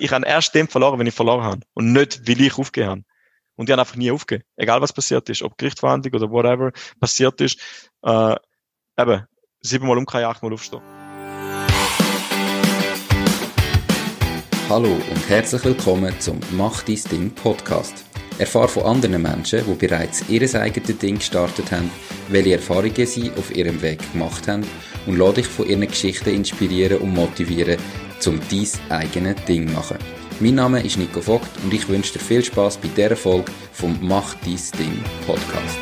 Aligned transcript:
ich 0.00 0.10
habe 0.12 0.26
erst 0.26 0.54
dem 0.54 0.66
verloren, 0.66 0.98
wenn 0.98 1.06
ich 1.06 1.14
verloren 1.14 1.44
habe 1.44 1.60
und 1.74 1.92
nicht, 1.92 2.26
weil 2.26 2.40
ich 2.40 2.56
aufgegeben 2.56 2.90
habe. 2.90 3.02
Und 3.56 3.68
die 3.68 3.72
haben 3.72 3.80
einfach 3.80 3.96
nie 3.96 4.10
aufgegeben. 4.10 4.44
Egal 4.56 4.80
was 4.80 4.94
passiert 4.94 5.28
ist, 5.28 5.42
ob 5.42 5.58
Gerichtsverhandlung 5.58 6.14
oder 6.14 6.30
whatever 6.30 6.72
passiert 6.98 7.38
ist, 7.42 7.60
äh, 8.02 8.36
eben, 8.98 9.26
siebenmal 9.60 9.98
umkehren, 9.98 10.24
achtmal 10.24 10.54
aufstehen. 10.54 10.80
Hallo 14.70 14.88
und 14.88 15.28
herzlich 15.28 15.64
willkommen 15.64 16.18
zum 16.20 16.40
Mach 16.52 16.82
dein 16.82 17.02
Ding 17.10 17.30
Podcast. 17.34 18.06
Erfahre 18.38 18.68
von 18.68 18.84
anderen 18.84 19.20
Menschen, 19.20 19.66
die 19.66 19.86
bereits 19.86 20.26
ihr 20.30 20.42
eigenes 20.54 20.96
Ding 20.98 21.16
gestartet 21.16 21.70
haben, 21.72 21.90
welche 22.28 22.54
Erfahrungen 22.54 23.06
sie 23.06 23.30
auf 23.32 23.54
ihrem 23.54 23.82
Weg 23.82 24.00
gemacht 24.12 24.48
haben 24.48 24.66
und 25.04 25.18
lade 25.18 25.34
dich 25.34 25.46
von 25.46 25.66
ihren 25.66 25.86
Geschichten 25.86 26.30
inspirieren 26.30 26.98
und 26.98 27.12
motivieren, 27.12 27.76
um 28.26 28.40
dein 28.50 28.68
eigenes 28.90 29.44
Ding 29.46 29.72
machen. 29.72 29.98
Mein 30.40 30.54
Name 30.54 30.84
ist 30.84 30.98
Nico 30.98 31.20
Vogt 31.20 31.48
und 31.64 31.72
ich 31.72 31.88
wünsche 31.88 32.14
dir 32.14 32.18
viel 32.18 32.44
Spaß 32.44 32.78
bei 32.78 32.88
dieser 32.88 33.16
Folge 33.16 33.50
vom 33.72 33.98
Mach 34.02 34.34
dein 34.34 34.58
Ding 34.78 35.04
Podcast. 35.26 35.78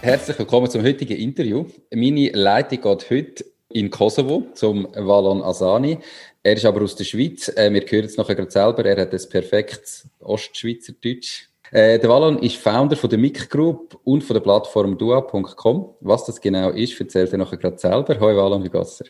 Herzlich 0.00 0.38
willkommen 0.38 0.70
zum 0.70 0.82
heutigen 0.82 1.16
Interview. 1.16 1.66
Meine 1.92 2.30
Leitung 2.30 2.80
geht 2.80 3.10
heute 3.10 3.44
in 3.68 3.90
Kosovo 3.90 4.46
zum 4.54 4.88
Valon 4.94 5.42
Asani. 5.42 5.98
Er 6.42 6.54
ist 6.54 6.64
aber 6.64 6.82
aus 6.82 6.96
der 6.96 7.04
Schweiz. 7.04 7.48
Äh, 7.48 7.72
wir 7.72 7.82
hören 7.82 8.06
es 8.06 8.16
nachher 8.16 8.34
gerade 8.34 8.50
selber. 8.50 8.84
Er 8.84 9.02
hat 9.02 9.12
ein 9.12 9.28
perfektes 9.28 10.08
Ostschweizerdeutsch. 10.18 11.49
Äh, 11.72 12.00
der 12.00 12.10
Valon 12.10 12.38
ist 12.38 12.56
Founder 12.56 12.96
von 12.96 13.10
der 13.10 13.18
MIC 13.18 13.48
Group 13.48 14.00
und 14.04 14.24
von 14.24 14.34
der 14.34 14.40
Plattform 14.40 14.98
dua.com. 14.98 15.94
Was 16.00 16.24
das 16.24 16.40
genau 16.40 16.70
ist, 16.70 16.98
erzählt 17.00 17.32
er 17.32 17.38
nachher 17.38 17.58
gerade 17.58 17.78
selber. 17.78 18.18
Hoi 18.18 18.36
Valon, 18.36 18.64
wie 18.64 18.68
geht's 18.68 18.98
dir? 18.98 19.06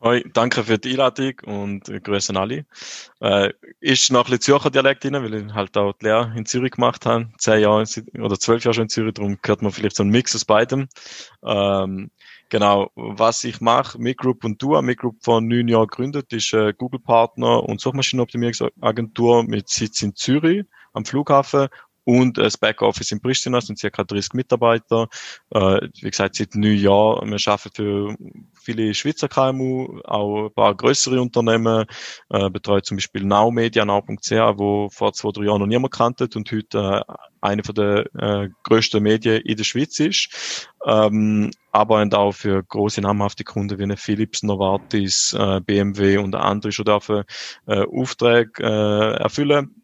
Hoi, 0.00 0.24
danke 0.32 0.64
für 0.64 0.78
die 0.78 0.90
Einladung 0.90 1.34
und 1.44 1.88
äh, 1.88 2.00
Grüße 2.00 2.30
an 2.30 2.36
alle. 2.36 2.66
Äh, 3.20 3.52
ist 3.78 4.10
noch 4.10 4.20
ein 4.20 4.24
bisschen 4.24 4.40
Zürcher 4.40 4.70
Dialekt 4.70 5.04
drin, 5.04 5.14
weil 5.14 5.34
ich 5.34 5.54
halt 5.54 5.76
auch 5.76 5.92
die 5.92 6.06
Lehre 6.06 6.32
in 6.36 6.46
Zürich 6.46 6.72
gemacht 6.72 7.06
habe. 7.06 7.28
Zehn 7.38 7.60
Jahre 7.60 7.84
oder 8.20 8.36
zwölf 8.40 8.64
Jahre 8.64 8.74
schon 8.74 8.82
in 8.84 8.88
Zürich, 8.88 9.14
darum 9.14 9.38
gehört 9.40 9.62
man 9.62 9.70
vielleicht 9.70 9.94
so 9.94 10.02
einen 10.02 10.10
Mix 10.10 10.34
aus 10.34 10.44
beidem. 10.44 10.88
Ähm, 11.44 12.10
Genau, 12.52 12.90
was 12.96 13.44
ich 13.44 13.62
mache, 13.62 13.98
Micgroup 13.98 14.44
und 14.44 14.60
Dua. 14.60 14.82
Micgroup 14.82 15.16
von 15.24 15.48
neun 15.48 15.68
Jahren 15.68 15.86
gegründet, 15.86 16.34
ist 16.34 16.52
äh, 16.52 16.74
Google-Partner 16.76 17.62
und 17.62 17.80
Suchmaschinenoptimierungsagentur 17.80 19.44
mit 19.44 19.70
Sitz 19.70 20.02
in 20.02 20.14
Zürich 20.14 20.66
am 20.92 21.04
Flughafen 21.04 21.68
und 22.04 22.38
das 22.38 22.58
Backoffice 22.58 23.12
in 23.12 23.20
Pristina 23.20 23.60
sind 23.60 23.78
circa 23.78 24.02
30 24.02 24.34
Mitarbeiter. 24.34 25.08
Äh, 25.50 25.88
wie 26.00 26.10
gesagt, 26.10 26.34
seit 26.34 26.54
neun 26.54 26.76
Jahren. 26.76 27.30
Wir 27.30 27.38
arbeiten 27.46 27.70
für 27.74 28.16
viele 28.60 28.92
Schweizer 28.94 29.28
KMU, 29.28 30.00
auch 30.04 30.46
ein 30.46 30.54
paar 30.54 30.74
größere 30.74 31.20
Unternehmen, 31.20 31.86
äh, 32.30 32.50
betreut 32.50 32.86
zum 32.86 32.96
Beispiel 32.96 33.24
Now 33.24 33.50
Media, 33.50 33.84
now.ch, 33.84 34.30
wo 34.56 34.88
vor 34.90 35.12
zwei, 35.12 35.30
drei 35.30 35.44
Jahren 35.44 35.60
noch 35.60 35.66
niemand 35.66 35.94
kannte 35.94 36.28
und 36.34 36.50
heute 36.50 37.04
äh, 37.06 37.12
eine 37.40 37.62
von 37.62 37.74
der 37.74 38.06
äh, 38.14 38.48
größten 38.64 39.02
Medien 39.02 39.40
in 39.42 39.56
der 39.56 39.64
Schweiz 39.64 40.00
ist. 40.00 40.68
Ähm, 40.84 41.50
aber 41.70 42.06
auch 42.12 42.32
für 42.32 42.62
große 42.64 43.00
namhafte 43.00 43.44
Kunden 43.44 43.78
wie 43.78 43.84
eine 43.84 43.96
Philips, 43.96 44.42
Novartis, 44.42 45.34
äh, 45.38 45.60
BMW 45.60 46.18
und 46.18 46.34
andere 46.34 46.72
schon 46.72 46.84
dürfen 46.84 47.22
äh, 47.66 47.84
Aufträge 47.84 48.62
äh, 48.62 49.22
erfüllen. 49.22 49.81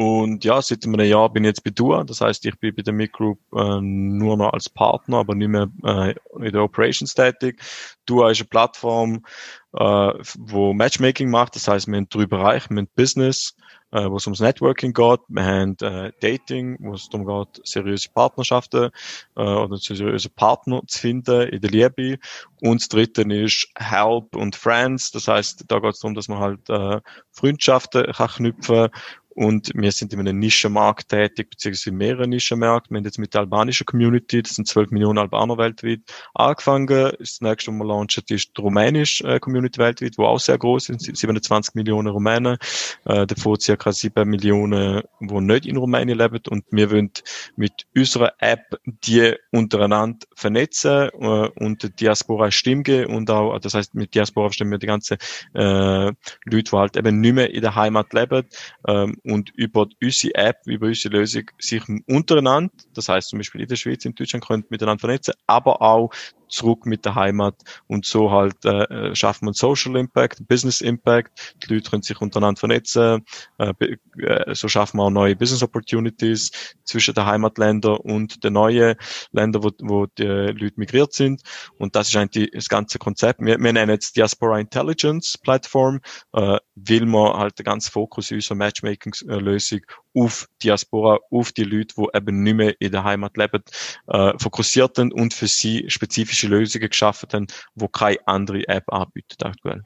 Und 0.00 0.44
ja, 0.44 0.62
seit 0.62 0.84
einem 0.84 1.00
Jahr 1.00 1.28
bin 1.28 1.42
ich 1.42 1.48
jetzt 1.48 1.64
bei 1.64 1.70
Dua. 1.70 2.04
Das 2.04 2.20
heißt, 2.20 2.46
ich 2.46 2.56
bin 2.60 2.72
bei 2.72 2.82
der 2.82 3.08
Group 3.08 3.40
äh, 3.52 3.80
nur 3.80 4.36
noch 4.36 4.52
als 4.52 4.68
Partner, 4.68 5.18
aber 5.18 5.34
nicht 5.34 5.48
mehr 5.48 5.68
äh, 5.82 6.14
in 6.36 6.52
der 6.52 6.62
Operations 6.62 7.14
tätig. 7.14 7.60
Dua 8.06 8.30
ist 8.30 8.38
eine 8.38 8.46
Plattform, 8.46 9.24
äh, 9.72 10.12
wo 10.38 10.72
Matchmaking 10.72 11.30
macht. 11.30 11.56
Das 11.56 11.66
heißt, 11.66 11.88
wir 11.88 11.96
haben 11.96 12.08
drei 12.08 12.26
Bereiche. 12.26 12.70
Wir 12.70 12.76
haben 12.76 12.88
Business, 12.94 13.56
äh, 13.90 14.08
wo 14.08 14.18
es 14.18 14.26
ums 14.28 14.38
Networking 14.38 14.92
geht. 14.92 15.20
Wir 15.26 15.44
haben 15.44 15.76
äh, 15.80 16.12
Dating, 16.20 16.76
wo 16.78 16.94
es 16.94 17.08
darum 17.08 17.26
geht, 17.26 17.66
seriöse 17.66 18.08
Partnerschaften 18.14 18.90
äh, 19.34 19.40
oder 19.40 19.78
seriöse 19.78 20.30
Partner 20.30 20.80
zu 20.86 20.96
finden 20.96 21.48
in 21.48 21.60
der 21.60 21.70
Liebe. 21.72 22.18
Und 22.60 22.82
das 22.82 22.88
dritte 22.88 23.22
ist 23.22 23.66
Help 23.76 24.36
und 24.36 24.54
Friends. 24.54 25.10
Das 25.10 25.26
heißt, 25.26 25.64
da 25.66 25.80
geht 25.80 25.94
es 25.94 25.98
darum, 25.98 26.14
dass 26.14 26.28
man 26.28 26.38
halt 26.38 26.70
äh, 26.70 27.00
Freundschaften 27.32 28.12
kann 28.12 28.28
knüpfen 28.28 28.90
und 29.38 29.70
wir 29.72 29.92
sind 29.92 30.12
in 30.12 30.18
einem 30.18 30.40
Nischenmarkt 30.40 31.10
tätig, 31.10 31.50
beziehungsweise 31.50 31.90
in 31.90 31.96
mehreren 31.96 32.30
Nischenmärkten. 32.30 32.92
Wir 32.92 32.98
haben 32.98 33.04
jetzt 33.04 33.20
mit 33.20 33.34
der 33.34 33.42
albanischen 33.42 33.86
Community, 33.86 34.42
das 34.42 34.56
sind 34.56 34.66
12 34.66 34.90
Millionen 34.90 35.18
Albaner 35.18 35.56
weltweit, 35.56 36.00
angefangen. 36.34 36.88
Das 36.88 37.40
nächste, 37.40 37.70
was 37.70 37.78
wir 37.78 37.84
launchen, 37.84 38.24
ist 38.30 38.56
die 38.56 38.60
rumänische 38.60 39.22
äh, 39.28 39.38
Community 39.38 39.78
weltweit, 39.78 40.18
wo 40.18 40.24
auch 40.24 40.40
sehr 40.40 40.58
groß 40.58 40.86
sind, 40.86 41.16
27 41.16 41.76
Millionen 41.76 42.08
Rumänen, 42.08 42.58
äh, 43.04 43.28
davon 43.28 43.60
circa 43.60 43.92
7 43.92 44.28
Millionen, 44.28 45.02
die 45.20 45.40
nicht 45.40 45.66
in 45.66 45.76
Rumänien 45.76 46.18
leben. 46.18 46.40
Und 46.50 46.64
wir 46.72 46.90
wollen 46.90 47.12
mit 47.54 47.86
unserer 47.94 48.32
App 48.40 48.76
die 49.04 49.34
untereinander 49.52 50.26
vernetzen 50.34 51.10
äh, 51.12 51.48
und 51.60 51.84
der 51.84 51.90
Diaspora 51.90 52.50
Stimme 52.50 52.82
geben 52.82 53.14
und 53.14 53.30
auch, 53.30 53.56
das 53.60 53.74
heißt, 53.74 53.94
mit 53.94 54.16
Diaspora 54.16 54.50
stimmen 54.52 54.72
wir 54.72 54.78
die 54.78 54.86
ganzen 54.88 55.16
äh, 55.54 56.06
Leute, 56.06 56.16
die 56.44 56.70
halt 56.72 56.96
eben 56.96 57.20
nicht 57.20 57.34
mehr 57.34 57.54
in 57.54 57.60
der 57.60 57.76
Heimat 57.76 58.12
leben, 58.12 58.44
ähm, 58.88 59.16
und 59.28 59.50
über 59.50 59.86
unsere 60.02 60.34
App, 60.34 60.62
über 60.66 60.86
unsere 60.86 61.18
Lösung 61.18 61.50
sich 61.58 61.82
untereinander, 62.06 62.72
das 62.94 63.08
heißt 63.08 63.28
zum 63.28 63.38
Beispiel 63.38 63.60
in 63.60 63.68
der 63.68 63.76
Schweiz, 63.76 64.04
in 64.04 64.14
Deutschland, 64.14 64.46
können 64.46 64.64
miteinander 64.70 65.00
vernetzen, 65.00 65.34
aber 65.46 65.82
auch 65.82 66.10
zurück 66.48 66.86
mit 66.86 67.04
der 67.04 67.14
Heimat. 67.14 67.56
Und 67.86 68.04
so 68.06 68.30
halt 68.30 68.64
äh, 68.64 69.14
schaffen 69.14 69.46
wir 69.46 69.48
einen 69.48 69.54
Social 69.54 69.96
Impact, 69.96 70.46
Business 70.48 70.80
Impact, 70.80 71.56
die 71.62 71.74
Leute 71.74 71.90
können 71.90 72.02
sich 72.02 72.20
untereinander 72.20 72.58
vernetzen, 72.58 73.24
äh, 73.58 73.72
äh, 74.18 74.54
so 74.54 74.68
schaffen 74.68 74.98
wir 74.98 75.04
auch 75.04 75.10
neue 75.10 75.36
Business 75.36 75.62
Opportunities 75.62 76.50
zwischen 76.84 77.14
den 77.14 77.26
Heimatländern 77.26 77.96
und 77.96 78.42
den 78.44 78.54
neuen 78.54 78.96
Ländern, 79.32 79.62
wo, 79.62 79.70
wo 79.80 80.06
die 80.06 80.24
Leute 80.24 80.74
migriert 80.76 81.12
sind. 81.12 81.42
Und 81.78 81.94
das 81.96 82.08
ist 82.08 82.16
eigentlich 82.16 82.50
das 82.52 82.68
ganze 82.68 82.98
Konzept. 82.98 83.40
Wir, 83.40 83.58
wir 83.58 83.72
nennen 83.72 83.90
jetzt 83.90 84.16
Diaspora 84.16 84.58
Intelligence 84.58 85.38
Plattform, 85.38 86.00
äh, 86.32 86.58
weil 86.74 87.06
wir 87.06 87.34
halt 87.34 87.58
den 87.58 87.64
ganzen 87.64 87.90
Fokus 87.90 88.30
unserer 88.30 88.56
Matchmaking-Lösung 88.56 89.80
auf 90.14 90.48
Diaspora, 90.62 91.18
auf 91.30 91.52
die 91.52 91.64
Leute, 91.64 91.94
die 91.96 92.16
eben 92.16 92.42
nicht 92.42 92.54
mehr 92.54 92.74
in 92.80 92.92
der 92.92 93.04
Heimat 93.04 93.36
leben, 93.36 93.62
äh, 94.08 94.32
fokussiert 94.38 94.98
und 94.98 95.34
für 95.34 95.46
sie 95.46 95.88
spezifische 96.38 96.48
Lösungen 96.48 96.88
geschaffen 96.88 97.28
haben, 97.32 97.46
wo 97.74 97.88
keine 97.88 98.18
andere 98.26 98.66
App 98.68 98.84
anbietet 98.92 99.44
aktuell. 99.44 99.82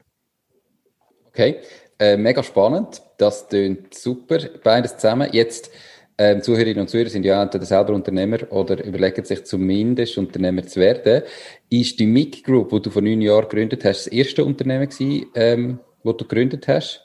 Okay, 1.27 1.59
äh, 1.99 2.17
mega 2.17 2.43
spannend. 2.43 3.01
Das 3.17 3.47
klingt 3.47 3.93
super. 3.93 4.39
Beides 4.63 4.97
zusammen. 4.97 5.29
Jetzt, 5.31 5.71
ähm, 6.17 6.41
Zuhörerinnen 6.43 6.81
und 6.81 6.89
Zuhörer 6.89 7.09
sind 7.09 7.25
ja 7.25 7.41
entweder 7.41 7.65
selber 7.65 7.93
Unternehmer 7.93 8.51
oder 8.51 8.83
überlegen 8.83 9.25
sich 9.25 9.43
zumindest 9.45 10.17
Unternehmer 10.17 10.63
zu 10.63 10.79
werden. 10.79 11.23
Ist 11.69 11.99
die 11.99 12.05
MIG 12.05 12.43
Group, 12.43 12.69
die 12.69 12.81
du 12.81 12.89
vor 12.91 13.01
neun 13.01 13.21
Jahren 13.21 13.49
gegründet 13.49 13.83
hast, 13.83 14.05
das 14.05 14.13
erste 14.13 14.45
Unternehmen 14.45 14.87
gewesen, 14.87 15.25
ähm, 15.33 15.79
das 16.03 16.17
du 16.17 16.25
gegründet 16.25 16.67
hast? 16.67 17.01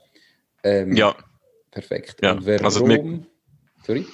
Ähm, 0.62 0.94
ja. 0.94 1.14
Perfekt. 1.70 2.16
Ja, 2.22 2.32
Und 2.32 2.46
warum? 2.46 2.64
Also 2.64 2.86
Sorry? 3.86 4.06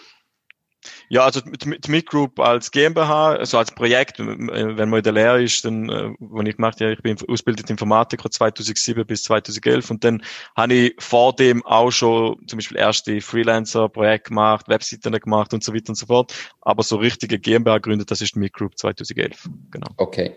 Ja, 1.09 1.25
also 1.25 1.41
die 1.41 1.91
Meet 1.91 2.06
Group 2.06 2.41
als 2.41 2.70
GmbH, 2.70 3.34
also 3.34 3.59
als 3.59 3.72
Projekt, 3.72 4.19
wenn 4.19 4.88
man 4.88 4.98
in 4.98 5.03
der 5.03 5.12
Lehre 5.12 5.42
ist, 5.42 5.65
dann, 5.65 5.88
äh, 5.88 6.10
wenn 6.19 6.47
ich 6.47 6.56
gemacht 6.56 6.81
ja, 6.81 6.91
ich 6.91 7.03
bin 7.03 7.16
ausgebildet 7.28 7.70
Informatiker 7.70 8.31
2007 8.31 9.06
bis 9.06 9.25
2011 9.25 9.91
und 9.91 10.04
dann 10.04 10.22
habe 10.56 10.75
ich 10.75 10.94
vor 10.98 11.34
dem 11.34 11.64
auch 11.66 11.91
schon 11.91 12.37
zum 12.47 12.59
Beispiel 12.59 12.78
erste 12.78 13.20
Freelancer-Projekte 13.20 14.31
gemacht, 14.31 14.69
Webseiten 14.69 15.12
gemacht 15.12 15.53
und 15.54 15.62
so 15.62 15.75
weiter 15.75 15.91
und 15.91 15.97
so 15.97 16.06
fort. 16.06 16.34
Aber 16.60 16.82
so 16.82 16.97
richtige 16.97 17.38
GmbH 17.38 17.76
gegründet, 17.76 18.10
das 18.10 18.20
ist 18.20 18.34
die 18.34 18.38
Meet 18.38 18.53
Group 18.53 18.78
2011. 18.78 19.48
Genau. 19.70 19.88
Okay. 19.97 20.37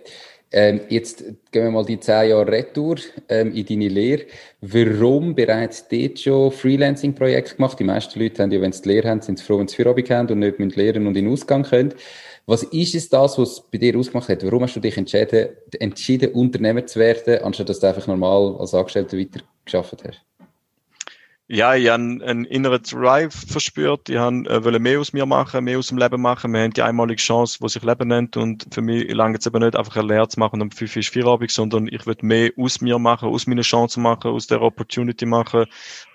Ähm, 0.51 0.81
jetzt 0.89 1.23
gehen 1.51 1.63
wir 1.65 1.71
mal 1.71 1.85
die 1.85 1.99
zehn 1.99 2.29
Jahre 2.29 2.47
Retour 2.47 2.95
ähm, 3.27 3.53
in 3.53 3.65
deine 3.65 3.89
Lehre. 3.89 4.25
Warum 4.61 5.35
bereits 5.35 5.87
dort 5.87 6.19
schon 6.19 6.51
Freelancing-Projekte 6.51 7.55
gemacht? 7.55 7.79
Die 7.79 7.83
meisten 7.83 8.17
Leute 8.19 8.43
haben 8.43 8.51
ja, 8.51 8.61
wenn 8.61 8.71
sie 8.71 8.81
die 8.81 8.89
Lehre 8.89 9.09
haben, 9.09 9.21
sind 9.21 9.39
sie 9.39 9.45
froh, 9.45 9.59
wenn 9.59 9.67
sie 9.67 9.75
Feierabend 9.75 10.09
haben 10.09 10.31
und 10.31 10.39
nicht 10.39 10.59
mit 10.59 10.75
lehren 10.75 11.05
und 11.05 11.17
in 11.17 11.25
den 11.25 11.33
Ausgang 11.33 11.63
können. 11.63 11.93
Was 12.45 12.63
ist 12.63 12.95
es 12.95 13.09
das, 13.09 13.37
was 13.37 13.69
bei 13.69 13.77
dir 13.77 13.97
ausgemacht 13.97 14.29
hat? 14.29 14.45
Warum 14.45 14.63
hast 14.63 14.75
du 14.75 14.79
dich 14.79 14.97
entschieden, 14.97 15.49
entschieden 15.79 16.31
Unternehmer 16.31 16.85
zu 16.85 16.97
werden, 16.97 17.43
anstatt 17.43 17.67
dass 17.67 17.81
du 17.81 17.87
einfach 17.87 18.07
normal 18.07 18.55
als 18.57 18.73
Angestellter 18.73 19.17
weiter 19.17 19.41
geschafft 19.65 20.01
hast? 20.07 20.21
Ja, 21.49 21.75
ich 21.75 21.87
habe 21.87 22.03
einen 22.03 22.43
inneren 22.43 22.83
Drive 22.83 23.33
verspürt. 23.47 24.09
Ich 24.09 24.17
wollte 24.17 24.49
äh, 24.49 24.79
mehr 24.79 24.99
aus 24.99 25.13
mir 25.13 25.25
machen, 25.25 25.63
mehr 25.63 25.79
aus 25.79 25.87
dem 25.87 25.97
Leben 25.97 26.21
machen. 26.21 26.51
Wir 26.51 26.63
haben 26.63 26.73
die 26.73 26.81
einmalige 26.81 27.21
Chance, 27.21 27.59
die 27.61 27.69
sich 27.69 27.83
Leben 27.83 28.09
nennt. 28.09 28.35
Und 28.35 28.67
für 28.69 28.81
mich 28.81 29.09
lange 29.13 29.37
es 29.37 29.45
eben 29.45 29.63
nicht 29.63 29.77
einfach 29.77 29.95
eine 29.95 30.09
Lehre 30.09 30.27
zu 30.27 30.41
machen 30.41 30.55
und 30.55 30.63
um 30.63 30.71
fünf 30.71 30.97
ist 30.97 31.07
Feierabend, 31.07 31.49
sondern 31.49 31.87
ich 31.87 32.05
will 32.05 32.17
mehr 32.21 32.51
aus 32.57 32.81
mir 32.81 32.99
machen, 32.99 33.29
aus 33.29 33.47
meinen 33.47 33.61
Chancen 33.61 34.03
machen, 34.03 34.31
aus 34.31 34.47
der 34.47 34.61
Opportunity 34.61 35.25
machen. 35.25 35.67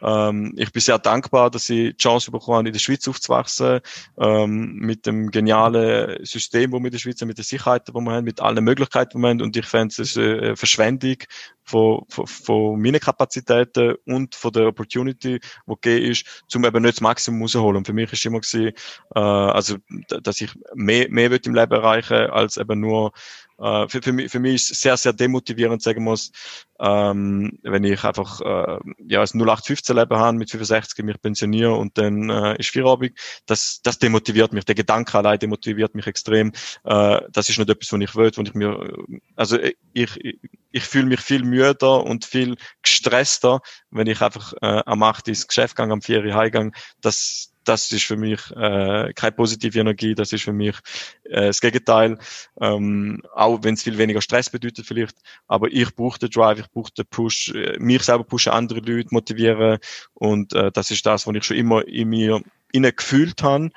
Ähm, 0.02 0.52
ich 0.58 0.70
bin 0.70 0.82
sehr 0.82 0.98
dankbar, 0.98 1.48
dass 1.50 1.70
ich 1.70 1.92
die 1.92 1.96
Chance 1.96 2.30
bekommen 2.30 2.58
habe, 2.58 2.68
in 2.68 2.74
der 2.74 2.80
Schweiz 2.80 3.08
aufzuwachsen, 3.08 3.80
ähm, 4.18 4.74
mit 4.74 5.06
dem 5.06 5.30
genialen 5.30 6.22
System, 6.26 6.72
wo 6.72 6.78
wir 6.78 6.86
in 6.86 6.92
der 6.92 6.98
Schweiz 6.98 7.22
haben, 7.22 7.28
mit 7.28 7.38
den 7.38 7.44
Sicherheiten, 7.44 7.94
die 7.94 8.00
wir 8.02 8.12
haben, 8.12 8.24
mit 8.24 8.42
allen 8.42 8.62
Möglichkeiten, 8.62 9.16
die 9.16 9.22
wir 9.22 9.30
haben. 9.30 9.40
Und 9.40 9.56
ich 9.56 9.64
fände 9.64 9.94
es 9.98 10.14
eine 10.14 10.56
Verschwendung, 10.56 11.16
von, 11.64 12.04
von, 12.08 12.26
von 12.26 12.80
meinen 12.80 13.00
Kapazitäten 13.00 13.96
und 14.06 14.34
von 14.34 14.52
der 14.52 14.68
Opportunity, 14.68 15.40
die 15.40 15.74
gegeben 15.80 16.10
ist, 16.10 16.44
um 16.54 16.64
eben 16.64 16.82
nicht 16.82 16.96
das 16.96 17.00
Maximum 17.00 17.42
rauszuholen. 17.42 17.78
Und 17.78 17.86
für 17.86 17.92
mich 17.92 18.12
ist 18.12 18.24
immer 18.24 18.40
gewesen, 18.40 18.72
äh, 19.14 19.18
also, 19.20 19.76
dass 20.08 20.40
ich 20.40 20.50
mehr, 20.74 21.08
mehr 21.10 21.30
im 21.32 21.54
Leben 21.54 21.72
erreichen 21.72 22.30
als 22.30 22.56
eben 22.56 22.80
nur 22.80 23.12
äh, 23.58 23.88
für, 23.88 24.02
für, 24.02 24.12
mich, 24.12 24.30
für 24.30 24.40
mich 24.40 24.54
ist 24.54 24.80
sehr, 24.80 24.96
sehr 24.96 25.12
demotivierend, 25.12 25.82
sagen 25.82 26.04
muss, 26.04 26.32
ähm, 26.80 27.58
wenn 27.62 27.84
ich 27.84 28.02
einfach 28.02 28.40
äh, 28.40 28.78
ja, 29.06 29.20
ein 29.20 29.26
0815-Leben 29.26 30.16
habe, 30.16 30.36
mit 30.36 30.50
65 30.50 31.04
mich 31.04 31.20
pensioniere 31.20 31.74
und 31.74 31.96
dann 31.96 32.28
äh, 32.28 32.56
ist 32.58 32.70
Feierabend, 32.70 33.12
das, 33.46 33.80
das 33.82 33.98
demotiviert 33.98 34.52
mich. 34.52 34.64
Der 34.64 34.74
Gedanke 34.74 35.16
allein 35.16 35.38
demotiviert 35.38 35.94
mich 35.94 36.06
extrem. 36.06 36.52
Äh, 36.84 37.20
das 37.30 37.48
ist 37.48 37.58
nicht 37.58 37.70
etwas, 37.70 37.92
was 37.92 38.00
ich 38.00 38.16
will, 38.16 38.32
wo 38.34 38.42
ich 38.42 38.54
mir, 38.54 38.92
also 39.36 39.58
ich, 39.60 39.76
ich, 39.92 40.38
ich 40.72 40.84
fühle 40.84 41.06
mich 41.06 41.20
viel 41.20 41.44
müder 41.44 42.04
und 42.04 42.24
viel 42.24 42.56
gestresster, 42.82 43.60
wenn 43.90 44.08
ich 44.08 44.20
einfach 44.20 44.52
äh, 44.60 44.82
am 44.84 45.02
8 45.02 45.28
ins 45.28 45.46
Geschäft 45.46 45.76
gehe, 45.76 45.86
am 45.86 46.02
4 46.02 46.34
heimgehe. 46.34 46.72
Das, 47.00 47.51
das 47.64 47.90
ist 47.92 48.04
für 48.04 48.16
mich 48.16 48.40
äh, 48.52 49.12
keine 49.14 49.32
positive 49.32 49.78
Energie, 49.78 50.14
das 50.14 50.32
ist 50.32 50.44
für 50.44 50.52
mich 50.52 50.76
äh, 51.24 51.46
das 51.46 51.60
Gegenteil. 51.60 52.18
Ähm, 52.60 53.22
auch 53.34 53.60
wenn 53.62 53.74
es 53.74 53.82
viel 53.82 53.98
weniger 53.98 54.20
Stress 54.20 54.50
bedeutet 54.50 54.86
vielleicht, 54.86 55.16
aber 55.46 55.72
ich 55.72 55.94
brauche 55.94 56.18
den 56.18 56.30
Drive, 56.30 56.58
ich 56.60 56.70
brauche 56.70 56.92
den 56.92 57.06
Push, 57.06 57.52
äh, 57.54 57.76
mich 57.78 58.02
selber 58.02 58.24
pushen, 58.24 58.52
andere 58.52 58.80
Leute 58.80 59.08
motivieren 59.10 59.78
und 60.14 60.52
äh, 60.54 60.70
das 60.72 60.90
ist 60.90 61.06
das, 61.06 61.26
was 61.26 61.34
ich 61.34 61.44
schon 61.44 61.56
immer 61.56 61.86
in 61.86 62.08
mir 62.08 62.40
innen 62.72 62.92
gefühlt 62.96 63.42
habe 63.42 63.70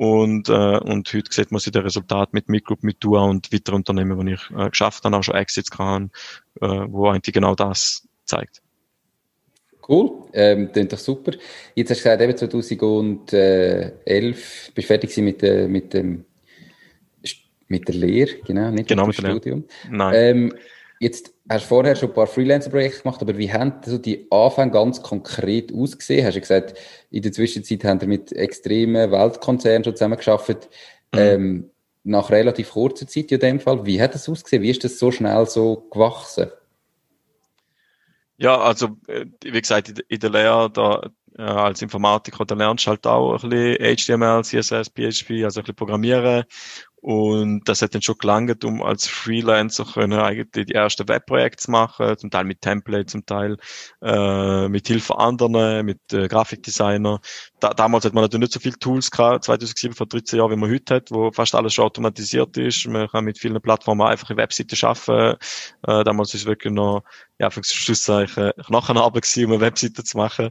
und, 0.00 0.48
äh, 0.48 0.78
und 0.78 1.12
heute 1.12 1.30
sieht 1.30 1.52
man 1.52 1.60
sich 1.60 1.72
der 1.72 1.84
Resultat 1.84 2.32
mit 2.32 2.48
Midgroup, 2.48 2.82
mit 2.82 3.04
Dua 3.04 3.22
und 3.24 3.52
weiteren 3.52 3.76
Unternehmen, 3.76 4.24
die 4.24 4.32
ich 4.32 4.50
äh, 4.50 4.70
geschafft 4.70 5.04
habe, 5.04 5.14
auch 5.14 5.22
schon 5.22 5.34
Exits 5.34 5.70
kann, 5.70 6.10
äh, 6.62 6.66
wo 6.66 7.10
eigentlich 7.10 7.34
genau 7.34 7.54
das 7.54 8.08
zeigt. 8.24 8.62
Cool, 9.88 10.10
ähm, 10.32 10.70
klingt 10.72 10.92
doch 10.92 10.98
super. 10.98 11.32
Jetzt 11.74 11.90
hast 11.90 12.00
du 12.00 12.04
gesagt, 12.04 12.22
eben 12.22 12.36
2011 12.36 14.72
bist 14.74 14.76
du 14.76 14.82
fertig 14.82 15.16
mit, 15.18 15.42
äh, 15.42 15.68
mit, 15.68 15.94
dem, 15.94 16.24
mit 17.68 17.88
der 17.88 17.94
Lehre, 17.94 18.36
genau, 18.46 18.70
nicht 18.70 18.88
genau 18.88 19.06
mit 19.06 19.18
dem 19.18 19.30
Studium. 19.30 19.64
Nein. 19.90 20.14
Ähm, 20.14 20.54
jetzt 21.00 21.32
hast 21.48 21.64
du 21.64 21.68
vorher 21.68 21.96
schon 21.96 22.10
ein 22.10 22.14
paar 22.14 22.26
Freelancer-Projekte 22.26 23.02
gemacht, 23.02 23.22
aber 23.22 23.38
wie 23.38 23.52
haben 23.52 23.74
so 23.84 23.98
die 23.98 24.26
Anfänge 24.30 24.72
ganz 24.72 25.02
konkret 25.02 25.72
ausgesehen? 25.74 26.26
Hast 26.26 26.36
du 26.36 26.40
gesagt, 26.40 26.78
in 27.10 27.22
der 27.22 27.32
Zwischenzeit 27.32 27.84
haben 27.84 28.00
wir 28.00 28.08
mit 28.08 28.32
extremen 28.32 29.10
Weltkonzernen 29.10 29.84
schon 29.84 29.96
zusammengearbeitet, 29.96 30.68
mhm. 31.12 31.18
ähm, 31.18 31.70
nach 32.02 32.30
relativ 32.30 32.72
kurzer 32.72 33.06
Zeit 33.06 33.32
in 33.32 33.40
dem 33.40 33.60
Fall. 33.60 33.84
Wie 33.84 34.00
hat 34.00 34.14
das 34.14 34.28
ausgesehen? 34.28 34.62
Wie 34.62 34.70
ist 34.70 34.84
das 34.84 34.98
so 34.98 35.10
schnell 35.10 35.46
so 35.46 35.88
gewachsen? 35.90 36.50
Ja, 38.40 38.58
also 38.58 38.96
äh, 39.06 39.26
wie 39.44 39.60
gesagt, 39.60 39.90
in 40.08 40.18
der 40.20 40.30
Lehre 40.30 40.70
da 40.70 41.02
äh, 41.36 41.42
als 41.42 41.82
Informatiker, 41.82 42.46
da 42.46 42.54
lernst 42.54 42.86
du 42.86 42.90
halt 42.90 43.06
auch 43.06 43.42
ein 43.44 43.50
bisschen 43.50 43.76
HTML, 43.96 44.42
CSS, 44.44 44.88
PHP, 44.88 45.44
also 45.44 45.60
ein 45.60 45.64
bisschen 45.64 45.74
Programmieren 45.76 46.44
und 47.00 47.66
das 47.66 47.80
hat 47.80 47.94
dann 47.94 48.02
schon 48.02 48.18
gelangt, 48.18 48.64
um 48.64 48.82
als 48.82 49.06
Freelancer 49.08 49.84
können 49.84 50.18
eigentlich 50.20 50.66
die 50.66 50.74
ersten 50.74 51.08
Webprojekte 51.08 51.64
zu 51.64 51.70
machen, 51.70 52.18
zum 52.18 52.30
Teil 52.30 52.44
mit 52.44 52.60
Templates, 52.60 53.12
zum 53.12 53.24
Teil 53.24 53.56
äh, 54.02 54.68
mit 54.68 54.86
Hilfe 54.86 55.18
anderer, 55.18 55.82
mit 55.82 56.00
äh, 56.12 56.28
Grafikdesigner. 56.28 57.20
Da, 57.58 57.70
damals 57.70 58.04
hat 58.04 58.12
man 58.12 58.22
natürlich 58.22 58.42
nicht 58.42 58.52
so 58.52 58.60
viele 58.60 58.78
Tools 58.78 59.10
gehabt, 59.10 59.44
2007 59.44 59.94
vor 59.94 60.06
13 60.06 60.38
Jahren, 60.38 60.50
wie 60.50 60.56
man 60.56 60.70
heute 60.70 60.96
hat, 60.96 61.10
wo 61.10 61.32
fast 61.32 61.54
alles 61.54 61.72
schon 61.72 61.86
automatisiert 61.86 62.56
ist. 62.58 62.86
Man 62.86 63.08
kann 63.08 63.24
mit 63.24 63.38
vielen 63.38 63.60
Plattformen 63.62 64.06
einfache 64.06 64.36
Webseiten 64.36 64.76
schaffen. 64.76 65.36
Äh, 65.86 66.04
damals 66.04 66.34
ist 66.34 66.44
wirklich 66.44 66.72
noch, 66.72 67.02
ja, 67.38 67.48
für 67.48 67.62
Schlusszeichen, 67.64 68.52
Knochenarbeit 68.66 69.22
gewesen, 69.22 69.46
um 69.46 69.52
eine 69.52 69.60
Webseite 69.62 70.04
zu 70.04 70.18
machen. 70.18 70.50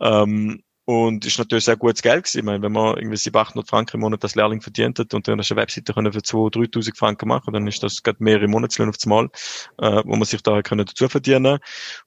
Ähm, 0.00 0.62
und 0.92 1.24
ist 1.24 1.38
natürlich 1.38 1.64
sehr 1.64 1.76
gutes 1.76 2.02
Geld 2.02 2.24
gewesen. 2.24 2.38
Ich 2.38 2.44
meine, 2.44 2.62
wenn 2.62 2.72
man 2.72 2.96
irgendwie 2.96 3.16
700, 3.16 3.48
800 3.48 3.68
Franken 3.68 3.96
im 3.96 4.00
Monat 4.02 4.22
als 4.22 4.34
Lehrling 4.34 4.60
verdient 4.60 4.98
hat 4.98 5.14
und 5.14 5.26
dann 5.26 5.40
eine 5.40 5.56
Webseite 5.56 5.94
können 5.94 6.12
für 6.12 6.18
2.000, 6.18 6.70
3.000 6.70 6.98
Franken 6.98 7.28
machen, 7.28 7.54
dann 7.54 7.66
ist 7.66 7.82
das 7.82 8.02
gerade 8.02 8.22
mehrere 8.22 8.46
Monatslöhne 8.46 8.90
aufs 8.90 9.06
Mal, 9.06 9.30
äh, 9.78 10.02
wo 10.04 10.16
man 10.16 10.24
sich 10.24 10.42
da 10.42 10.60
können 10.60 10.84
dazu 10.84 11.08
verdienen 11.08 11.60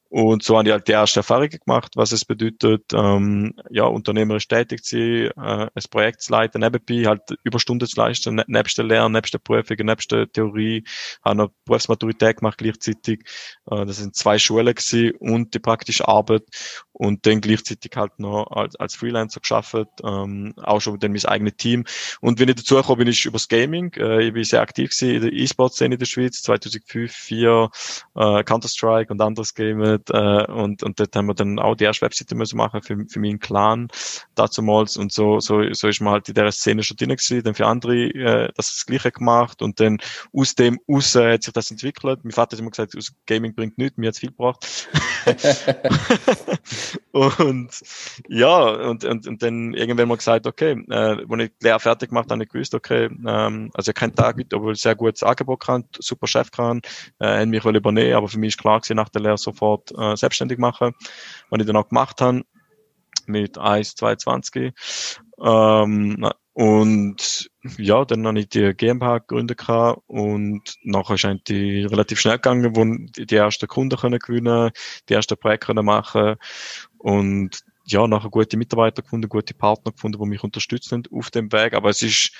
und 0.10 0.44
so 0.44 0.58
habe 0.58 0.70
ich 0.70 0.72
halt 0.72 0.88
die 0.88 0.94
erste 0.94 1.20
Erfahrung 1.20 1.50
gemacht, 1.50 1.94
was 1.96 2.14
es 2.14 2.24
bedeutet, 2.24 2.94
ähm, 2.94 3.54
ja, 3.70 3.84
unternehmerisch 3.84 4.48
tätig 4.48 4.84
zu 4.84 4.96
sein, 4.96 5.32
äh, 5.36 5.70
ein 5.74 5.84
Projekt 5.90 6.22
zu 6.22 6.32
leiten, 6.32 6.62
nebenbei 6.62 7.06
halt 7.10 7.22
Überstunden 7.44 7.86
zu 7.86 8.00
leisten, 8.00 8.36
ne 8.36 8.46
nebst 8.48 8.78
der 8.78 8.86
Lehre, 8.86 9.10
nebst 9.12 9.34
der 9.34 9.40
Prüfung, 9.40 9.78
nebst 9.78 10.12
der 10.14 10.32
Theorie, 10.32 10.86
habe 11.24 11.36
noch 11.36 11.52
Berufsmaturität 11.66 12.38
gemacht 12.38 12.60
gleichzeitig. 12.60 13.26
Äh, 13.70 13.86
das 13.86 13.98
sind 13.98 14.16
zwei 14.16 14.38
Schulen 14.40 14.74
gewesen 14.74 15.12
und 15.20 15.54
die 15.54 15.60
praktische 15.60 16.08
Arbeit 16.08 16.44
und 16.94 17.26
dann 17.26 17.42
gleichzeitig 17.42 17.92
halt 17.96 18.18
noch 18.18 18.48
als, 18.52 18.75
als 18.80 18.96
Freelancer 18.96 19.40
geschafft, 19.40 19.76
ähm, 20.04 20.54
auch 20.62 20.82
schon 20.82 21.00
dann 21.00 21.12
mein 21.12 21.26
eigenes 21.26 21.56
Team. 21.58 21.86
Und 22.22 22.40
wenn 22.40 22.50
ich 22.50 22.56
dazu 22.56 22.76
gekommen 22.76 23.00
bin, 23.00 23.08
ist 23.08 23.26
übers 23.26 23.48
Gaming. 23.48 23.94
Äh, 23.94 24.28
ich 24.28 24.34
bin 24.34 24.44
sehr 24.44 24.62
aktiv 24.62 24.90
gewesen 24.90 25.16
in 25.16 25.22
der 25.22 25.34
E-Sport-Szene 25.34 25.96
in 25.96 26.00
der 26.00 26.06
Schweiz, 26.06 26.42
2005, 26.42 27.12
2004, 27.26 27.70
äh, 28.16 28.44
Counter-Strike 28.44 29.12
und 29.12 29.22
anderes 29.22 29.54
Games 29.54 30.02
äh, 30.12 30.46
und, 30.52 30.84
und 30.84 31.00
dort 31.00 31.16
haben 31.16 31.28
wir 31.28 31.34
dann 31.34 31.60
auch 31.60 31.76
die 31.76 31.84
erste 31.84 32.06
Webseite 32.06 32.36
müssen 32.36 32.58
machen 32.58 32.82
für, 32.82 32.98
für 33.08 33.20
meinen 33.20 33.40
Clan 33.40 33.88
dazumals 34.36 34.98
und 34.98 35.12
so, 35.12 35.40
so, 35.40 35.62
so 35.74 35.88
ist 35.88 36.02
man 36.02 36.14
halt 36.14 36.30
in 36.30 36.36
der 36.36 36.52
Szene 36.52 36.84
schon 36.84 36.98
drin 36.98 37.10
gewesen, 37.10 37.44
dann 37.44 37.56
für 37.56 37.68
andere 37.68 37.96
äh, 37.96 38.52
das, 38.56 38.74
das 38.76 38.86
Gleiche 38.86 39.12
gemacht 39.12 39.62
und 39.62 39.80
dann 39.80 39.98
aus 40.34 40.56
dem 40.56 40.80
raus 40.90 41.16
hat 41.16 41.44
sich 41.44 41.54
das 41.54 41.72
entwickelt. 41.72 42.20
Mein 42.24 42.32
Vater 42.32 42.56
hat 42.56 42.60
immer 42.60 42.72
gesagt, 42.72 42.96
aus 42.98 43.14
Gaming 43.26 43.56
bringt 43.56 43.78
nichts, 43.78 43.98
mir 43.98 44.10
hat 44.10 44.18
viel 44.18 44.30
gebracht. 44.30 44.88
und 47.12 47.70
ja, 48.28 48.55
und, 48.56 49.04
und, 49.04 49.28
und 49.28 49.44
dann 49.44 49.74
irgendwann 49.74 50.08
mal 50.08 50.18
gesagt, 50.18 50.48
okay, 50.48 50.72
äh, 50.90 50.94
als 50.94 51.22
ich 51.22 51.52
die 51.62 51.66
Lehre 51.66 51.80
fertig 51.80 52.10
gemacht 52.10 52.26
habe, 52.26 52.36
habe 52.36 52.44
ich 52.44 52.50
gewusst, 52.50 52.76
okay, 52.76 53.06
ähm, 53.28 53.72
also 53.74 53.92
ich 53.92 53.96
keinen 53.96 54.16
Tag 54.16 54.38
obwohl 54.54 54.74
ich 54.74 54.82
sehr 54.82 54.96
gutes 54.96 55.24
Angebot 55.24 55.62
kann, 55.62 55.86
super 56.00 56.28
Chef 56.28 56.52
kann, 56.52 56.82
äh, 57.20 57.42
haben 57.42 57.50
mich 57.50 57.66
übernehmen, 57.66 58.14
aber 58.14 58.28
für 58.28 58.40
mich 58.40 58.50
ist 58.50 58.60
klar 58.60 58.80
gewesen, 58.80 58.96
nach 58.96 59.10
der 59.10 59.22
Lehre 59.22 59.38
sofort 59.38 59.92
äh, 59.98 60.16
selbstständig 60.16 60.58
machen, 60.58 60.94
was 61.50 61.60
ich 61.60 61.66
dann 61.68 61.78
auch 61.78 61.90
gemacht 61.90 62.22
habe, 62.22 62.44
mit 63.28 63.58
1, 63.58 63.96
22. 63.96 64.74
Ähm, 65.42 66.30
und 66.54 67.50
ja, 67.78 68.06
dann 68.06 68.26
habe 68.26 68.40
ich 68.40 68.48
die 68.48 68.74
GmbH 68.74 69.18
gegründet 69.18 69.62
und 70.08 70.62
nachher 70.84 71.16
ist 71.16 71.26
eigentlich 71.26 71.92
relativ 71.92 72.20
schnell 72.22 72.36
gegangen, 72.36 72.78
wo 72.78 72.86
die 72.86 73.36
ersten 73.36 73.68
Kunden 73.68 74.00
können 74.00 74.20
gewinnen, 74.20 74.72
die 75.10 75.14
ersten 75.14 75.38
Projekte 75.38 75.68
können 75.68 75.86
machen 75.86 76.36
und 76.98 77.60
ja, 77.86 78.08
nachher 78.08 78.30
gute 78.30 78.58
Mitarbeiter 78.58 79.02
gefunden, 79.02 79.30
gute 79.30 79.54
Partner 79.54 79.92
gefunden, 79.92 80.20
die 80.22 80.30
mich 80.30 80.44
unterstützen 80.44 81.04
auf 81.12 81.32
dem 81.32 81.52
Weg. 81.52 81.74
Aber 81.74 81.90
es 81.90 82.02
ist 82.02 82.32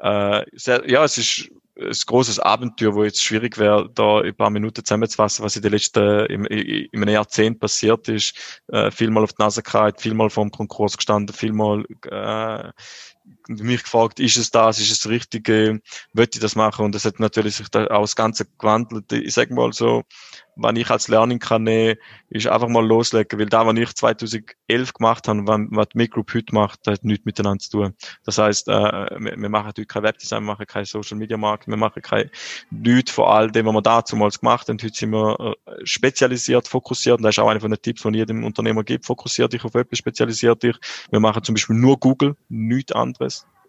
äh, 0.00 0.44
sehr, 0.52 0.88
ja, 0.88 1.04
es 1.04 1.18
ist 1.18 1.50
ein 1.80 1.92
großes 2.06 2.40
Abenteuer, 2.40 2.94
wo 2.94 3.04
jetzt 3.04 3.22
schwierig 3.22 3.56
wäre, 3.58 3.90
da 3.94 4.20
ein 4.20 4.34
paar 4.34 4.50
Minuten 4.50 4.84
zusammenzufassen, 4.84 5.44
was 5.44 5.56
in 5.56 5.62
den 5.62 5.72
letzten, 5.72 6.26
im, 6.26 6.44
im 6.44 7.08
Jahrzehnt 7.08 7.58
passiert 7.58 8.08
ist. 8.08 8.60
Äh, 8.68 8.90
vielmal 8.90 9.24
auf 9.24 9.32
die 9.32 9.42
Nase 9.42 9.62
gehalten, 9.62 9.98
vielmal 9.98 10.30
vor 10.30 10.44
dem 10.44 10.50
Konkurs 10.50 10.96
gestanden, 10.96 11.34
vielmal 11.34 11.84
äh, 12.10 12.70
mich 13.48 13.82
gefragt, 13.82 14.20
ist 14.20 14.36
es 14.36 14.50
das, 14.50 14.78
ist 14.78 14.90
es 14.90 15.00
das 15.00 15.10
Richtige, 15.10 15.80
möchte 16.12 16.38
ich 16.38 16.42
das 16.42 16.56
machen? 16.56 16.84
Und 16.84 16.94
das 16.94 17.04
hat 17.04 17.20
natürlich 17.20 17.56
sich 17.56 17.68
da 17.68 17.86
auch 17.86 18.02
das 18.02 18.16
Ganze 18.16 18.46
gewandelt. 18.58 19.12
Ich 19.12 19.34
sag 19.34 19.50
mal 19.50 19.72
so, 19.72 20.04
wenn 20.62 20.76
ich 20.76 20.90
als 20.90 21.08
Learning 21.08 21.38
kann 21.38 21.64
nehmen, 21.64 21.96
ist 22.28 22.46
einfach 22.46 22.68
mal 22.68 22.86
loslegen, 22.86 23.38
weil 23.38 23.46
da, 23.46 23.66
was 23.66 23.76
ich 23.76 23.94
2011 23.94 24.92
gemacht 24.92 25.26
habe, 25.26 25.46
was 25.46 25.88
die 25.88 25.98
Microgroup 25.98 26.34
heute 26.34 26.54
macht, 26.54 26.80
das 26.84 26.94
hat 26.94 27.04
nichts 27.04 27.24
miteinander 27.24 27.58
zu 27.60 27.70
tun. 27.70 27.94
Das 28.24 28.38
heißt, 28.38 28.68
äh, 28.68 28.72
wir, 28.72 29.36
wir 29.36 29.48
machen 29.48 29.68
heute 29.68 29.86
kein 29.86 30.02
Webdesign, 30.02 30.42
wir 30.42 30.52
machen 30.52 30.66
kein 30.66 30.84
Social 30.84 31.16
Media 31.16 31.36
Marketing, 31.36 31.72
wir 31.72 31.78
machen 31.78 32.02
kein 32.02 32.30
nichts 32.70 33.10
von 33.10 33.26
all 33.26 33.50
dem, 33.50 33.66
was 33.66 33.74
wir 33.74 33.82
damals 33.82 34.40
gemacht 34.40 34.68
haben. 34.68 34.78
Heute 34.82 34.94
sind 34.94 35.10
wir 35.10 35.56
äh, 35.66 35.72
spezialisiert, 35.84 36.68
fokussiert, 36.68 37.18
und 37.18 37.24
das 37.24 37.36
ist 37.36 37.38
auch 37.38 37.48
einer 37.48 37.60
von 37.60 37.70
den 37.70 37.80
Tipps, 37.80 38.02
die 38.02 38.18
jedem 38.18 38.44
Unternehmer 38.44 38.84
gibt, 38.84 39.06
fokussiert 39.06 39.52
dich 39.52 39.64
auf 39.64 39.74
etwas, 39.74 39.98
spezialisiert 39.98 40.62
dich. 40.62 40.76
Wir 41.10 41.20
machen 41.20 41.42
zum 41.42 41.54
Beispiel 41.54 41.76
nur 41.76 41.98
Google, 41.98 42.36
nichts 42.48 42.92
anderes. 42.92 43.19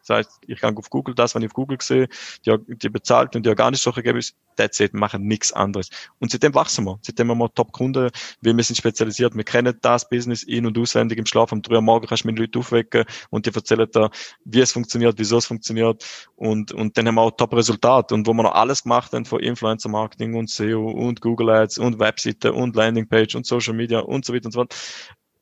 Das 0.07 0.09
heißt, 0.09 0.39
ich 0.47 0.59
gehe 0.59 0.75
auf 0.75 0.89
Google, 0.89 1.15
das, 1.15 1.35
was 1.35 1.41
ich 1.41 1.49
auf 1.49 1.53
Google 1.53 1.77
sehe, 1.81 2.07
die, 2.45 2.55
die 2.67 2.89
bezahlt 2.89 3.35
und 3.35 3.45
die 3.45 3.49
organische 3.49 3.83
Suche 3.83 4.03
gebe, 4.03 4.19
that's 4.55 4.79
it, 4.79 4.93
machen 4.93 5.27
nichts 5.27 5.53
anderes. 5.53 5.89
Und 6.19 6.31
seitdem 6.31 6.53
wachsen 6.55 6.85
wir. 6.85 6.99
Seitdem 7.01 7.29
haben 7.29 7.37
wir 7.37 7.53
Top-Kunden, 7.53 8.09
wir 8.41 8.63
sind 8.63 8.75
spezialisiert, 8.75 9.35
wir 9.35 9.43
kennen 9.43 9.77
das 9.81 10.09
Business 10.09 10.43
in- 10.43 10.65
und 10.65 10.77
auswendig 10.77 11.17
im 11.19 11.25
Schlaf. 11.25 11.53
Am 11.53 11.61
3 11.61 11.75
Uhr 11.75 11.81
morgen 11.81 12.07
kannst 12.07 12.23
du 12.23 12.27
mit 12.27 12.39
Leuten 12.39 12.59
aufwecken 12.59 13.05
und 13.29 13.45
die 13.45 13.53
erzählen 13.53 13.87
da, 13.91 14.09
wie 14.45 14.61
es 14.61 14.71
funktioniert, 14.71 15.15
wieso 15.17 15.37
es 15.37 15.45
funktioniert. 15.45 16.03
Und, 16.35 16.71
und 16.71 16.97
dann 16.97 17.07
haben 17.07 17.15
wir 17.15 17.21
auch 17.21 17.31
Top-Resultat. 17.31 18.11
Und 18.11 18.27
wo 18.27 18.33
wir 18.33 18.43
noch 18.43 18.55
alles 18.55 18.83
gemacht 18.83 19.13
haben, 19.13 19.25
von 19.25 19.39
Influencer-Marketing 19.39 20.35
und 20.35 20.49
SEO 20.49 20.89
und 20.89 21.21
Google 21.21 21.49
Ads 21.49 21.77
und 21.77 21.99
Webseite 21.99 22.53
und 22.53 22.75
Landingpage 22.75 23.35
und 23.35 23.45
Social 23.45 23.73
Media 23.73 23.99
und 23.99 24.25
so 24.25 24.33
weiter 24.33 24.45
und 24.45 24.51
so 24.51 24.59
fort, 24.59 24.75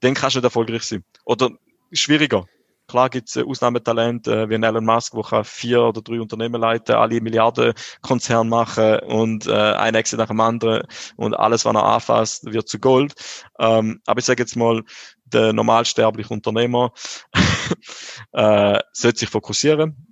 dann 0.02 0.14
kannst 0.14 0.36
du 0.36 0.40
nicht 0.40 0.46
erfolgreich 0.46 0.84
sein. 0.84 1.04
Oder 1.26 1.50
schwieriger 1.92 2.46
Klar 2.90 3.10
gibt 3.12 3.30
es 3.30 3.38
Ausnahmetalente 3.38 4.42
äh, 4.42 4.50
wie 4.50 4.56
Elon 4.56 4.84
Musk, 4.84 5.14
der 5.14 5.44
vier 5.44 5.84
oder 5.84 6.02
drei 6.02 6.20
Unternehmen 6.20 6.60
leiten, 6.60 6.96
alle 6.96 7.22
Milliarden 7.22 7.74
Konzern 8.02 8.50
machen 8.50 9.00
und 9.02 9.46
äh, 9.46 9.54
ein 9.54 9.94
Exit 9.94 10.18
nach 10.18 10.28
dem 10.28 10.42
anderen 10.42 10.88
und 11.16 11.36
alles, 11.36 11.66
was 11.66 11.76
er 11.76 11.84
anfasst, 11.84 12.52
wird 12.52 12.68
zu 12.68 12.80
Gold. 12.80 13.14
Ähm, 13.60 14.02
aber 14.08 14.20
ich 14.20 14.26
sage 14.26 14.42
jetzt 14.42 14.56
mal, 14.56 14.82
der 15.26 15.54
normalsterbliche 15.54 16.34
Unternehmer 16.34 16.92
äh, 18.32 18.80
sollte 18.92 19.20
sich 19.20 19.30
fokussieren. 19.30 20.08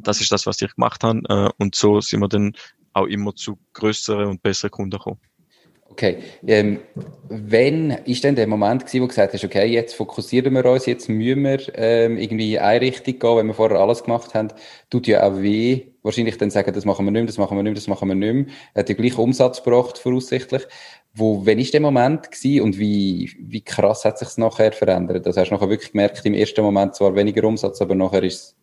Das 0.00 0.20
ist 0.20 0.32
das, 0.32 0.44
was 0.46 0.60
ich 0.60 0.74
gemacht 0.74 1.04
habe. 1.04 1.20
Äh, 1.28 1.50
und 1.58 1.76
so 1.76 2.00
sind 2.00 2.18
wir 2.18 2.28
dann 2.28 2.56
auch 2.94 3.06
immer 3.06 3.32
zu 3.36 3.58
größeren 3.74 4.26
und 4.26 4.42
besseren 4.42 4.72
Kunden 4.72 4.98
gekommen. 4.98 5.20
Okay. 5.92 6.18
Ähm, 6.46 6.80
wenn 7.28 7.90
ist 7.90 8.24
denn 8.24 8.34
der 8.34 8.46
Moment 8.46 8.80
gewesen, 8.80 9.00
wo 9.00 9.04
du 9.04 9.08
gesagt 9.08 9.34
hast, 9.34 9.44
okay, 9.44 9.66
jetzt 9.66 9.94
fokussieren 9.94 10.54
wir 10.54 10.64
uns, 10.64 10.86
jetzt 10.86 11.10
müssen 11.10 11.44
wir 11.44 11.60
ähm, 11.74 12.16
irgendwie 12.16 12.54
in 12.54 12.60
eine 12.62 12.80
Richtung 12.80 13.18
gehen, 13.18 13.36
wenn 13.36 13.46
wir 13.48 13.54
vorher 13.54 13.78
alles 13.78 14.02
gemacht 14.02 14.32
haben, 14.32 14.48
tut 14.88 15.06
ja 15.06 15.22
auch 15.22 15.42
weh, 15.42 15.88
wahrscheinlich 16.02 16.38
dann 16.38 16.48
sagen, 16.50 16.72
das 16.72 16.86
machen 16.86 17.04
wir 17.04 17.10
nicht 17.10 17.20
mehr, 17.20 17.26
das 17.26 17.36
machen 17.36 17.58
wir 17.58 17.62
nicht 17.62 17.72
mehr, 17.72 17.78
das 17.78 17.88
machen 17.88 18.08
wir 18.08 18.14
nicht 18.14 18.32
mehr. 18.32 18.54
Hat 18.74 18.88
den 18.88 18.96
gleichen 18.96 19.20
Umsatz 19.20 19.62
gebracht, 19.62 19.98
voraussichtlich. 19.98 20.62
Wo, 21.12 21.44
wenn 21.44 21.58
ist 21.58 21.74
der 21.74 21.82
Moment 21.82 22.30
gewesen 22.30 22.62
und 22.62 22.78
wie, 22.78 23.30
wie 23.38 23.60
krass 23.60 24.06
hat 24.06 24.18
sich 24.18 24.28
es 24.28 24.38
nachher 24.38 24.72
verändert? 24.72 25.26
Das 25.26 25.36
hast 25.36 25.50
du 25.50 25.54
nachher 25.54 25.68
wirklich 25.68 25.92
gemerkt, 25.92 26.24
im 26.24 26.32
ersten 26.32 26.62
Moment 26.62 26.94
zwar 26.94 27.14
weniger 27.14 27.44
Umsatz, 27.44 27.82
aber 27.82 27.94
nachher 27.94 28.22
ist 28.22 28.34
es 28.34 28.56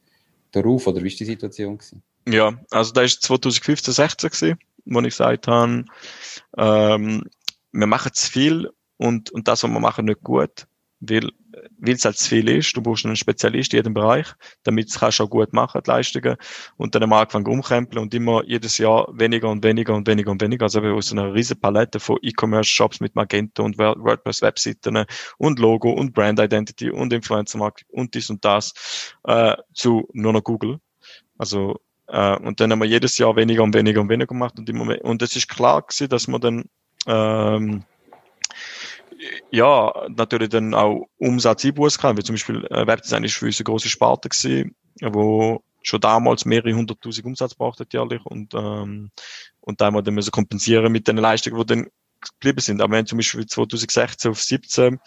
der 0.55 0.63
Ruf, 0.63 0.87
oder 0.87 1.03
wie 1.03 1.09
ist 1.09 1.19
die 1.19 1.25
Situation 1.25 1.77
gewesen? 1.77 2.01
Ja, 2.27 2.57
also 2.71 2.91
da 2.91 3.03
ist 3.03 3.21
2015, 3.21 3.93
16 3.93 4.29
gewesen 4.31 4.59
wo 4.89 4.99
ich 5.01 5.19
habe, 5.19 5.85
ähm, 6.57 7.23
wir 7.71 7.87
machen 7.87 8.13
zu 8.13 8.31
viel 8.31 8.69
und, 8.97 9.31
und 9.31 9.47
das, 9.47 9.63
was 9.63 9.71
wir 9.71 9.79
machen, 9.79 10.05
nicht 10.05 10.21
gut, 10.21 10.67
weil 10.99 11.93
es 11.93 12.05
halt 12.05 12.17
zu 12.17 12.29
viel 12.29 12.49
ist. 12.49 12.75
Du 12.75 12.81
brauchst 12.81 13.05
einen 13.05 13.15
Spezialist 13.15 13.73
in 13.73 13.77
jedem 13.77 13.93
Bereich, 13.93 14.27
damit 14.63 14.89
es 14.89 15.01
auch 15.01 15.29
gut 15.29 15.53
machen, 15.53 15.81
die 15.85 15.89
Leistungen. 15.89 16.35
Und 16.77 16.95
dann 16.95 17.03
am 17.03 17.13
Anfang 17.13 17.45
umkrempeln 17.45 18.01
und 18.01 18.13
immer 18.13 18.43
jedes 18.45 18.77
Jahr 18.77 19.07
weniger 19.13 19.49
und 19.49 19.63
weniger 19.63 19.95
und 19.95 20.07
weniger 20.07 20.31
und 20.31 20.41
weniger. 20.41 20.63
Also 20.63 20.81
aus 20.81 21.11
einer 21.11 21.33
riesen 21.33 21.59
Palette 21.59 21.99
von 21.99 22.17
E-Commerce-Shops 22.21 22.99
mit 22.99 23.15
Magento 23.15 23.63
und 23.63 23.77
WordPress-Webseiten 23.77 25.05
und 25.37 25.59
Logo 25.59 25.91
und 25.91 26.13
Brand 26.13 26.39
Identity 26.39 26.91
und 26.91 27.13
Influencer-Marketing 27.13 27.87
und 27.91 28.13
dies 28.13 28.29
und 28.29 28.43
das 28.43 28.73
äh, 29.23 29.55
zu 29.73 30.07
nur 30.13 30.33
noch 30.33 30.43
Google. 30.43 30.79
Also 31.37 31.79
äh, 32.09 32.35
und 32.37 32.59
dann 32.59 32.71
haben 32.71 32.79
wir 32.79 32.87
jedes 32.87 33.17
Jahr 33.17 33.35
weniger 33.35 33.63
und 33.63 33.73
weniger 33.73 34.01
und 34.01 34.09
weniger 34.09 34.27
gemacht 34.27 34.57
und 34.57 34.67
mehr. 34.71 35.03
Und 35.05 35.21
es 35.21 35.35
ist 35.35 35.47
klar 35.47 35.81
gewesen, 35.81 36.09
dass 36.09 36.27
wir 36.27 36.39
dann 36.39 36.65
ähm, 37.07 37.83
ja, 39.51 39.93
natürlich 40.09 40.49
dann 40.49 40.73
auch 40.73 41.07
Umsatz 41.17 41.65
einbußen 41.65 42.01
kann, 42.01 42.17
wie 42.17 42.23
zum 42.23 42.35
Beispiel 42.35 42.65
äh, 42.65 42.87
Webdesign 42.87 43.23
ist 43.23 43.35
für 43.35 43.45
uns 43.45 43.59
eine 43.59 43.65
grosse 43.65 43.89
Sparte 43.89 44.29
gewesen, 44.29 44.75
wo 45.01 45.63
schon 45.81 46.01
damals 46.01 46.45
mehrere 46.45 46.73
hunderttausend 46.73 47.25
Umsatz 47.25 47.55
braucht 47.55 47.79
hat 47.79 47.93
jährlich 47.93 48.25
und, 48.25 48.53
ähm, 48.53 49.11
und 49.61 49.81
da 49.81 49.85
haben 49.85 49.95
wir 49.95 50.01
dann 50.01 50.13
müssen 50.13 50.31
kompensieren 50.31 50.91
mit 50.91 51.07
den 51.07 51.17
Leistungen, 51.17 51.57
die 51.59 51.65
dann 51.65 51.87
geblieben 52.21 52.59
sind. 52.59 52.81
Aber 52.81 52.97
haben 52.97 53.05
zum 53.05 53.17
Beispiel 53.17 53.45
2016 53.45 54.31
auf 54.31 54.41
17 54.41 54.99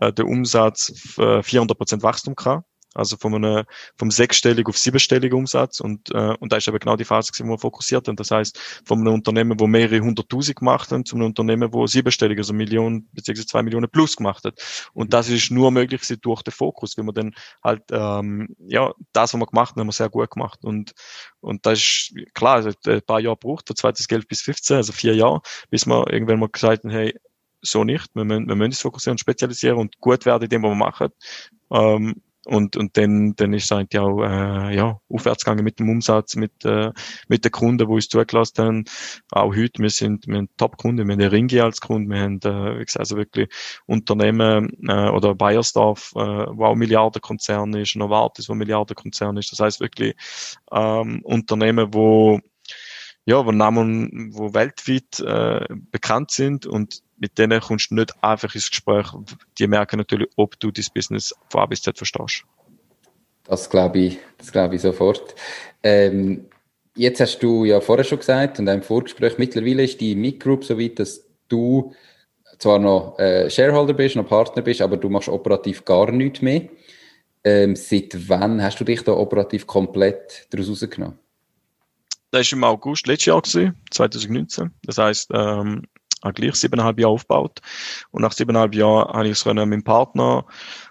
äh, 0.00 0.12
der 0.12 0.26
Umsatz 0.26 1.16
äh, 1.18 1.40
400% 1.40 2.02
Wachstum 2.02 2.34
gehabt 2.34 2.66
also 2.94 3.16
von 3.16 3.34
einem, 3.34 3.64
vom 3.96 4.10
sechsstelligen 4.10 4.68
auf 4.68 4.78
siebenstelligen 4.78 5.36
Umsatz 5.38 5.80
und, 5.80 6.10
äh, 6.12 6.34
und 6.38 6.52
da 6.52 6.56
ist 6.56 6.68
eben 6.68 6.78
genau 6.78 6.96
die 6.96 7.04
Phase, 7.04 7.32
wo 7.40 7.50
wir 7.50 7.58
fokussiert 7.58 8.08
haben. 8.08 8.16
Das 8.16 8.30
heißt, 8.30 8.58
von 8.84 9.00
einem 9.00 9.14
Unternehmen, 9.14 9.58
wo 9.58 9.66
mehrere 9.66 10.00
hunderttausend 10.00 10.56
gemacht 10.56 10.90
haben, 10.92 11.04
zu 11.04 11.16
einem 11.16 11.26
Unternehmen, 11.26 11.72
wo 11.72 11.86
siebenstellig, 11.86 12.38
also 12.38 12.52
Millionen 12.52 13.08
beziehungsweise 13.12 13.46
zwei 13.46 13.62
Millionen 13.62 13.90
plus 13.90 14.16
gemacht 14.16 14.44
hat. 14.44 14.60
Und 14.92 15.12
das 15.12 15.28
ist 15.28 15.50
nur 15.50 15.70
möglich 15.70 16.02
durch 16.22 16.42
den 16.42 16.52
Fokus, 16.52 16.96
wenn 16.96 17.06
man 17.06 17.14
dann 17.14 17.34
halt, 17.62 17.82
ähm, 17.90 18.54
ja, 18.66 18.92
das, 19.12 19.34
was 19.34 19.40
wir 19.40 19.46
gemacht 19.46 19.72
haben, 19.72 19.80
haben 19.80 19.88
wir 19.88 19.92
sehr 19.92 20.08
gut 20.08 20.30
gemacht. 20.30 20.64
Und, 20.64 20.92
und 21.40 21.66
das 21.66 21.78
ist 21.78 22.14
klar, 22.34 22.60
es 22.60 22.66
hat 22.66 22.86
ein 22.86 23.02
paar 23.02 23.20
Jahre 23.20 23.36
gebraucht, 23.36 23.66
von 23.66 23.76
2011 23.76 24.28
bis 24.28 24.42
15, 24.42 24.76
also 24.76 24.92
vier 24.92 25.14
Jahre, 25.14 25.40
bis 25.70 25.86
wir 25.86 26.10
irgendwann 26.12 26.38
mal 26.38 26.48
gesagt 26.48 26.84
haben, 26.84 26.90
hey, 26.90 27.14
so 27.64 27.84
nicht. 27.84 28.14
Wir 28.14 28.24
müssen, 28.24 28.46
wir 28.46 28.54
müssen 28.54 28.70
uns 28.70 28.80
fokussieren 28.80 29.14
und 29.14 29.20
spezialisieren 29.20 29.78
und 29.78 29.98
gut 29.98 30.26
werden 30.26 30.44
in 30.44 30.48
dem, 30.50 30.62
was 30.62 30.70
wir 30.70 30.74
machen. 30.74 31.08
Ähm, 31.70 32.22
und, 32.46 32.76
und 32.76 32.96
dann, 32.96 33.34
dann 33.36 33.52
ist 33.52 33.64
es 33.64 33.72
eigentlich 33.72 34.00
auch, 34.00 34.22
äh, 34.22 34.74
ja, 34.74 35.00
aufwärts 35.08 35.44
gegangen 35.44 35.64
mit 35.64 35.78
dem 35.78 35.88
Umsatz, 35.88 36.36
mit, 36.36 36.64
äh, 36.64 36.92
mit 37.28 37.44
den 37.44 37.52
Kunden, 37.52 37.86
die 37.86 37.92
uns 37.92 38.08
zugelassen 38.08 38.64
haben. 38.64 38.84
Auch 39.32 39.54
heute, 39.54 39.82
wir 39.82 39.90
sind, 39.90 40.26
wir 40.26 40.38
haben 40.38 40.48
Top-Kunden, 40.56 41.06
wir 41.06 41.12
haben 41.12 41.20
Ringi 41.20 41.60
als 41.60 41.80
Kunden, 41.80 42.10
wir 42.10 42.20
haben, 42.20 42.40
äh, 42.44 42.78
wie 42.78 42.84
gesagt, 42.84 43.00
also 43.00 43.16
wirklich 43.16 43.48
Unternehmen, 43.86 44.76
äh, 44.88 45.08
oder 45.08 45.34
Bayersdorf, 45.34 46.12
äh, 46.16 46.18
wo 46.18 46.66
auch 46.66 46.74
Milliardenkonzern 46.74 47.74
ist, 47.74 47.96
Novartis, 47.96 48.48
wo 48.48 48.54
Milliardenkonzern 48.54 49.36
ist. 49.36 49.52
Das 49.52 49.60
heißt 49.60 49.80
wirklich, 49.80 50.14
ähm, 50.72 51.20
Unternehmen, 51.22 51.92
wo, 51.92 52.40
ja, 53.24 53.44
wo 53.44 53.52
Namen, 53.52 54.30
wo 54.34 54.52
weltweit 54.52 55.20
äh, 55.20 55.66
bekannt 55.90 56.30
sind 56.30 56.66
und 56.66 57.02
mit 57.24 57.38
denen 57.38 57.58
kommst 57.58 57.90
du 57.90 57.94
nicht 57.94 58.12
einfach 58.22 58.54
ins 58.54 58.68
Gespräch. 58.68 59.06
Die 59.58 59.66
merken 59.66 59.96
natürlich, 59.96 60.28
ob 60.36 60.60
du 60.60 60.70
das 60.70 60.90
Business 60.90 61.34
von 61.48 61.62
A 61.62 61.66
bis 61.66 61.80
Z 61.80 61.96
verstehst. 61.96 62.44
Das 63.44 63.70
glaube 63.70 63.98
ich, 63.98 64.18
das 64.36 64.52
glaube 64.52 64.74
ich 64.74 64.82
sofort. 64.82 65.34
Ähm, 65.82 66.44
jetzt 66.94 67.20
hast 67.20 67.38
du 67.38 67.64
ja 67.64 67.80
vorher 67.80 68.04
schon 68.04 68.18
gesagt 68.18 68.58
und 68.58 68.68
im 68.68 68.82
Vorgespräch, 68.82 69.38
mittlerweile 69.38 69.84
ist 69.84 70.02
die 70.02 70.14
Meet 70.14 70.40
Group 70.40 70.64
so 70.64 70.78
weit, 70.78 70.98
dass 70.98 71.24
du 71.48 71.94
zwar 72.58 72.78
noch 72.78 73.18
äh, 73.18 73.48
Shareholder 73.48 73.94
bist, 73.94 74.16
noch 74.16 74.28
Partner 74.28 74.60
bist, 74.60 74.82
aber 74.82 74.98
du 74.98 75.08
machst 75.08 75.30
operativ 75.30 75.82
gar 75.86 76.12
nichts 76.12 76.42
mehr. 76.42 76.68
Ähm, 77.42 77.74
seit 77.74 78.28
wann 78.28 78.62
hast 78.62 78.80
du 78.80 78.84
dich 78.84 79.00
da 79.02 79.12
operativ 79.12 79.66
komplett 79.66 80.46
daraus 80.50 80.68
rausgenommen? 80.68 81.18
Das 82.32 82.52
war 82.52 82.58
im 82.58 82.64
August 82.64 83.06
letztes 83.06 83.26
Jahr, 83.54 83.74
2019. 83.90 84.72
Das 84.82 84.98
heißt, 84.98 85.30
ähm, 85.32 85.84
habe 86.24 86.34
gleich 86.34 86.54
siebeneinhalb 86.56 86.98
Jahre 86.98 87.12
aufgebaut. 87.12 87.60
Und 88.10 88.22
nach 88.22 88.32
siebeneinhalb 88.32 88.74
Jahren 88.74 89.12
habe 89.12 89.28
ich 89.28 89.38
es 89.38 89.44
mit 89.44 89.56
meinem 89.56 89.84
Partner 89.84 90.46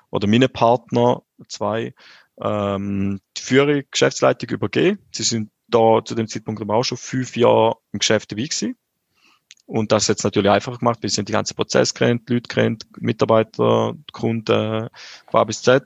oder 0.10 0.28
meinen 0.28 0.52
Partner, 0.52 1.24
zwei, 1.48 1.94
ähm, 2.42 3.20
die 3.38 3.42
Führung, 3.42 3.84
Geschäftsleitung 3.92 4.50
übergeben. 4.50 5.00
Sie 5.12 5.24
sind 5.24 5.50
da 5.68 6.04
zu 6.06 6.16
dem 6.16 6.28
Zeitpunkt 6.28 6.62
auch 6.70 6.84
schon 6.84 6.98
fünf 6.98 7.36
Jahre 7.36 7.78
im 7.92 8.00
Geschäft 8.00 8.32
dabei 8.32 8.44
gewesen. 8.44 8.78
Und 9.66 9.92
das 9.92 10.08
jetzt 10.08 10.24
natürlich 10.24 10.52
einfach 10.52 10.80
gemacht, 10.80 11.00
wir 11.02 11.10
sind 11.10 11.30
die 11.30 11.34
ganze 11.34 11.54
Prozess 11.54 11.94
kennt, 11.94 12.30
Leute 12.30 12.48
kennt, 12.50 12.86
Mitarbeiter, 13.00 13.94
Kunden, 14.12 14.90
von 15.32 15.40
A 15.40 15.44
bis 15.46 15.62
Z. 15.62 15.86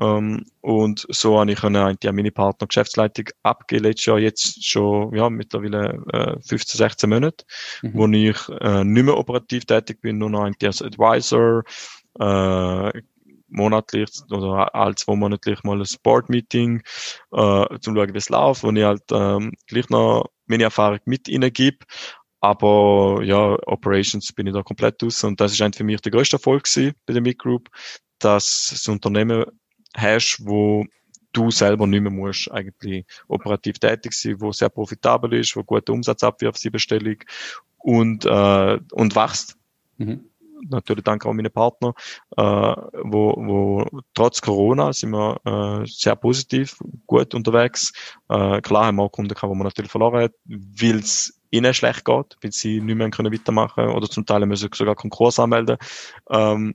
Ähm, 0.00 0.44
und 0.60 1.06
so 1.08 1.40
habe 1.40 1.50
ich 1.50 1.62
eigentlich 1.62 2.08
an 2.08 2.16
meine 2.16 2.30
Partner 2.30 2.66
Geschäftsleitung 2.66 3.26
abgegeben, 3.42 3.84
letztes 3.84 4.06
Jahr, 4.06 4.18
jetzt 4.18 4.64
schon, 4.64 5.14
ja, 5.14 5.28
mittlerweile 5.28 6.02
äh, 6.12 6.40
15, 6.40 6.78
16 6.78 7.10
Monate, 7.10 7.44
mhm. 7.82 7.92
wo 7.94 8.06
ich 8.06 8.48
äh, 8.60 8.84
nicht 8.84 9.04
mehr 9.04 9.16
operativ 9.16 9.64
tätig 9.64 10.00
bin, 10.00 10.18
nur 10.18 10.30
noch 10.30 10.44
eigentlich 10.44 10.68
als 10.68 10.82
Advisor, 10.82 11.64
äh, 12.20 13.02
monatlich 13.48 14.10
oder 14.30 14.74
alle 14.74 14.94
zwei 14.94 15.16
monatlich 15.16 15.62
mal 15.64 15.80
ein 15.80 15.86
Board-Meeting, 16.02 16.82
äh, 17.32 17.78
zum 17.80 17.96
schauen, 17.96 18.14
wie 18.14 18.18
es 18.18 18.28
läuft, 18.28 18.62
wo 18.62 18.70
ich 18.70 18.84
halt 18.84 19.04
ähm, 19.10 19.52
gleich 19.66 19.88
noch 19.88 20.30
meine 20.46 20.64
Erfahrung 20.64 21.00
mit 21.06 21.28
ihnen 21.28 21.52
gebe. 21.52 21.78
Aber 22.40 23.20
ja, 23.24 23.56
Operations 23.66 24.32
bin 24.32 24.46
ich 24.46 24.54
da 24.54 24.62
komplett 24.62 25.02
aus 25.02 25.24
und 25.24 25.40
das 25.40 25.52
ist 25.52 25.60
eigentlich 25.60 25.78
für 25.78 25.84
mich 25.84 26.00
der 26.00 26.12
größte 26.12 26.36
Erfolg 26.36 26.64
gewesen 26.64 26.94
bei 27.06 27.12
der 27.12 27.22
Meet 27.22 27.38
Group, 27.38 27.68
dass 28.20 28.68
das 28.70 28.86
Unternehmen 28.86 29.44
hast, 29.96 30.40
wo 30.44 30.84
du 31.32 31.50
selber 31.50 31.86
nicht 31.86 32.00
mehr 32.00 32.10
musst 32.10 32.50
eigentlich 32.50 33.04
operativ 33.28 33.78
tätig 33.78 34.12
sein, 34.12 34.40
wo 34.40 34.52
sehr 34.52 34.68
profitabel 34.68 35.34
ist, 35.34 35.56
wo 35.56 35.62
guten 35.62 35.92
Umsatz 35.92 36.22
abwirft, 36.22 36.58
siebenstellig 36.58 37.26
und, 37.78 38.24
äh, 38.24 38.78
und 38.92 39.16
wächst. 39.16 39.56
Mhm. 39.98 40.24
Natürlich 40.70 41.04
danke 41.04 41.28
auch 41.28 41.32
meinen 41.32 41.52
Partner, 41.52 41.94
äh, 42.36 42.42
wo, 42.42 43.34
wo 43.36 43.86
trotz 44.14 44.40
Corona 44.40 44.92
sind 44.92 45.10
wir 45.10 45.40
äh, 45.44 45.86
sehr 45.86 46.16
positiv, 46.16 46.76
gut 47.06 47.32
unterwegs. 47.32 47.92
Äh, 48.28 48.60
klar 48.60 48.86
haben 48.86 48.96
wir 48.96 49.04
auch 49.04 49.12
Kunden 49.12 49.34
gehabt, 49.34 49.48
wo 49.48 49.54
man 49.54 49.66
natürlich 49.66 49.90
verloren 49.90 50.22
hat, 50.22 50.32
weil 50.46 50.98
es 50.98 51.40
ihnen 51.50 51.72
schlecht 51.74 52.04
geht, 52.04 52.36
weil 52.42 52.52
sie 52.52 52.80
nicht 52.80 52.96
mehr 52.96 53.10
können 53.10 53.32
weitermachen 53.32 53.88
oder 53.88 54.08
zum 54.08 54.26
Teil 54.26 54.44
müssen 54.46 54.68
sogar 54.74 54.96
Konkurs 54.96 55.38
anmelden. 55.38 55.76
Ähm, 56.28 56.74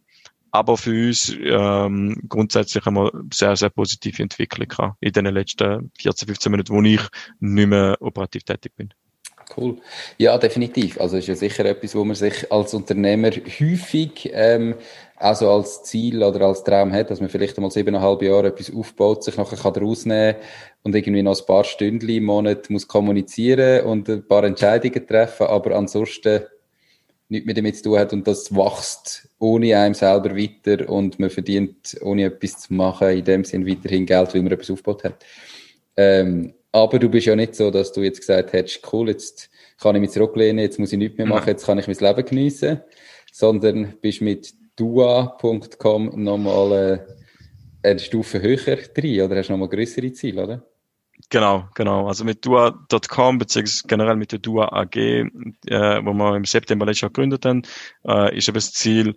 aber 0.54 0.78
für 0.78 0.92
uns 1.08 1.36
ähm, 1.44 2.16
grundsätzlich 2.30 2.86
wir 2.86 3.12
sehr, 3.34 3.56
sehr 3.56 3.70
positive 3.70 4.22
Entwicklung 4.22 4.94
in 5.02 5.12
den 5.12 5.26
letzten 5.26 5.92
14, 5.98 6.28
15 6.28 6.52
Minuten, 6.52 6.74
wo 6.74 6.82
ich 6.84 7.02
nicht 7.40 7.68
mehr 7.68 7.98
operativ 8.00 8.44
tätig 8.44 8.72
bin. 8.76 8.94
Cool. 9.58 9.78
Ja, 10.18 10.38
definitiv. 10.38 11.02
Also 11.02 11.18
ist 11.18 11.28
ja 11.28 11.36
sicher 11.36 11.66
etwas, 11.66 11.96
wo 11.96 12.06
man 12.06 12.16
sich 12.16 12.52
als 12.52 12.74
Unternehmer 12.74 13.32
häufig 13.32 14.30
ähm, 14.32 14.76
also 15.16 15.50
als 15.50 15.84
Ziel 15.84 16.24
oder 16.24 16.42
als 16.46 16.64
Traum 16.64 16.92
hat, 16.92 17.10
dass 17.10 17.20
man 17.20 17.30
vielleicht 17.30 17.58
einmal 17.58 17.72
siebeneinhalb 17.72 18.22
Jahre 18.22 18.48
etwas 18.48 18.74
aufbaut, 18.74 19.24
sich 19.24 19.38
nachher 19.38 19.58
kann 19.58 19.74
rausnehmen 19.74 20.36
und 20.84 20.96
irgendwie 20.96 21.24
noch 21.24 21.40
ein 21.40 21.46
paar 21.46 21.64
Stunden 21.64 22.10
im 22.10 22.26
Monat 22.26 22.70
muss 22.70 22.88
kommunizieren 22.88 23.86
und 23.86 24.08
ein 24.08 24.28
paar 24.28 24.44
Entscheidungen 24.44 25.08
treffen, 25.08 25.48
aber 25.48 25.76
ansonsten 25.76 26.44
nichts 27.30 27.46
mehr 27.46 27.56
damit 27.56 27.78
zu 27.78 27.84
tun 27.84 28.00
hat 28.00 28.14
und 28.14 28.28
das 28.28 28.54
wächst 28.54 29.30
ohne 29.44 29.78
einem 29.78 29.94
selber 29.94 30.38
weiter 30.38 30.90
und 30.90 31.20
man 31.20 31.30
verdient, 31.30 31.98
ohne 32.02 32.24
etwas 32.24 32.62
zu 32.62 32.74
machen, 32.74 33.10
in 33.10 33.26
dem 33.26 33.44
Sinn 33.44 33.68
weiterhin 33.68 34.06
Geld, 34.06 34.34
weil 34.34 34.42
man 34.42 34.54
etwas 34.54 34.72
aufgebaut 34.72 35.04
hat. 35.04 35.26
Ähm, 35.98 36.54
aber 36.72 36.98
du 36.98 37.10
bist 37.10 37.28
ja 37.28 37.36
nicht 37.36 37.54
so, 37.54 37.70
dass 37.70 37.92
du 37.92 38.02
jetzt 38.02 38.22
gesagt 38.22 38.54
hättest, 38.54 38.82
cool, 38.94 39.10
jetzt 39.10 39.50
kann 39.82 39.96
ich 39.96 40.02
mich 40.02 40.12
zurücklehnen, 40.12 40.60
jetzt 40.60 40.80
muss 40.80 40.94
ich 40.94 40.98
nichts 40.98 41.18
mehr 41.18 41.28
machen, 41.28 41.50
jetzt 41.50 41.66
kann 41.66 41.78
ich 41.78 41.88
mein 41.88 41.98
Leben 41.98 42.26
geniessen, 42.26 42.82
sondern 43.34 43.96
bist 44.02 44.22
mit 44.22 44.54
dua.com 44.78 46.24
nochmal 46.24 47.06
äh, 47.84 47.90
eine 47.90 48.00
Stufe 48.00 48.42
höher 48.42 48.78
drin 48.78 49.22
oder 49.22 49.36
hast 49.36 49.50
du 49.50 49.54
nochmal 49.54 49.68
größere 49.68 50.14
Ziele, 50.14 50.42
oder? 50.42 50.73
Genau, 51.30 51.68
genau. 51.74 52.08
Also 52.08 52.26
mit 52.26 52.46
Dua.com 52.46 53.38
beziehungsweise 53.38 53.88
generell 53.88 54.16
mit 54.16 54.32
der 54.32 54.40
Dua 54.40 54.72
AG, 54.72 54.96
äh, 54.96 55.26
wo 56.06 56.14
wir 56.14 56.36
im 56.36 56.46
September 56.46 56.86
letztes 56.86 57.02
Jahr 57.02 57.10
gegründet 57.10 57.46
haben, 57.46 57.64
äh, 58.06 58.38
ist 58.38 58.50
aber 58.50 58.58
das 58.58 58.74
Ziel, 58.74 59.16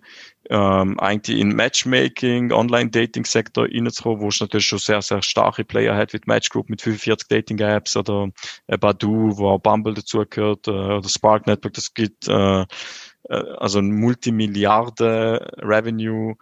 ähm, 0.49 0.99
eigentlich 0.99 1.39
in 1.39 1.55
Matchmaking, 1.55 2.51
Online-Dating-Sektor 2.51 3.65
reinzukommen, 3.65 4.21
wo 4.21 4.29
es 4.29 4.39
natürlich 4.39 4.65
schon 4.65 4.79
sehr, 4.79 5.01
sehr 5.01 5.21
starke 5.21 5.65
Player 5.65 5.95
hat, 5.95 6.13
wie 6.13 6.21
Match 6.25 6.49
Group 6.49 6.69
mit 6.69 6.81
45 6.81 7.27
Dating-Apps 7.27 7.97
oder 7.97 8.29
äh, 8.67 8.77
Badu, 8.77 9.37
wo 9.37 9.49
auch 9.49 9.59
Bumble 9.59 9.93
dazugehört, 9.93 10.67
äh, 10.67 10.71
oder 10.71 11.09
Spark 11.09 11.47
Network, 11.47 11.73
das 11.73 11.93
gibt 11.93 12.27
äh, 12.27 12.61
äh 12.61 12.65
also 13.29 13.79
ein 13.79 13.91
Multimilliarden 13.91 15.37
Revenue 15.57 16.35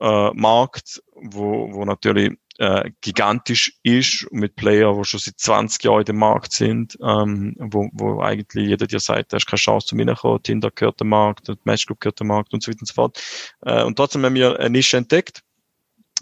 äh, 0.00 0.04
wo, 0.04 1.72
wo 1.72 1.84
natürlich 1.84 2.36
äh, 2.58 2.90
gigantisch 3.00 3.78
ist 3.82 4.26
mit 4.30 4.56
Player, 4.56 4.94
die 4.96 5.04
schon 5.04 5.20
seit 5.20 5.38
20 5.38 5.84
Jahren 5.84 6.00
in 6.00 6.04
dem 6.06 6.16
Markt 6.18 6.52
sind, 6.52 6.96
ähm, 7.02 7.54
wo, 7.58 7.88
wo 7.92 8.20
eigentlich 8.20 8.66
jeder 8.66 8.86
dir 8.86 9.00
sagt, 9.00 9.32
da 9.32 9.36
hast 9.36 9.46
keine 9.46 9.58
Chance 9.58 9.88
zu 9.88 9.96
reinkommen, 9.96 10.42
Tinder 10.42 10.70
gehört 10.70 11.00
der 11.00 11.06
Markt, 11.06 11.50
Match 11.64 11.86
Group 11.86 12.00
gehört 12.00 12.20
der 12.20 12.26
Markt 12.26 12.54
und 12.54 12.62
so 12.62 12.70
weiter 12.70 12.80
und 12.80 12.88
so 12.88 12.94
fort. 12.94 13.22
Äh, 13.62 13.84
und 13.84 13.96
trotzdem 13.96 14.24
haben 14.24 14.34
wir 14.34 14.58
eine 14.58 14.70
Nische 14.70 14.96
entdeckt, 14.96 15.42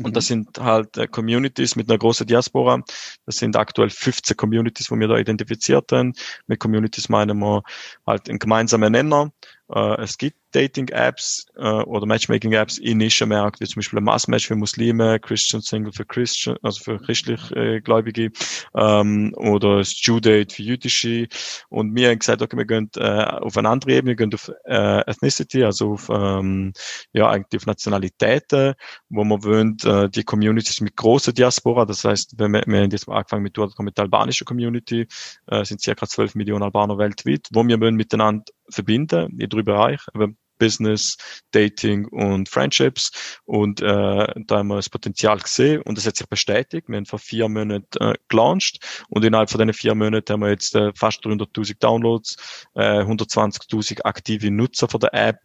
und 0.01 0.11
mhm. 0.11 0.13
das 0.13 0.27
sind 0.27 0.59
halt 0.59 0.97
äh, 0.97 1.07
Communities 1.07 1.77
mit 1.77 1.89
einer 1.89 1.99
großen 1.99 2.27
Diaspora. 2.27 2.83
Das 3.27 3.37
sind 3.37 3.57
aktuell 3.57 3.91
15 3.91 4.37
Communities, 4.37 4.91
wo 4.91 4.99
wir 4.99 5.07
da 5.07 5.17
identifiziert 5.17 5.93
haben. 5.93 6.15
Mit 6.47 6.59
Communities 6.59 7.09
meinen 7.09 7.39
wir 7.39 7.63
halt 8.05 8.29
einen 8.29 8.41
gemeinsamen 8.41 8.91
Nenner. 8.91 9.33
Äh, 9.73 10.03
es 10.03 10.19
gibt 10.19 10.39
Dating-Apps 10.55 11.47
äh, 11.57 11.63
oder 11.63 12.07
Matchmaking-Apps 12.07 12.79
in 12.79 12.99
Nischenmärkten, 12.99 13.65
wie 13.65 13.69
zum 13.69 13.81
Beispiel 13.81 13.99
ein 13.99 14.05
Mass-Match 14.05 14.47
für 14.47 14.57
Muslime, 14.57 15.19
Christian 15.19 15.63
Single 15.63 15.93
für 15.93 16.05
Christian, 16.05 16.57
also 16.63 16.83
für 16.83 16.99
christlich 17.01 17.51
äh, 17.53 17.81
Gläubige 17.81 18.31
ähm, 18.75 19.35
oder 19.37 19.85
Studate 19.85 20.55
für 20.55 20.63
jüdische. 20.63 21.27
Und 21.69 21.95
wir 21.95 22.11
haben 22.11 22.19
gesagt, 22.19 22.43
okay, 22.43 22.57
wir 22.57 22.67
gehen 22.67 22.91
äh, 22.97 23.25
auf 23.25 23.57
eine 23.57 23.69
andere 23.69 23.93
Ebene, 23.93 24.13
wir 24.13 24.17
gehen 24.17 24.35
auf 24.35 24.51
äh, 24.65 25.01
Ethnicity, 25.11 25.65
also 25.65 25.93
auf 25.93 26.09
ähm, 26.09 26.73
ja 27.13 27.29
eigentlich 27.29 27.63
auf 27.63 27.67
Nationalitäten, 27.67 28.75
wo 29.09 29.25
wir 29.25 29.43
wollen, 29.43 29.77
äh, 29.85 30.09
die 30.09 30.23
Communities 30.23 30.81
mit 30.81 30.97
großer 30.97 31.33
Diaspora, 31.33 31.85
das 31.85 32.05
heißt, 32.05 32.35
wenn 32.39 32.53
wir, 32.53 32.63
wir 32.67 32.83
haben 32.83 32.91
jetzt 32.91 33.09
angefangen 33.09 33.43
mit, 33.43 33.59
mit 33.59 33.97
der 33.97 34.05
albanischen 34.05 34.45
Community, 34.45 35.07
äh, 35.47 35.65
sind 35.65 35.81
circa 35.81 36.07
12 36.07 36.37
Millionen 36.37 36.63
Albaner 36.63 36.99
weltweit, 36.99 37.49
wo 37.53 37.67
wir 37.67 37.81
wollen 37.81 37.97
miteinander 37.97 38.45
verbinden 38.69 39.39
in 39.39 39.49
drei 39.49 39.63
Bereichen. 39.63 40.35
Business, 40.59 41.17
Dating 41.53 42.07
und 42.07 42.49
Friendships. 42.49 43.41
Und 43.45 43.81
äh, 43.81 43.85
da 43.87 44.59
haben 44.59 44.69
wir 44.69 44.77
das 44.77 44.89
Potenzial 44.89 45.39
gesehen 45.39 45.83
und 45.83 45.99
das 45.99 46.07
hat 46.07 46.17
sich 46.17 46.29
bestätigt. 46.29 46.89
Wir 46.89 46.97
haben 46.97 47.07
vor 47.07 47.19
vier 47.19 47.49
Monaten 47.49 47.85
äh, 48.01 48.15
gelauncht 48.29 49.05
und 49.09 49.25
innerhalb 49.25 49.51
von 49.51 49.59
diesen 49.59 49.75
vier 49.75 49.95
Monaten 49.95 50.33
haben 50.33 50.41
wir 50.41 50.51
jetzt 50.51 50.75
äh, 50.75 50.93
fast 50.95 51.25
300.000 51.25 51.79
Downloads, 51.79 52.37
äh, 52.75 53.01
120.000 53.01 54.03
aktive 54.05 54.51
Nutzer 54.51 54.89
von 54.89 55.01
der 55.01 55.15
App. 55.15 55.39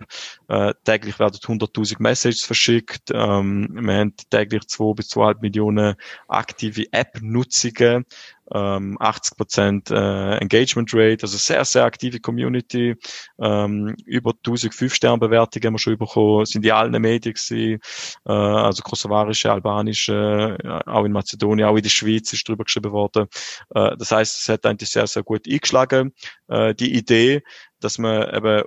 Äh, 0.47 0.73
täglich 0.83 1.19
werden 1.19 1.35
100.000 1.35 1.97
Messages 1.99 2.43
verschickt. 2.43 3.11
Ähm, 3.13 3.69
wir 3.71 3.93
haben 3.93 4.15
täglich 4.29 4.67
2 4.67 4.93
bis 4.93 5.09
2,5 5.09 5.41
Millionen 5.41 5.95
aktive 6.27 6.85
App-Nutzungen 6.91 8.05
ähm, 8.53 8.97
80 8.99 9.37
Prozent 9.37 9.91
äh, 9.91 10.37
Engagement 10.37 10.93
Rate, 10.93 11.23
also 11.23 11.37
sehr, 11.37 11.63
sehr 11.65 11.83
aktive 11.83 12.19
Community, 12.19 12.95
ähm, 13.39 13.95
über 14.05 14.31
1000 14.31 14.73
Fünf-Sterne-Bewertungen 14.73 15.65
haben 15.65 15.73
wir 15.73 15.79
schon 15.79 15.97
bekommen, 15.97 16.45
sind 16.45 16.63
die 16.63 16.71
allen 16.71 16.99
Medien 17.01 17.33
gewesen, 17.33 17.79
äh, 18.25 18.31
also 18.31 18.81
kosovarische, 18.83 19.51
albanische, 19.51 20.57
äh, 20.63 20.89
auch 20.89 21.05
in 21.05 21.11
Mazedonien, 21.11 21.67
auch 21.67 21.75
in 21.75 21.83
der 21.83 21.89
Schweiz 21.89 22.31
ist 22.33 22.47
drüber 22.47 22.63
geschrieben 22.63 22.91
worden. 22.91 23.27
Das 23.69 24.11
heißt, 24.11 24.41
es 24.41 24.49
hat 24.49 24.65
eigentlich 24.65 24.89
sehr, 24.89 25.07
sehr 25.07 25.23
gut 25.23 25.47
eingeschlagen, 25.47 26.13
die 26.49 26.95
Idee, 26.95 27.43
dass 27.79 27.97
man 27.97 28.33
eben 28.33 28.63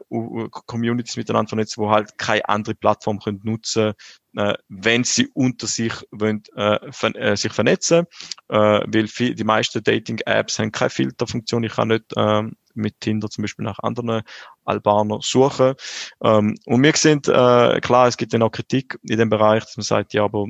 Communities 0.50 1.16
miteinander 1.16 1.50
vernetzt, 1.50 1.78
wo 1.78 1.90
halt 1.90 2.18
keine 2.18 2.48
andere 2.48 2.74
Plattform 2.74 3.18
können 3.20 3.40
nutzen 3.42 3.94
äh, 4.36 4.54
wenn 4.68 5.04
sie 5.04 5.28
unter 5.34 5.66
sich 5.66 5.92
wollen, 6.10 6.42
äh, 6.56 6.78
ver 6.90 7.14
äh, 7.16 7.36
sich 7.36 7.52
vernetzen, 7.52 8.06
äh, 8.48 8.56
weil 8.56 9.06
viel, 9.06 9.34
die 9.34 9.44
meisten 9.44 9.82
Dating-Apps 9.82 10.58
haben 10.58 10.72
keine 10.72 10.90
Filterfunktion. 10.90 11.64
Ich 11.64 11.74
kann 11.74 11.88
nicht 11.88 12.04
äh, 12.16 12.42
mit 12.74 13.00
Tinder 13.00 13.28
zum 13.28 13.42
Beispiel 13.42 13.64
nach 13.64 13.78
anderen 13.80 14.22
Albaner 14.64 15.18
suchen. 15.20 15.74
Ähm, 16.22 16.56
und 16.64 16.82
wir 16.82 16.96
sind 16.96 17.28
äh, 17.28 17.80
klar, 17.80 18.08
es 18.08 18.16
gibt 18.16 18.32
dann 18.32 18.42
auch 18.42 18.50
Kritik 18.50 18.98
in 19.02 19.18
dem 19.18 19.28
Bereich, 19.28 19.64
dass 19.64 19.76
man 19.76 19.84
sagt, 19.84 20.14
ja, 20.14 20.24
aber 20.24 20.46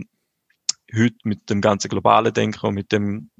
heute 0.94 1.16
mit 1.24 1.50
dem 1.50 1.60
ganzen 1.60 1.88
globalen 1.88 2.32
Denken 2.32 2.66
und 2.66 2.74
mit 2.74 2.92
dem 2.92 3.30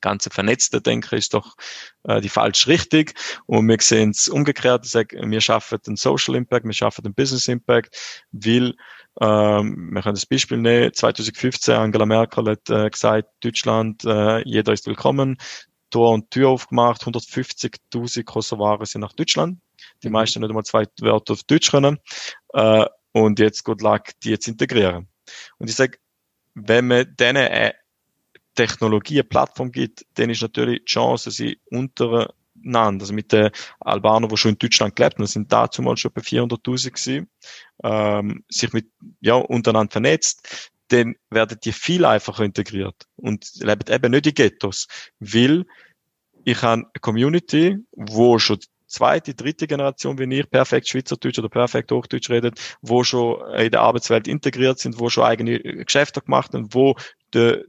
ganze 0.00 0.30
vernetzte 0.30 0.80
Denken 0.80 1.16
ist 1.16 1.34
doch 1.34 1.56
äh, 2.04 2.20
die 2.20 2.28
falsche 2.28 2.68
Richtung. 2.68 3.06
Und 3.46 3.68
wir 3.68 3.76
sehen 3.80 4.10
es 4.10 4.28
umgekehrt. 4.28 4.84
Ich 4.84 4.92
sage, 4.92 5.18
wir 5.22 5.40
schaffen 5.40 5.78
den 5.86 5.96
Social 5.96 6.34
Impact, 6.34 6.66
wir 6.66 6.72
schaffen 6.72 7.02
den 7.02 7.14
Business 7.14 7.48
Impact, 7.48 8.24
weil 8.32 8.74
ähm, 9.20 9.90
wir 9.92 10.02
können 10.02 10.14
das 10.14 10.26
Beispiel 10.26 10.58
nehmen. 10.58 10.92
2015 10.92 11.74
Angela 11.74 12.06
Merkel 12.06 12.50
hat 12.50 12.68
äh, 12.70 12.90
gesagt, 12.90 13.28
Deutschland, 13.40 14.04
äh, 14.04 14.42
jeder 14.46 14.72
ist 14.72 14.86
willkommen. 14.86 15.38
Tor 15.90 16.12
und 16.12 16.30
Tür 16.30 16.50
aufgemacht, 16.50 17.02
150.000 17.02 18.24
Kosovaren 18.24 18.84
sind 18.86 19.00
nach 19.00 19.12
Deutschland. 19.12 19.60
Die 20.02 20.08
mhm. 20.08 20.14
meisten 20.14 20.40
nicht 20.40 20.50
einmal 20.50 20.64
zwei 20.64 20.84
Wörter 21.00 21.34
auf 21.34 21.44
Deutsch 21.44 21.70
können. 21.70 21.98
Äh, 22.52 22.86
und 23.12 23.38
jetzt 23.38 23.64
gut 23.64 23.80
lag 23.80 24.10
die 24.22 24.30
jetzt 24.30 24.48
integrieren. 24.48 25.08
Und 25.58 25.70
ich 25.70 25.76
sage, 25.76 25.98
wenn 26.54 26.86
man 26.86 27.16
denen 27.16 27.46
äh, 27.46 27.72
Technologie, 28.56 29.20
eine 29.20 29.24
Plattform 29.24 29.70
gibt, 29.70 30.04
dann 30.14 30.30
ist 30.30 30.42
natürlich 30.42 30.80
die 30.80 30.84
Chance, 30.86 31.30
sie 31.30 31.60
untereinander, 31.70 33.02
also 33.02 33.14
mit 33.14 33.32
den 33.32 33.50
Albanern, 33.80 34.28
die 34.28 34.36
schon 34.36 34.52
in 34.52 34.58
Deutschland 34.58 34.96
gelebt 34.96 35.18
haben, 35.18 35.26
sind 35.26 35.52
dazu 35.52 35.82
mal 35.82 35.96
schon 35.96 36.12
bei 36.12 36.22
400.000 36.22 36.90
gewesen, 36.90 37.30
ähm, 37.84 38.44
sich 38.48 38.72
mit, 38.72 38.88
ja, 39.20 39.34
untereinander 39.34 39.92
vernetzt, 39.92 40.72
dann 40.88 41.16
werden 41.30 41.58
die 41.62 41.72
viel 41.72 42.04
einfacher 42.04 42.44
integriert 42.44 43.06
und 43.16 43.48
leben 43.56 43.92
eben 43.92 44.10
nicht 44.10 44.26
in 44.26 44.34
Ghettos, 44.34 44.86
weil 45.20 45.64
ich 46.44 46.62
habe 46.62 46.82
eine 46.82 47.00
Community, 47.00 47.76
wo 47.90 48.38
schon 48.38 48.58
zweite, 48.86 49.34
dritte 49.34 49.66
Generation 49.66 50.18
wie 50.18 50.32
ich 50.38 50.50
perfekt 50.50 50.88
Schweizerdeutsch 50.88 51.38
oder 51.38 51.48
perfekt 51.48 51.90
Hochdeutsch 51.90 52.30
redet, 52.30 52.76
wo 52.80 53.02
schon 53.02 53.40
in 53.56 53.70
der 53.70 53.80
Arbeitswelt 53.80 54.28
integriert 54.28 54.78
sind, 54.78 55.00
wo 55.00 55.10
schon 55.10 55.24
eigene 55.24 55.58
Geschäfte 55.58 56.20
gemacht 56.20 56.54
haben, 56.54 56.72
wo 56.72 56.94
der, 57.32 57.64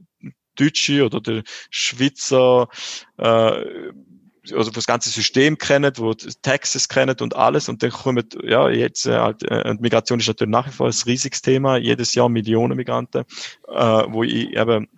Deutsche 0.58 1.04
oder 1.04 1.20
der 1.20 1.42
Schweizer 1.70 2.68
äh, 3.16 3.92
also 4.52 4.70
das 4.70 4.86
ganze 4.86 5.10
System 5.10 5.58
kennen, 5.58 5.92
wo 5.96 6.14
Taxes 6.14 6.88
kennen 6.88 7.16
und 7.20 7.36
alles. 7.36 7.68
Und 7.68 7.82
dann 7.82 7.90
kommen, 7.90 8.26
ja, 8.42 8.68
jetzt 8.68 9.06
äh, 9.06 9.18
halt, 9.18 9.42
äh, 9.42 9.74
Migration 9.78 10.20
ist 10.20 10.28
natürlich 10.28 10.50
nach 10.50 10.66
wie 10.66 10.72
vor 10.72 10.86
ein 10.86 10.94
riesiges 11.06 11.42
Thema, 11.42 11.76
jedes 11.76 12.14
Jahr 12.14 12.28
Millionen 12.28 12.76
Migranten, 12.76 13.24
äh, 13.68 14.04
wo 14.08 14.22
ich 14.22 14.56
eben 14.56 14.88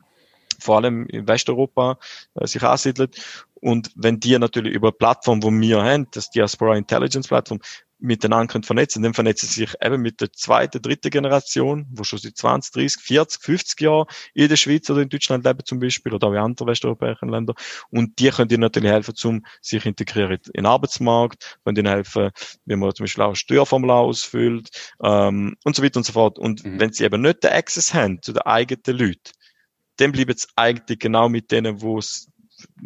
vor 0.59 0.77
allem 0.77 1.07
in 1.07 1.27
Westeuropa 1.27 1.99
äh, 2.35 2.47
sich 2.47 2.63
ansiedelt. 2.63 3.47
Und 3.55 3.91
wenn 3.95 4.21
die 4.21 4.39
natürlich 4.39 4.73
über 4.73 4.93
Plattform, 4.93 5.43
wo 5.43 5.51
wir 5.51 5.83
haben, 5.83 6.07
das 6.13 6.31
Diaspora 6.31 6.77
Intelligence 6.77 7.29
Plattform, 7.29 7.61
miteinander 8.01 8.53
können 8.53 8.65
vernetzen. 8.65 9.03
Dann 9.03 9.15
vernetzen 9.15 9.49
sie 9.49 9.61
sich 9.61 9.75
eben 9.83 10.01
mit 10.03 10.21
der 10.21 10.33
zweiten, 10.33 10.83
dritten 10.83 11.11
Generation, 11.11 11.87
wo 11.91 12.05
schon 12.05 12.19
seit 12.19 12.37
20, 12.37 12.73
30, 12.73 13.03
40, 13.03 13.43
50 13.43 13.81
Jahren 13.81 14.07
in 14.35 14.49
der 14.49 14.57
Schweiz 14.57 14.89
oder 14.91 15.03
in 15.03 15.09
Deutschland 15.09 15.45
leben 15.45 15.65
zum 15.65 15.81
Beispiel 15.81 16.13
oder 16.15 16.29
auch 16.29 16.33
in 16.33 16.39
anderen 16.39 16.69
westeuropäischen 16.69 17.29
Ländern. 17.29 17.57
Und 17.91 18.19
die 18.19 18.31
können 18.31 18.51
ihnen 18.51 18.61
natürlich 18.61 18.91
helfen, 18.91 19.15
um 19.25 19.45
sich 19.61 19.85
integrieren 19.87 20.33
in 20.33 20.53
den 20.53 20.67
Arbeitsmarkt, 20.67 21.59
können 21.65 21.77
ihnen 21.77 21.93
helfen, 21.93 22.31
wenn 22.65 22.79
man 22.79 22.95
zum 22.95 23.05
Beispiel 23.05 23.25
auch 23.25 23.31
ein 23.31 23.37
Steuerformular 23.37 24.01
ausfüllt 24.01 24.71
ähm, 25.03 25.57
und 25.65 25.77
so 25.77 25.83
weiter 25.83 25.99
und 25.99 26.05
so 26.05 26.13
fort. 26.13 26.39
Und 26.39 26.65
mhm. 26.65 26.81
wenn 26.81 26.93
sie 26.93 27.05
eben 27.05 27.21
nicht 27.23 27.45
den 27.45 27.53
Access 27.53 27.95
haben 27.95 28.23
zu 28.23 28.33
den 28.33 28.43
eigenen 28.43 28.99
Leuten, 28.99 29.33
dann 29.97 30.13
bleiben 30.13 30.35
sie 30.37 30.47
eigentlich 30.57 30.99
genau 30.99 31.29
mit 31.29 31.51
denen, 31.51 31.83
wo 31.83 31.99
es 31.99 32.31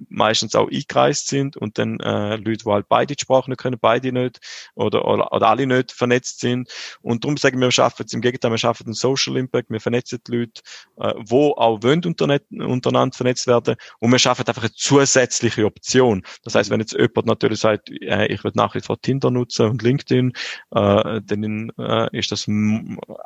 meistens 0.08 0.54
auch 0.54 0.70
eingereist 0.70 1.28
sind 1.28 1.56
und 1.56 1.78
dann 1.78 2.00
äh, 2.00 2.36
Leute, 2.36 2.64
die 2.64 2.70
halt 2.70 2.88
beide 2.88 3.14
die 3.14 3.20
Sprache 3.20 3.50
nicht 3.50 3.60
können, 3.60 3.78
beide 3.80 4.12
nicht 4.12 4.40
oder, 4.74 5.04
oder, 5.04 5.32
oder 5.32 5.48
alle 5.48 5.66
nicht 5.66 5.92
vernetzt 5.92 6.40
sind. 6.40 6.68
Und 7.02 7.24
darum 7.24 7.36
sagen 7.36 7.58
wir, 7.60 7.68
wir 7.68 7.72
schaffen 7.72 8.06
im 8.12 8.20
Gegenteil, 8.20 8.50
wir 8.50 8.58
schaffen 8.58 8.86
einen 8.86 8.94
Social 8.94 9.36
Impact, 9.36 9.70
wir 9.70 9.80
vernetzen 9.80 10.20
die 10.26 10.36
Leute, 10.36 10.62
äh, 10.98 11.12
wo 11.26 11.52
auch 11.52 11.82
wollen 11.82 12.04
untereinander 12.04 13.16
vernetzt 13.16 13.46
werden 13.46 13.76
und 14.00 14.10
wir 14.10 14.18
schaffen 14.18 14.46
einfach 14.46 14.62
eine 14.62 14.72
zusätzliche 14.72 15.64
Option. 15.64 16.22
Das 16.44 16.54
heißt, 16.54 16.70
wenn 16.70 16.80
jetzt 16.80 16.92
jemand 16.92 17.26
natürlich 17.26 17.60
sagt, 17.60 17.90
äh, 17.90 18.26
ich 18.26 18.44
will 18.44 18.52
nach 18.54 18.74
wie 18.74 18.80
vor 18.80 19.00
Tinder 19.00 19.30
nutzen 19.30 19.68
und 19.70 19.82
LinkedIn, 19.82 20.32
äh, 20.74 21.20
dann 21.24 21.72
äh, 21.78 22.18
ist 22.18 22.32
das 22.32 22.46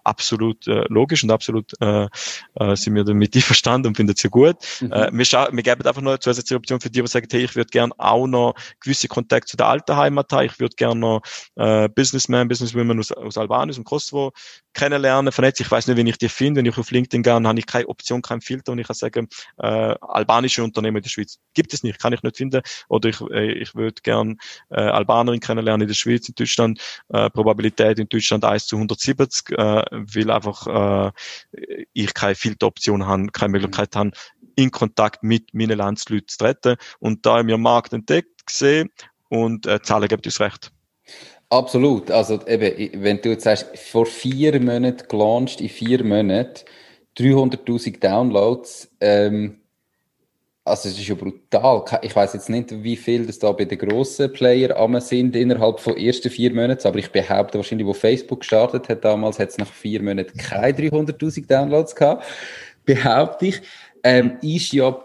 absolut 0.04 0.66
äh, 0.66 0.84
logisch 0.88 1.24
und 1.24 1.30
absolut 1.30 1.72
äh, 1.80 2.08
äh, 2.54 2.76
sind 2.76 2.94
wir 2.94 3.04
damit 3.04 3.34
einverstanden 3.34 3.88
und 3.88 3.96
finden 3.96 4.14
es 4.14 4.22
ja 4.22 4.30
gut. 4.30 4.56
Mhm. 4.80 4.92
Äh, 4.92 5.10
wir, 5.12 5.48
wir 5.52 5.62
geben 5.62 5.86
einfach 5.86 6.02
noch 6.02 6.12
eine 6.12 6.20
zusätzliche 6.20 6.57
Option 6.58 6.80
für 6.80 6.90
die, 6.90 7.00
die 7.00 7.06
sagen, 7.06 7.26
hey, 7.30 7.44
ich 7.44 7.56
würde 7.56 7.70
gerne 7.70 7.92
auch 7.98 8.26
noch 8.26 8.54
gewisse 8.80 9.08
Kontakte 9.08 9.50
zu 9.50 9.56
der 9.56 9.66
alten 9.66 9.96
Heimat 9.96 10.32
haben, 10.32 10.46
ich 10.46 10.58
würde 10.60 10.76
gerne 10.76 11.00
noch 11.00 11.22
äh, 11.56 11.88
Businessmen, 11.88 12.48
Businesswomen 12.48 12.98
aus, 12.98 13.12
aus 13.12 13.38
Albanien, 13.38 13.70
aus 13.70 13.76
dem 13.76 13.84
Kosovo 13.84 14.32
kennenlernen, 14.74 15.32
vernetzen. 15.32 15.64
Ich 15.64 15.70
weiß 15.70 15.86
nicht, 15.86 15.96
wenn 15.96 16.06
ich 16.06 16.18
die 16.18 16.28
finde, 16.28 16.58
wenn 16.58 16.66
ich 16.66 16.78
auf 16.78 16.90
LinkedIn 16.90 17.22
gehe, 17.22 17.32
habe 17.32 17.58
ich 17.58 17.66
keine 17.66 17.88
Option, 17.88 18.22
keinen 18.22 18.40
Filter 18.40 18.72
und 18.72 18.78
ich 18.78 18.86
kann 18.86 18.94
sagen, 18.94 19.28
äh, 19.58 19.94
albanische 20.00 20.62
Unternehmen 20.62 20.98
in 20.98 21.02
der 21.02 21.10
Schweiz. 21.10 21.38
Gibt 21.54 21.74
es 21.74 21.82
nicht, 21.82 21.98
kann 21.98 22.12
ich 22.12 22.22
nicht 22.22 22.36
finden. 22.36 22.62
Oder 22.88 23.08
ich, 23.08 23.20
äh, 23.20 23.52
ich 23.52 23.74
würde 23.74 24.00
gerne 24.02 24.36
äh, 24.70 24.80
Albanerin 24.80 25.40
kennenlernen 25.40 25.82
in 25.82 25.88
der 25.88 25.94
Schweiz, 25.94 26.28
in 26.28 26.34
Deutschland. 26.34 26.80
Äh, 27.08 27.30
Probabilität 27.30 27.98
in 27.98 28.08
Deutschland 28.08 28.44
1 28.44 28.66
zu 28.66 28.76
170, 28.76 29.50
äh, 29.50 29.84
weil 29.90 30.30
einfach 30.30 30.66
äh, 30.66 31.12
ich 31.92 32.14
keine 32.14 32.34
Filteroption 32.34 33.06
habe, 33.06 33.26
keine 33.28 33.50
Möglichkeit 33.50 33.94
habe, 33.96 34.12
in 34.58 34.72
Kontakt 34.72 35.22
mit 35.22 35.54
meinen 35.54 35.78
Landsleuten 35.78 36.26
zu 36.26 36.38
treten. 36.38 36.76
Und 36.98 37.24
da 37.24 37.38
haben 37.38 37.48
wir 37.48 37.56
Markt 37.58 37.92
entdeckt 37.92 38.44
gesehen 38.44 38.90
und 39.28 39.66
äh, 39.66 39.80
Zahlen 39.82 40.08
geben 40.08 40.22
uns 40.24 40.40
recht. 40.40 40.72
Absolut. 41.48 42.10
Also 42.10 42.44
eben, 42.46 43.02
wenn 43.02 43.22
du 43.22 43.30
jetzt 43.30 43.44
sagst, 43.44 43.68
vor 43.78 44.04
vier 44.04 44.60
Monaten 44.60 45.06
gelauncht, 45.08 45.60
in 45.60 45.68
vier 45.68 46.02
Monaten 46.02 46.64
300.000 47.16 48.00
Downloads, 48.00 48.90
ähm, 49.00 49.60
also 50.64 50.88
es 50.88 50.98
ist 50.98 51.08
ja 51.08 51.14
brutal. 51.14 51.84
Ich 52.02 52.14
weiß 52.14 52.34
jetzt 52.34 52.50
nicht, 52.50 52.82
wie 52.82 52.96
viel 52.96 53.26
das 53.26 53.38
da 53.38 53.52
bei 53.52 53.64
den 53.64 53.78
grossen 53.78 54.32
Player 54.32 55.00
sind 55.00 55.36
innerhalb 55.36 55.78
von 55.78 55.96
ersten 55.96 56.30
vier 56.30 56.52
Monaten, 56.52 56.86
aber 56.86 56.98
ich 56.98 57.10
behaupte 57.10 57.58
wahrscheinlich, 57.58 57.86
wo 57.86 57.94
Facebook 57.94 58.40
gestartet 58.40 58.88
hat 58.88 59.04
damals, 59.04 59.38
hat 59.38 59.50
es 59.50 59.58
nach 59.58 59.72
vier 59.72 60.02
Monaten 60.02 60.36
keine 60.36 60.76
300.000 60.76 61.46
Downloads 61.46 61.94
gehabt, 61.94 62.26
behaupte 62.84 63.46
ich. 63.46 63.62
Ähm, 64.08 64.38
ist 64.40 64.72
ja 64.72 64.98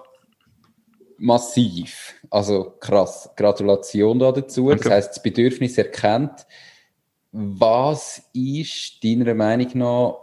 massiv. 1.17 2.13
Also 2.29 2.75
krass. 2.79 3.29
Gratulation 3.35 4.19
da 4.19 4.31
dazu. 4.31 4.67
Okay. 4.67 4.79
Das 4.81 4.91
heißt, 4.91 5.09
das 5.11 5.23
Bedürfnis 5.23 5.77
erkennt. 5.77 6.45
Was 7.31 8.29
ist 8.33 9.03
deiner 9.03 9.33
Meinung 9.33 9.69
nach 9.73 10.19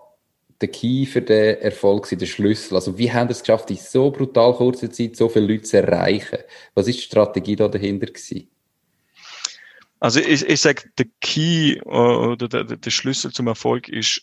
der 0.60 0.68
Key 0.68 1.06
für 1.06 1.22
den 1.22 1.58
Erfolg, 1.58 2.08
der 2.08 2.26
Schlüssel? 2.26 2.76
Also 2.76 2.96
wie 2.96 3.12
haben 3.12 3.28
wir 3.28 3.32
es 3.32 3.40
geschafft, 3.40 3.70
in 3.70 3.76
so 3.76 4.10
brutal 4.10 4.54
kurzer 4.54 4.90
Zeit 4.90 5.16
so 5.16 5.28
viele 5.28 5.46
Leute 5.46 5.62
zu 5.64 5.78
erreichen? 5.78 6.38
Was 6.74 6.88
ist 6.88 6.98
die 7.00 7.04
Strategie 7.04 7.56
da 7.56 7.68
dahinter 7.68 8.06
gewesen? 8.06 8.48
Also 9.98 10.20
ich, 10.20 10.46
ich 10.46 10.60
sage, 10.60 10.84
der 10.96 11.06
Key 11.20 11.80
oder 11.82 12.48
der, 12.48 12.64
der 12.64 12.90
Schlüssel 12.90 13.32
zum 13.32 13.48
Erfolg 13.48 13.88
ist 13.88 14.22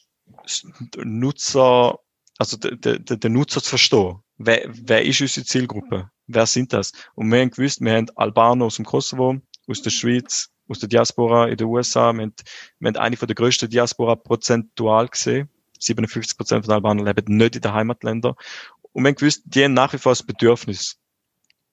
Nutzer, 0.97 1.99
also 2.39 2.57
der, 2.57 2.97
der, 2.97 3.17
der 3.17 3.29
Nutzer 3.29 3.61
zu 3.61 3.69
verstehen. 3.69 4.15
Wer, 4.37 4.63
wer 4.67 5.03
ist 5.03 5.21
unsere 5.21 5.45
Zielgruppe? 5.45 6.09
wer 6.27 6.45
sind 6.45 6.73
das? 6.73 6.91
Und 7.15 7.31
wir 7.31 7.39
haben 7.39 7.49
gewusst, 7.49 7.81
wir 7.81 7.93
haben 7.93 8.09
Albaner 8.15 8.65
aus 8.65 8.75
dem 8.75 8.85
Kosovo, 8.85 9.37
aus 9.67 9.81
der 9.81 9.89
Schweiz, 9.89 10.49
aus 10.67 10.79
der 10.79 10.89
Diaspora 10.89 11.47
in 11.47 11.57
den 11.57 11.67
USA. 11.67 12.13
Wir 12.13 12.23
haben, 12.23 12.33
wir 12.79 12.87
haben 12.89 12.97
eine 12.97 13.17
von 13.17 13.27
der 13.27 13.35
grössten 13.35 13.69
Diaspora 13.69 14.15
prozentual 14.15 15.07
gesehen. 15.07 15.49
57 15.79 16.37
Prozent 16.37 16.65
von 16.65 16.73
Albanern 16.73 17.05
leben 17.05 17.37
nicht 17.37 17.55
in 17.55 17.61
den 17.61 17.73
Heimatländern. 17.73 18.35
Und 18.91 19.03
wir 19.03 19.09
haben 19.09 19.15
gewusst, 19.15 19.43
die 19.45 19.63
haben 19.63 19.73
nach 19.73 19.93
wie 19.93 19.97
vor 19.97 20.11
das 20.11 20.23
Bedürfnis. 20.23 20.97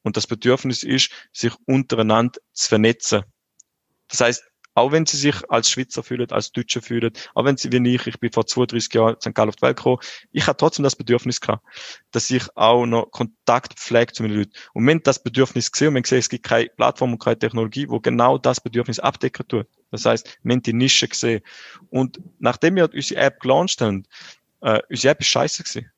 Und 0.03 0.17
das 0.17 0.27
Bedürfnis 0.27 0.83
ist, 0.83 1.11
sich 1.33 1.55
untereinander 1.67 2.39
zu 2.53 2.69
vernetzen. 2.69 3.23
Das 4.09 4.21
heißt, 4.21 4.45
auch 4.75 4.93
wenn 4.93 5.07
sie 5.07 5.17
sich 5.17 5.37
als 5.51 5.71
Schweizer 5.71 6.03
fühlen, 6.03 6.31
als 6.31 6.53
Deutsche 6.53 6.83
fühlen, 6.83 7.13
auch 7.35 7.45
wenn 7.45 7.57
sie 7.57 7.73
wie 7.73 7.95
ich, 7.95 8.07
ich 8.07 8.19
bin 8.19 8.33
vor 8.33 8.47
32 8.47 8.93
Jahren 8.95 9.15
in 9.15 9.21
St. 9.21 9.35
Gallen 9.35 9.49
auf 9.49 9.57
die 9.57 9.63
Welt 9.63 9.77
gekommen, 9.77 9.99
ich 10.33 10.47
habe 10.47 10.57
trotzdem 10.57 10.83
das 10.83 10.97
Bedürfnis 10.97 11.41
gehabt, 11.41 11.65
dass 12.11 12.31
ich 12.31 12.45
auch 12.57 12.87
noch 12.87 13.11
Kontakt 13.11 13.75
pflege 13.75 14.13
zu 14.13 14.23
meinen 14.23 14.37
Leuten. 14.37 14.53
Und 14.73 14.87
wenn 14.87 15.03
das 15.03 15.23
Bedürfnis 15.23 15.71
gesehen 15.71 15.89
und 15.89 15.95
wir 15.95 16.03
gesehen, 16.03 16.19
es 16.19 16.29
gibt 16.29 16.45
keine 16.45 16.69
Plattform 16.69 17.13
und 17.13 17.19
keine 17.19 17.39
Technologie, 17.39 17.89
wo 17.89 18.01
genau 18.01 18.39
das 18.39 18.61
Bedürfnis 18.61 18.99
abdecken 18.99 19.47
tut. 19.49 19.67
Das 19.91 20.05
heißt, 20.05 20.39
wir 20.43 20.53
haben 20.53 20.63
die 20.63 20.73
Nische 20.73 21.09
gesehen. 21.09 21.43
Und 21.91 22.21
nachdem 22.39 22.77
wir 22.77 22.93
unsere 22.93 23.21
App 23.21 23.41
gelauncht 23.41 23.81
haben, 23.81 24.05
äh, 24.61 24.81
unsere 24.91 25.13
App 25.13 25.21
ist 25.21 25.29
scheiße 25.29 25.63
gewesen. 25.63 25.91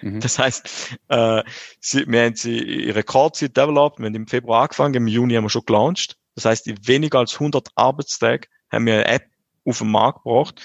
Mhm. 0.00 0.20
Das 0.20 0.38
heißt, 0.38 0.96
äh, 1.08 1.42
sie, 1.80 2.06
wir 2.06 2.24
haben 2.24 2.36
sie 2.36 2.58
ihre 2.58 2.96
Rekordzeit 2.96 3.56
developed, 3.56 3.98
wir 3.98 4.06
haben 4.06 4.14
im 4.14 4.28
Februar 4.28 4.62
angefangen, 4.62 4.94
im 4.94 5.08
Juni 5.08 5.34
haben 5.34 5.44
wir 5.44 5.50
schon 5.50 5.66
gelauncht. 5.66 6.16
Das 6.38 6.44
heißt, 6.44 6.68
in 6.68 6.86
weniger 6.86 7.18
als 7.18 7.34
100 7.34 7.70
Arbeitstage 7.74 8.46
haben 8.70 8.86
wir 8.86 8.94
eine 8.94 9.06
App 9.06 9.24
auf 9.64 9.78
den 9.78 9.90
Markt 9.90 10.22
gebracht, 10.22 10.62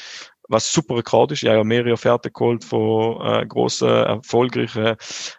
was 0.48 0.72
super 0.72 0.98
Rekord 0.98 1.32
ist. 1.32 1.42
Ich 1.42 1.50
habe 1.50 1.58
ja 1.58 1.64
mehrere 1.64 1.94
Offerten 1.94 2.32
geholt 2.32 2.64
von 2.64 3.20
äh, 3.26 3.44
grossen, 3.48 3.88
erfolgreichen 3.88 4.86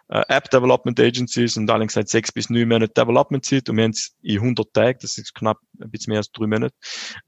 äh, 0.09 0.23
App-Development 0.27 0.99
Agencies 0.99 1.55
und 1.55 1.69
alle 1.71 1.87
gesagt 1.87 2.09
sechs 2.09 2.33
bis 2.33 2.49
neun 2.49 2.67
Monate 2.67 2.91
Development-Zeit 2.93 3.69
und 3.69 3.77
wir 3.77 3.85
haben 3.85 3.91
es 3.91 4.13
in 4.23 4.39
100 4.39 4.73
Tagen, 4.73 4.99
das 5.01 5.17
ist 5.17 5.33
knapp 5.33 5.59
ein 5.79 5.89
bisschen 5.89 6.11
mehr 6.11 6.17
als 6.17 6.31
drei 6.33 6.47
Monate, 6.47 6.75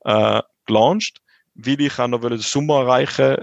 äh, 0.03 0.41
gelauncht, 0.65 1.21
weil 1.55 1.79
ich 1.79 1.97
auch 1.99 2.09
noch 2.09 2.19
den 2.19 2.39
Sommer 2.39 2.81
erreichen 2.81 3.37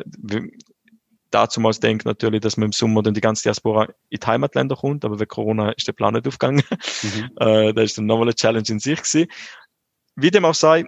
dazu 1.35 1.61
mal 1.61 1.73
denkt 1.73 2.05
natürlich, 2.05 2.41
dass 2.41 2.57
man 2.57 2.67
im 2.67 2.73
Sommer 2.73 3.03
dann 3.03 3.15
die 3.15 3.21
ganze 3.21 3.43
Diaspora 3.43 3.89
in 4.09 4.21
die 4.21 4.27
Heimatländer 4.27 4.77
kommt, 4.77 5.05
aber 5.05 5.19
wegen 5.19 5.29
Corona 5.29 5.73
ist 5.73 5.87
der 5.89 5.93
Plan 5.93 6.15
nicht 6.15 6.29
aufgegangen. 6.29 6.63
Mhm. 7.03 7.31
äh, 7.41 7.75
das 7.75 7.85
ist 7.87 7.99
dann 7.99 8.07
nochmal 8.07 8.27
eine 8.27 8.35
Challenge 8.35 8.69
in 8.69 8.79
sich 8.79 9.03
gewesen. 9.03 9.31
Wie 10.17 10.31
dem 10.31 10.45
auch 10.45 10.55
sei, 10.55 10.85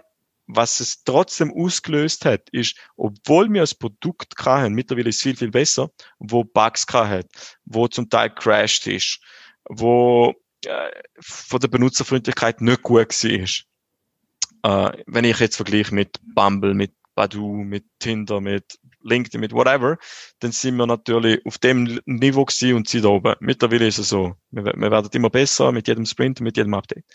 was 0.47 0.79
es 0.79 1.03
trotzdem 1.03 1.53
ausgelöst 1.53 2.23
hat, 2.23 2.49
ist, 2.51 2.77
obwohl 2.95 3.51
wir 3.51 3.61
ein 3.61 3.77
Produkt 3.77 4.33
haben, 4.45 4.73
mittlerweile 4.73 5.09
ist 5.09 5.17
es 5.17 5.21
viel, 5.21 5.35
viel 5.35 5.51
besser, 5.51 5.91
wo 6.19 6.45
Bugs 6.45 6.85
hat, 6.93 7.27
wo 7.65 7.89
zum 7.89 8.09
Teil 8.09 8.29
crashed 8.29 8.87
ist, 8.87 9.19
wo 9.65 10.33
äh, 10.65 10.91
von 11.19 11.59
der 11.59 11.67
Benutzerfreundlichkeit 11.67 12.61
nicht 12.61 12.81
gut 12.83 13.09
war. 13.09 14.91
Äh, 14.93 15.03
wenn 15.05 15.25
ich 15.25 15.39
jetzt 15.39 15.57
vergleiche 15.57 15.93
mit 15.93 16.17
Bumble, 16.33 16.73
mit 16.73 16.93
Badu, 17.15 17.63
mit 17.63 17.83
Tinder, 17.99 18.39
mit 18.39 18.79
LinkedIn, 19.07 19.39
mit 19.39 19.53
whatever, 19.53 19.97
dann 20.39 20.51
sind 20.51 20.75
wir 20.77 20.85
natürlich 20.85 21.45
auf 21.45 21.57
dem 21.57 21.99
Niveau 22.05 22.45
gewesen 22.45 22.75
und 22.75 22.87
sind 22.87 23.05
da 23.05 23.09
oben. 23.09 23.35
Mittlerweile 23.39 23.87
ist 23.87 23.97
es 23.97 24.09
so. 24.09 24.35
Wir, 24.51 24.65
wir 24.65 24.91
werden 24.91 25.09
immer 25.13 25.29
besser 25.29 25.71
mit 25.71 25.87
jedem 25.87 26.05
Sprint, 26.05 26.41
mit 26.41 26.57
jedem 26.57 26.73
Update. 26.73 27.05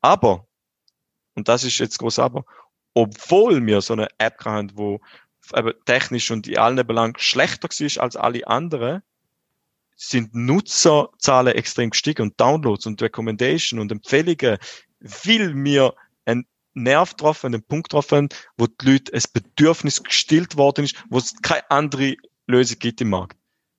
Aber, 0.00 0.46
und 1.34 1.48
das 1.48 1.64
ist 1.64 1.78
jetzt 1.78 1.98
groß 1.98 2.18
aber, 2.18 2.44
obwohl 2.94 3.64
wir 3.64 3.80
so 3.80 3.94
eine 3.94 4.08
App 4.18 4.44
haben, 4.44 4.70
wo 4.74 5.00
eben 5.54 5.72
technisch 5.86 6.30
und 6.30 6.46
in 6.46 6.58
allen 6.58 6.86
Belangen 6.86 7.14
schlechter 7.16 7.68
war 7.68 8.02
als 8.02 8.16
alle 8.16 8.46
anderen, 8.46 9.02
sind 9.96 10.34
Nutzerzahlen 10.34 11.54
extrem 11.54 11.90
gestiegen 11.90 12.22
und 12.22 12.40
Downloads 12.40 12.86
und 12.86 13.00
Recommendation 13.00 13.80
und 13.80 13.92
Empfehlungen, 13.92 14.58
weil 15.00 15.54
wir 15.54 15.94
Nerv 16.74 17.10
getroffen, 17.10 17.54
einen 17.54 17.62
Punkt 17.62 17.88
getroffen, 17.88 18.28
wo 18.56 18.66
die 18.66 18.92
Leute 18.92 19.12
ein 19.12 19.22
Bedürfnis 19.32 20.02
gestillt 20.02 20.56
worden 20.56 20.84
ist, 20.84 21.04
wo 21.10 21.18
es 21.18 21.34
keine 21.42 21.70
andere 21.70 22.16
Lösung 22.46 22.78
gibt 22.78 23.00
im 23.00 23.10
Markt. 23.10 23.36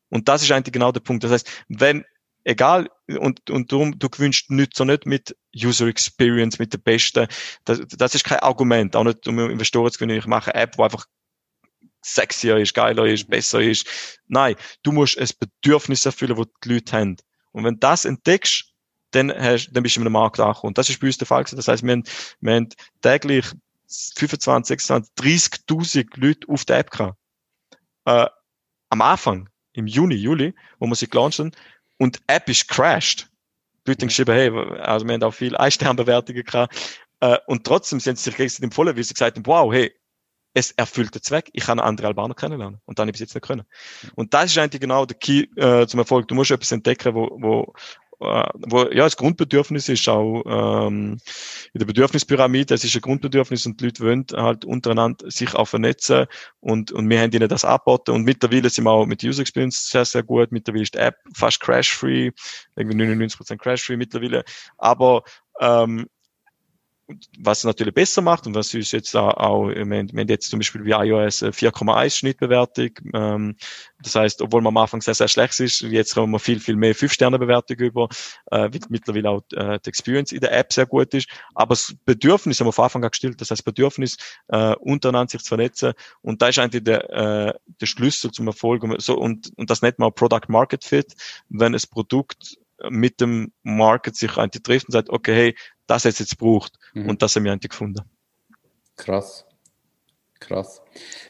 Und 0.10 0.28
das 0.30 0.44
ist 0.44 0.52
eigentlich 0.52 0.74
genau 0.74 0.92
der 0.92 1.00
Punkt. 1.00 1.24
Das 1.24 1.32
heißt, 1.32 1.50
wenn, 1.70 2.06
egal, 2.44 2.90
und, 3.08 3.50
und 3.50 3.72
darum, 3.72 3.98
du 3.98 4.10
gewünschst 4.10 4.52
nichts 4.52 4.78
so 4.78 4.86
nicht 4.86 5.06
mit 5.06 5.36
User 5.56 5.88
Experience, 5.88 6.60
mit 6.60 6.74
der 6.74 6.78
besten, 6.78 7.28
das, 7.66 7.82
das 7.88 8.16
ist 8.16 8.24
kein 8.24 8.40
Argument, 8.40 8.96
auch 8.96 9.04
nicht 9.04 9.28
um 9.28 9.40
Investoren 9.40 9.92
zu 9.92 9.98
gewinnen, 9.98 10.20
ich 10.20 10.28
mache 10.28 10.54
eine 10.54 10.64
App, 10.64 10.78
wo 10.78 10.84
einfach 10.84 11.06
sexier 12.04 12.58
ist, 12.58 12.74
geiler 12.74 13.06
ist, 13.06 13.30
besser 13.30 13.62
ist. 13.62 13.88
Nein, 14.28 14.56
du 14.84 14.92
musst 14.92 15.18
ein 15.18 15.30
Bedürfnis 15.40 16.06
erfüllen, 16.06 16.38
wo 16.38 16.46
die 16.46 16.74
Leute 16.74 16.98
haben. 16.98 17.18
Und 17.52 17.64
wenn 17.64 17.80
das 17.80 18.06
entdeckst, 18.06 18.73
dann, 19.16 19.32
hast, 19.32 19.70
dann 19.72 19.84
bist 19.84 19.96
du 19.96 20.02
in 20.02 20.08
einem 20.08 20.14
Markt 20.14 20.40
angekommen. 20.40 20.70
Und 20.70 20.78
das 20.78 20.90
ist 20.90 21.00
bei 21.00 21.08
uns 21.08 21.18
der 21.18 21.28
Fall. 21.28 21.44
Das 21.44 21.68
heißt, 21.68 21.84
wir 21.84 21.92
haben, 21.92 22.04
wir 22.42 22.54
haben 22.54 22.70
täglich 23.02 23.46
25, 23.88 24.82
26, 24.82 25.64
30.000 25.68 26.08
Leute 26.16 26.48
auf 26.50 26.66
der 26.66 26.80
App 26.80 26.92
gehabt. 26.92 27.18
Äh, 28.06 28.28
am 28.90 29.02
Anfang, 29.02 29.50
im 29.74 29.88
Juni, 29.88 30.16
Juli, 30.16 30.54
wo 30.80 30.88
wir 30.88 30.96
sie 30.96 31.10
gelauncht 31.10 31.40
haben, 31.40 31.52
und 31.98 32.18
die 32.18 32.22
App 32.28 32.50
ist 32.50 32.68
crashed. 32.68 33.30
Die 33.86 33.92
Leute 33.92 34.04
haben 34.04 34.08
geschrieben, 34.08 34.34
hey, 34.34 34.50
also 34.82 35.06
wir 35.06 35.14
haben 35.14 35.24
auch 35.24 35.34
viel 35.34 35.56
Einsternbewertungen 35.56 36.44
gehabt. 36.44 37.02
Äh, 37.20 37.38
und 37.48 37.66
trotzdem 37.66 38.00
sind 38.00 38.18
sie 38.18 38.26
sich 38.26 38.38
gegenseitig 38.38 38.64
empfohlen, 38.64 38.96
weil 38.96 39.04
sie 39.04 39.14
gesagt 39.14 39.38
haben, 39.38 39.46
wow, 39.46 39.72
hey, 39.72 39.94
es 40.54 40.72
erfüllt 40.72 41.16
den 41.16 41.22
Zweck, 41.22 41.50
ich 41.54 41.64
kann 41.64 41.80
andere 41.80 42.08
Albaner 42.08 42.36
kennenlernen. 42.36 42.80
Und 42.86 43.00
dann 43.00 43.04
habe 43.04 43.12
ich 43.12 43.14
bis 43.14 43.22
jetzt 43.22 43.36
nicht 43.36 43.46
können. 43.46 43.64
Und 44.16 44.34
das 44.34 44.46
ist 44.52 44.58
eigentlich 44.58 44.82
genau 44.82 45.06
der 45.06 45.18
Key 45.18 45.48
äh, 45.56 45.88
zum 45.88 46.00
Erfolg. 46.00 46.28
Du 46.28 46.36
musst 46.36 46.52
etwas 46.52 46.72
entdecken, 46.72 47.16
wo, 47.16 47.30
wo 47.42 47.74
wo 48.24 48.84
ja 48.84 49.04
das 49.04 49.18
Grundbedürfnis 49.18 49.90
ist 49.90 50.08
auch 50.10 50.44
ähm, 50.88 51.18
in 51.74 51.80
der 51.80 51.86
Bedürfnispyramide, 51.86 52.74
es 52.74 52.84
ist 52.84 52.96
ein 52.96 53.02
Grundbedürfnis 53.02 53.66
und 53.66 53.80
die 53.80 53.86
Leute 53.86 54.04
wollen 54.04 54.26
halt 54.34 54.66
untereinander 54.66 55.30
sich 55.30 55.54
auch 55.56 55.68
vernetzen 55.68 56.26
und, 56.60 56.92
und 56.92 57.10
wir 57.10 57.22
haben 57.22 57.32
ihnen 57.32 57.50
das 57.50 57.66
angeboten 57.66 58.12
und 58.12 58.24
mittlerweile 58.24 58.70
sind 58.70 58.86
wir 58.86 58.92
auch 58.92 59.06
mit 59.06 59.24
User 59.24 59.42
Experience 59.42 59.90
sehr, 59.90 60.06
sehr 60.06 60.24
gut. 60.24 60.52
Mittlerweile 60.52 60.84
ist 60.84 60.96
die 60.96 61.00
App 61.00 61.16
fast 61.34 61.60
crash-free, 61.60 62.32
irgendwie 62.76 62.98
99% 62.98 63.58
crash-free 63.58 63.98
mittlerweile. 63.98 64.44
Aber 64.78 65.24
ähm, 65.60 66.08
was 67.38 67.64
natürlich 67.66 67.94
besser 67.94 68.22
macht 68.22 68.48
und 68.48 68.56
was 68.56 68.74
uns 68.74 68.92
jetzt 68.92 69.16
auch, 69.16 69.36
auch 69.36 69.70
haben 69.70 70.28
jetzt 70.30 70.50
zum 70.50 70.60
Beispiel 70.60 70.86
wie 70.86 70.92
iOS 70.92 71.44
4,1 71.44 72.18
Schnittbewertung. 72.18 72.92
Ähm, 73.14 73.56
das 74.02 74.16
heißt, 74.16 74.42
obwohl 74.42 74.62
man 74.62 74.72
am 74.72 74.78
Anfang 74.78 75.02
sehr, 75.02 75.14
sehr 75.14 75.28
schlecht 75.28 75.60
ist, 75.60 75.82
jetzt 75.82 76.14
kommen 76.14 76.32
wir 76.32 76.40
viel, 76.40 76.60
viel 76.60 76.78
mehr 76.78 76.96
5-Sterne-Bewertung 76.96 77.78
über, 77.78 78.08
äh, 78.52 78.70
weil 78.72 78.80
mittlerweile 78.90 79.30
auch 79.30 79.42
äh, 79.52 79.80
die 79.84 79.90
Experience 79.90 80.32
in 80.32 80.40
der 80.40 80.58
App 80.58 80.72
sehr 80.72 80.86
gut 80.86 81.14
ist. 81.14 81.28
Aber 81.56 81.76
das 81.76 81.94
Bedürfnis 82.06 82.60
haben 82.60 82.68
wir 82.68 82.74
von 82.74 82.86
Anfang 82.86 83.04
an 83.04 83.12
gestellt, 83.12 83.42
das 83.42 83.52
heißt, 83.52 83.66
Bedürfnis, 83.66 84.18
äh, 84.48 84.76
untereinander 84.76 85.30
sich 85.30 85.42
zu 85.42 85.50
vernetzen. 85.50 85.94
Und 86.22 86.42
da 86.42 86.48
ist 86.48 86.60
eigentlich 86.60 86.84
der, 86.86 87.10
äh, 87.10 87.54
der 87.82 87.86
Schlüssel 87.86 88.32
zum 88.32 88.48
Erfolg. 88.48 88.84
Und, 88.84 89.02
so, 89.02 89.18
und, 89.18 89.52
und 89.58 89.70
das 89.70 89.82
nennt 89.82 90.00
man 90.00 90.14
Product 90.14 90.48
Market 90.48 90.86
Fit, 90.86 91.14
wenn 91.50 91.74
das 91.74 91.86
Produkt 91.86 92.58
mit 92.90 93.22
dem 93.22 93.52
Market 93.64 94.16
sich 94.16 94.38
eigentlich 94.38 94.64
trifft 94.64 94.88
und 94.88 94.94
sagt, 94.94 95.10
okay, 95.10 95.34
hey, 95.34 95.56
das 95.88 96.06
hat 96.06 96.14
es 96.14 96.20
jetzt 96.20 96.38
braucht. 96.38 96.74
Mhm. 96.94 97.10
Und 97.10 97.22
das 97.22 97.36
haben 97.36 97.44
wir 97.44 97.52
eigentlich 97.52 97.72
gefunden. 97.72 98.02
Krass. 98.96 99.46
Krass. 100.40 100.82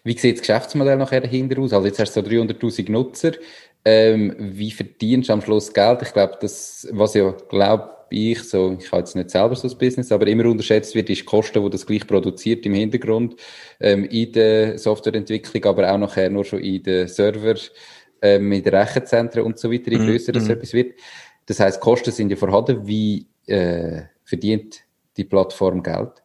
Wie 0.03 0.17
sieht 0.17 0.37
das 0.37 0.41
Geschäftsmodell 0.41 0.97
nachher 0.97 1.21
dahinter 1.21 1.61
aus? 1.61 1.73
Also 1.73 1.87
jetzt 1.87 1.99
hast 1.99 2.15
du 2.15 2.21
so 2.21 2.27
300.000 2.27 2.91
Nutzer. 2.91 3.31
Ähm, 3.85 4.35
wie 4.37 4.71
verdienst 4.71 5.29
du 5.29 5.33
am 5.33 5.41
Schluss 5.41 5.73
Geld? 5.73 6.01
Ich 6.01 6.13
glaube, 6.13 6.37
das, 6.41 6.87
was 6.91 7.13
ja, 7.13 7.31
glaube 7.49 7.89
ich, 8.09 8.41
so, 8.43 8.75
ich 8.79 8.91
habe 8.91 9.01
jetzt 9.01 9.15
nicht 9.15 9.29
selber 9.29 9.55
so 9.55 9.63
das 9.63 9.77
Business, 9.77 10.11
aber 10.11 10.27
immer 10.27 10.45
unterschätzt 10.45 10.95
wird, 10.95 11.09
ist 11.09 11.21
die 11.21 11.25
Kosten, 11.25 11.63
die 11.63 11.69
das 11.69 11.85
gleich 11.85 12.07
produziert 12.07 12.65
im 12.65 12.73
Hintergrund, 12.73 13.35
ähm, 13.79 14.05
in 14.05 14.31
der 14.31 14.77
Softwareentwicklung, 14.77 15.65
aber 15.65 15.91
auch 15.91 15.97
nachher 15.97 16.29
nur 16.29 16.45
schon 16.45 16.59
in 16.59 16.81
den 16.83 17.07
Server, 17.07 17.55
ähm, 18.21 18.51
in 18.51 18.63
den 18.63 18.73
Rechenzentren 18.73 19.43
und 19.43 19.59
so 19.59 19.71
weiter, 19.71 19.91
je 19.91 19.97
mhm, 19.97 20.07
größer 20.07 20.31
mm, 20.31 20.35
das 20.35 20.47
mm. 20.47 20.51
etwas 20.51 20.73
wird. 20.73 20.93
Das 21.45 21.59
heißt, 21.59 21.81
Kosten 21.81 22.11
sind 22.11 22.29
ja 22.29 22.37
vorhanden. 22.37 22.87
Wie, 22.87 23.27
äh, 23.47 24.03
verdient 24.33 24.83
die 25.15 25.25
Plattform 25.25 25.83
Geld? 25.83 26.23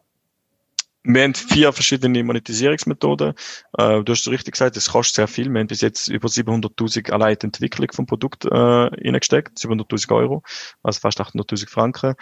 Wir 1.03 1.23
haben 1.23 1.35
vier 1.35 1.71
verschiedene 1.71 2.23
Monetisierungsmethoden. 2.23 3.33
Äh, 3.77 4.03
du 4.03 4.11
hast 4.11 4.21
es 4.21 4.31
richtig 4.31 4.53
gesagt, 4.53 4.75
es 4.77 4.91
kostet 4.91 5.15
sehr 5.15 5.27
viel. 5.27 5.49
Wir 5.49 5.59
haben 5.59 5.67
bis 5.67 5.81
jetzt 5.81 6.07
über 6.07 6.27
700.000 6.27 7.11
allein 7.11 7.37
die 7.39 7.45
Entwicklung 7.45 7.87
vom 7.93 8.05
Produkt 8.07 8.45
äh, 8.45 8.49
reingesteckt, 8.55 9.59
700.000 9.59 10.15
Euro, 10.15 10.43
also 10.83 10.99
fast 10.99 11.21
800.000 11.21 11.69
Franken. 11.69 12.15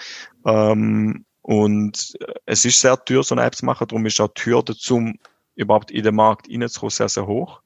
Ähm, 0.46 1.26
und 1.42 2.18
es 2.46 2.66
ist 2.66 2.82
sehr 2.82 3.04
teuer, 3.04 3.24
so 3.24 3.34
eine 3.34 3.46
App 3.46 3.56
zu 3.56 3.66
machen, 3.66 3.88
darum 3.88 4.06
ist 4.06 4.20
auch 4.20 4.34
die 4.34 4.46
Hürde, 4.46 4.76
um 4.90 5.18
überhaupt 5.56 5.90
in 5.90 6.04
den 6.04 6.16
Markt 6.16 6.48
reinzukommen, 6.50 6.92
sehr, 6.92 7.10
sehr 7.10 7.26
hoch. 7.26 7.62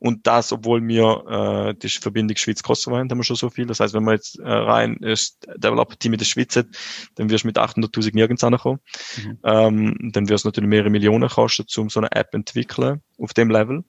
Und 0.00 0.26
das, 0.26 0.50
obwohl 0.52 0.86
wir 0.88 1.68
äh, 1.68 1.74
die 1.74 1.88
Verbindung 1.90 2.36
Schweiz-Kosovo 2.36 2.96
haben, 2.96 3.10
haben 3.10 3.18
wir 3.18 3.24
schon 3.24 3.36
so 3.36 3.50
viel. 3.50 3.66
Das 3.66 3.80
heißt, 3.80 3.92
wenn 3.92 4.02
man 4.02 4.14
jetzt 4.14 4.38
äh, 4.38 4.50
rein 4.50 4.96
das 5.00 5.38
Developer-Team 5.56 6.14
in 6.14 6.18
der 6.18 6.24
Schweiz 6.24 6.56
hat, 6.56 6.66
dann 7.16 7.28
wirst 7.28 7.44
du 7.44 7.48
mit 7.48 7.58
800.000 7.58 8.14
nirgends 8.14 8.42
ankommen. 8.42 8.80
Mhm. 9.22 9.38
Ähm, 9.44 10.10
dann 10.12 10.28
wirst 10.30 10.44
du 10.44 10.48
natürlich 10.48 10.70
mehrere 10.70 10.90
Millionen 10.90 11.28
kosten, 11.28 11.66
um 11.76 11.90
so 11.90 12.00
eine 12.00 12.10
App 12.12 12.34
entwickeln 12.34 13.02
auf 13.18 13.34
dem 13.34 13.50
Level. 13.50 13.84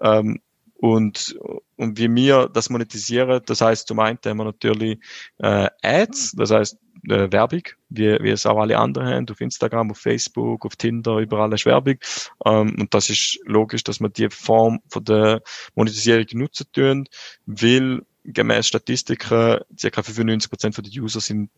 Ähm, 0.00 0.40
und, 0.82 1.38
und 1.76 1.96
wie 1.96 2.12
wir 2.12 2.48
das 2.48 2.68
monetisieren, 2.68 3.40
das 3.46 3.60
heißt, 3.60 3.86
zum 3.86 4.00
einen 4.00 4.18
haben 4.26 4.38
wir 4.38 4.46
natürlich 4.46 4.98
äh, 5.38 5.68
Ads, 5.80 6.32
das 6.32 6.50
heißt, 6.50 6.76
äh, 7.08 7.30
Werbung, 7.30 7.62
wie, 7.88 8.18
wie 8.20 8.30
es 8.30 8.46
auch 8.46 8.58
alle 8.58 8.76
anderen 8.76 9.06
haben, 9.06 9.26
auf 9.30 9.40
Instagram, 9.40 9.92
auf 9.92 9.98
Facebook, 9.98 10.66
auf 10.66 10.74
Tinder, 10.74 11.18
überall 11.18 11.52
ist 11.52 11.66
Werbung. 11.66 11.98
Ähm, 12.44 12.74
und 12.80 12.92
das 12.92 13.10
ist 13.10 13.38
logisch, 13.44 13.84
dass 13.84 14.00
man 14.00 14.12
die 14.12 14.28
Form 14.28 14.80
von 14.88 15.04
der 15.04 15.42
Monetisierung 15.76 16.26
nutzen 16.32 16.66
tun, 16.72 17.08
weil 17.46 18.02
gemäß 18.24 18.66
Statistiken 18.66 19.28
ca. 19.28 20.00
95% 20.00 20.74
von 20.74 20.82
den 20.82 21.00
User 21.00 21.20
sind 21.20 21.50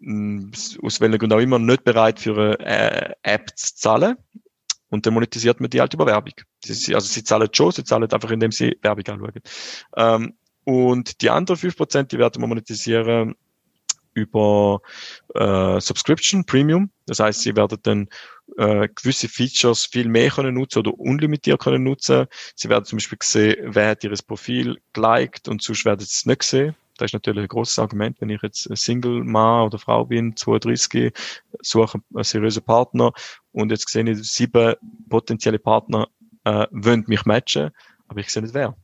mm, 0.00 0.50
aus 0.82 1.00
welchen 1.00 1.18
Gründen 1.18 1.38
auch 1.38 1.42
immer 1.42 1.58
nicht 1.58 1.84
bereit 1.84 2.20
für 2.20 2.60
eine 2.60 2.66
äh, 2.66 3.14
App 3.22 3.56
zu 3.56 3.74
zahlen. 3.74 4.18
Und 4.96 5.04
dann 5.04 5.12
monetisiert 5.12 5.60
man 5.60 5.68
die 5.68 5.78
halt 5.78 5.92
über 5.92 6.06
Werbung. 6.06 6.32
Also 6.66 7.00
sie 7.00 7.22
zahlen 7.22 7.48
schon, 7.52 7.70
sie 7.70 7.84
zahlen 7.84 8.10
einfach, 8.10 8.30
indem 8.30 8.50
sie 8.50 8.78
Werbung 8.80 9.06
anschauen. 9.06 9.42
Ähm, 9.94 10.32
und 10.64 11.20
die 11.20 11.28
anderen 11.28 11.60
5%, 11.60 12.04
die 12.04 12.18
werden 12.18 12.42
wir 12.42 12.46
monetisieren 12.46 13.34
über 14.14 14.80
äh, 15.34 15.78
Subscription 15.80 16.46
Premium. 16.46 16.90
Das 17.04 17.20
heißt, 17.20 17.42
sie 17.42 17.54
werden 17.54 17.78
dann 17.82 18.08
äh, 18.56 18.88
gewisse 18.88 19.28
Features 19.28 19.84
viel 19.84 20.08
mehr 20.08 20.30
können 20.30 20.54
nutzen 20.54 20.78
oder 20.78 20.98
unlimitiert 20.98 21.60
können 21.60 21.84
nutzen. 21.84 22.26
Sie 22.54 22.70
werden 22.70 22.86
zum 22.86 22.96
Beispiel 22.96 23.18
sehen, 23.22 23.56
wer 23.74 23.90
hat 23.90 24.02
ihres 24.02 24.22
Profil 24.22 24.78
geliked 24.94 25.46
und 25.46 25.60
sonst 25.60 25.84
werden 25.84 26.00
sie 26.00 26.06
es 26.06 26.24
nicht 26.24 26.42
sehen. 26.42 26.74
Das 26.96 27.06
ist 27.06 27.12
natürlich 27.14 27.42
ein 27.42 27.48
großes 27.48 27.78
Argument, 27.78 28.20
wenn 28.20 28.30
ich 28.30 28.42
jetzt 28.42 28.68
Single 28.76 29.24
Mann 29.24 29.66
oder 29.66 29.78
Frau 29.78 30.04
bin, 30.04 30.36
32, 30.36 31.12
suche 31.60 32.00
einen 32.14 32.24
seriösen 32.24 32.62
Partner 32.62 33.12
und 33.52 33.70
jetzt 33.70 33.88
sehe 33.88 34.08
ich 34.08 34.22
sieben 34.30 34.74
potenzielle 35.08 35.58
Partner 35.58 36.08
äh, 36.44 36.66
wollen 36.70 37.04
mich 37.08 37.24
matchen, 37.26 37.70
aber 38.08 38.20
ich 38.20 38.30
sehe 38.30 38.42
nicht 38.42 38.54
wer. 38.54 38.76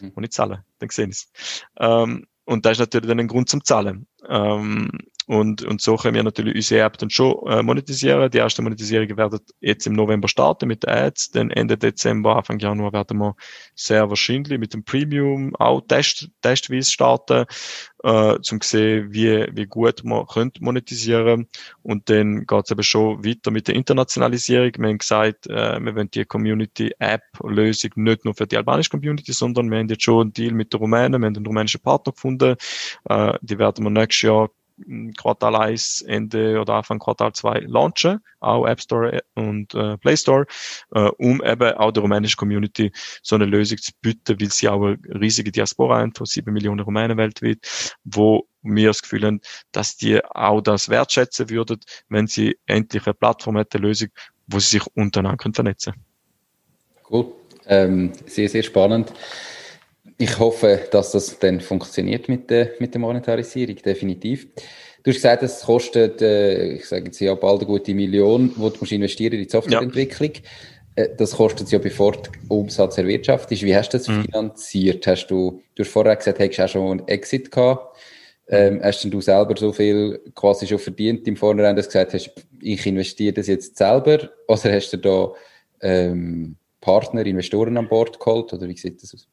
Mhm. 0.00 0.10
Und 0.14 0.24
ich 0.24 0.30
zahle, 0.30 0.64
dann 0.78 0.88
sehe 0.90 1.06
ich 1.06 1.12
es. 1.12 1.32
Ähm, 1.78 2.26
und 2.44 2.64
das 2.64 2.72
ist 2.72 2.78
natürlich 2.80 3.08
dann 3.08 3.20
ein 3.20 3.28
Grund 3.28 3.48
zum 3.48 3.64
Zahlen. 3.64 4.06
Ähm, 4.28 4.90
und, 5.30 5.62
und 5.62 5.80
so 5.80 5.94
können 5.94 6.16
wir 6.16 6.24
natürlich 6.24 6.56
unsere 6.56 6.84
App 6.84 6.98
dann 6.98 7.08
schon 7.08 7.36
äh, 7.46 7.62
monetisieren. 7.62 8.28
Die 8.32 8.38
erste 8.38 8.62
Monetisierung 8.62 9.16
werden 9.16 9.38
jetzt 9.60 9.86
im 9.86 9.92
November 9.92 10.26
starten 10.26 10.66
mit 10.66 10.88
Ads. 10.88 11.30
Dann 11.30 11.52
Ende 11.52 11.78
Dezember, 11.78 12.34
Anfang 12.34 12.58
Januar 12.58 12.92
werden 12.92 13.18
wir 13.18 13.36
sehr 13.76 14.08
wahrscheinlich 14.08 14.58
mit 14.58 14.74
dem 14.74 14.82
Premium 14.82 15.54
auch 15.54 15.82
test, 15.82 16.30
testweise 16.42 16.90
starten, 16.90 17.44
äh, 18.02 18.40
zum 18.42 18.60
sehen, 18.60 19.12
wie, 19.12 19.46
wie 19.52 19.66
gut 19.66 20.02
man 20.02 20.26
könnte 20.26 20.64
monetisieren. 20.64 21.46
Und 21.84 22.10
dann 22.10 22.44
geht 22.44 22.64
es 22.64 22.72
eben 22.72 22.82
schon 22.82 23.24
weiter 23.24 23.52
mit 23.52 23.68
der 23.68 23.76
Internationalisierung. 23.76 24.72
Wir 24.78 24.88
haben 24.88 24.98
gesagt, 24.98 25.46
äh, 25.46 25.78
wir 25.80 25.94
wollen 25.94 26.10
die 26.10 26.24
Community-App-Lösung 26.24 27.90
nicht 27.94 28.24
nur 28.24 28.34
für 28.34 28.48
die 28.48 28.56
albanische 28.56 28.90
Community, 28.90 29.32
sondern 29.32 29.70
wir 29.70 29.78
haben 29.78 29.88
jetzt 29.90 30.02
schon 30.02 30.22
einen 30.22 30.32
Deal 30.32 30.54
mit 30.54 30.72
den 30.72 30.80
Rumänen. 30.80 31.20
Wir 31.22 31.26
haben 31.26 31.36
einen 31.36 31.46
rumänischen 31.46 31.82
Partner 31.82 32.12
gefunden. 32.12 32.56
Äh, 33.08 33.34
die 33.42 33.60
werden 33.60 33.84
wir 33.84 33.90
nächstes 33.90 34.22
Jahr 34.22 34.50
Quartal 35.16 35.56
1 35.56 36.02
Ende 36.02 36.60
oder 36.60 36.74
Anfang 36.74 36.98
Quartal 36.98 37.32
2 37.32 37.60
launchen, 37.60 38.20
auch 38.40 38.66
App 38.66 38.80
Store 38.80 39.20
und 39.34 39.74
äh, 39.74 39.96
Play 39.98 40.16
Store, 40.16 40.46
äh, 40.92 41.10
um 41.18 41.42
eben 41.44 41.72
auch 41.74 41.92
der 41.92 42.02
rumänischen 42.02 42.36
Community 42.36 42.92
so 43.22 43.36
eine 43.36 43.44
Lösung 43.44 43.78
zu 43.78 43.92
bieten, 44.00 44.40
weil 44.40 44.50
sie 44.50 44.68
auch 44.68 44.82
eine 44.82 44.98
riesige 45.20 45.52
Diaspora 45.52 46.00
haben 46.00 46.14
von 46.14 46.26
sieben 46.26 46.52
Millionen 46.52 46.80
Rumänen 46.80 47.16
weltweit, 47.16 47.58
wo 48.04 48.46
wir 48.62 48.88
das 48.88 49.02
Gefühl 49.02 49.24
haben, 49.24 49.40
dass 49.72 49.96
die 49.96 50.24
auch 50.24 50.60
das 50.60 50.88
wertschätzen 50.88 51.50
würden, 51.50 51.80
wenn 52.08 52.26
sie 52.26 52.58
endlich 52.66 53.06
eine 53.06 53.14
Plattform 53.14 53.56
hätten, 53.56 53.78
eine 53.78 53.88
Lösung, 53.88 54.08
wo 54.46 54.58
sie 54.58 54.78
sich 54.78 54.86
untereinander 54.94 55.38
können 55.38 55.54
vernetzen 55.54 55.92
können. 55.92 56.04
Cool. 57.10 57.32
Ähm, 57.66 58.12
sehr, 58.26 58.48
sehr 58.48 58.62
spannend. 58.62 59.12
Ich 60.20 60.38
hoffe, 60.38 60.80
dass 60.90 61.12
das 61.12 61.38
dann 61.38 61.62
funktioniert 61.62 62.28
mit 62.28 62.50
der, 62.50 62.72
mit 62.78 62.92
der 62.92 63.00
Monetarisierung, 63.00 63.76
definitiv. 63.76 64.48
Du 65.02 65.10
hast 65.10 65.14
gesagt, 65.16 65.42
es 65.42 65.62
kostet, 65.62 66.20
äh, 66.20 66.74
ich 66.74 66.84
sage 66.84 67.06
jetzt 67.06 67.20
ja, 67.20 67.34
bald 67.34 67.60
eine 67.60 67.66
gute 67.66 67.94
Million, 67.94 68.52
wo 68.56 68.68
du 68.68 68.80
musst 68.80 68.92
investieren 68.92 69.32
in 69.32 69.44
die 69.44 69.48
Softwareentwicklung. 69.48 70.32
Ja. 70.34 71.04
Äh, 71.04 71.16
das 71.16 71.32
kostet 71.32 71.70
ja, 71.70 71.78
bevor 71.78 72.12
der 72.12 72.32
Umsatz 72.48 72.98
erwirtschaftet 72.98 73.52
ist. 73.52 73.62
Wie 73.62 73.74
hast 73.74 73.94
du 73.94 73.96
das 73.96 74.08
mhm. 74.08 74.24
finanziert? 74.24 75.06
Hast 75.06 75.28
du, 75.28 75.62
du 75.74 75.84
hast 75.84 75.90
vorher 75.90 76.16
gesagt, 76.16 76.38
du 76.38 76.64
auch 76.64 76.68
schon 76.68 76.90
einen 76.90 77.08
Exit 77.08 77.50
gehabt. 77.50 77.96
Ähm, 78.46 78.80
hast 78.82 79.02
denn 79.02 79.10
du 79.10 79.22
selber 79.22 79.56
so 79.56 79.72
viel 79.72 80.20
quasi 80.34 80.66
schon 80.66 80.80
verdient 80.80 81.26
im 81.28 81.36
Vorhinein, 81.38 81.76
dass 81.76 81.86
du 81.86 81.92
gesagt 81.92 82.12
hast, 82.12 82.30
ich 82.60 82.84
investiere 82.84 83.32
das 83.32 83.46
jetzt 83.46 83.78
selber? 83.78 84.28
Oder 84.48 84.72
hast 84.74 84.92
du 84.92 84.98
da 84.98 85.32
ähm, 85.80 86.56
Partner, 86.82 87.24
Investoren 87.24 87.78
an 87.78 87.88
Bord 87.88 88.20
geholt? 88.20 88.52
Oder 88.52 88.68
wie 88.68 88.76
sieht 88.76 89.02
das 89.02 89.14
aus? 89.14 89.26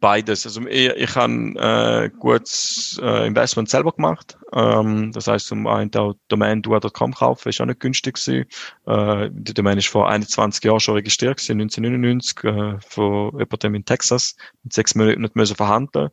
Beides. 0.00 0.46
Also 0.46 0.66
ich, 0.66 0.88
ich 0.88 1.16
habe 1.16 1.32
äh, 1.32 2.10
gutes 2.10 3.00
äh, 3.02 3.26
Investment 3.26 3.68
selber 3.68 3.92
gemacht. 3.92 4.38
Ähm, 4.52 5.10
das 5.12 5.26
heißt, 5.26 5.46
zum 5.46 5.66
einen 5.66 5.92
auch 5.96 6.14
Domain 6.28 6.62
duo.com 6.62 7.14
kaufen, 7.14 7.48
ist 7.48 7.60
auch 7.60 7.66
nicht 7.66 7.80
günstig 7.80 8.14
gewesen. 8.14 8.46
Äh, 8.86 9.30
die 9.32 9.54
Domain 9.54 9.78
ist 9.78 9.88
vor 9.88 10.08
21 10.08 10.62
Jahren 10.64 10.80
schon 10.80 10.94
registriert 10.94 11.38
gewesen, 11.38 11.60
1999, 11.60 12.44
äh, 12.44 12.80
von 12.86 13.32
jemandem 13.38 13.74
in 13.74 13.84
Texas, 13.84 14.36
mit 14.62 14.72
sechs 14.72 14.94
Monaten 14.94 15.22
nicht 15.22 15.34
müssen 15.34 15.56
verhandeln. 15.56 16.10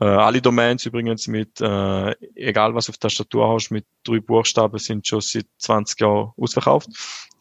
Äh, 0.00 0.04
alle 0.06 0.40
Domains 0.40 0.86
übrigens 0.86 1.26
mit, 1.26 1.60
äh, 1.60 2.12
egal 2.34 2.74
was 2.74 2.88
auf 2.88 2.96
der 2.96 3.08
Tastatur 3.08 3.52
hast, 3.52 3.70
mit 3.70 3.84
drei 4.04 4.20
Buchstaben 4.20 4.78
sind 4.78 5.06
schon 5.06 5.20
seit 5.20 5.46
20 5.58 6.00
Jahren 6.00 6.32
ausverkauft 6.36 6.88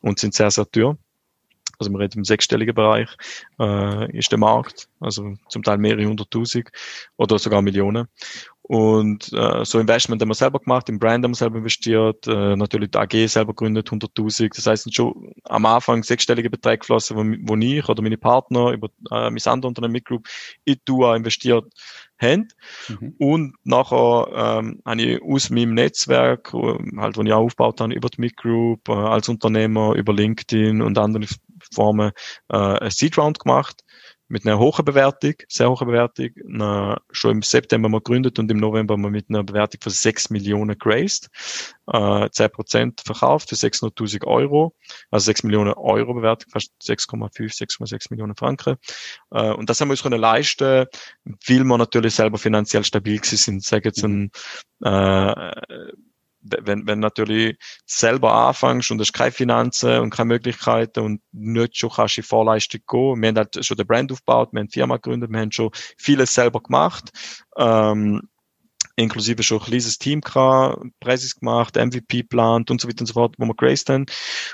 und 0.01 0.19
sind 0.19 0.33
sehr, 0.33 0.51
sehr 0.51 0.69
teuer 0.69 0.97
also 1.79 1.91
wir 1.91 1.99
reden 1.99 2.19
im 2.19 2.25
sechsstelligen 2.25 2.75
Bereich, 2.75 3.09
äh, 3.59 4.17
ist 4.17 4.31
der 4.31 4.39
Markt, 4.39 4.89
also 4.99 5.35
zum 5.49 5.63
Teil 5.63 5.77
mehrere 5.77 6.05
hunderttausend 6.05 6.69
oder 7.17 7.39
sogar 7.39 7.61
Millionen. 7.61 8.07
Und 8.67 9.31
äh, 9.31 9.63
so 9.63 9.79
Investment 9.79 10.21
haben 10.21 10.27
wir 10.27 10.35
selber 10.35 10.59
gemacht, 10.59 10.89
im 10.89 10.99
Brand 10.99 11.23
haben 11.23 11.31
wir 11.31 11.35
selber 11.35 11.59
investiert, 11.59 12.27
äh, 12.27 12.55
natürlich 12.57 12.91
die 12.91 12.97
AG 12.97 13.29
selber 13.29 13.53
gegründet, 13.53 13.87
100.000. 13.89 14.53
Das 14.53 14.67
heißt, 14.67 14.83
sind 14.83 14.93
schon 14.93 15.31
am 15.45 15.65
Anfang 15.65 16.03
sechsstellige 16.03 16.49
Beträge 16.49 16.79
geflossen, 16.79 17.15
wo, 17.15 17.53
wo 17.53 17.55
ich 17.55 17.87
oder 17.87 18.01
meine 18.01 18.17
Partner 18.17 18.71
über 18.71 18.89
äh, 19.09 19.29
mein 19.29 19.37
anderes 19.45 19.69
Unternehmen 19.69 19.93
Mitgroup 19.93 20.27
in 20.65 20.75
Dua 20.83 21.15
investiert 21.15 21.63
haben. 22.19 22.49
Mhm. 22.89 23.15
Und 23.19 23.55
nachher 23.63 24.59
ähm, 24.59 24.81
habe 24.85 25.01
ich 25.01 25.21
aus 25.21 25.49
meinem 25.49 25.73
Netzwerk, 25.73 26.53
äh, 26.53 26.97
halt, 26.97 27.15
wo 27.15 27.21
ich 27.21 27.31
auch 27.31 27.45
aufgebaut 27.45 27.79
habe, 27.79 27.93
über 27.93 28.09
die 28.09 28.19
Mitgroup, 28.19 28.89
äh, 28.89 28.91
als 28.91 29.29
Unternehmer, 29.29 29.93
über 29.93 30.11
LinkedIn 30.11 30.81
und 30.81 30.97
andere 30.97 31.25
Formen, 31.73 32.11
äh, 32.49 32.57
ein 32.57 32.91
Seed 32.91 33.17
Round 33.17 33.39
gemacht 33.39 33.83
mit 34.29 34.45
einer 34.45 34.59
hohen 34.59 34.83
Bewertung, 34.83 35.35
sehr 35.47 35.69
hohen 35.69 35.87
Bewertung. 35.87 36.29
Na, 36.43 36.99
schon 37.11 37.31
im 37.31 37.41
September 37.41 37.89
wir 37.89 37.99
gegründet 38.01 38.39
und 38.39 38.51
im 38.51 38.57
November 38.57 38.97
wir 38.97 39.09
mit 39.09 39.29
einer 39.29 39.43
Bewertung 39.43 39.79
von 39.81 39.91
6 39.91 40.29
Millionen 40.29 40.77
graced, 40.77 41.29
äh, 41.87 42.29
10 42.29 42.49
Prozent 42.51 43.01
verkauft 43.05 43.49
für 43.49 43.55
600.000 43.55 44.25
Euro, 44.25 44.75
also 45.11 45.25
6 45.25 45.43
Millionen 45.43 45.73
Euro 45.73 46.13
Bewertung, 46.13 46.51
fast 46.51 46.71
6,5, 46.81 47.53
6,6 47.53 48.07
Millionen 48.09 48.35
Franken. 48.35 48.75
Äh, 49.31 49.51
und 49.51 49.69
das 49.69 49.79
haben 49.79 49.87
wir 49.87 49.93
uns 49.93 50.03
können 50.03 50.19
leisten, 50.19 50.85
weil 51.23 51.63
wir 51.63 51.77
natürlich 51.77 52.15
selber 52.15 52.37
finanziell 52.37 52.83
stabil 52.83 53.17
gewesen 53.17 53.37
sind. 53.37 53.63
Sagen 53.63 53.85
jetzt 53.85 54.03
ein, 54.03 54.31
äh, 54.83 55.51
wenn, 56.61 56.87
wenn 56.87 56.99
natürlich 56.99 57.57
selber 57.85 58.33
anfängst 58.33 58.91
und 58.91 58.99
hast 58.99 59.13
keine 59.13 59.31
Finanzen 59.31 59.99
und 59.99 60.09
keine 60.09 60.27
Möglichkeiten 60.27 60.99
und 61.01 61.21
nicht 61.31 61.77
schon 61.77 61.89
kannst 61.89 62.17
in 62.17 62.23
Vorleistung 62.23 62.81
gehen. 62.87 63.21
Wir 63.21 63.29
haben 63.29 63.37
halt 63.37 63.65
schon 63.65 63.77
den 63.77 63.87
Brand 63.87 64.11
aufgebaut, 64.11 64.49
wir 64.51 64.59
haben 64.59 64.69
Firma 64.69 64.95
gegründet, 64.95 65.31
wir 65.31 65.39
haben 65.39 65.51
schon 65.51 65.71
vieles 65.97 66.33
selber 66.33 66.61
gemacht. 66.61 67.09
Ähm, 67.57 68.21
inklusive 68.97 69.43
schon 69.43 69.59
ein 69.59 69.65
kleines 69.65 69.97
Team 69.99 70.21
gehabt, 70.21 70.83
Preises 70.99 71.35
gemacht, 71.35 71.75
MVP 71.75 72.23
plant 72.23 72.71
und 72.71 72.81
so 72.81 72.87
weiter 72.87 73.01
und 73.01 73.05
so 73.05 73.13
fort, 73.13 73.35
wo 73.37 73.45
wir 73.45 73.53
graced 73.53 73.89
haben. 73.89 74.07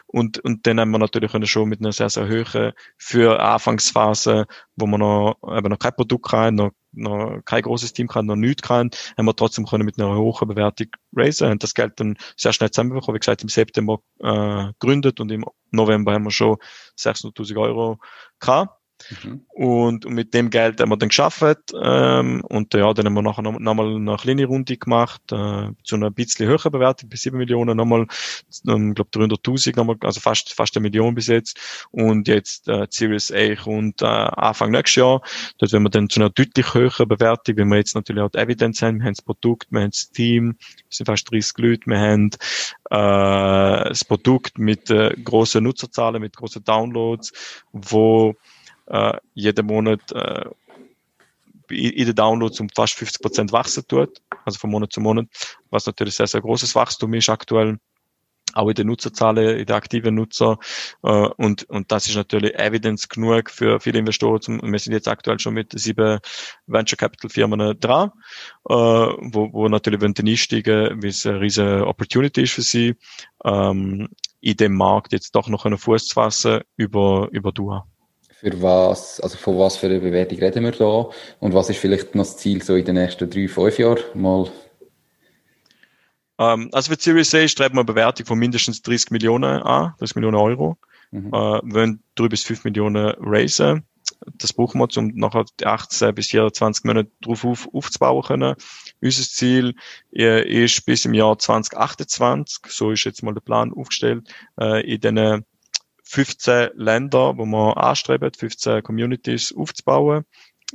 Und, 0.05 0.39
und 0.39 0.67
dann 0.67 0.79
haben 0.79 0.91
wir 0.91 0.99
natürlich 0.99 1.31
schon 1.49 1.69
mit 1.69 1.79
einer 1.79 1.93
sehr, 1.93 2.09
sehr 2.09 2.27
hohen, 2.27 2.73
für 2.97 3.39
Anfangsphase, 3.39 4.45
wo 4.75 4.85
wir 4.85 4.97
noch, 4.97 5.37
eben 5.57 5.69
noch 5.69 5.79
kein 5.79 5.95
Produkt 5.95 6.31
hatten, 6.31 6.55
noch, 6.57 6.71
noch 6.93 7.41
kein 7.45 7.61
großes 7.61 7.93
Team 7.93 8.09
hatten, 8.09 8.27
noch 8.27 8.35
nichts 8.35 8.67
hatten, 8.69 8.91
haben 9.17 9.25
wir 9.25 9.35
trotzdem 9.35 9.65
können 9.65 9.85
mit 9.85 9.99
einer 9.99 10.15
hohen 10.15 10.47
Bewertung 10.47 10.87
raisen 11.15 11.51
und 11.51 11.63
das 11.63 11.73
Geld 11.73 11.99
dann 11.99 12.17
sehr 12.37 12.53
schnell 12.53 12.71
zusammenbekommen. 12.71 13.15
Wie 13.15 13.19
gesagt, 13.19 13.43
im 13.43 13.49
September, 13.49 13.99
äh, 14.19 14.71
gegründet 14.79 15.19
und 15.19 15.31
im 15.31 15.45
November 15.71 16.13
haben 16.13 16.23
wir 16.23 16.31
schon 16.31 16.57
600.000 16.97 17.57
Euro 17.57 17.99
gehabt. 18.39 18.82
Mhm. 19.23 19.41
Und, 19.49 20.05
und, 20.05 20.13
mit 20.13 20.33
dem 20.33 20.49
Geld 20.49 20.79
haben 20.79 20.89
wir 20.89 20.97
dann 20.97 21.09
geschafft 21.09 21.73
ähm, 21.81 22.43
und 22.47 22.73
ja, 22.73 22.93
dann 22.93 23.05
haben 23.05 23.13
wir 23.13 23.21
nachher 23.21 23.41
nochmal 23.41 23.99
noch 23.99 24.13
eine 24.13 24.17
kleine 24.17 24.45
Runde 24.45 24.77
gemacht 24.77 25.21
äh, 25.31 25.69
zu 25.83 25.95
einer 25.95 26.11
bisschen 26.11 26.47
höheren 26.47 26.71
Bewertung 26.71 27.09
bei 27.09 27.15
7 27.15 27.37
Millionen, 27.37 27.77
nochmal, 27.77 28.07
ähm, 28.67 28.93
glaube 28.93 29.09
300.000, 29.11 29.75
nochmal, 29.75 29.97
also 30.01 30.19
fast 30.19 30.53
fast 30.53 30.75
eine 30.75 30.83
Million 30.83 31.15
bis 31.15 31.27
jetzt. 31.27 31.85
Und 31.91 32.27
jetzt 32.27 32.67
äh, 32.67 32.87
Series 32.89 33.31
A 33.31 33.63
und 33.65 34.01
äh, 34.01 34.05
Anfang 34.05 34.71
nächstes 34.71 34.95
Jahr, 34.95 35.21
dort 35.57 35.71
werden 35.71 35.83
wir 35.83 35.89
dann 35.89 36.09
zu 36.09 36.19
einer 36.19 36.29
deutlich 36.29 36.73
höheren 36.73 37.07
Bewertung, 37.07 37.57
wenn 37.57 37.67
wir 37.69 37.77
jetzt 37.77 37.95
natürlich 37.95 38.23
auch 38.23 38.29
die 38.29 38.39
Evidenz 38.39 38.81
haben, 38.81 38.99
wir 38.99 39.05
haben 39.05 39.13
das 39.13 39.23
Produkt, 39.23 39.67
wir 39.71 39.81
haben 39.81 39.91
das 39.91 40.09
Team, 40.11 40.55
wir 40.59 40.85
sind 40.89 41.05
fast 41.05 41.31
30 41.31 41.57
Leute, 41.57 41.81
wir 41.87 41.99
haben 41.99 42.29
äh, 42.89 43.89
das 43.89 44.05
Produkt 44.05 44.57
mit 44.57 44.89
äh, 44.89 45.15
großen 45.23 45.63
Nutzerzahlen, 45.63 46.21
mit 46.21 46.35
großen 46.35 46.63
Downloads, 46.63 47.33
wo 47.71 48.35
äh, 48.87 49.17
jeden 49.33 49.65
Monat 49.65 50.11
äh, 50.11 50.45
in 51.69 52.05
den 52.05 52.15
Downloads 52.15 52.59
um 52.59 52.69
fast 52.69 52.95
50 52.95 53.21
Prozent 53.21 53.51
wachsen 53.51 53.87
tut, 53.87 54.21
also 54.45 54.59
von 54.59 54.69
Monat 54.69 54.93
zu 54.93 55.01
Monat, 55.01 55.27
was 55.69 55.85
natürlich 55.85 56.15
sehr, 56.15 56.27
sehr 56.27 56.41
großes 56.41 56.75
Wachstum 56.75 57.13
ist 57.13 57.29
aktuell 57.29 57.79
auch 58.53 58.69
in 58.69 58.75
den 58.75 58.87
Nutzerzahlen, 58.87 59.57
in 59.59 59.65
den 59.65 59.75
aktiven 59.75 60.15
Nutzer. 60.15 60.57
Äh, 61.03 61.09
und, 61.09 61.63
und 61.69 61.91
das 61.91 62.07
ist 62.07 62.15
natürlich 62.15 62.53
Evidence 62.55 63.09
genug 63.09 63.49
für 63.49 63.79
viele 63.79 63.99
Investoren. 63.99 64.41
Zum, 64.41 64.61
wir 64.61 64.79
sind 64.79 64.93
jetzt 64.93 65.07
aktuell 65.07 65.39
schon 65.39 65.53
mit 65.53 65.77
sieben 65.77 66.19
Venture 66.67 66.97
Capital 66.97 67.29
Firmen 67.29 67.79
dran, 67.79 68.11
äh, 68.69 68.73
wo, 68.73 69.51
wo 69.53 69.67
natürlich 69.67 70.01
wollen 70.01 70.13
einsteigen, 70.17 71.01
wie 71.01 71.07
es 71.07 71.25
eine 71.25 71.41
riesige 71.41 71.87
Opportunity 71.87 72.43
ist 72.43 72.53
für 72.53 72.61
sie, 72.61 72.95
ähm, 73.43 74.09
in 74.41 74.57
dem 74.57 74.75
Markt 74.75 75.13
jetzt 75.13 75.35
doch 75.35 75.47
noch 75.47 75.65
einen 75.65 75.77
Fuß 75.77 76.07
zu 76.07 76.13
fassen 76.13 76.61
über, 76.75 77.29
über 77.31 77.51
Dua. 77.51 77.87
Für 78.43 78.61
was, 78.61 79.21
also 79.21 79.37
von 79.37 79.57
was 79.57 79.77
für 79.77 79.85
eine 79.85 80.01
Bewertung 80.01 80.39
reden 80.39 80.65
wir 80.65 80.71
da? 80.71 81.09
Und 81.39 81.53
was 81.53 81.69
ist 81.69 81.79
vielleicht 81.79 82.13
noch 82.13 82.25
das 82.25 82.35
Ziel 82.35 82.61
so 82.61 82.75
in 82.75 82.83
den 82.83 82.95
nächsten 82.95 83.29
drei, 83.29 83.47
fünf 83.47 83.79
Jahren? 83.79 83.99
Mal. 84.15 84.51
Ähm, 86.37 86.67
also 86.73 86.91
für 86.91 86.99
Series 86.99 87.33
A 87.33 87.47
streben 87.47 87.75
wir 87.75 87.79
eine 87.79 87.85
Bewertung 87.85 88.25
von 88.25 88.37
mindestens 88.37 88.81
30 88.81 89.11
Millionen 89.11 89.61
an, 89.61 89.93
30 89.99 90.15
Millionen 90.17 90.35
Euro. 90.35 90.77
Mhm. 91.11 91.27
Uh, 91.27 91.61
wollen 91.63 92.03
drei 92.15 92.27
bis 92.27 92.43
fünf 92.43 92.65
Millionen 92.65 93.13
raisen. 93.19 93.85
Das 94.37 94.51
brauchen 94.51 94.81
wir, 94.81 94.89
um 94.97 95.13
nachher 95.15 95.45
18 95.63 96.13
bis 96.13 96.27
24 96.27 96.83
Monate 96.83 97.11
darauf 97.21 97.45
auf, 97.45 97.69
aufzubauen 97.73 98.23
können. 98.23 98.55
Unser 99.01 99.23
Ziel 99.23 99.73
äh, 100.13 100.65
ist 100.65 100.85
bis 100.85 101.05
im 101.05 101.13
Jahr 101.13 101.39
2028, 101.39 102.59
so 102.67 102.91
ist 102.91 103.05
jetzt 103.05 103.23
mal 103.23 103.33
der 103.33 103.39
Plan 103.39 103.71
aufgestellt, 103.71 104.27
äh, 104.59 104.81
in 104.85 104.99
den 104.99 105.45
15 106.13 106.69
Länder, 106.75 107.37
wo 107.37 107.45
wir 107.45 107.75
anstreben, 107.77 108.31
15 108.31 108.83
Communities 108.83 109.51
aufzubauen, 109.55 110.25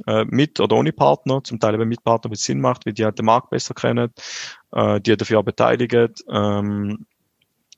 äh, 0.08 0.24
mit 0.24 0.58
oder 0.58 0.76
ohne 0.76 0.92
Partner, 0.92 1.44
zum 1.44 1.60
Teil 1.60 1.74
eben 1.74 1.88
mit 1.88 2.02
Partner, 2.02 2.32
was 2.32 2.42
Sinn 2.42 2.60
macht, 2.60 2.86
weil 2.86 2.92
die 2.92 3.04
halt 3.04 3.18
den 3.18 3.26
Markt 3.26 3.50
besser 3.50 3.72
kennen, 3.72 4.12
äh, 4.72 5.00
die 5.00 5.16
dafür 5.16 5.38
auch 5.38 5.44
beteiligen. 5.44 6.12
Ähm, 6.28 7.06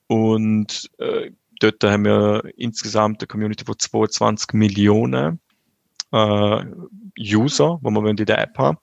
und 0.07 0.91
äh, 0.99 1.33
dort 1.61 1.85
haben 1.85 2.05
wir 2.07 2.45
insgesamt 2.57 3.21
eine 3.21 3.29
Community 3.29 3.65
von 3.67 3.79
22 3.79 4.55
Millionen 4.55 5.39
äh, 6.13 6.65
User, 7.19 7.79
wo 7.83 7.91
wir 7.91 8.09
in 8.09 8.17
der 8.17 8.39
App 8.39 8.57
haben. 8.57 8.79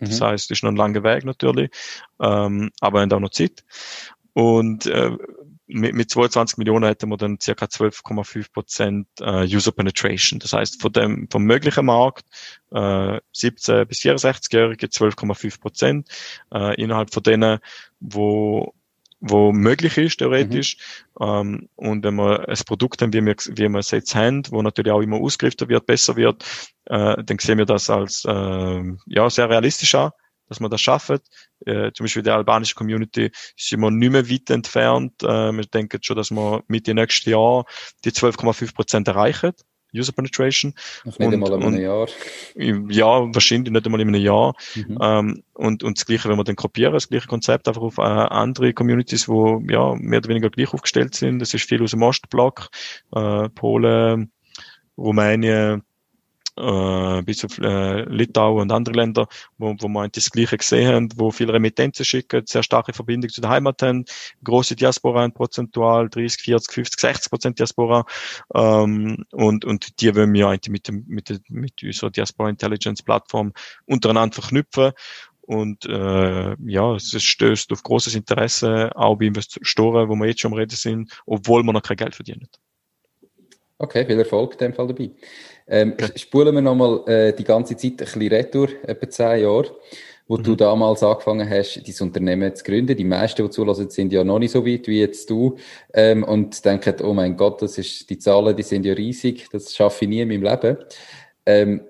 Das 0.00 0.20
mhm. 0.20 0.24
heißt, 0.24 0.44
es 0.46 0.58
ist 0.58 0.64
noch 0.64 0.70
ein 0.70 0.76
langer 0.76 1.02
Weg 1.02 1.26
natürlich, 1.26 1.70
ähm, 2.20 2.70
aber 2.80 2.98
wir 2.98 3.02
haben 3.02 3.12
auch 3.12 3.20
noch 3.20 3.30
Zeit. 3.30 3.64
Und 4.32 4.86
äh, 4.86 5.14
mit, 5.66 5.94
mit 5.94 6.10
22 6.10 6.58
Millionen 6.58 6.84
hätten 6.84 7.08
wir 7.08 7.16
dann 7.16 7.38
circa 7.40 7.66
12,5 7.66 8.52
Prozent 8.52 9.08
äh, 9.20 9.44
User 9.44 9.72
Penetration. 9.72 10.38
Das 10.38 10.52
heißt, 10.52 10.80
von 10.80 10.92
dem, 10.92 11.28
vom 11.30 11.44
möglichen 11.44 11.86
Markt 11.86 12.26
äh, 12.70 13.20
17 13.32 13.86
bis 13.86 14.00
64-Jährige 14.00 14.86
12,5 14.86 15.60
Prozent 15.60 16.08
äh, 16.52 16.80
innerhalb 16.80 17.12
von 17.12 17.22
denen, 17.22 17.58
wo 18.00 18.74
wo 19.26 19.52
möglich 19.52 19.96
ist, 19.96 20.18
theoretisch. 20.18 20.76
Mhm. 21.18 21.26
Ähm, 21.26 21.68
und 21.76 22.04
wenn 22.04 22.14
wir 22.16 22.46
ein 22.46 22.58
Produkt 22.66 23.00
haben, 23.00 23.14
wie 23.14 23.24
wir, 23.24 23.34
wie 23.34 23.68
wir 23.70 23.78
es 23.78 23.90
jetzt 23.90 24.14
haben, 24.14 24.42
wo 24.50 24.60
natürlich 24.60 24.92
auch 24.92 25.00
immer 25.00 25.16
ausgeriftet 25.16 25.70
wird, 25.70 25.86
besser 25.86 26.16
wird, 26.16 26.44
äh, 26.86 27.22
dann 27.22 27.38
sehen 27.38 27.56
wir 27.56 27.64
das 27.64 27.88
als 27.88 28.26
äh, 28.26 28.82
ja, 29.06 29.30
sehr 29.30 29.48
realistisch 29.48 29.94
an 29.94 30.10
dass 30.48 30.60
man 30.60 30.70
das 30.70 30.80
schafft. 30.80 31.22
Äh, 31.66 31.92
zum 31.92 32.04
Beispiel 32.04 32.22
die 32.22 32.30
albanische 32.30 32.74
Community 32.74 33.30
sind 33.56 33.80
wir 33.80 33.90
nicht 33.90 34.12
mehr 34.12 34.28
weit 34.28 34.50
entfernt. 34.50 35.22
Äh, 35.22 35.52
wir 35.52 35.64
denken 35.64 35.98
schon, 36.02 36.16
dass 36.16 36.30
wir 36.30 36.62
mit 36.68 36.86
dem 36.86 36.96
nächsten 36.96 37.30
Jahr 37.30 37.64
die 38.04 38.10
12,5 38.10 38.74
Prozent 38.74 39.08
erreichen. 39.08 39.52
User 39.94 40.12
Penetration. 40.12 40.74
Nicht 41.04 41.20
und, 41.20 41.32
einmal 41.32 41.52
in 41.52 41.62
einem 41.62 41.80
Jahr. 41.80 42.08
Ja, 42.56 43.32
wahrscheinlich 43.32 43.72
nicht 43.72 43.86
einmal 43.86 44.00
in 44.00 44.08
einem 44.08 44.20
Jahr. 44.20 44.54
Mhm. 44.74 44.98
Ähm, 45.00 45.42
und, 45.54 45.84
und 45.84 45.98
das 45.98 46.06
Gleiche, 46.06 46.28
wenn 46.28 46.36
wir 46.36 46.44
dann 46.44 46.56
kopieren, 46.56 46.92
das 46.92 47.08
gleiche 47.08 47.28
Konzept 47.28 47.68
einfach 47.68 47.82
auf 47.82 47.98
äh, 47.98 48.02
andere 48.02 48.72
Communities, 48.72 49.28
wo 49.28 49.62
ja 49.68 49.94
mehr 49.94 50.18
oder 50.18 50.28
weniger 50.28 50.50
gleich 50.50 50.72
aufgestellt 50.74 51.14
sind. 51.14 51.38
Das 51.38 51.54
ist 51.54 51.68
viel 51.68 51.82
aus 51.82 51.92
dem 51.92 52.02
Ostblock, 52.02 52.68
äh, 53.14 53.48
Polen, 53.50 54.32
Rumänien, 54.98 55.82
äh, 56.56 57.22
bis 57.22 57.44
auf 57.44 57.58
äh, 57.58 58.02
Litauen 58.04 58.62
und 58.62 58.72
andere 58.72 58.94
Länder, 58.94 59.26
wo, 59.58 59.74
wo 59.78 59.88
man 59.88 60.10
das 60.12 60.30
Gleiche 60.30 60.56
gesehen 60.56 60.88
haben, 60.88 61.08
wo 61.16 61.30
viele 61.30 61.52
Remittenzen 61.52 62.04
schicken, 62.04 62.42
sehr 62.46 62.62
starke 62.62 62.92
Verbindung 62.92 63.30
zu 63.30 63.40
der 63.40 63.50
Heimat 63.50 63.82
haben, 63.82 64.04
große 64.42 64.76
Diaspora 64.76 65.28
prozentual 65.28 66.08
30, 66.08 66.42
40, 66.42 66.72
50, 66.72 67.00
60 67.00 67.30
Prozent 67.30 67.58
Diaspora 67.58 68.04
ähm, 68.54 69.24
und, 69.32 69.64
und 69.64 70.00
die 70.00 70.14
wollen 70.14 70.32
wir 70.32 70.48
eigentlich 70.48 70.70
mit, 70.70 70.88
dem, 70.88 71.04
mit, 71.06 71.28
der, 71.28 71.38
mit 71.48 71.82
unserer 71.82 72.10
Diaspora 72.10 72.50
Intelligence 72.50 73.02
Plattform 73.02 73.52
untereinander 73.86 74.34
verknüpfen 74.34 74.92
und 75.46 75.84
äh, 75.84 76.56
ja, 76.66 76.94
es 76.94 77.22
stößt 77.22 77.72
auf 77.72 77.82
großes 77.82 78.14
Interesse, 78.14 78.90
auch 78.94 79.16
bei 79.16 79.26
Investoren, 79.26 80.08
wo 80.08 80.14
wir 80.14 80.26
jetzt 80.26 80.40
schon 80.40 80.52
am 80.52 80.58
Reden 80.58 80.76
sind, 80.76 81.12
obwohl 81.26 81.62
wir 81.62 81.72
noch 81.72 81.82
kein 81.82 81.98
Geld 81.98 82.14
verdienen. 82.14 82.48
Okay, 83.78 84.06
viel 84.06 84.18
Erfolg 84.18 84.52
in 84.52 84.58
dem 84.58 84.72
Fall 84.72 84.86
dabei. 84.86 85.10
Ähm, 85.66 85.92
okay. 85.92 86.12
Spulen 86.16 86.54
wir 86.54 86.62
nochmal 86.62 87.02
äh, 87.06 87.32
die 87.32 87.44
ganze 87.44 87.76
Zeit 87.76 87.92
ein 87.92 87.96
bisschen 87.96 88.28
retour, 88.28 88.68
etwa 88.82 89.08
zehn 89.08 89.42
Jahre, 89.42 89.74
wo 90.26 90.36
mhm. 90.36 90.42
du 90.42 90.56
damals 90.56 91.02
angefangen 91.02 91.48
hast, 91.48 91.76
dein 91.76 92.06
Unternehmen 92.06 92.54
zu 92.54 92.64
gründen. 92.64 92.96
Die 92.96 93.04
meisten, 93.04 93.42
die 93.42 93.50
zulassen, 93.50 93.90
sind 93.90 94.12
ja 94.12 94.24
noch 94.24 94.38
nicht 94.38 94.52
so 94.52 94.66
weit 94.66 94.86
wie 94.88 95.00
jetzt 95.00 95.30
du 95.30 95.56
ähm, 95.94 96.22
und 96.24 96.64
denken, 96.64 96.96
oh 97.02 97.14
mein 97.14 97.36
Gott, 97.36 97.62
das 97.62 97.78
ist, 97.78 98.08
die 98.10 98.18
Zahlen, 98.18 98.56
die 98.56 98.62
sind 98.62 98.84
ja 98.84 98.92
riesig, 98.92 99.48
das 99.50 99.74
schaffe 99.74 100.04
ich 100.04 100.08
nie 100.08 100.20
in 100.20 100.28
meinem 100.28 100.42
Leben. 100.42 100.76
Ähm, 101.46 101.82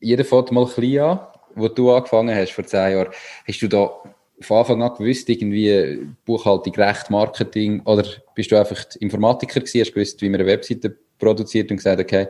jeder 0.00 0.24
fährt 0.24 0.52
mal 0.52 0.66
klein 0.66 0.98
an 1.00 1.20
wo 1.54 1.68
du 1.68 1.92
angefangen 1.92 2.34
hast 2.34 2.52
vor 2.52 2.66
zehn 2.66 2.92
Jahren, 2.92 3.12
hast 3.46 3.62
du 3.62 3.68
da 3.68 3.90
von 4.40 4.58
Anfang 4.58 4.82
an 4.82 4.94
gewusst, 4.94 5.28
irgendwie 5.28 6.06
Buchhaltung, 6.24 6.74
Recht, 6.74 7.10
Marketing, 7.10 7.80
oder 7.84 8.04
bist 8.34 8.50
du 8.50 8.56
einfach 8.56 8.84
Informatiker 8.98 9.60
gewesen, 9.60 9.80
hast 9.80 9.94
gewusst, 9.94 10.20
wie 10.22 10.28
man 10.28 10.40
eine 10.40 10.50
Webseite 10.50 10.96
produziert 11.18 11.70
und 11.70 11.76
gesagt, 11.76 12.00
okay, 12.00 12.28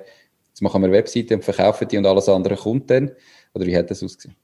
jetzt 0.54 0.62
machen 0.62 0.82
wir 0.82 0.86
eine 0.86 0.96
Webseite 0.96 1.34
und 1.34 1.44
verkaufen 1.44 1.88
die 1.88 1.98
und 1.98 2.06
alles 2.06 2.28
andere 2.28 2.54
kommt 2.54 2.88
dann? 2.88 3.10
Oder 3.54 3.66
wie 3.66 3.76
hat 3.76 3.90
das 3.90 4.04
ausgesehen? 4.04 4.36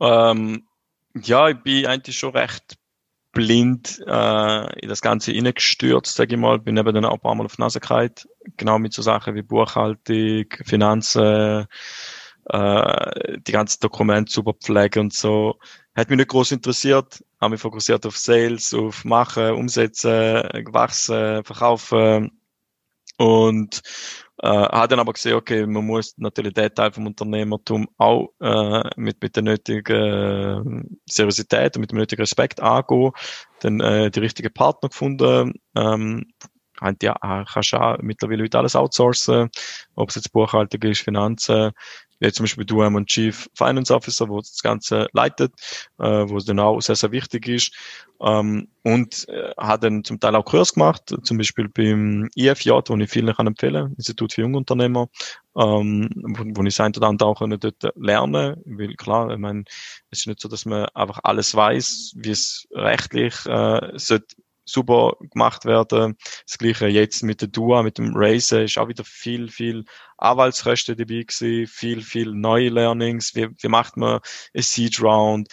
Ähm, 0.00 0.66
ja, 1.14 1.48
ich 1.48 1.62
bin 1.62 1.86
eigentlich 1.86 2.18
schon 2.18 2.32
recht 2.32 2.76
blind 3.30 4.02
äh, 4.04 4.80
in 4.80 4.88
das 4.88 5.00
Ganze 5.00 5.30
hineingestürzt, 5.30 6.16
sage 6.16 6.34
ich 6.34 6.40
mal. 6.40 6.58
Bin 6.58 6.76
eben 6.76 6.92
dann 6.92 7.04
auch 7.04 7.14
ein 7.14 7.20
paar 7.20 7.36
Mal 7.36 7.44
auf 7.44 7.54
die 7.54 7.62
Nase 7.62 7.78
gefallen, 7.78 8.10
genau 8.56 8.80
mit 8.80 8.92
so 8.92 9.02
Sachen 9.02 9.36
wie 9.36 9.42
Buchhaltung, 9.42 10.46
Finanzen, 10.64 11.66
äh, 12.46 13.38
die 13.38 13.52
ganzen 13.52 13.78
Dokumente 13.80 14.32
super 14.32 14.54
pflegen 14.54 15.00
und 15.04 15.14
so. 15.14 15.60
Hat 15.94 16.10
mich 16.10 16.16
nicht 16.16 16.30
groß 16.30 16.50
interessiert, 16.50 17.22
habe 17.40 17.52
mich 17.52 17.60
fokussiert 17.60 18.04
auf 18.06 18.16
Sales, 18.16 18.74
auf 18.74 19.04
Machen, 19.04 19.52
Umsetzen, 19.52 20.42
Wachsen, 20.72 21.44
Verkaufen 21.44 22.32
und 23.16 23.82
äh, 24.40 24.48
hat 24.48 24.92
dann 24.92 25.00
aber 25.00 25.12
gesehen, 25.12 25.34
okay, 25.34 25.66
man 25.66 25.84
muss 25.84 26.14
natürlich 26.16 26.54
den 26.54 26.72
Teil 26.74 26.92
vom 26.92 27.06
Unternehmertum 27.06 27.88
auch 27.96 28.28
äh, 28.40 28.82
mit, 28.96 29.20
mit 29.20 29.34
der 29.34 29.42
nötigen 29.42 30.86
äh, 30.86 31.10
Seriosität 31.10 31.76
und 31.76 31.80
mit 31.80 31.90
dem 31.90 31.98
nötigen 31.98 32.22
Respekt 32.22 32.60
angehen, 32.60 33.12
dann 33.60 33.80
äh, 33.80 34.10
die 34.10 34.20
richtigen 34.20 34.52
Partner 34.52 34.90
gefunden, 34.90 35.54
ähm, 35.74 36.26
ja, 37.02 37.44
kannst 37.44 37.72
du 37.72 37.76
auch 37.76 37.98
mittlerweile 38.00 38.44
heute 38.44 38.58
alles 38.58 38.76
outsourcen, 38.76 39.50
ob 39.94 40.08
es 40.10 40.16
jetzt 40.16 40.32
Buchhaltung 40.32 40.82
ist, 40.82 41.02
Finanzen, 41.02 41.72
wie 42.20 42.32
zum 42.32 42.44
Beispiel 42.44 42.64
du 42.64 42.82
einen 42.82 43.06
Chief 43.06 43.48
Finance 43.54 43.94
Officer, 43.94 44.28
wo 44.28 44.38
das 44.38 44.60
Ganze 44.62 45.08
leitet, 45.12 45.52
äh, 45.98 46.28
wo 46.28 46.36
es 46.36 46.44
dann 46.44 46.58
auch 46.58 46.80
sehr, 46.80 46.96
sehr 46.96 47.12
wichtig 47.12 47.48
ist. 47.48 47.72
Ähm, 48.20 48.68
und 48.82 49.28
äh, 49.28 49.52
hat 49.56 49.84
dann 49.84 50.02
zum 50.02 50.18
Teil 50.18 50.34
auch 50.34 50.44
Kurs 50.44 50.74
gemacht, 50.74 51.14
zum 51.22 51.38
Beispiel 51.38 51.68
beim 51.68 52.28
IFJ, 52.34 52.70
wo 52.70 52.96
ich 52.96 53.10
vielen 53.10 53.34
kann 53.34 53.46
empfehlen, 53.46 53.94
Institut 53.96 54.32
für 54.32 54.40
Jungunternehmer, 54.40 55.08
ähm, 55.56 56.10
wo, 56.14 56.44
wo 56.44 56.66
ich 56.66 56.74
sein 56.74 56.92
oder 56.96 57.06
andere 57.06 57.28
auch 57.28 57.40
dort 57.40 57.92
lernen, 57.94 58.60
weil 58.64 58.94
klar, 58.94 59.30
ich 59.30 59.38
meine, 59.38 59.64
es 60.10 60.20
ist 60.20 60.26
nicht 60.26 60.40
so, 60.40 60.48
dass 60.48 60.64
man 60.64 60.86
einfach 60.94 61.20
alles 61.22 61.54
weiß, 61.54 62.14
wie 62.16 62.30
es 62.30 62.66
rechtlich 62.72 63.34
äh, 63.46 63.92
sollte 63.94 64.34
super 64.68 65.14
gemacht 65.30 65.64
werden. 65.64 66.16
Das 66.46 66.58
gleiche 66.58 66.86
jetzt 66.88 67.22
mit 67.22 67.40
der 67.40 67.48
Dua, 67.48 67.82
mit 67.82 67.98
dem 67.98 68.12
Racer 68.14 68.62
ist 68.62 68.78
auch 68.78 68.88
wieder 68.88 69.04
viel, 69.04 69.48
viel 69.48 69.84
Anwaltskosten 70.18 70.96
dabei 70.96 71.22
gewesen, 71.22 71.66
viel, 71.66 72.02
viel 72.02 72.32
neue 72.32 72.68
Learnings. 72.68 73.34
Wie, 73.34 73.48
wie 73.60 73.68
macht 73.68 73.96
man 73.96 74.20
ein 74.54 74.62
Seed 74.62 75.00
Round, 75.00 75.48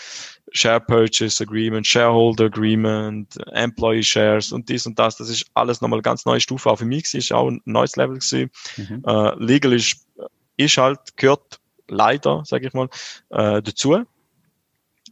Share 0.52 0.82
Purchase 0.82 1.44
Agreement, 1.44 1.86
Shareholder 1.86 2.46
Agreement, 2.46 3.36
Employee 3.54 4.04
Shares 4.04 4.52
und 4.52 4.70
dies 4.70 4.86
und 4.86 4.98
das. 4.98 5.18
Das 5.18 5.30
ist 5.30 5.46
alles 5.54 5.82
nochmal 5.82 5.98
eine 5.98 6.04
ganz 6.04 6.26
neue 6.26 6.40
Stufe. 6.40 6.70
Auch 6.70 6.80
für 6.80 6.86
mich 6.86 7.14
ist 7.14 7.32
auch 7.32 7.50
ein 7.50 7.62
neues 7.66 7.96
Level 7.96 8.16
gewesen. 8.16 8.52
Mhm. 8.78 9.04
Äh, 9.06 9.36
legal 9.44 9.74
ist, 9.74 10.08
ist 10.58 10.78
halt, 10.78 11.18
gehört 11.18 11.60
leider, 11.88 12.44
sage 12.46 12.68
ich 12.68 12.74
mal, 12.74 12.90
äh, 13.30 13.62
dazu. 13.62 14.06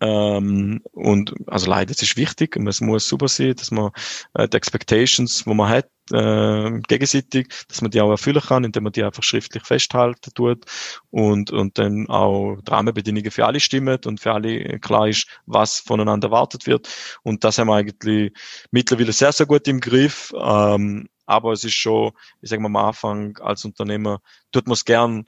Ähm, 0.04 0.82
und 0.92 1.34
also 1.48 1.70
leider, 1.70 1.92
es 1.92 2.02
ist 2.02 2.18
wichtig 2.18 2.58
und 2.58 2.68
es 2.68 2.82
muss 2.82 3.08
super 3.08 3.30
sein, 3.30 3.56
dass 3.56 3.72
man 3.72 3.92
äh, 4.34 4.50
die 4.50 4.58
Expectations, 4.58 5.48
wo 5.48 5.54
man 5.54 5.70
hat, 5.70 5.90
äh, 6.12 6.82
gegenseitig, 6.90 7.48
dass 7.70 7.82
man 7.82 7.90
die 7.90 8.02
auch 8.02 8.10
erfüllen 8.10 8.42
kann, 8.42 8.66
indem 8.66 8.84
man 8.84 8.92
die 8.92 9.04
einfach 9.04 9.24
schriftlich 9.24 9.64
festhalten 9.64 10.34
tut 10.34 10.66
und, 11.10 11.52
und 11.52 11.78
dann 11.78 12.10
auch 12.10 12.58
die 12.62 12.70
Rahmenbedingungen 12.70 13.32
für 13.32 13.46
alle 13.46 13.62
stimmen 13.62 13.98
und 14.06 14.20
für 14.20 14.34
alle 14.34 14.80
klar 14.80 15.08
ist, 15.08 15.28
was 15.46 15.80
voneinander 15.80 16.28
erwartet 16.28 16.68
wird. 16.68 16.90
Und 17.24 17.46
das 17.46 17.58
haben 17.58 17.68
wir 17.68 17.76
eigentlich 17.76 18.34
mittlerweile 18.72 19.14
sehr, 19.14 19.32
sehr 19.32 19.46
gut 19.46 19.66
im 19.70 19.80
Griff. 19.80 20.34
Ähm, 20.38 21.08
aber 21.26 21.54
es 21.54 21.64
ist 21.64 21.76
schon, 21.76 22.12
ich 22.42 22.50
sage 22.50 22.62
mal 22.62 22.68
am 22.68 22.88
Anfang 22.88 23.38
als 23.38 23.64
Unternehmer, 23.64 24.20
tut 24.52 24.68
man 24.68 24.74
es 24.74 24.84
gern 24.84 25.26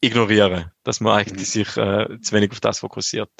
ignorieren, 0.00 0.70
dass 0.84 1.00
man 1.00 1.18
eigentlich 1.18 1.48
mhm. 1.48 1.64
sich 1.64 1.76
äh, 1.76 2.20
zu 2.20 2.34
wenig 2.34 2.52
auf 2.52 2.60
das 2.60 2.80
fokussiert. 2.80 3.30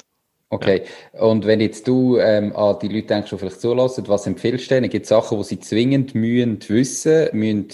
Okay, 0.51 0.83
ja. 1.13 1.21
und 1.21 1.45
wenn 1.45 1.61
jetzt 1.61 1.87
du 1.87 2.17
ähm, 2.17 2.55
an 2.55 2.79
die 2.81 2.87
Leute 2.87 3.07
denkst, 3.07 3.29
die 3.29 3.37
vielleicht 3.37 3.61
zulassen, 3.61 4.07
was 4.07 4.25
empfiehlst 4.25 4.71
du 4.71 4.75
denen? 4.75 4.89
Gibt 4.89 5.03
es 5.03 5.09
Sachen, 5.09 5.37
die 5.37 5.43
sie 5.43 5.59
zwingend 5.59 6.15
mühen 6.15 6.57
wissen, 6.67 7.29
müssen 7.33 7.67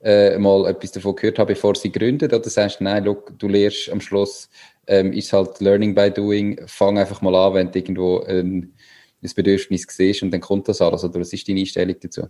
äh, 0.00 0.38
mal 0.38 0.66
etwas 0.66 0.92
davon 0.92 1.16
gehört 1.16 1.40
haben, 1.40 1.48
bevor 1.48 1.74
sie 1.74 1.90
gründen? 1.90 2.32
Oder 2.32 2.48
sagst 2.48 2.78
du, 2.78 2.84
nein, 2.84 3.02
look, 3.02 3.36
du 3.36 3.48
lernst 3.48 3.90
am 3.90 4.00
Schluss, 4.00 4.48
ähm, 4.86 5.12
ist 5.12 5.32
halt 5.32 5.60
Learning 5.60 5.92
by 5.92 6.08
Doing, 6.08 6.60
fang 6.66 6.98
einfach 6.98 7.20
mal 7.20 7.34
an, 7.34 7.54
wenn 7.54 7.72
du 7.72 7.78
irgendwo 7.78 8.20
ein, 8.20 8.74
ein 9.22 9.30
Bedürfnis 9.34 9.86
siehst 9.88 10.22
und 10.22 10.30
dann 10.30 10.40
kommt 10.40 10.68
das 10.68 10.80
alles. 10.80 11.02
Oder 11.02 11.18
was 11.18 11.32
ist 11.32 11.48
deine 11.48 11.60
Einstellung 11.60 11.96
dazu? 12.00 12.28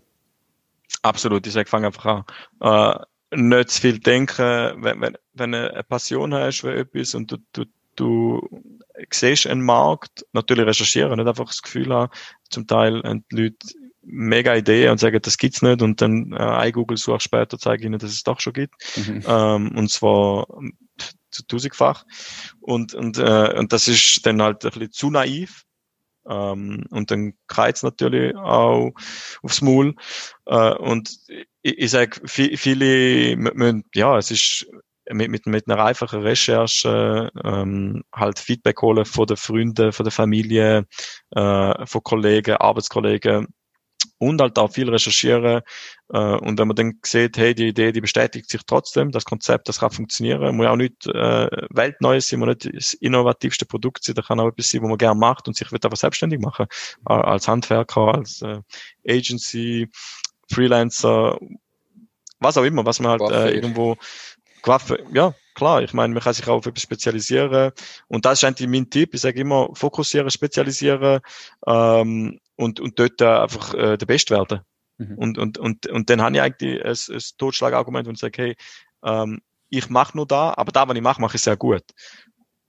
Absolut, 1.03 1.47
ich 1.47 1.53
sage, 1.53 1.69
fang 1.69 1.85
einfach 1.85 2.25
an. 2.61 2.99
Äh, 2.99 3.05
nicht 3.33 3.71
zu 3.71 3.81
viel 3.81 3.99
denken, 3.99 4.83
wenn, 4.83 5.01
wenn, 5.01 5.17
wenn 5.41 5.53
du 5.53 5.73
eine 5.73 5.83
Passion 5.83 6.35
hast 6.35 6.61
für 6.61 6.75
etwas 6.75 7.15
und 7.15 7.33
du, 7.33 7.39
du, 7.53 7.65
du 7.97 8.49
siehst 9.11 9.47
einen 9.47 9.63
Markt, 9.63 10.25
natürlich 10.33 10.67
recherchieren, 10.67 11.17
nicht 11.17 11.27
einfach 11.29 11.47
das 11.47 11.63
Gefühl 11.63 11.93
haben, 11.93 12.13
zum 12.51 12.67
Teil 12.67 13.03
haben 13.03 13.25
die 13.33 13.37
Leute 13.37 13.69
mega 14.03 14.55
Ideen 14.55 14.93
und 14.93 14.99
sagen, 14.99 15.21
das 15.23 15.39
gibt's 15.39 15.63
nicht 15.63 15.83
und 15.83 16.01
dann 16.01 16.33
äh, 16.33 16.37
ein 16.37 16.73
Google-Such 16.73 17.21
später 17.21 17.59
zeige 17.59 17.83
ich 17.83 17.87
ihnen, 17.87 17.99
dass 17.99 18.13
es 18.13 18.23
doch 18.23 18.41
schon 18.41 18.53
gibt. 18.53 18.75
Mhm. 18.97 19.23
Ähm, 19.27 19.77
und 19.77 19.91
zwar 19.91 20.47
zu 21.31 21.47
tausendfach. 21.47 22.05
Und, 22.61 22.95
und, 22.95 23.19
äh, 23.19 23.55
und 23.57 23.73
das 23.73 23.89
ist 23.89 24.25
dann 24.27 24.43
halt 24.43 24.65
ein 24.65 24.71
bisschen 24.71 24.93
zu 24.93 25.11
naiv. 25.11 25.65
Ähm, 26.29 26.85
und 26.91 27.11
dann 27.11 27.35
kreizt 27.47 27.83
natürlich 27.83 28.37
auch 28.37 28.93
aufs 29.43 29.63
Maul. 29.63 29.95
Äh, 30.47 30.75
und 30.75 31.19
ich, 31.63 31.79
ich 31.79 31.91
sage, 31.91 32.21
viele, 32.27 33.37
müssen, 33.37 33.85
ja, 33.95 34.19
es 34.19 34.31
ist 34.31 34.67
mit, 35.13 35.31
mit, 35.31 35.47
mit 35.47 35.69
einer 35.69 35.85
einfachen 35.85 36.23
Recherche 36.23 37.31
ähm, 37.45 38.03
halt 38.15 38.39
Feedback 38.39 38.81
holen 38.83 39.05
von 39.05 39.27
den 39.27 39.37
Freunden, 39.37 39.93
von 39.93 40.05
der 40.05 40.13
Familie, 40.13 40.87
äh, 41.31 41.87
von 41.87 42.03
Kollegen, 42.03 42.57
Arbeitskollegen 42.57 43.49
und 44.19 44.41
halt 44.41 44.59
auch 44.59 44.71
viel 44.71 44.89
recherchieren. 44.89 45.63
Äh, 46.13 46.19
und 46.19 46.59
wenn 46.59 46.69
man 46.69 46.77
dann 46.77 46.99
sieht, 47.05 47.37
hey, 47.39 47.55
die 47.55 47.69
Idee, 47.69 47.93
die 47.93 48.01
bestätigt 48.01 48.51
sich 48.51 48.63
trotzdem, 48.67 49.11
das 49.11 49.25
Konzept, 49.25 49.69
das 49.69 49.81
kann 49.81 49.91
funktionieren, 49.91 50.57
muss 50.57 50.65
ja 50.65 50.73
auch 50.73 50.77
nicht 50.77 51.07
äh, 51.07 51.49
Weltneues 51.71 52.29
sein, 52.29 52.41
muss 52.41 52.49
nicht 52.49 52.75
das 52.75 52.95
innovativste 52.95 53.67
Produkt 53.67 54.05
sein, 54.05 54.15
da 54.15 54.23
kann 54.23 54.39
auch 54.39 54.49
etwas 54.49 54.71
sein, 54.71 54.83
wo 54.83 54.89
man 54.89 54.99
gerne 54.99 55.19
macht 55.19 55.49
und 55.49 55.57
sich 55.57 55.73
wird 55.73 55.85
aber 55.85 55.97
selbstständig 55.97 56.41
machen, 56.41 56.67
als 57.05 57.49
Handwerker, 57.49 58.15
als 58.15 58.43
äh, 58.43 58.61
Agency, 59.09 59.89
Freelancer, 60.51 61.39
was 62.41 62.57
auch 62.57 62.65
immer, 62.65 62.85
was 62.85 63.01
man 63.01 63.13
halt 63.13 63.31
äh, 63.31 63.51
irgendwo 63.51 63.97
Waffe, 64.69 65.05
ja, 65.13 65.35
klar, 65.55 65.83
ich 65.83 65.93
meine, 65.93 66.15
man 66.15 66.23
kann 66.23 66.35
sich 66.35 66.47
auch 66.49 66.57
auf 66.57 66.67
etwas 66.67 66.83
spezialisieren 66.83 67.73
und 68.09 68.25
das 68.25 68.39
ist 68.39 68.45
eigentlich 68.45 68.69
mein 68.69 68.91
Tipp, 68.91 69.15
ich 69.15 69.21
sage 69.21 69.41
immer, 69.41 69.69
fokussieren, 69.75 70.31
spezialisieren 70.31 71.21
ähm, 71.67 72.39
und, 72.57 72.81
und 72.81 72.99
dort 72.99 73.21
äh, 73.21 73.27
einfach 73.27 73.75
äh, 73.75 73.97
der 73.97 74.07
Best 74.07 74.31
werden. 74.31 74.61
Mhm. 74.99 75.19
Und, 75.19 75.39
und, 75.39 75.59
und, 75.59 75.87
und 75.87 76.11
dann 76.11 76.23
habe 76.23 76.37
ich 76.37 76.43
eigentlich 76.43 76.85
ein, 76.85 77.17
ein 77.17 77.23
Totschlagargument, 77.39 78.09
ich 78.09 78.19
sage, 78.19 78.43
hey, 78.43 78.57
ähm, 79.05 79.41
ich 79.71 79.89
mache 79.89 80.17
nur 80.17 80.27
da, 80.27 80.53
aber 80.57 80.73
da, 80.73 80.89
was 80.89 80.97
ich 80.97 81.03
mache, 81.03 81.21
mache 81.21 81.37
ich 81.37 81.43
sehr 81.43 81.57
gut. 81.57 81.85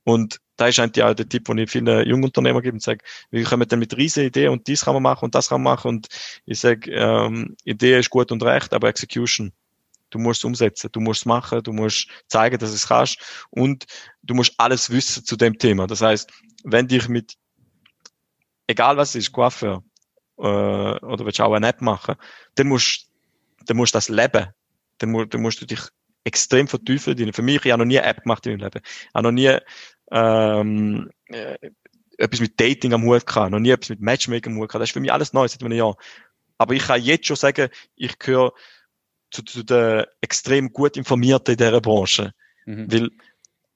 Und 0.04 0.40
da 0.58 0.68
ist 0.68 0.80
eigentlich 0.80 1.04
auch 1.04 1.14
der 1.14 1.28
Tipp, 1.28 1.46
den 1.46 1.58
ich 1.58 1.72
vielen 1.72 2.08
Jungunternehmer 2.08 2.62
gebe 2.62 2.76
und 2.76 2.82
sage, 2.82 3.04
wir 3.30 3.44
kommen 3.44 3.68
dann 3.68 3.80
mit 3.80 3.96
riesen 3.98 4.26
Ideen 4.26 4.52
und 4.52 4.68
dies 4.68 4.86
kann 4.86 4.94
man 4.94 5.04
machen 5.04 5.26
und 5.26 5.36
das 5.36 5.50
kann 5.50 5.62
man 5.62 5.74
machen 5.74 5.90
und 5.90 6.08
ich 6.46 6.60
sage, 6.60 6.92
ähm, 6.92 7.56
Idee 7.64 8.00
ist 8.00 8.10
gut 8.10 8.32
und 8.32 8.44
recht, 8.44 8.74
aber 8.74 8.88
Execution. 8.88 9.52
Du 10.12 10.20
musst 10.20 10.46
umsetzen, 10.46 10.90
du 10.92 11.00
musst 11.00 11.26
machen, 11.26 11.64
du 11.64 11.74
musst 11.74 12.08
zeigen, 12.28 12.60
dass 12.60 12.72
es 12.72 12.88
kannst 12.88 13.46
und 13.50 13.86
du 14.22 14.36
musst 14.36 14.54
alles 14.58 14.92
wissen 14.92 15.26
zu 15.26 15.36
dem 15.36 15.58
Thema. 15.58 15.88
Das 15.88 16.02
heißt, 16.02 16.32
wenn 16.64 16.88
dich 16.88 17.08
mit, 17.08 17.36
egal 18.68 18.98
was 18.98 19.10
es 19.10 19.16
ist, 19.16 19.32
Coiffeur, 19.32 19.84
äh, 20.38 20.44
oder 20.44 21.26
willst 21.26 21.40
du 21.40 21.44
auch 21.44 21.54
eine 21.54 21.68
App 21.68 21.82
machen, 21.82 22.16
dann 22.56 22.68
musst, 22.68 23.08
dann 23.66 23.78
musst 23.78 23.94
du 23.94 23.98
das 23.98 24.10
leben. 24.10 24.48
Dann, 24.98 25.12
mu 25.12 25.26
dann 25.26 25.42
musst 25.42 25.62
du 25.62 25.66
dich 25.66 25.82
extrem 26.24 26.68
vertiefen. 26.68 27.34
Für 27.34 27.42
mich, 27.42 27.66
ich 27.66 27.72
habe 27.72 27.80
noch 27.80 27.88
nie 27.88 28.00
eine 28.00 28.08
App 28.08 28.24
gemacht 28.24 28.46
in 28.46 28.54
meinem 28.54 28.66
Leben. 28.66 28.82
Ich 28.84 29.14
habe 29.14 29.24
noch 29.24 29.32
nie 29.32 29.58
ähm, 30.12 31.10
äh, 31.28 31.58
etwas 32.18 32.40
mit 32.40 32.60
Dating 32.60 32.94
am 32.94 33.04
Hut 33.04 33.26
gehabt, 33.26 33.52
noch 33.52 33.60
nie 33.60 33.72
etwas 33.72 33.90
mit 33.90 34.02
Matchmaking 34.02 34.54
am 34.54 34.60
Hut 34.60 34.70
gehabt. 34.70 34.82
Das 34.82 34.90
ist 34.90 34.94
für 34.94 35.00
mich 35.00 35.12
alles 35.12 35.34
neu 35.34 35.48
seit 35.48 35.64
einem 35.64 35.74
Jahr. 35.74 35.96
Aber 36.58 36.74
ich 36.74 36.84
kann 36.84 37.02
jetzt 37.02 37.26
schon 37.26 37.36
sagen, 37.36 37.70
ich 37.96 38.20
gehöre 38.20 38.54
zu, 39.32 39.44
zu 39.44 39.64
den 39.64 40.04
extrem 40.22 40.72
gut 40.72 40.98
informierten 40.98 41.54
in 41.54 41.58
dieser 41.58 41.82
Branche. 41.82 42.34
Mhm. 42.66 42.92
Weil 42.92 43.10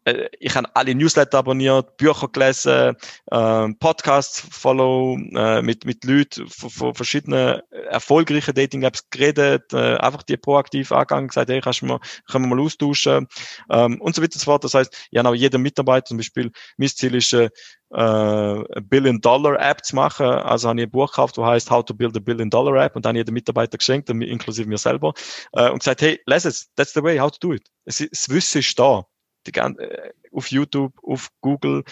äh, 0.06 0.30
ich 0.40 0.56
habe 0.56 0.74
alle 0.74 0.96
Newsletter 0.96 1.40
abonniert, 1.40 1.98
Bücher 1.98 2.30
gelesen, 2.30 2.96
äh, 3.32 3.68
Podcasts 3.80 4.46
follow, 4.50 5.18
äh, 5.36 5.62
mit, 5.62 5.86
mit 5.86 6.04
Leuten 6.06 6.48
von, 6.48 6.70
von 6.70 6.96
verschiedenen 6.96 7.62
erfolgreichen 7.90 8.54
Dating-Apps 8.54 9.10
geredet, 9.10 9.74
äh, 9.74 9.98
einfach 9.98 10.24
die 10.24 10.38
proaktiv 10.38 10.92
angegangen, 10.92 11.28
gesagt, 11.28 11.50
hey, 11.50 11.62
kannst 11.62 11.82
du 11.82 11.88
mal, 11.88 12.00
können 12.30 12.46
wir 12.46 12.56
mal 12.56 12.64
austauschen, 12.64 13.28
ähm, 13.70 14.00
und 14.00 14.16
so 14.16 14.22
weiter 14.22 14.36
und 14.36 14.40
so 14.40 14.46
fort. 14.46 14.64
Das 14.64 14.74
heißt, 14.74 15.08
ich 15.12 15.20
habe 15.20 15.30
auch 15.30 15.36
jedem 15.36 15.62
Mitarbeiter 15.62 16.06
zum 16.06 16.18
Beispiel, 16.18 16.52
mein 16.78 16.90
Ziel 16.90 17.16
ist, 17.16 17.34
äh, 17.34 17.50
äh, 17.92 18.82
Billion-Dollar-App 18.82 19.86
zu 19.86 19.96
machen. 19.96 20.26
Also 20.26 20.70
habe 20.70 20.80
ich 20.80 20.88
ein 20.88 20.92
Buch 20.92 21.12
gekauft, 21.12 21.38
das 21.38 21.46
heißt 21.46 21.72
How 21.72 21.84
to 21.84 21.94
Build 21.94 22.16
a 22.18 22.20
Billion-Dollar-App 22.20 22.96
und 22.96 23.06
dann 23.06 23.16
jedem 23.16 23.34
Mitarbeiter 23.34 23.78
geschenkt, 23.78 24.10
inklusive 24.10 24.68
mir 24.68 24.78
selber, 24.78 25.14
äh, 25.54 25.70
und 25.70 25.80
gesagt, 25.80 26.02
hey, 26.02 26.20
lese 26.26 26.50
es, 26.50 26.70
that's 26.76 26.94
the 26.94 27.04
way, 27.04 27.20
how 27.20 27.32
to 27.32 27.38
do 27.40 27.54
it. 27.54 27.68
Es, 27.86 27.98
das 27.98 28.30
Wissen 28.30 28.60
ist 28.60 28.78
da. 28.78 29.06
Die, 29.48 29.54
äh, 29.54 30.12
auf 30.32 30.52
YouTube, 30.52 30.94
auf 31.04 31.30
Google, 31.42 31.84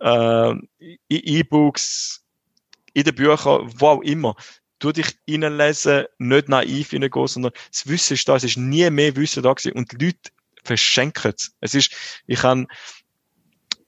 äh, 0.00 0.54
E-Books, 1.08 2.24
in 2.92 3.04
den 3.04 3.14
Büchern, 3.14 3.70
wo 3.76 3.86
auch 3.86 4.02
immer. 4.02 4.36
Du 4.78 4.92
dich 4.92 5.18
reinlesen, 5.28 6.06
nicht 6.18 6.48
naiv 6.48 6.90
hineingehen, 6.90 7.26
sondern 7.26 7.52
das 7.70 7.86
Wissen 7.86 8.14
ist 8.14 8.28
da. 8.28 8.36
Es 8.36 8.44
ist 8.44 8.56
nie 8.56 8.88
mehr 8.90 9.14
Wissen 9.16 9.42
da 9.42 9.52
gewesen 9.52 9.76
und 9.76 9.92
die 9.92 10.06
Leute 10.06 10.30
verschenken 10.64 11.32
es. 11.36 11.52
Es 11.60 11.74
ist, 11.74 11.92
ich 12.26 12.40
kann, 12.40 12.66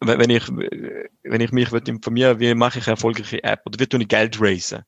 wenn 0.01 0.31
ich, 0.31 0.49
wenn 0.49 1.41
ich 1.41 1.53
mich 1.53 1.73
informieren 1.73 2.41
wie 2.41 2.55
mache 2.55 2.79
ich 2.79 2.87
eine 2.87 2.95
erfolgreiche 2.95 3.43
App 3.43 3.63
oder 3.65 3.79
wie 3.79 3.87
tue 3.87 4.03
ich 4.03 4.09
Geld 4.09 4.41
raisen? 4.41 4.83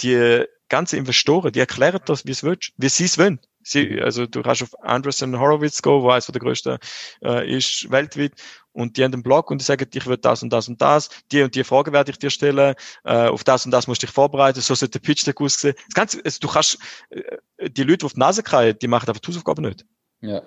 Die 0.00 0.44
ganzen 0.68 0.98
Investoren, 0.98 1.52
die 1.52 1.60
erklären 1.60 2.00
das, 2.04 2.24
wie 2.24 2.32
es 2.32 2.42
willst, 2.42 2.72
wie 2.76 2.88
sie 2.88 3.04
es 3.04 3.18
wollen. 3.18 3.40
Sie, 3.64 4.00
also 4.00 4.26
du 4.26 4.42
kannst 4.42 4.62
auf 4.62 4.80
Andreessen 4.82 5.38
Horowitz 5.38 5.82
gehen, 5.82 6.02
wo 6.02 6.10
eines 6.10 6.26
der 6.26 6.40
größten 6.40 6.78
äh, 7.22 7.56
ist 7.56 7.90
weltweit, 7.90 8.32
und 8.74 8.96
die 8.96 9.04
haben 9.04 9.12
einen 9.12 9.22
Blog 9.22 9.50
und 9.50 9.60
die 9.60 9.64
sagen, 9.64 9.88
ich 9.92 10.06
will 10.06 10.16
das 10.16 10.42
und 10.42 10.52
das 10.52 10.68
und 10.68 10.82
das, 10.82 11.08
die 11.30 11.42
und 11.42 11.54
die 11.54 11.64
Fragen 11.64 11.92
werde 11.92 12.10
ich 12.10 12.18
dir 12.18 12.30
stellen, 12.30 12.74
äh, 13.04 13.28
auf 13.28 13.44
das 13.44 13.64
und 13.64 13.70
das 13.70 13.86
musst 13.86 14.02
du 14.02 14.06
dich 14.06 14.14
vorbereiten, 14.14 14.60
so 14.60 14.74
sollte 14.74 14.98
der 14.98 15.06
Pitch 15.06 15.26
Deck 15.26 15.40
aussehen. 15.40 15.74
Das 15.86 15.94
Ganze, 15.94 16.20
also 16.24 16.38
du 16.40 16.48
kannst, 16.48 16.78
äh, 17.10 17.70
die 17.70 17.82
Leute, 17.82 17.98
die 17.98 18.06
auf 18.06 18.12
die 18.14 18.20
Nase 18.20 18.42
kriegen, 18.42 18.78
die 18.78 18.88
machen 18.88 19.08
einfach 19.08 19.20
die 19.20 19.28
Hausaufgaben 19.28 19.64
nicht. 19.64 19.86
Ja. 20.20 20.42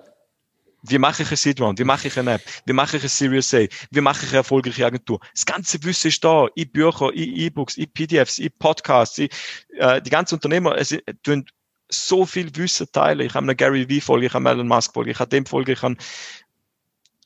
Wie 0.82 0.98
mache 0.98 1.22
ich 1.22 1.30
ein 1.30 1.36
Seed 1.36 1.60
Round? 1.60 1.78
Wie 1.78 1.84
mache 1.84 2.06
ich 2.06 2.18
eine 2.18 2.34
App? 2.34 2.42
Wie 2.64 2.72
mache 2.72 2.98
ich 2.98 3.02
ein 3.02 3.08
Series 3.08 3.52
A? 3.52 3.66
Wie 3.90 4.00
mache 4.00 4.24
ich 4.24 4.30
eine 4.30 4.38
erfolgreiche 4.38 4.86
Agentur? 4.86 5.18
Das 5.34 5.44
ganze 5.44 5.82
Wissen 5.82 6.08
ist 6.08 6.22
da. 6.22 6.46
In 6.54 6.70
Bücher, 6.70 7.12
in 7.12 7.34
E-Books, 7.34 7.76
in 7.76 7.90
PDFs, 7.90 8.38
in 8.38 8.50
Podcasts, 8.58 9.18
in, 9.18 9.28
äh, 9.76 10.00
die 10.00 10.10
ganzen 10.10 10.36
Unternehmer, 10.36 10.78
es 10.78 10.96
tun 11.24 11.46
so 11.88 12.26
viel 12.26 12.54
Wissen 12.56 12.90
teilen. 12.92 13.26
Ich 13.26 13.34
habe 13.34 13.44
eine 13.44 13.56
Gary 13.56 13.86
V 14.00 14.04
Folge, 14.04 14.26
ich 14.26 14.34
habe 14.34 14.48
Elon 14.48 14.68
Musk 14.68 14.94
Folge, 14.94 15.10
ich 15.10 15.18
habe 15.18 15.30
dem 15.30 15.46
Folge, 15.46 15.72
ich 15.72 15.82
habe, 15.82 15.96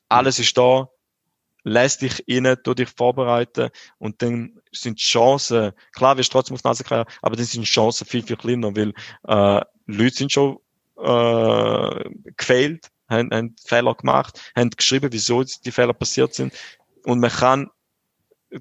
alles 0.08 0.38
ist 0.38 0.56
da. 0.56 0.88
Lass 1.64 1.98
dich 1.98 2.24
rein, 2.28 2.56
tu 2.64 2.74
dich 2.74 2.88
vorbereiten 2.88 3.70
und 3.98 4.20
dann 4.20 4.60
sind 4.72 4.98
die 4.98 5.04
Chancen, 5.04 5.70
klar 5.92 6.16
wirst 6.16 6.30
du 6.30 6.32
trotzdem 6.32 6.56
auf 6.56 6.64
Nase 6.64 6.82
kriegen, 6.82 7.04
aber 7.20 7.36
dann 7.36 7.44
sind 7.44 7.60
die 7.60 7.70
Chancen 7.70 8.04
viel, 8.04 8.24
viel 8.24 8.36
kleiner, 8.36 8.74
weil 8.74 8.92
äh, 9.28 9.64
Leute 9.86 10.16
sind 10.16 10.32
schon 10.32 10.58
äh, 10.98 12.10
gefailt 12.36 12.90
haben, 13.08 13.30
haben 13.32 13.56
Fehler 13.64 13.94
gemacht, 13.94 14.40
haben 14.56 14.70
geschrieben, 14.70 15.12
wieso 15.12 15.44
die 15.44 15.70
Fehler 15.70 15.92
passiert 15.92 16.34
sind. 16.34 16.52
Und 17.04 17.20
man 17.20 17.30
kann 17.30 17.70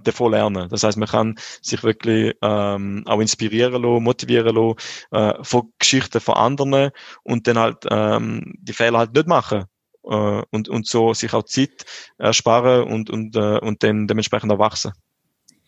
davon 0.03 0.31
lernen. 0.31 0.69
Das 0.69 0.83
heißt, 0.83 0.97
man 0.97 1.07
kann 1.07 1.35
sich 1.61 1.83
wirklich 1.83 2.35
ähm, 2.41 3.03
auch 3.05 3.19
inspirieren 3.19 3.81
lassen, 3.81 4.03
motivieren 4.03 4.55
lassen 4.55 4.75
äh, 5.11 5.43
von 5.43 5.71
Geschichten 5.79 6.19
von 6.19 6.35
anderen 6.35 6.91
und 7.23 7.47
dann 7.47 7.59
halt 7.59 7.85
ähm, 7.89 8.53
die 8.59 8.73
Fehler 8.73 8.99
halt 8.99 9.13
nicht 9.13 9.27
machen. 9.27 9.65
Äh, 10.03 10.41
und, 10.51 10.69
und 10.69 10.87
so 10.87 11.13
sich 11.13 11.33
auch 11.33 11.43
Zeit 11.43 11.85
ersparen 12.17 12.83
und, 12.83 13.09
und, 13.09 13.35
äh, 13.35 13.59
und 13.59 13.83
dann 13.83 14.07
dementsprechend 14.07 14.51
erwachsen. 14.51 14.93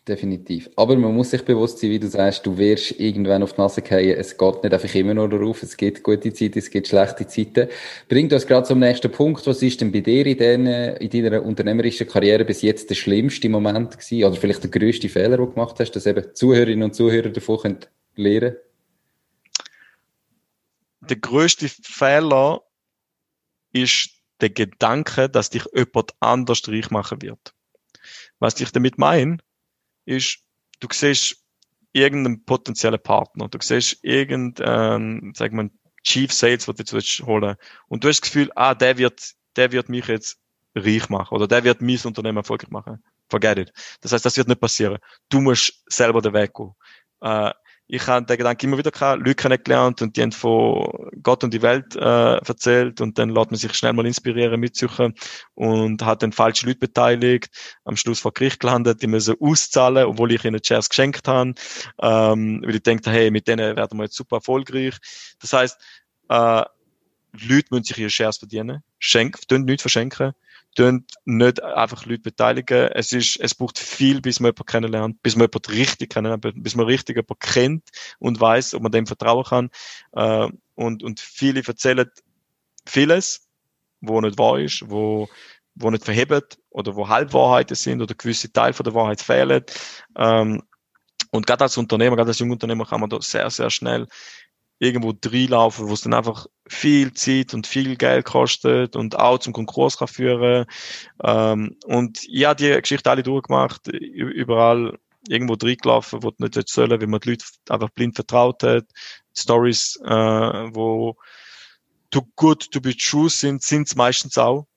Definitiv. 0.05 0.69
Aber 0.75 0.97
man 0.97 1.15
muss 1.15 1.29
sich 1.29 1.45
bewusst 1.45 1.79
sein, 1.79 1.89
wie 1.89 1.99
du 1.99 2.09
sagst, 2.09 2.45
du 2.45 2.57
wirst 2.57 2.99
irgendwann 2.99 3.41
auf 3.41 3.53
die 3.53 3.61
Nase 3.61 3.81
fallen. 3.81 4.17
Es 4.17 4.37
geht 4.37 4.61
nicht 4.61 4.73
einfach 4.73 4.95
immer 4.95 5.13
nur 5.13 5.29
darauf. 5.29 5.63
Es 5.63 5.77
gibt 5.77 6.03
gute 6.03 6.33
Zeiten, 6.33 6.59
es 6.59 6.69
gibt 6.69 6.89
schlechte 6.89 7.25
Zeiten. 7.25 7.69
Bringt 8.09 8.33
uns 8.33 8.45
gerade 8.45 8.67
zum 8.67 8.79
nächsten 8.79 9.09
Punkt. 9.09 9.47
Was 9.47 9.61
ist 9.61 9.79
denn 9.79 9.93
bei 9.93 10.01
dir 10.01 10.25
in, 10.25 10.37
den, 10.37 10.65
in 10.67 11.23
deiner 11.23 11.41
unternehmerischen 11.41 12.05
Karriere 12.05 12.43
bis 12.43 12.63
jetzt 12.63 12.89
der 12.89 12.95
schlimmste 12.95 13.47
Moment 13.47 13.97
gewesen? 13.97 14.25
Oder 14.25 14.35
vielleicht 14.35 14.63
der 14.63 14.71
größte 14.71 15.07
Fehler, 15.07 15.37
den 15.37 15.45
du 15.45 15.53
gemacht 15.53 15.79
hast, 15.79 15.91
dass 15.91 16.05
eben 16.05 16.35
Zuhörerinnen 16.35 16.83
und 16.83 16.95
Zuhörer 16.95 17.29
davon 17.29 17.59
können 17.59 17.77
Der 20.99 21.17
größte 21.17 21.69
Fehler 21.81 22.61
ist 23.71 24.09
der 24.41 24.49
Gedanke, 24.49 25.29
dass 25.29 25.49
dich 25.49 25.63
jemand 25.73 26.11
anders 26.19 26.67
reich 26.67 26.91
machen 26.91 27.21
wird. 27.21 27.53
Was 28.39 28.59
ich 28.59 28.73
damit 28.73 28.97
meine, 28.97 29.37
ist, 30.05 30.39
du 30.79 30.87
siehst 30.91 31.37
irgendeinen 31.91 32.43
potenziellen 32.43 33.01
Partner, 33.01 33.47
du 33.47 33.57
siehst 33.61 34.03
irgendeinen, 34.03 35.33
sag 35.35 35.53
mal, 35.53 35.69
Chief 36.03 36.31
Sales, 36.33 36.67
was 36.67 36.75
du 36.75 36.97
jetzt 36.97 37.19
holen 37.21 37.55
und 37.87 38.03
du 38.03 38.09
hast 38.09 38.21
das 38.21 38.29
Gefühl, 38.29 38.51
ah, 38.55 38.75
der 38.75 38.97
wird, 38.97 39.33
der 39.55 39.71
wird 39.71 39.89
mich 39.89 40.07
jetzt 40.07 40.37
reich 40.75 41.07
machen 41.09 41.35
oder 41.35 41.47
der 41.47 41.63
wird 41.63 41.81
mein 41.81 41.99
Unternehmen 42.03 42.37
erfolgreich 42.37 42.71
machen. 42.71 43.03
Forget 43.29 43.57
it. 43.57 43.73
Das 44.01 44.11
heißt, 44.11 44.25
das 44.25 44.37
wird 44.37 44.47
nicht 44.47 44.59
passieren. 44.59 44.97
Du 45.29 45.39
musst 45.39 45.83
selber 45.87 46.21
den 46.21 46.33
Weg 46.33 46.53
gehen. 46.53 46.73
Äh, 47.21 47.51
ich 47.93 48.07
habe 48.07 48.25
den 48.25 48.37
Gedanken 48.37 48.65
immer 48.65 48.79
wieder 48.79 48.89
gehabt, 48.89 49.19
Leute 49.19 49.35
kennengelernt 49.35 50.01
und 50.01 50.17
die 50.17 50.23
haben 50.23 50.31
von 50.31 51.11
Gott 51.21 51.43
und 51.43 51.53
die 51.53 51.61
Welt 51.61 51.95
äh, 51.95 52.37
erzählt 52.37 53.01
und 53.01 53.19
dann 53.19 53.29
lässt 53.29 53.51
man 53.51 53.59
sich 53.59 53.71
schnell 53.75 53.93
mal 53.93 54.07
inspirieren, 54.07 54.59
mitsuchen 54.59 55.13
und 55.53 56.03
hat 56.03 56.23
dann 56.23 56.31
falsche 56.31 56.65
Leute 56.65 56.79
beteiligt, 56.79 57.51
am 57.83 57.95
Schluss 57.95 58.19
vor 58.19 58.33
Gericht 58.33 58.59
gelandet, 58.59 59.03
die 59.03 59.07
müssen 59.07 59.35
auszahlen, 59.39 60.05
obwohl 60.05 60.31
ich 60.31 60.43
ihnen 60.43 60.59
Shares 60.63 60.89
geschenkt 60.89 61.27
habe, 61.27 61.53
ähm, 62.01 62.63
weil 62.65 62.75
ich 62.75 62.81
denke, 62.81 63.11
hey, 63.11 63.29
mit 63.29 63.47
denen 63.47 63.75
werden 63.75 63.99
wir 63.99 64.05
jetzt 64.05 64.15
super 64.15 64.37
erfolgreich. 64.37 64.95
Das 65.39 65.53
heißt, 65.53 65.79
äh, 66.29 66.63
Leute 67.31 67.67
müssen 67.69 67.83
sich 67.83 67.99
ihre 67.99 68.09
Shares 68.09 68.37
verdienen, 68.39 68.81
schenken, 68.97 69.65
nichts 69.65 69.83
verschenken 69.83 70.33
tun 70.73 71.05
nicht 71.25 71.61
einfach 71.63 72.05
Leute 72.05 72.21
beteiligen. 72.21 72.89
Es 72.93 73.11
ist, 73.13 73.37
es 73.39 73.55
braucht 73.55 73.79
viel, 73.79 74.21
bis 74.21 74.39
man 74.39 74.49
jemanden 74.49 74.65
kennenlernt, 74.65 75.23
bis 75.23 75.35
man 75.35 75.47
jemanden 75.47 75.71
richtig 75.71 76.09
kennenlernt, 76.11 76.63
bis 76.63 76.75
man 76.75 76.85
richtig 76.85 77.15
jemanden 77.15 77.39
kennt 77.39 77.89
und 78.19 78.39
weiß, 78.39 78.73
ob 78.75 78.83
man 78.83 78.91
dem 78.91 79.07
vertrauen 79.07 79.43
kann. 79.43 79.69
Äh, 80.13 80.49
und, 80.75 81.03
und 81.03 81.19
viele 81.19 81.61
erzählen 81.65 82.09
vieles, 82.85 83.47
wo 84.01 84.19
nicht 84.21 84.37
wahr 84.37 84.59
ist, 84.59 84.89
wo, 84.89 85.29
wo 85.75 85.89
nicht 85.89 86.03
verhebt 86.03 86.59
oder 86.69 86.95
wo 86.95 87.07
Halbwahrheiten 87.07 87.75
sind 87.75 88.01
oder 88.01 88.15
gewisse 88.15 88.51
Teile 88.51 88.73
von 88.73 88.83
der 88.83 88.93
Wahrheit 88.93 89.21
fehlen. 89.21 89.63
Ähm, 90.17 90.61
und 91.31 91.47
gerade 91.47 91.63
als 91.63 91.77
Unternehmer, 91.77 92.15
gerade 92.15 92.29
als 92.29 92.39
Jungunternehmer 92.39 92.85
kann 92.85 92.99
man 92.99 93.09
da 93.09 93.19
sehr, 93.21 93.49
sehr 93.49 93.69
schnell 93.69 94.07
irgendwo 94.79 95.13
reinlaufen, 95.25 95.87
wo 95.87 95.93
es 95.93 96.01
dann 96.01 96.13
einfach 96.13 96.47
viel 96.67 97.13
Zeit 97.13 97.53
und 97.53 97.67
viel 97.67 97.95
Geld 97.95 98.25
kostet 98.25 98.95
und 98.95 99.17
auch 99.17 99.39
zum 99.39 99.53
Konkurs 99.53 99.97
kann 99.97 100.07
führen. 100.07 100.65
Ähm, 101.23 101.77
und 101.85 102.23
ja, 102.27 102.53
die 102.53 102.79
Geschichte 102.81 103.09
alle 103.09 103.23
durchgemacht, 103.23 103.87
überall 103.87 104.97
irgendwo 105.27 105.53
reingelaufen, 105.53 106.23
wo 106.23 106.31
du 106.31 106.43
nicht 106.43 106.69
sollen, 106.69 106.99
weil 106.99 107.07
man 107.07 107.19
die 107.19 107.31
Leute 107.31 107.45
einfach 107.69 107.89
blind 107.89 108.15
vertraut 108.15 108.63
hat. 108.63 108.85
Stories, 109.35 109.99
äh, 110.03 110.09
wo 110.09 111.15
too 112.11 112.27
good 112.35 112.69
to 112.71 112.81
be 112.81 112.95
true 112.95 113.29
sind, 113.29 113.63
sind 113.63 113.87
es 113.87 113.95
meistens 113.95 114.37
auch. 114.37 114.67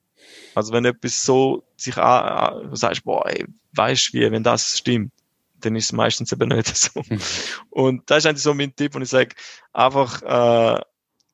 Also 0.54 0.72
wenn 0.72 0.84
etwas 0.84 1.22
so 1.22 1.64
sich 1.76 1.94
sagst, 1.94 3.04
boah, 3.04 3.26
ey, 3.28 3.44
weißt 3.72 4.14
wie, 4.14 4.30
wenn 4.30 4.42
das 4.42 4.78
stimmt, 4.78 5.12
dann 5.60 5.76
ist 5.76 5.86
es 5.86 5.92
meistens 5.92 6.32
eben 6.32 6.48
nicht 6.48 6.74
so. 6.76 7.02
Hm. 7.08 7.20
Und 7.70 8.10
das 8.10 8.18
ist 8.18 8.26
eigentlich 8.26 8.42
so 8.42 8.54
mein 8.54 8.74
Tipp, 8.74 8.94
und 8.94 9.02
ich 9.02 9.08
sage, 9.08 9.34
einfach 9.72 10.22
äh, 10.22 10.80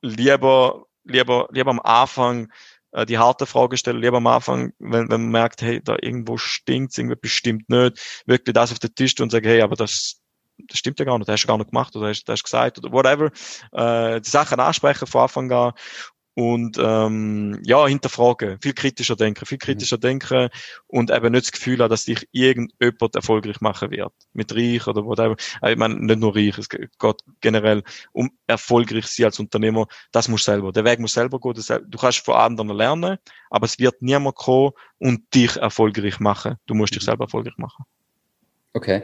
lieber, 0.02 0.86
lieber, 1.04 1.48
lieber 1.50 1.70
am 1.70 1.80
Anfang 1.80 2.52
äh, 2.92 3.06
die 3.06 3.18
harte 3.18 3.46
Frage 3.46 3.76
stellen, 3.76 4.00
lieber 4.00 4.18
am 4.18 4.26
Anfang, 4.26 4.72
wenn, 4.78 5.10
wenn 5.10 5.22
man 5.22 5.30
merkt, 5.30 5.62
hey, 5.62 5.80
da 5.82 5.96
irgendwo 6.00 6.36
stinkt 6.36 6.96
irgendwie 6.98 7.16
bestimmt 7.16 7.68
nicht, 7.68 8.22
wirklich 8.26 8.54
das 8.54 8.72
auf 8.72 8.78
den 8.78 8.94
Tisch 8.94 9.18
und 9.20 9.30
sagen, 9.30 9.46
hey, 9.46 9.62
aber 9.62 9.76
das, 9.76 10.20
das 10.58 10.78
stimmt 10.78 10.98
ja 10.98 11.04
gar 11.04 11.18
nicht, 11.18 11.28
das 11.28 11.34
hast 11.34 11.44
du 11.44 11.48
gar 11.48 11.58
nicht 11.58 11.70
gemacht 11.70 11.96
oder 11.96 12.08
hast, 12.08 12.24
das 12.24 12.34
hast 12.34 12.44
gesagt 12.44 12.78
oder 12.78 12.92
whatever. 12.92 13.30
Äh, 13.72 14.20
die 14.20 14.28
Sachen 14.30 14.60
ansprechen 14.60 15.06
von 15.06 15.22
Anfang 15.22 15.50
an 15.52 15.72
und 16.34 16.78
ähm, 16.80 17.60
ja, 17.64 17.86
hinterfragen, 17.86 18.58
viel 18.60 18.72
kritischer 18.72 19.16
denken, 19.16 19.44
viel 19.44 19.58
kritischer 19.58 19.96
mhm. 19.96 20.00
denken 20.00 20.48
und 20.86 21.10
eben 21.10 21.32
nicht 21.32 21.44
das 21.46 21.52
Gefühl 21.52 21.80
haben, 21.80 21.90
dass 21.90 22.06
dich 22.06 22.26
irgendjemand 22.32 23.14
erfolgreich 23.14 23.60
machen 23.60 23.90
wird. 23.90 24.12
Mit 24.32 24.54
reich 24.54 24.86
oder 24.86 25.04
whatever. 25.04 25.36
Ich 25.66 25.76
meine, 25.76 25.96
nicht 25.96 26.20
nur 26.20 26.34
reich, 26.34 26.56
es 26.56 26.68
geht 26.68 26.90
generell 27.40 27.82
um 28.12 28.30
erfolgreich 28.46 29.06
sein 29.06 29.26
als 29.26 29.38
Unternehmer. 29.38 29.86
Das 30.10 30.28
musst 30.28 30.48
du 30.48 30.52
selber. 30.52 30.72
Der 30.72 30.84
Weg 30.84 31.00
muss 31.00 31.12
selber 31.12 31.38
gehen. 31.38 31.54
Du 31.86 31.98
kannst 31.98 32.24
von 32.24 32.34
anderen 32.34 32.70
lernen, 32.70 33.18
aber 33.50 33.66
es 33.66 33.78
wird 33.78 34.00
niemand 34.00 34.36
kommen 34.36 34.72
und 34.98 35.34
dich 35.34 35.56
erfolgreich 35.56 36.18
machen. 36.18 36.56
Du 36.66 36.74
musst 36.74 36.94
dich 36.94 37.02
mhm. 37.02 37.06
selber 37.06 37.24
erfolgreich 37.24 37.58
machen. 37.58 37.84
Okay. 38.72 39.02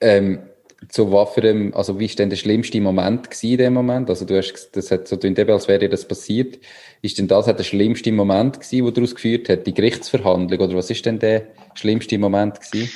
Ähm 0.00 0.51
zu 0.88 1.12
was 1.12 1.34
für 1.34 1.42
einem, 1.42 1.74
also 1.74 1.98
wie 1.98 2.06
ist 2.06 2.18
denn 2.18 2.30
der 2.30 2.36
schlimmste 2.36 2.80
Moment 2.80 3.30
gewesen 3.30 3.52
in 3.52 3.58
dem 3.58 3.74
Moment? 3.74 4.10
Also 4.10 4.24
du 4.24 4.36
hast, 4.36 4.70
das 4.72 4.90
hat 4.90 5.08
so 5.08 5.20
eben, 5.20 5.50
als 5.50 5.68
wäre 5.68 5.80
dir 5.80 5.88
das 5.88 6.06
passiert. 6.06 6.58
Ist 7.02 7.18
denn 7.18 7.28
das 7.28 7.46
der 7.46 7.62
schlimmste 7.62 8.12
Moment 8.12 8.60
gewesen, 8.60 8.84
wo 8.84 8.90
daraus 8.90 9.14
geführt 9.14 9.48
hat? 9.48 9.66
Die 9.66 9.74
Gerichtsverhandlung 9.74 10.60
oder 10.60 10.76
was 10.76 10.90
ist 10.90 11.06
denn 11.06 11.18
der 11.18 11.48
schlimmste 11.74 12.18
Moment 12.18 12.60
gewesen? 12.60 12.90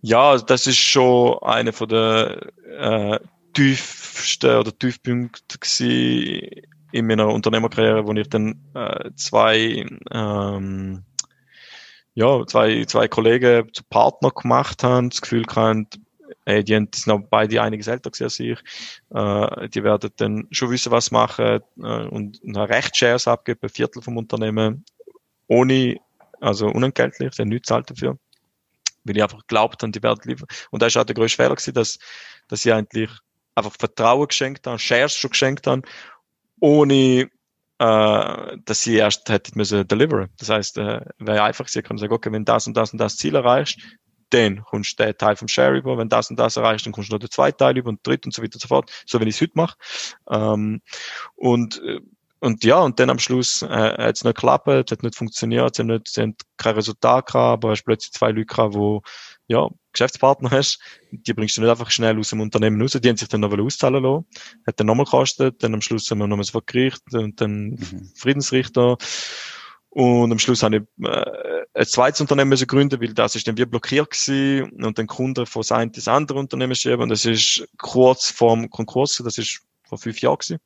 Ja, 0.00 0.36
das 0.36 0.66
ist 0.66 0.78
schon 0.78 1.38
einer 1.42 1.72
von 1.72 1.88
der 1.88 2.48
äh, 2.78 3.18
tiefsten 3.52 4.56
oder 4.56 4.76
Tiefpunkte 4.76 5.58
gewesen 5.58 6.66
in 6.92 7.06
meiner 7.06 7.28
Unternehmerkarriere, 7.28 8.06
wo 8.06 8.12
ich 8.12 8.28
dann 8.28 8.60
äh, 8.74 9.10
zwei 9.16 9.86
ähm, 10.10 11.04
ja, 12.14 12.44
zwei, 12.46 12.84
zwei 12.84 13.08
Kollegen 13.08 13.72
zu 13.72 13.82
Partner 13.88 14.30
gemacht 14.30 14.84
haben, 14.84 15.10
das 15.10 15.22
Gefühl 15.22 15.44
gehabt, 15.44 15.98
ey, 16.44 16.64
die, 16.64 16.86
sind 16.94 17.30
beide 17.30 17.62
einiges 17.62 17.86
älter 17.86 18.10
als 18.20 18.40
ich. 18.40 18.58
Äh, 19.10 19.68
die 19.68 19.84
werden 19.84 20.10
dann 20.16 20.48
schon 20.50 20.70
wissen, 20.70 20.92
was 20.92 21.10
machen 21.10 21.60
äh, 21.78 22.06
und 22.06 22.40
eine 22.44 22.68
Rechtsshares 22.68 23.28
abgeben, 23.28 23.60
ein 23.62 23.68
Viertel 23.68 24.02
vom 24.02 24.16
Unternehmen, 24.16 24.84
ohne, 25.46 25.98
also 26.40 26.68
unentgeltlich, 26.68 27.34
sie 27.34 27.42
haben 27.42 27.48
nichts 27.48 27.68
zahlt 27.68 27.90
dafür. 27.90 28.18
Weil 29.04 29.16
ich 29.16 29.22
einfach 29.22 29.40
geglaubt 29.40 29.82
habe, 29.82 29.92
die 29.92 30.02
werden 30.02 30.20
liefern. 30.24 30.48
Und 30.70 30.82
da 30.82 30.86
ist 30.86 30.96
auch 30.96 31.04
der 31.04 31.14
größte 31.14 31.36
Fehler 31.36 31.56
gewesen, 31.56 31.74
dass, 31.74 31.98
dass 32.48 32.64
ich 32.64 32.72
eigentlich 32.72 33.10
einfach 33.54 33.72
Vertrauen 33.78 34.28
geschenkt 34.28 34.66
haben, 34.66 34.78
Shares 34.78 35.14
schon 35.14 35.30
geschenkt 35.30 35.66
haben, 35.66 35.82
ohne 36.60 37.28
äh, 37.78 38.56
dass 38.64 38.82
sie 38.82 38.96
erst 38.96 39.28
hätten 39.28 39.58
müssen 39.58 39.86
deliveren. 39.88 40.30
Das 40.38 40.48
heißt, 40.48 40.78
äh, 40.78 41.00
wäre 41.18 41.42
einfach, 41.42 41.66
sie 41.66 41.82
können 41.82 41.98
sagen, 41.98 42.12
okay, 42.12 42.30
wenn 42.30 42.44
das 42.44 42.66
und 42.66 42.76
das 42.76 42.92
und 42.92 42.98
das 42.98 43.16
Ziel 43.16 43.34
erreichst, 43.34 43.80
dann 44.32 44.62
kommst 44.64 44.98
du 44.98 45.04
den 45.04 45.16
Teil 45.16 45.36
vom 45.36 45.48
Share 45.48 45.76
über, 45.76 45.98
wenn 45.98 46.08
das 46.08 46.30
und 46.30 46.38
das 46.38 46.56
erreichst, 46.56 46.86
dann 46.86 46.92
kommst 46.92 47.10
du 47.10 47.14
noch 47.14 47.20
den 47.20 47.30
zweiten 47.30 47.58
Teil 47.58 47.76
über 47.76 47.90
und 47.90 48.06
dritt 48.06 48.24
und 48.24 48.34
so 48.34 48.42
weiter 48.42 48.56
und 48.56 48.62
so 48.62 48.68
fort, 48.68 48.90
so 49.06 49.20
wie 49.20 49.28
ich 49.28 49.34
es 49.34 49.40
heute 49.40 49.52
mache. 49.54 49.76
Ähm, 50.30 50.80
und 51.36 51.82
äh, 51.82 52.00
und 52.42 52.64
ja, 52.64 52.80
und 52.80 52.98
dann 52.98 53.08
am 53.08 53.20
Schluss 53.20 53.62
äh, 53.62 53.68
hat 53.68 54.16
es 54.16 54.24
nicht 54.24 54.34
geklappt, 54.34 54.66
hat 54.66 55.02
nicht 55.04 55.14
funktioniert, 55.14 55.76
sie 55.76 55.82
haben, 55.82 55.86
nicht, 55.86 56.08
sie 56.08 56.22
haben 56.22 56.34
kein 56.56 56.74
Resultat 56.74 57.26
gehabt, 57.26 57.52
aber 57.52 57.70
hast 57.70 57.84
plötzlich 57.84 58.12
zwei 58.12 58.32
Leute 58.32 58.46
gehabt, 58.46 58.74
die 58.74 58.98
ja, 59.46 59.68
Geschäftspartner 59.92 60.50
hast, 60.50 60.80
die 61.12 61.34
bringst 61.34 61.56
du 61.56 61.60
nicht 61.60 61.70
einfach 61.70 61.92
schnell 61.92 62.18
aus 62.18 62.30
dem 62.30 62.40
Unternehmen 62.40 62.82
raus, 62.82 62.98
die 63.00 63.08
haben 63.08 63.16
sich 63.16 63.28
dann 63.28 63.42
noch 63.42 63.56
auszahlen 63.56 64.02
lassen, 64.02 64.26
hat 64.66 64.80
dann 64.80 64.88
nochmal 64.88 65.04
gekostet, 65.04 65.62
dann 65.62 65.72
am 65.74 65.82
Schluss 65.82 66.10
haben 66.10 66.18
wir 66.18 66.26
nochmal 66.26 66.44
vor 66.44 66.64
Gericht 66.66 67.02
und 67.12 67.40
dann 67.40 67.76
mhm. 67.76 68.10
Friedensrichter 68.16 68.96
und 69.94 70.32
am 70.32 70.38
Schluss 70.38 70.62
habe 70.62 70.76
ich 70.76 71.06
äh, 71.06 71.64
ein 71.74 71.86
zweites 71.86 72.22
Unternehmen 72.22 72.48
müssen 72.48 72.66
gründen, 72.66 72.98
weil 73.00 73.12
das 73.12 73.34
ist 73.34 73.46
dann 73.46 73.58
wie 73.58 73.66
blockiert 73.66 74.10
gewesen 74.10 74.70
und 74.82 74.96
den 74.96 75.06
Kunden 75.06 75.44
von 75.44 75.62
sein 75.62 75.92
das 75.92 76.08
andere 76.08 76.38
Unternehmen 76.38 76.74
schieben 76.74 77.02
und 77.02 77.10
das 77.10 77.26
ist 77.26 77.68
kurz 77.76 78.30
vorm 78.30 78.70
Konkurs, 78.70 79.20
das 79.22 79.36
ist 79.36 79.60
vor 79.86 79.98
fünf 79.98 80.18
Jahren 80.22 80.38
gewesen. 80.38 80.60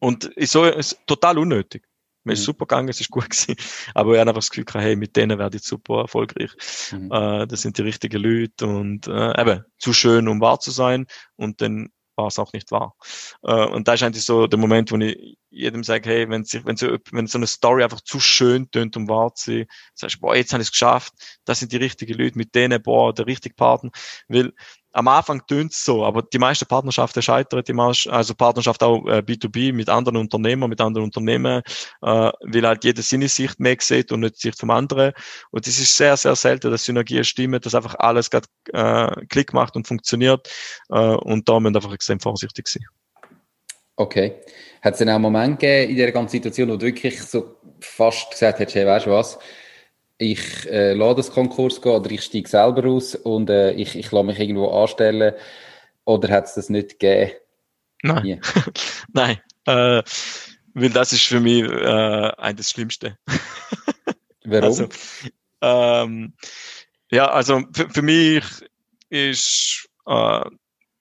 Und 0.00 0.24
ist 0.24 0.52
so 0.52 0.64
ist 0.64 0.98
total 1.06 1.38
unnötig. 1.38 1.84
Mir 2.24 2.32
ist 2.32 2.40
mhm. 2.40 2.46
super 2.46 2.66
gegangen, 2.66 2.88
es 2.88 3.00
ist 3.00 3.10
gut 3.10 3.30
gewesen. 3.30 3.54
Aber 3.94 4.14
ich 4.14 4.18
habe 4.18 4.30
einfach 4.30 4.40
das 4.40 4.50
Gefühl 4.50 4.64
gehabt, 4.64 4.84
hey, 4.84 4.96
mit 4.96 5.14
denen 5.14 5.38
werde 5.38 5.58
ich 5.58 5.62
super 5.62 6.00
erfolgreich. 6.00 6.50
Mhm. 6.90 7.12
Äh, 7.12 7.46
das 7.46 7.62
sind 7.62 7.78
die 7.78 7.82
richtigen 7.82 8.20
Leute 8.20 8.66
und 8.66 9.06
äh, 9.06 9.40
eben 9.40 9.64
zu 9.78 9.92
schön, 9.92 10.26
um 10.26 10.40
wahr 10.40 10.58
zu 10.58 10.72
sein. 10.72 11.06
Und 11.36 11.60
dann 11.60 11.90
war 12.16 12.26
es 12.28 12.38
auch 12.38 12.52
nicht 12.52 12.70
wahr. 12.70 12.96
Äh, 13.42 13.66
und 13.66 13.88
da 13.88 13.94
ist 13.94 14.02
eigentlich 14.02 14.24
so 14.24 14.46
der 14.46 14.58
Moment, 14.58 14.90
wo 14.90 14.96
ich 14.96 15.38
jedem 15.50 15.84
sage, 15.84 16.08
hey, 16.08 16.28
wenn, 16.28 16.44
sich, 16.44 16.64
wenn, 16.64 16.76
so, 16.76 16.96
wenn 17.12 17.26
so 17.26 17.38
eine 17.38 17.46
Story 17.46 17.82
einfach 17.82 18.00
zu 18.00 18.20
schön 18.20 18.70
tönt, 18.70 18.96
um 18.96 19.08
wahr 19.08 19.34
zu 19.34 19.52
sein, 19.52 19.66
sagst 19.94 20.16
du, 20.16 20.20
boah, 20.20 20.36
jetzt 20.36 20.52
habe 20.52 20.62
ich 20.62 20.68
es 20.68 20.72
geschafft, 20.72 21.14
das 21.44 21.60
sind 21.60 21.72
die 21.72 21.76
richtigen 21.76 22.18
Leute, 22.18 22.38
mit 22.38 22.54
denen, 22.54 22.82
boah, 22.82 23.14
der 23.14 23.26
richtige 23.26 23.54
Partner. 23.54 23.90
Weil 24.28 24.52
am 24.96 25.08
Anfang 25.08 25.46
tönt 25.46 25.72
es 25.72 25.84
so, 25.84 26.06
aber 26.06 26.22
die 26.22 26.38
meisten 26.38 26.64
Partnerschaften 26.64 27.20
scheitern, 27.20 27.62
die 27.62 27.74
meisten, 27.74 28.08
also 28.08 28.34
Partnerschaft 28.34 28.82
auch 28.82 29.06
äh, 29.06 29.18
B2B 29.18 29.74
mit 29.74 29.90
anderen 29.90 30.16
Unternehmern, 30.16 30.70
mit 30.70 30.80
anderen 30.80 31.04
Unternehmen, 31.04 31.60
äh, 32.00 32.06
weil 32.40 32.66
halt 32.66 32.82
jeder 32.82 33.02
seine 33.02 33.28
Sicht 33.28 33.60
mehr 33.60 33.76
sieht 33.78 34.10
und 34.10 34.20
nicht 34.20 34.36
die 34.36 34.48
Sicht 34.48 34.58
vom 34.58 34.70
anderen. 34.70 35.12
Und 35.50 35.66
es 35.66 35.78
ist 35.78 35.94
sehr, 35.94 36.16
sehr 36.16 36.34
selten, 36.34 36.70
dass 36.70 36.84
Synergien 36.84 37.24
stimmen, 37.24 37.60
dass 37.60 37.74
einfach 37.74 37.94
alles 37.98 38.30
grad, 38.30 38.46
äh, 38.72 39.26
Klick 39.26 39.52
macht 39.52 39.76
und 39.76 39.86
funktioniert. 39.86 40.48
Äh, 40.88 40.94
und 40.96 41.46
da 41.46 41.60
müssen 41.60 41.76
einfach 41.76 41.92
extrem 41.92 42.18
vorsichtig 42.18 42.66
sein. 42.66 42.84
Okay. 43.96 44.40
Hat 44.80 44.94
es 44.94 44.98
denn 44.98 45.10
auch 45.10 45.16
einen 45.16 45.22
Moment 45.22 45.60
gegeben 45.60 45.90
in 45.90 45.96
dieser 45.96 46.12
ganzen 46.12 46.32
Situation, 46.32 46.70
wo 46.70 46.76
du 46.76 46.86
wirklich 46.86 47.22
so 47.22 47.56
fast 47.80 48.30
gesagt 48.30 48.60
hättest, 48.60 48.76
hey, 48.76 48.86
weißt 48.86 49.04
du 49.04 49.10
was, 49.10 49.38
ich 50.18 50.66
äh, 50.66 50.94
lasse 50.94 51.16
das 51.16 51.30
Konkurs 51.30 51.80
gehen 51.80 51.92
oder 51.92 52.10
ich 52.10 52.22
steige 52.22 52.48
selber 52.48 52.88
aus 52.88 53.14
und 53.14 53.50
äh, 53.50 53.72
ich, 53.72 53.96
ich 53.96 54.10
lasse 54.12 54.26
mich 54.26 54.38
irgendwo 54.38 54.68
anstellen 54.68 55.34
oder 56.04 56.28
hat 56.30 56.46
es 56.46 56.54
das 56.54 56.70
nicht 56.70 56.98
gegeben? 56.98 57.32
Nein. 58.02 58.40
Nein. 59.12 59.40
Äh, 59.66 60.02
weil 60.74 60.90
das 60.90 61.12
ist 61.12 61.24
für 61.24 61.40
mich 61.40 61.64
äh, 61.64 62.32
ein 62.36 62.56
das 62.56 62.70
Schlimmste. 62.70 63.18
Warum? 64.44 64.64
Also, 64.64 64.88
ähm, 65.62 66.34
ja, 67.10 67.30
also 67.30 67.62
für, 67.72 67.88
für 67.90 68.02
mich 68.02 68.44
ist 69.08 69.88
äh, 70.06 70.44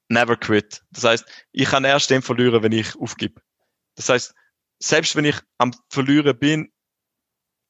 never 0.10 0.38
quit. 0.38 0.82
Das 0.92 1.04
heißt, 1.04 1.26
ich 1.52 1.70
kann 1.70 1.84
erst 1.84 2.10
den 2.10 2.22
verlieren, 2.22 2.64
wenn 2.64 2.72
ich 2.72 2.96
aufgebe. 2.96 3.42
Das 3.96 4.10
heißt, 4.10 4.34
selbst 4.80 5.16
wenn 5.16 5.26
ich 5.26 5.36
am 5.58 5.74
Verlieren 5.90 6.38
bin, 6.38 6.72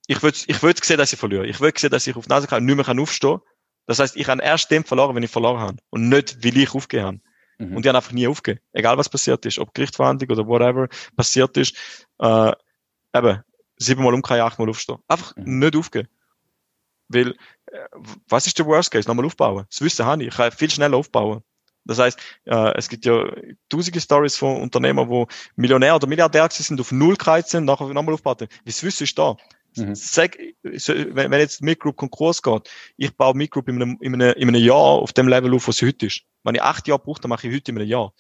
ich 0.08 0.22
würde 0.22 0.38
ich 0.48 0.62
würd 0.62 0.84
sehen, 0.84 0.98
dass 0.98 1.14
ich 1.14 1.20
verliere. 1.20 1.48
Ich 1.48 1.60
würde 1.60 1.80
sehen, 1.80 1.90
dass 1.90 2.08
ich 2.08 2.16
auf 2.16 2.26
die 2.26 2.30
Nase 2.30 2.48
kann 2.48 2.60
und 2.60 2.66
nicht 2.66 2.76
mehr 2.76 2.86
kann 2.86 3.00
aufstehen 3.00 3.40
Das 3.88 4.00
heißt, 4.00 4.16
ich 4.16 4.28
habe 4.28 4.42
erst 4.42 4.72
den 4.72 4.84
verloren, 4.84 5.16
wenn 5.16 5.24
ich 5.24 5.32
verloren 5.32 5.60
habe. 5.60 5.78
Und 5.90 6.10
nicht, 6.10 6.44
weil 6.44 6.58
ich 6.58 6.74
aufgegeben 6.74 7.06
habe. 7.06 7.20
Mhm. 7.58 7.78
Und 7.78 7.86
ich 7.86 7.88
habe 7.88 7.98
einfach 7.98 8.12
nie 8.12 8.28
aufgegeben. 8.28 8.64
Egal 8.74 8.98
was 8.98 9.10
passiert 9.10 9.46
ist, 9.46 9.60
ob 9.60 9.74
Gerichtsverhandlung 9.74 10.30
oder 10.30 10.48
whatever 10.48 10.88
passiert 11.16 11.58
ist, 11.58 11.76
äh, 12.20 12.52
eben, 13.16 13.44
siebenmal 13.78 14.14
umkehren, 14.14 14.42
achtmal 14.42 14.70
aufstehen. 14.70 15.00
Einfach 15.08 15.36
mhm. 15.36 15.60
nicht 15.60 15.76
aufgeben. 15.76 16.08
Weil, 17.08 17.32
äh, 17.68 17.78
was 18.28 18.48
ist 18.48 18.58
der 18.58 18.66
Worst 18.66 18.92
Case? 18.92 19.08
Nochmal 19.08 19.26
aufbauen. 19.26 19.66
Das 19.70 19.82
Wissen 19.82 20.06
habe 20.06 20.24
ich. 20.24 20.30
Ich 20.30 20.36
kann 20.36 20.52
viel 20.52 20.70
schneller 20.70 20.98
aufbauen. 20.98 21.44
Das 21.86 22.00
heißt, 22.00 22.20
äh, 22.46 22.78
es 22.78 22.90
gibt 22.90 23.06
ja 23.06 23.26
tausende 23.70 24.02
Stories 24.02 24.36
von 24.36 24.60
Unternehmern, 24.60 25.08
wo 25.08 25.28
Millionär 25.56 25.96
oder 25.96 26.08
Milliardär 26.08 26.50
sind, 26.52 26.82
auf 26.82 26.92
Null 26.92 27.16
gereizt 27.16 27.52
sind, 27.52 27.66
nachher 27.66 27.88
nochmal 27.94 28.16
aufbauen. 28.16 28.48
Wie 28.64 28.72
das 28.72 28.84
Wissen 28.84 29.04
ist 29.04 29.18
da. 29.18 29.38
Mhm. 29.78 29.96
Sag, 29.96 30.38
wenn, 30.64 31.32
wenn 31.32 31.40
jetzt 31.40 31.62
Midgroup 31.62 31.98
Konkurs 31.98 32.42
geht, 32.42 32.70
ich 32.98 33.16
baue 33.16 33.36
Midgroup 33.36 33.68
in 33.68 33.76
einem, 33.76 33.98
in, 34.02 34.14
einem, 34.14 34.34
in 34.34 34.48
einem 34.48 34.64
Jahr 34.64 34.76
auf 34.76 35.14
dem 35.14 35.28
Level 35.28 35.54
auf, 35.54 35.68
was 35.68 35.78
es 35.78 35.88
heute 35.88 36.08
ist. 36.08 36.22
Wenn 36.44 36.56
ich 36.56 36.62
acht 36.62 36.88
Jahre 36.88 37.02
brauche, 37.02 37.22
dann 37.22 37.30
mache 37.30 37.48
ich 37.48 37.56
heute 37.56 37.72
in 37.72 37.78
einem 37.78 37.88
Jahr. 37.88 38.14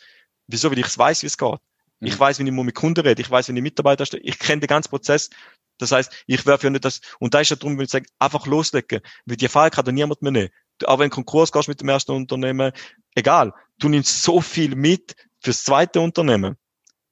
Wieso? 0.47 0.71
Weil 0.71 0.79
ich 0.79 0.97
weiß, 0.97 1.23
wie 1.23 1.27
es 1.27 1.37
geht. 1.37 1.59
Mhm. 1.99 2.07
Ich 2.07 2.19
weiß, 2.19 2.39
wie 2.39 2.43
ich 2.43 2.51
mit 2.51 2.75
Kunden 2.75 3.05
rede. 3.05 3.21
Ich 3.21 3.29
weiß, 3.29 3.49
wie 3.49 3.55
ich 3.55 3.61
Mitarbeiter 3.61 4.05
stelle. 4.05 4.23
Ich 4.23 4.39
kenne 4.39 4.61
den 4.61 4.67
ganzen 4.67 4.89
Prozess. 4.89 5.29
Das 5.77 5.91
heißt, 5.91 6.11
ich 6.27 6.45
werfe 6.45 6.67
ja 6.67 6.69
nicht 6.69 6.85
das, 6.85 7.01
und 7.19 7.33
da 7.33 7.41
ist 7.41 7.49
ja 7.49 7.55
darum, 7.55 7.77
wenn 7.77 7.85
ich 7.85 7.91
sage, 7.91 8.05
einfach 8.19 8.47
loslegen. 8.47 9.01
Weil 9.25 9.37
die 9.37 9.45
Erfahrung 9.45 9.71
kann 9.71 9.93
niemand 9.93 10.21
mehr 10.21 10.31
nehmen. 10.31 10.49
Auch 10.85 10.99
wenn 10.99 11.09
du 11.09 11.15
Konkurs 11.15 11.51
gehst 11.51 11.67
mit 11.67 11.81
dem 11.81 11.89
ersten 11.89 12.11
Unternehmen, 12.11 12.71
egal. 13.13 13.53
Du 13.79 13.89
nimmst 13.89 14.23
so 14.23 14.41
viel 14.41 14.75
mit 14.75 15.15
fürs 15.41 15.63
zweite 15.63 15.99
Unternehmen 15.99 16.57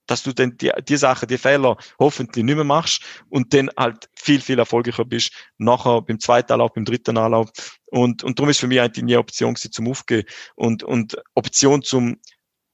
dass 0.06 0.24
du 0.24 0.34
dann 0.34 0.58
die, 0.58 0.72
die 0.88 0.97
Sachen, 0.97 1.28
die 1.28 1.38
Fehler 1.38 1.78
hoffentlich 1.99 2.43
nicht 2.43 2.56
mehr 2.56 2.64
machst 2.64 3.04
und 3.30 3.54
dann 3.54 3.70
halt 3.78 4.10
viel, 4.16 4.41
viel 4.41 4.60
erfolgreicher 4.60 5.06
bist, 5.06 5.32
nachher 5.58 6.01
beim 6.01 6.20
zweiten 6.20 6.54
Anlauf, 6.54 6.74
beim 6.74 6.86
dritten 6.86 7.18
Anlauf. 7.18 7.49
Und, 7.86 8.24
und 8.24 8.38
darum 8.39 8.49
ist 8.49 8.60
für 8.60 8.68
mich 8.68 8.82
eigentlich 8.82 9.04
nie 9.04 9.14
eine 9.14 9.20
Option 9.20 9.54
gewesen, 9.54 9.72
zum 9.72 9.88
Aufgehen. 9.88 10.26
Und, 10.56 10.84
und 10.84 11.16
Option 11.36 11.84
zum 11.84 12.18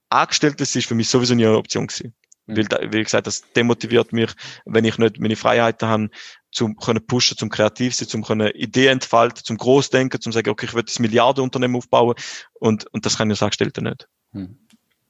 Angestellten 0.10 0.64
ist 0.64 0.86
für 0.86 0.96
mich 0.96 1.10
sowieso 1.10 1.36
nie 1.36 1.46
eine 1.46 1.58
Option 1.58 1.88
gewesen. 1.88 2.16
Mhm. 2.48 2.58
Weil, 2.58 2.94
wie 2.94 3.04
gesagt, 3.04 3.28
das 3.28 3.44
demotiviert 3.54 4.12
mich, 4.12 4.32
wenn 4.66 4.86
ich 4.86 4.98
nicht 4.98 5.20
meine 5.20 5.36
Freiheiten 5.36 5.88
habe, 5.88 6.10
zum 6.52 6.76
können 6.78 7.06
pushen, 7.06 7.38
zum 7.38 7.50
kreativ 7.50 7.94
sein, 7.94 8.08
zum 8.08 8.24
können 8.24 8.50
Ideen 8.56 8.94
entfalten, 8.94 9.44
zum 9.44 9.58
Großdenken, 9.58 10.20
zum 10.20 10.32
sagen, 10.32 10.50
okay, 10.50 10.66
ich 10.66 10.74
will 10.74 10.84
das 10.84 10.98
Milliardenunternehmen 10.98 11.78
aufbauen 11.78 12.16
und, 12.54 12.92
und 12.92 13.06
das 13.06 13.18
kann 13.18 13.30
ich 13.30 13.34
als 13.34 13.44
Angestellter 13.44 13.82
nicht. 13.82 14.08
Mhm. 14.32 14.58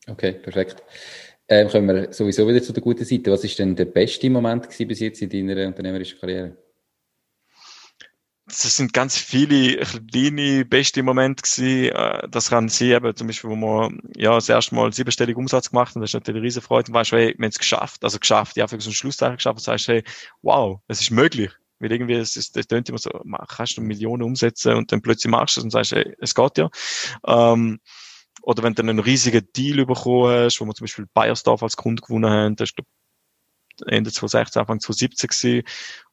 Okay, 0.07 0.33
perfekt. 0.33 0.83
Ähm, 1.51 1.67
kommen 1.67 1.87
wir 1.87 2.13
sowieso 2.13 2.47
wieder 2.47 2.61
zu 2.61 2.73
der 2.73 2.83
guten 2.83 3.05
Seite. 3.05 3.31
Was 3.31 3.43
ist 3.43 3.57
denn 3.57 3.75
der 3.75 3.85
beste 3.85 4.29
Moment 4.29 4.69
bis 4.69 4.99
jetzt 4.99 5.21
in 5.21 5.29
deiner 5.29 5.67
unternehmerischen 5.67 6.19
Karriere? 6.19 6.55
Das 8.45 8.75
sind 8.75 8.93
ganz 8.93 9.17
viele 9.17 9.77
kleine 9.77 10.65
beste 10.65 11.01
Momente 11.01 11.41
gewesen. 11.41 11.95
Äh, 11.95 12.27
das 12.29 12.49
kann 12.49 12.69
sein, 12.69 12.89
eben, 12.89 13.15
zum 13.15 13.27
Beispiel, 13.27 13.49
wo 13.49 13.55
wir, 13.55 13.91
ja, 14.15 14.35
das 14.35 14.47
erste 14.49 14.75
Mal 14.75 14.93
siebenstellig 14.93 15.37
Umsatz 15.37 15.71
gemacht 15.71 15.95
haben. 15.95 16.01
Das 16.01 16.11
ist 16.11 16.13
natürlich 16.15 16.37
eine 16.37 16.45
riesen 16.45 16.61
Freude. 16.61 16.91
Und 16.91 16.93
weißt 16.93 17.11
du, 17.11 17.17
hey, 17.17 17.35
wir 17.35 17.45
haben 17.45 17.49
es 17.49 17.59
geschafft. 17.59 18.03
Also 18.03 18.19
geschafft. 18.19 18.55
Ja, 18.55 18.67
für 18.67 18.79
so 18.79 18.89
einen 18.89 18.95
Schlusszeichen 18.95 19.37
geschafft. 19.37 19.57
Und 19.57 19.63
sagst, 19.63 19.87
hey, 19.87 20.03
wow, 20.43 20.79
es 20.87 21.01
ist 21.01 21.09
möglich. 21.09 21.51
Weil 21.79 21.91
irgendwie, 21.91 22.15
es, 22.15 22.35
es, 22.35 22.51
das 22.51 22.67
tönt 22.67 22.89
immer 22.89 22.97
so, 22.97 23.09
kannst 23.47 23.77
du 23.77 23.81
Millionen 23.81 24.21
umsetzen 24.21 24.73
und 24.73 24.91
dann 24.91 25.01
plötzlich 25.01 25.31
machst 25.31 25.55
du 25.55 25.61
es 25.61 25.63
und 25.63 25.71
sagst, 25.71 25.93
hey, 25.93 26.13
es 26.19 26.35
geht 26.35 26.57
ja. 26.57 26.69
Ähm, 27.25 27.79
oder 28.41 28.63
wenn 28.63 28.75
du 28.75 28.81
einen 28.81 28.99
riesigen 28.99 29.47
Deal 29.55 29.85
bekommen 29.85 30.45
hast, 30.45 30.59
wo 30.59 30.65
wir 30.65 30.73
zum 30.73 30.85
Beispiel 30.85 31.07
Bayersdorf 31.13 31.63
als 31.63 31.77
Kunde 31.77 32.01
gewonnen 32.01 32.29
haben, 32.29 32.55
das 32.55 32.73
glaub, 32.73 32.87
Ende 33.87 34.11
2016, 34.11 34.59
Anfang 34.59 34.79
2017 34.79 35.27
gewesen, 35.29 35.63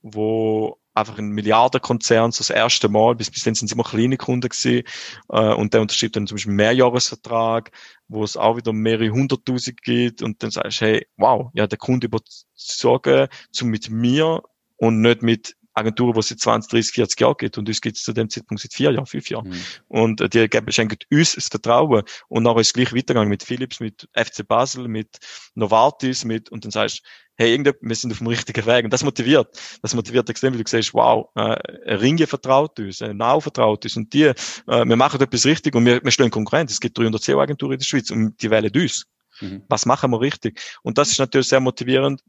wo 0.02 0.78
einfach 0.94 1.18
ein 1.18 1.28
Milliardenkonzern, 1.28 2.32
so 2.32 2.38
das 2.38 2.50
erste 2.50 2.88
Mal, 2.88 3.14
bis, 3.14 3.30
bis 3.30 3.44
dann 3.44 3.54
sind 3.54 3.68
sie 3.68 3.74
immer 3.74 3.84
kleine 3.84 4.16
Kunden 4.16 4.48
gewesen, 4.48 4.84
äh, 5.28 5.54
und 5.54 5.74
der 5.74 5.82
unterschreibt 5.82 6.16
dann 6.16 6.26
zum 6.26 6.36
Beispiel 6.36 6.50
einen 6.50 6.56
Mehrjahresvertrag, 6.56 7.70
wo 8.08 8.24
es 8.24 8.36
auch 8.36 8.56
wieder 8.56 8.72
mehrere 8.72 9.10
hunderttausend 9.10 9.82
gibt, 9.82 10.22
und 10.22 10.42
dann 10.42 10.50
sagst 10.50 10.80
du, 10.80 10.86
hey, 10.86 11.06
wow, 11.16 11.50
ja, 11.54 11.66
der 11.66 11.78
Kunde 11.78 12.06
überzogen, 12.06 13.28
zu 13.52 13.66
mit 13.66 13.90
mir 13.90 14.42
und 14.76 15.00
nicht 15.00 15.22
mit 15.22 15.56
Agenturen, 15.76 16.14
die 16.14 16.20
es 16.20 16.28
seit 16.28 16.40
20, 16.40 16.70
30, 16.70 16.94
40 16.94 17.20
Jahren 17.20 17.36
gibt. 17.38 17.58
Und 17.58 17.68
uns 17.68 17.80
gibt 17.80 17.96
es 17.96 18.02
zu 18.02 18.12
dem 18.12 18.30
Zeitpunkt 18.30 18.62
seit 18.62 18.72
vier 18.72 18.92
Jahren, 18.92 19.06
fünf 19.06 19.28
Jahren. 19.28 19.48
Mhm. 19.48 19.60
Und 19.88 20.20
äh, 20.20 20.28
die 20.28 20.48
geben, 20.48 20.72
schenken 20.72 20.98
uns 21.12 21.34
das 21.34 21.48
Vertrauen. 21.48 22.02
Und 22.28 22.42
nachher 22.42 22.60
ist 22.60 22.68
es 22.68 22.72
gleich 22.72 22.92
weitergegangen 22.92 23.28
mit 23.28 23.42
Philips, 23.42 23.80
mit 23.80 24.08
FC 24.14 24.46
Basel, 24.46 24.88
mit 24.88 25.18
Novartis, 25.54 26.24
mit, 26.24 26.50
und 26.50 26.64
dann 26.64 26.70
sagst 26.70 26.98
du, 26.98 27.02
hey, 27.36 27.52
irgendwie, 27.52 27.72
wir 27.80 27.94
sind 27.94 28.12
auf 28.12 28.18
dem 28.18 28.26
richtigen 28.28 28.64
Weg. 28.66 28.84
Und 28.84 28.92
das 28.92 29.04
motiviert. 29.04 29.48
Das 29.82 29.94
motiviert 29.94 30.28
extrem, 30.30 30.54
weil 30.54 30.62
du 30.62 30.68
siehst, 30.68 30.94
wow, 30.94 31.28
äh, 31.34 31.94
Ringe 31.94 32.26
vertraut 32.26 32.78
uns, 32.78 33.00
äh, 33.00 33.12
Now 33.12 33.40
vertraut 33.40 33.84
uns 33.84 33.96
und 33.96 34.12
die, 34.12 34.24
äh, 34.24 34.34
wir 34.66 34.96
machen 34.96 35.20
etwas 35.20 35.44
richtig 35.44 35.74
und 35.74 35.84
wir, 35.84 36.02
wir 36.02 36.10
stellen 36.10 36.30
Konkurrenz. 36.30 36.72
Es 36.72 36.80
gibt 36.80 36.96
300 36.96 37.22
SEO-Agenturen 37.22 37.72
in 37.72 37.78
der 37.78 37.84
Schweiz 37.84 38.10
und 38.10 38.40
die 38.40 38.50
wählen 38.50 38.72
uns. 38.74 39.04
Mhm. 39.40 39.62
Was 39.68 39.84
machen 39.84 40.10
wir 40.12 40.20
richtig? 40.20 40.60
Und 40.82 40.96
das 40.96 41.10
ist 41.10 41.18
natürlich 41.18 41.48
sehr 41.48 41.60
motivierend, 41.60 42.22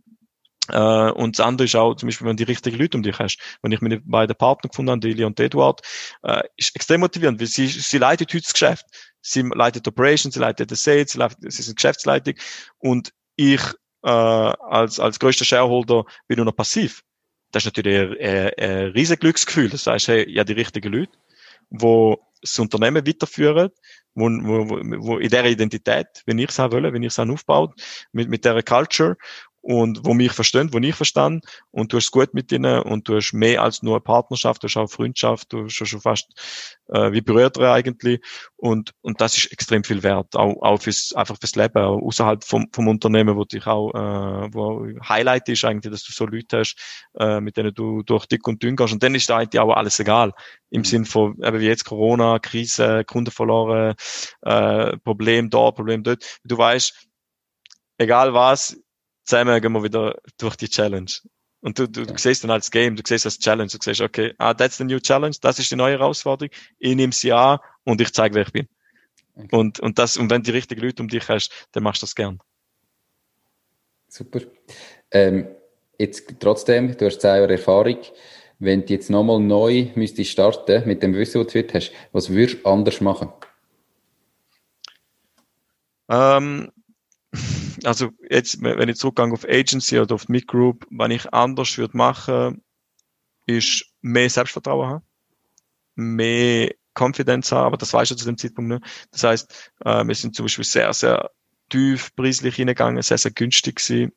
Uh, 0.71 1.11
und 1.13 1.37
das 1.37 1.45
andere 1.45 1.65
ist 1.65 1.75
auch, 1.75 1.95
zum 1.95 2.07
Beispiel, 2.07 2.27
wenn 2.27 2.37
du 2.37 2.45
die 2.45 2.51
richtigen 2.51 2.77
Leute 2.77 2.97
um 2.97 3.03
dich 3.03 3.17
hast. 3.19 3.39
Wenn 3.61 3.71
ich 3.71 3.81
meine 3.81 3.99
beiden 4.01 4.35
Partner 4.35 4.69
gefunden 4.69 4.91
habe, 4.91 4.99
Delia 4.99 5.27
und 5.27 5.39
Eduard, 5.39 5.81
uh, 6.25 6.41
ist 6.57 6.75
extrem 6.75 7.01
motivierend, 7.01 7.39
weil 7.39 7.47
sie, 7.47 7.67
sie 7.67 7.97
leitet 7.97 8.33
heute 8.33 8.43
das 8.43 8.53
Geschäft. 8.53 8.85
Sie 9.21 9.41
leitet 9.41 9.87
Operations, 9.87 10.33
sie 10.33 10.39
leitet 10.39 10.71
das 10.71 10.83
Sales, 10.83 11.11
sie, 11.11 11.19
leitet, 11.19 11.51
sie 11.51 11.61
sind 11.61 11.75
Geschäftsleitung. 11.75 12.35
Und 12.79 13.13
ich, 13.35 13.61
uh, 14.05 14.09
als, 14.09 14.99
als 14.99 15.19
größter 15.19 15.45
Shareholder 15.45 16.05
bin 16.27 16.37
nur 16.37 16.45
noch 16.45 16.55
passiv. 16.55 17.03
Das 17.51 17.65
ist 17.65 17.67
natürlich 17.67 18.19
ein, 18.19 18.27
ein, 18.27 18.51
ein 18.57 18.85
riesiges 18.91 19.19
Glücksgefühl. 19.19 19.69
Das 19.69 19.87
heißt, 19.87 20.09
hey, 20.09 20.29
ja, 20.29 20.43
die 20.43 20.53
richtigen 20.53 20.91
Leute, 20.91 21.11
wo 21.69 22.19
das 22.41 22.59
Unternehmen 22.59 23.05
weiterführen, 23.07 23.69
wo, 24.13 24.25
wo, 24.25 24.69
wo 24.69 25.17
in 25.17 25.29
der 25.29 25.45
Identität, 25.45 26.07
wenn 26.25 26.39
ich 26.39 26.49
es 26.49 26.59
auch 26.59 26.71
will, 26.71 26.91
wenn 26.91 27.03
ich 27.03 27.17
es 27.17 27.19
aufbaut, 27.19 27.73
mit, 28.11 28.29
mit 28.29 28.45
der 28.45 28.61
Culture 28.63 29.15
und 29.67 30.05
wo 30.05 30.13
mich 30.13 30.31
verstehen, 30.31 30.71
wo 30.71 30.77
ich 30.77 30.95
verstand. 30.95 31.43
Und 31.71 31.91
du 31.91 31.97
hast 31.97 32.05
es 32.05 32.11
gut 32.11 32.33
mit 32.33 32.53
ihnen. 32.53 32.81
Und 32.83 33.09
du 33.09 33.17
hast 33.17 33.33
mehr 33.33 33.61
als 33.61 33.83
nur 33.83 33.95
eine 33.95 34.01
Partnerschaft, 34.01 34.63
du 34.63 34.67
hast 34.69 34.77
auch 34.77 34.89
Freundschaft, 34.89 35.51
du 35.51 35.65
hast 35.65 35.73
schon 35.73 35.99
fast 35.99 36.29
äh, 36.87 37.11
wie 37.11 37.19
Brüder 37.19 37.73
eigentlich. 37.73 38.21
Und 38.55 38.93
und 39.01 39.19
das 39.19 39.37
ist 39.37 39.51
extrem 39.51 39.83
viel 39.83 40.03
wert, 40.03 40.37
auch, 40.37 40.61
auch 40.61 40.81
fürs 40.81 41.11
einfach 41.13 41.35
fürs 41.37 41.55
Leben, 41.55 41.83
auch 41.83 42.01
außerhalb 42.01 42.45
vom, 42.45 42.67
vom 42.71 42.87
Unternehmen, 42.87 43.35
wo 43.35 43.43
dich 43.43 43.67
auch 43.67 43.93
äh, 43.93 44.53
wo 44.53 44.87
Highlight 45.05 45.49
ist 45.49 45.65
eigentlich, 45.65 45.91
dass 45.91 46.03
du 46.05 46.13
so 46.13 46.25
Leute 46.25 46.59
hast, 46.59 46.77
äh, 47.19 47.41
mit 47.41 47.57
denen 47.57 47.73
du 47.73 48.03
durch 48.03 48.25
dick 48.25 48.47
und 48.47 48.63
dünn 48.63 48.77
gehst. 48.77 48.93
Und 48.93 49.03
dann 49.03 49.15
ist 49.15 49.29
da 49.29 49.35
eigentlich 49.35 49.59
auch 49.59 49.73
alles 49.73 49.99
egal. 49.99 50.31
Im 50.69 50.79
mhm. 50.79 50.85
Sinn 50.85 51.05
von 51.05 51.35
eben 51.43 51.59
wie 51.59 51.67
jetzt 51.67 51.83
Corona, 51.83 52.39
Krise, 52.39 53.03
Kunden 53.03 53.31
verloren, 53.31 53.95
äh, 54.43 54.95
Problem 54.99 55.49
da, 55.49 55.71
Problem 55.71 56.03
dort, 56.03 56.39
du 56.45 56.57
weißt 56.57 56.93
egal 57.97 58.33
was, 58.33 58.77
zusammen 59.27 59.61
gehen 59.61 59.73
wir 59.73 59.83
wieder 59.83 60.15
durch 60.37 60.55
die 60.55 60.69
Challenge. 60.69 61.11
Und 61.59 61.79
du, 61.79 61.87
du, 61.87 62.05
du 62.05 62.17
siehst 62.17 62.43
dann 62.43 62.51
als 62.51 62.71
Game, 62.71 62.95
du 62.95 63.03
siehst 63.05 63.25
als 63.25 63.39
Challenge, 63.39 63.69
du 63.69 63.77
siehst, 63.81 64.01
okay, 64.01 64.33
ah, 64.37 64.53
that's 64.53 64.77
the 64.77 64.83
new 64.83 64.99
challenge, 64.99 65.37
das 65.41 65.59
ist 65.59 65.71
die 65.71 65.75
neue 65.75 65.93
Herausforderung, 65.93 66.51
ich 66.79 66.95
nehme 66.95 67.13
sie 67.13 67.31
an 67.31 67.59
und 67.83 67.99
ich 67.99 68.13
zeige, 68.13 68.35
wer 68.35 68.43
ich 68.43 68.51
bin. 68.51 68.67
Okay. 69.35 69.55
Und, 69.55 69.79
und 69.79 69.99
das, 69.99 70.17
und 70.17 70.29
wenn 70.29 70.41
du 70.41 70.51
die 70.51 70.57
richtigen 70.57 70.81
Leute 70.81 71.03
um 71.03 71.09
dich 71.09 71.27
hast, 71.29 71.51
dann 71.71 71.83
machst 71.83 72.01
du 72.01 72.05
das 72.05 72.15
gern. 72.15 72.39
Super. 74.07 74.41
Ähm, 75.11 75.47
jetzt 75.99 76.39
trotzdem, 76.39 76.95
du 76.97 77.05
hast 77.05 77.21
zehn 77.21 77.35
Jahre 77.35 77.51
Erfahrung. 77.51 77.97
Wenn 78.59 78.85
du 78.85 78.93
jetzt 78.93 79.09
nochmal 79.09 79.39
neu 79.39 79.91
müsstest 79.93 80.31
starten 80.31 80.87
mit 80.87 81.03
dem 81.03 81.13
Wissen, 81.13 81.39
was 81.41 81.53
du 81.53 81.59
heute 81.59 81.73
hast, 81.75 81.91
was 82.11 82.29
würdest 82.29 82.63
du 82.63 82.69
anders 82.69 83.01
machen? 83.01 83.31
Ähm, 86.09 86.71
also 87.87 88.11
jetzt, 88.29 88.61
wenn 88.61 88.89
ich 88.89 88.97
zurückgehe 88.97 89.31
auf 89.31 89.45
Agency 89.45 89.97
oder 89.99 90.15
auf 90.15 90.27
Mid 90.27 90.47
Group, 90.47 90.85
was 90.89 91.09
ich 91.09 91.33
anders 91.33 91.77
würde 91.77 91.95
machen, 91.95 92.61
ist 93.45 93.85
mehr 94.01 94.29
Selbstvertrauen 94.29 94.89
haben, 94.89 95.05
mehr 95.95 96.73
Confidence 96.93 97.51
haben, 97.51 97.67
aber 97.67 97.77
das 97.77 97.93
weiß 97.93 98.11
ich 98.11 98.17
zu 98.17 98.25
dem 98.25 98.37
Zeitpunkt 98.37 98.69
nicht. 98.69 99.07
Das 99.11 99.23
heißt, 99.23 99.71
äh, 99.85 100.03
wir 100.05 100.15
sind 100.15 100.35
zum 100.35 100.45
Beispiel 100.45 100.65
sehr, 100.65 100.91
sehr 100.93 101.31
tief 101.69 102.13
preislich 102.15 102.55
hingegangen, 102.55 103.01
sehr, 103.01 103.17
sehr 103.17 103.31
günstig 103.31 103.77
gewesen. 103.77 104.11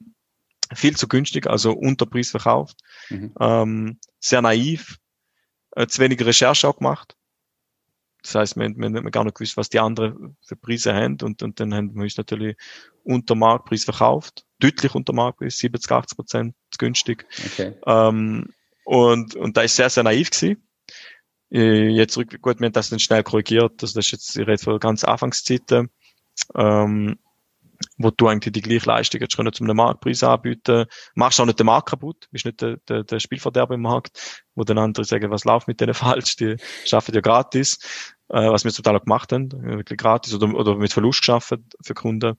Viel 0.75 0.97
zu 0.97 1.07
günstig, 1.07 1.47
also 1.47 1.73
unter 1.73 2.07
Preis 2.07 2.31
verkauft. 2.31 2.79
Mhm. 3.09 3.35
Ähm, 3.41 3.99
sehr 4.19 4.43
naiv, 4.43 4.99
äh, 5.73 5.87
zu 5.87 6.01
wenig 6.01 6.21
Recherche 6.25 6.69
auch 6.69 6.77
gemacht. 6.77 7.17
Das 8.23 8.35
heißt, 8.35 8.57
wir, 8.57 8.69
wir 8.69 8.87
haben 8.87 9.11
gar 9.11 9.25
nicht 9.25 9.37
gewusst, 9.37 9.57
was 9.57 9.69
die 9.69 9.81
anderen 9.81 10.37
für 10.43 10.57
Preise 10.57 10.95
haben 10.95 11.19
und, 11.23 11.43
und 11.43 11.61
dann 11.61 11.75
haben 11.75 11.95
wir 11.95 12.03
uns 12.03 12.17
natürlich 12.17 12.57
unter 13.05 13.35
Marktpreis 13.35 13.85
verkauft. 13.85 14.45
Deutlich 14.59 14.95
unter 14.95 15.13
Marktpreis, 15.13 15.59
70, 15.59 15.91
80 15.91 16.17
Prozent 16.17 16.55
günstig. 16.79 17.27
Okay. 17.47 17.75
Ähm, 17.87 18.49
und, 18.85 19.35
und 19.37 19.57
da 19.57 19.63
ist 19.63 19.77
sehr, 19.77 19.91
sehr 19.91 20.03
naiv 20.03 20.31
gewesen. 20.31 20.63
Äh, 21.51 21.89
jetzt 21.89 22.15
zurück, 22.15 22.41
gut, 22.41 22.61
wir 22.61 22.67
haben 22.67 22.73
das 22.73 22.91
dann 22.91 23.01
schnell 23.01 23.23
korrigiert. 23.23 23.83
Das 23.83 23.95
ist 23.95 24.11
jetzt, 24.11 24.37
ich 24.37 24.47
rede 24.47 24.63
von 24.63 24.79
ganz 24.79 25.05
Anfangszeiten. 25.05 25.91
Ähm, 26.55 27.19
wo 27.99 28.11
du 28.11 28.29
eigentlich 28.29 28.53
die 28.53 28.63
gleiche 28.63 28.87
Leistung 28.87 29.21
jetzt 29.21 29.35
schon 29.35 29.51
zu 29.53 29.65
einem 29.65 29.77
Marktpreis 29.77 30.23
anbieten. 30.23 30.87
Machst 31.15 31.41
auch 31.41 31.47
nicht 31.47 31.59
den 31.59 31.67
Markt 31.67 31.89
kaputt, 31.89 32.29
bist 32.31 32.45
nicht 32.45 32.61
der, 32.61 32.77
der, 32.89 33.05
der 33.05 33.21
Spielverderber 33.21 33.75
im 33.75 33.83
Markt, 33.83 34.45
wo 34.55 34.65
dann 34.65 34.79
andere 34.79 35.05
sagen, 35.05 35.31
was 35.31 35.45
läuft 35.45 35.69
mit 35.69 35.81
denen 35.81 35.95
falsch, 35.95 36.37
die 36.37 36.57
schaffen 36.85 37.15
ja 37.15 37.21
gratis, 37.21 37.79
äh, 38.29 38.51
was 38.51 38.65
wir 38.65 38.73
zum 38.73 38.85
Teil 38.85 38.97
auch 38.97 39.05
gemacht 39.05 39.33
haben, 39.33 39.51
wirklich 39.53 39.99
gratis 39.99 40.35
oder, 40.35 40.55
oder 40.55 40.77
mit 40.77 40.93
Verlust 40.93 41.21
geschaffen 41.21 41.67
für 41.83 41.95
Kunden. 41.95 42.37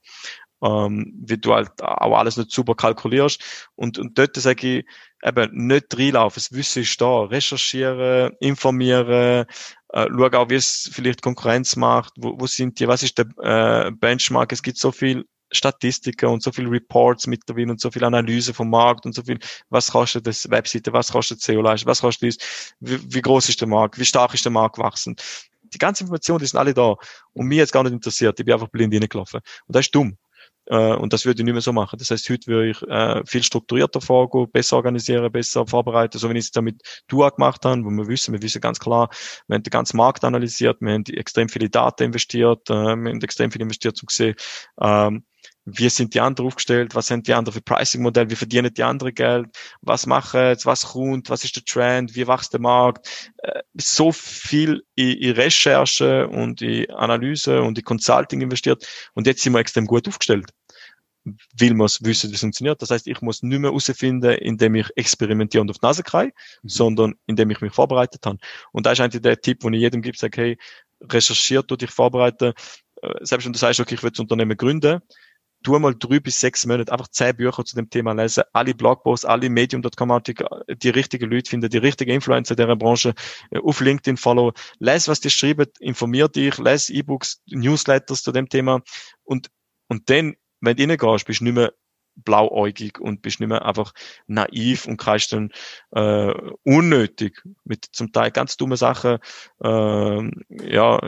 Ähm, 0.63 1.11
wie 1.25 1.39
du 1.39 1.55
halt 1.55 1.71
auch 1.81 2.15
alles 2.15 2.37
nicht 2.37 2.51
super 2.51 2.75
kalkulierst. 2.75 3.69
Und, 3.73 3.97
und 3.97 4.15
dort 4.19 4.35
sage 4.35 4.79
ich, 4.79 4.85
eben 5.23 5.67
nicht 5.67 5.97
reinlaufen, 5.97 6.35
das 6.35 6.51
Wissen 6.51 6.83
ist 6.83 6.99
da, 6.99 7.23
recherchieren, 7.23 8.33
informieren, 8.39 9.45
äh, 9.93 10.07
schau 10.09 10.25
auch, 10.37 10.49
wie 10.49 10.55
es 10.55 10.89
vielleicht 10.91 11.21
Konkurrenz 11.21 11.75
macht, 11.75 12.13
wo, 12.17 12.39
wo 12.39 12.47
sind 12.47 12.79
die, 12.79 12.87
was 12.87 13.03
ist 13.03 13.17
der 13.17 13.27
äh, 13.41 13.91
Benchmark, 13.91 14.51
es 14.51 14.63
gibt 14.63 14.77
so 14.77 14.91
viel 14.91 15.25
Statistiken 15.51 16.27
und 16.27 16.41
so 16.41 16.51
viel 16.51 16.67
Reports 16.67 17.27
mittlerweile 17.27 17.71
und 17.71 17.81
so 17.81 17.91
viel 17.91 18.03
Analyse 18.03 18.53
vom 18.53 18.69
Markt 18.69 19.05
und 19.05 19.13
so 19.13 19.23
viel, 19.23 19.39
was 19.69 19.91
kostet 19.91 20.25
das 20.25 20.49
Webseite, 20.49 20.93
was 20.93 21.11
kostet 21.11 21.41
SEO-Leistung, 21.41 21.89
was 21.89 22.01
kostet 22.01 22.29
das, 22.29 22.73
wie, 22.79 23.13
wie 23.13 23.21
groß 23.21 23.49
ist 23.49 23.59
der 23.59 23.67
Markt, 23.67 23.99
wie 23.99 24.05
stark 24.05 24.33
ist 24.33 24.45
der 24.45 24.51
Markt 24.51 24.77
gewachsen. 24.77 25.15
Die 25.63 25.77
ganze 25.77 26.03
Informationen, 26.03 26.39
die 26.39 26.45
sind 26.45 26.59
alle 26.59 26.73
da. 26.73 26.95
Und 27.33 27.47
mir 27.47 27.57
jetzt 27.57 27.73
gar 27.73 27.83
nicht 27.83 27.93
interessiert, 27.93 28.39
ich 28.39 28.45
bin 28.45 28.53
einfach 28.53 28.69
blind 28.69 28.93
reingelaufen. 28.93 29.41
Und 29.67 29.75
das 29.75 29.85
ist 29.85 29.95
dumm. 29.95 30.17
Äh, 30.71 30.95
und 30.95 31.11
das 31.11 31.25
würde 31.25 31.41
ich 31.41 31.45
nicht 31.45 31.53
mehr 31.53 31.61
so 31.61 31.73
machen. 31.73 31.99
Das 31.99 32.11
heißt, 32.11 32.29
heute 32.29 32.47
würde 32.47 32.69
ich 32.69 32.81
äh, 32.83 33.21
viel 33.25 33.43
strukturierter 33.43 33.99
vorgehen, 33.99 34.49
besser 34.51 34.77
organisieren, 34.77 35.29
besser 35.31 35.67
vorbereiten, 35.67 36.17
so 36.17 36.29
wie 36.29 36.37
ich 36.37 36.45
es 36.45 36.51
damit 36.51 36.81
DUA 37.09 37.29
gemacht 37.31 37.65
habe, 37.65 37.83
wo 37.83 37.89
wir 37.89 38.07
wissen, 38.07 38.33
wir 38.33 38.41
wissen 38.41 38.61
ganz 38.61 38.79
klar, 38.79 39.09
wir 39.47 39.55
haben 39.55 39.63
den 39.63 39.69
ganzen 39.69 39.97
Markt 39.97 40.23
analysiert, 40.23 40.77
wir 40.79 40.93
haben 40.93 41.03
extrem 41.07 41.49
viele 41.49 41.69
Daten 41.69 42.03
investiert, 42.03 42.69
äh, 42.69 42.73
wir 42.73 42.89
haben 42.91 43.21
extrem 43.21 43.51
viel 43.51 43.61
investiert, 43.61 44.01
um 44.01 44.07
zu 44.07 44.15
sehen, 44.15 44.35
ähm, 44.81 45.25
wie 45.65 45.89
sind 45.89 46.13
die 46.13 46.19
anderen 46.19 46.47
aufgestellt, 46.47 46.95
was 46.95 47.07
sind 47.07 47.27
die 47.27 47.33
anderen 47.33 47.53
für 47.53 47.61
Pricing-Modelle, 47.61 48.29
wie 48.29 48.35
verdienen 48.35 48.73
die 48.73 48.83
anderen 48.83 49.13
Geld, 49.13 49.47
was 49.81 50.05
machen 50.07 50.41
jetzt, 50.47 50.65
was 50.65 50.83
kommt, 50.93 51.29
was 51.29 51.43
ist 51.43 51.55
der 51.55 51.65
Trend, 51.65 52.15
wie 52.15 52.27
wächst 52.27 52.53
der 52.53 52.61
Markt. 52.61 53.31
Äh, 53.37 53.61
so 53.75 54.11
viel 54.11 54.83
in, 54.95 55.11
in 55.17 55.31
Recherche 55.33 56.27
und 56.27 56.61
in 56.61 56.89
Analyse 56.91 57.61
und 57.61 57.77
in 57.77 57.83
Consulting 57.83 58.41
investiert 58.41 58.87
und 59.13 59.27
jetzt 59.27 59.43
sind 59.43 59.53
wir 59.53 59.59
extrem 59.59 59.85
gut 59.85 60.07
aufgestellt 60.07 60.51
will 61.57 61.73
man 61.73 61.87
wissen, 62.01 62.31
wie 62.31 62.35
es 62.35 62.39
funktioniert. 62.39 62.81
Das 62.81 62.89
heißt, 62.89 63.07
ich 63.07 63.21
muss 63.21 63.43
nicht 63.43 63.59
mehr 63.59 63.69
herausfinden, 63.69 64.31
indem 64.31 64.75
ich 64.75 64.87
experimentiere 64.95 65.61
und 65.61 65.69
auf 65.69 65.77
die 65.77 65.85
Nase 65.85 66.03
kriege, 66.03 66.33
mhm. 66.63 66.69
sondern 66.69 67.15
indem 67.27 67.51
ich 67.51 67.61
mich 67.61 67.73
vorbereitet 67.73 68.25
habe. 68.25 68.37
Und 68.71 68.85
da 68.85 68.91
ist 68.91 69.01
eigentlich 69.01 69.21
der 69.21 69.39
Tipp, 69.39 69.59
den 69.59 69.73
ich 69.73 69.81
jedem 69.81 70.01
gebe, 70.01 70.17
sage, 70.17 70.41
hey, 70.41 70.57
recherchiert 71.01 71.69
du 71.69 71.75
dich 71.75 71.91
vorbereiten. 71.91 72.53
Äh, 73.01 73.13
selbst 73.21 73.45
wenn 73.45 73.53
du 73.53 73.59
sagst, 73.59 73.79
okay, 73.79 73.95
ich 73.95 74.03
will 74.03 74.11
das 74.11 74.19
Unternehmen 74.19 74.57
gründen, 74.57 75.01
tu 75.63 75.77
mal 75.79 75.95
drei 75.95 76.19
bis 76.19 76.39
sechs 76.39 76.65
Monate 76.65 76.91
einfach 76.91 77.07
zehn 77.07 77.35
Bücher 77.35 77.63
zu 77.63 77.75
dem 77.75 77.89
Thema 77.89 78.13
lesen, 78.13 78.43
alle 78.53 78.73
Blogposts, 78.73 79.25
alle 79.25 79.49
Medium.com, 79.49 80.21
die 80.23 80.89
richtigen 80.89 81.29
Leute 81.29 81.49
finden, 81.49 81.69
die 81.69 81.77
richtigen 81.77 82.11
Influencer 82.11 82.55
der 82.55 82.75
Branche 82.75 83.13
äh, 83.51 83.59
auf 83.59 83.81
LinkedIn 83.81 84.17
follow, 84.17 84.53
les, 84.79 85.07
was 85.07 85.19
die 85.19 85.29
schreiben, 85.29 85.67
informier 85.79 86.27
dich, 86.27 86.57
les 86.57 86.89
E-Books, 86.89 87.41
Newsletters 87.47 88.23
zu 88.23 88.31
dem 88.31 88.49
Thema. 88.49 88.81
Und, 89.23 89.49
und 89.87 90.09
dann, 90.09 90.35
wenn 90.61 90.77
du 90.77 90.83
reingehst, 90.83 91.25
bist 91.25 91.41
du 91.41 91.45
nicht 91.45 91.55
mehr 91.55 91.73
blauäugig 92.15 92.99
und 92.99 93.21
bist 93.21 93.39
nicht 93.39 93.49
mehr 93.49 93.65
einfach 93.65 93.93
naiv 94.27 94.85
und 94.85 94.97
kannst 94.97 95.33
dann 95.33 95.51
äh, 95.91 96.33
unnötig 96.63 97.41
mit 97.63 97.85
zum 97.91 98.11
Teil 98.11 98.31
ganz 98.31 98.57
dumme 98.57 98.77
Sachen 98.77 99.19
äh, 99.63 100.31
ja 100.69 100.99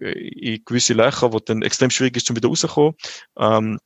in 0.00 0.64
gewisse 0.64 0.94
Löcher, 0.94 1.32
wo 1.32 1.38
dann 1.38 1.62
extrem 1.62 1.90
schwierig 1.90 2.16
ist, 2.16 2.26
zum 2.26 2.36
wieder 2.36 2.48
rauszukommen. 2.48 2.94
Ähm, 3.38 3.78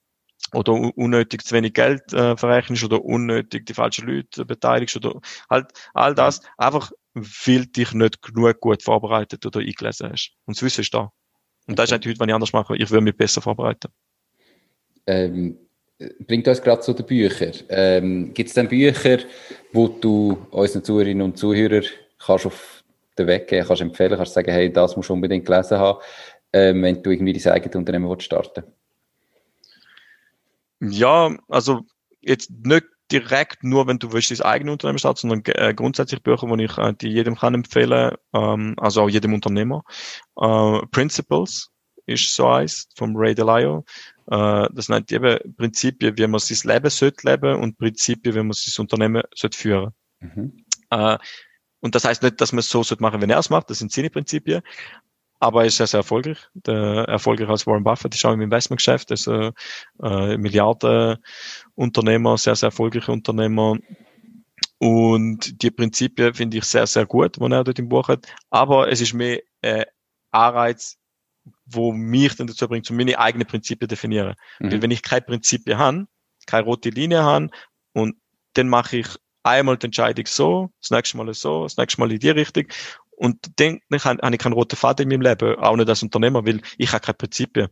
oder 0.53 0.73
unnötig 0.73 1.45
zu 1.45 1.55
wenig 1.55 1.75
Geld 1.75 2.13
äh, 2.13 2.37
verrechnest 2.37 2.85
oder 2.85 3.05
unnötig 3.05 3.67
die 3.67 3.75
falschen 3.75 4.09
Leute 4.09 4.47
beteiligst 4.47 4.97
oder 4.97 5.21
halt 5.51 5.73
all 5.93 6.15
das, 6.15 6.41
einfach 6.57 6.91
weil 7.15 7.67
dich 7.67 7.93
nicht 7.93 8.23
genug 8.23 8.61
gut 8.61 8.83
vorbereitet 8.83 9.45
oder 9.45 9.61
eingelesen 9.61 10.11
hast. 10.11 10.33
Und 10.47 10.57
das 10.57 10.63
Wissen 10.63 10.83
ist 10.83 10.95
da. 10.95 11.13
Und 11.67 11.79
das 11.79 11.91
ist 11.91 11.93
eigentlich 11.93 12.13
heute, 12.13 12.21
was 12.21 12.29
ich 12.29 12.35
anders 12.35 12.53
mache. 12.53 12.77
Ich 12.77 12.91
will 12.91 13.01
mich 13.01 13.17
besser 13.17 13.43
vorbereiten. 13.43 13.93
Ähm, 15.07 15.59
bringt 16.27 16.47
uns 16.47 16.63
gerade 16.63 16.81
zu 16.81 16.93
den 16.93 17.07
Büchern. 17.07 17.53
Ähm, 17.69 18.35
Gibt 18.35 18.49
es 18.49 18.55
denn 18.55 18.69
Bücher, 18.69 19.19
wo 19.73 19.89
du 19.89 20.47
unseren 20.51 20.85
Zuhörerinnen 20.85 21.23
und 21.23 21.39
Zuhörern 21.39 21.85
kannst 22.19 22.47
auf 22.47 22.85
den 23.19 23.27
Weg 23.27 23.49
geben, 23.49 23.67
kannst 23.67 23.83
empfehlen, 23.83 24.17
kannst 24.17 24.35
sagen, 24.35 24.53
hey, 24.53 24.73
das 24.73 24.97
musst 24.97 25.09
du 25.09 25.15
unbedingt 25.15 25.47
gelesen 25.47 25.79
haben, 25.79 26.01
ähm, 26.53 26.83
wenn 26.83 27.03
du 27.03 27.11
irgendwie 27.11 27.33
dein 27.33 27.53
eigenes 27.53 27.77
Unternehmen 27.77 28.21
starten 28.21 28.65
Ja, 30.81 31.37
also 31.49 31.81
jetzt 32.21 32.51
nicht 32.51 32.87
direkt 33.11 33.65
nur, 33.65 33.87
wenn 33.87 33.99
du 33.99 34.13
willst, 34.13 34.31
dein 34.31 34.43
eigenes 34.43 34.73
Unternehmen 34.75 34.99
starten, 34.99 35.29
sondern 35.29 35.43
äh, 35.57 35.75
grundsätzlich 35.75 36.23
Bücher, 36.23 36.47
die 36.57 36.65
ich 36.65 36.79
äh, 36.79 36.93
die 36.93 37.09
jedem 37.09 37.37
kann 37.37 37.55
empfehlen, 37.55 38.15
ähm, 38.35 38.75
also 38.77 39.03
auch 39.03 39.09
jedem 39.09 39.35
Unternehmer. 39.35 39.83
Äh, 40.37 40.81
Principles 40.93 41.71
ist 42.07 42.35
so 42.35 42.47
eins 42.47 42.89
vom 42.95 43.17
Ray 43.17 43.35
Dalio. 43.35 43.85
Äh, 44.31 44.69
das 44.73 44.89
nennt 44.89 45.13
eben 45.13 45.39
Prinzipien, 45.57 46.17
wie 46.17 46.27
man 46.27 46.41
sein 46.41 46.71
Leben 46.71 46.91
sollte 46.91 47.27
leben 47.27 47.61
und 47.61 47.79
Prinzipien, 47.79 48.35
wie 48.35 48.43
man 48.43 48.53
sein 48.53 48.83
Unternehmen 48.83 49.23
sollte 49.35 49.59
führen. 49.59 49.93
Mhm. 50.21 50.65
Äh, 50.91 51.19
und 51.81 51.95
das 51.95 52.05
heißt 52.05 52.23
nicht, 52.23 52.41
dass 52.41 52.53
man 52.53 52.61
es 52.61 52.69
so 52.69 52.83
sollte 52.83 53.03
machen, 53.03 53.21
wenn 53.21 53.31
er 53.31 53.39
es 53.39 53.51
macht. 53.51 53.71
Das 53.71 53.79
sind 53.79 53.93
seine 53.93 54.11
Prinzipien. 54.11 54.63
Aber 55.41 55.63
er 55.63 55.69
ist 55.69 55.77
sehr, 55.77 55.87
sehr 55.87 55.99
erfolgreich. 55.99 56.39
Der 56.55 57.05
erfolgreich 57.07 57.49
als 57.49 57.67
Warren 57.67 57.85
Buffett 57.85 58.15
ist 58.15 58.25
auch 58.25 58.33
im 58.33 58.41
Investmentgeschäft. 58.41 59.11
ist 59.13 59.29
äh, 59.29 59.53
äh, 60.03 60.37
Milliardenunternehmer, 60.37 62.37
sehr, 62.37 62.57
sehr 62.57 62.69
erfolgreicher 62.69 63.13
Unternehmer. 63.13 63.77
Und 64.79 65.63
die 65.63 65.71
Prinzipien 65.71 66.35
finde 66.35 66.59
ich 66.59 66.65
sehr, 66.65 66.87
sehr 66.87 67.07
gut, 67.07 67.37
die 67.37 67.43
er 67.43 67.65
dort 67.65 67.79
im 67.79 67.89
Buch 67.89 68.09
hat. 68.09 68.27
Aber 68.51 68.91
es 68.91 69.01
ist 69.01 69.15
mehr 69.15 69.41
äh, 69.63 69.87
Anreiz, 70.33 70.99
wo 71.71 71.93
mich 71.93 72.37
dann 72.37 72.47
dazu 72.47 72.69
bringt, 72.69 72.89
um 72.91 72.97
meine 72.97 73.19
eigenen 73.19 73.47
Prinzipien 73.47 73.89
definieren. 73.89 74.35
Mhm. 74.59 74.73
Weil 74.73 74.83
wenn 74.83 74.91
ich 74.91 75.03
keine 75.03 75.23
Prinzipien 75.23 75.79
habe, 75.79 76.07
keine 76.47 76.65
rote 76.65 76.91
Linie 76.91 77.23
habe 77.23 77.49
und 77.93 78.17
dann 78.55 78.69
mache 78.69 78.99
ich 78.99 79.09
einmal 79.43 79.77
die 79.77 79.87
Entscheidung 79.87 80.27
so, 80.27 80.71
das 80.81 80.91
nächste 80.91 81.17
Mal 81.17 81.33
so, 81.35 81.65
das 81.65 81.77
nächste 81.77 82.01
Mal 82.01 82.13
in 82.13 82.19
die 82.19 82.31
Richtung 82.31 82.65
und 83.11 83.39
dann, 83.57 83.81
dann 83.89 84.01
habe 84.01 84.35
ich 84.35 84.39
keinen 84.39 84.53
roten 84.53 84.77
Faden 84.77 85.11
in 85.11 85.21
meinem 85.21 85.23
Leben, 85.23 85.59
auch 85.59 85.77
nicht 85.77 85.89
als 85.89 86.03
Unternehmer, 86.03 86.47
weil 86.47 86.61
ich 86.77 86.93
habe 86.93 87.01
keine 87.01 87.15
Prinzipien. 87.15 87.69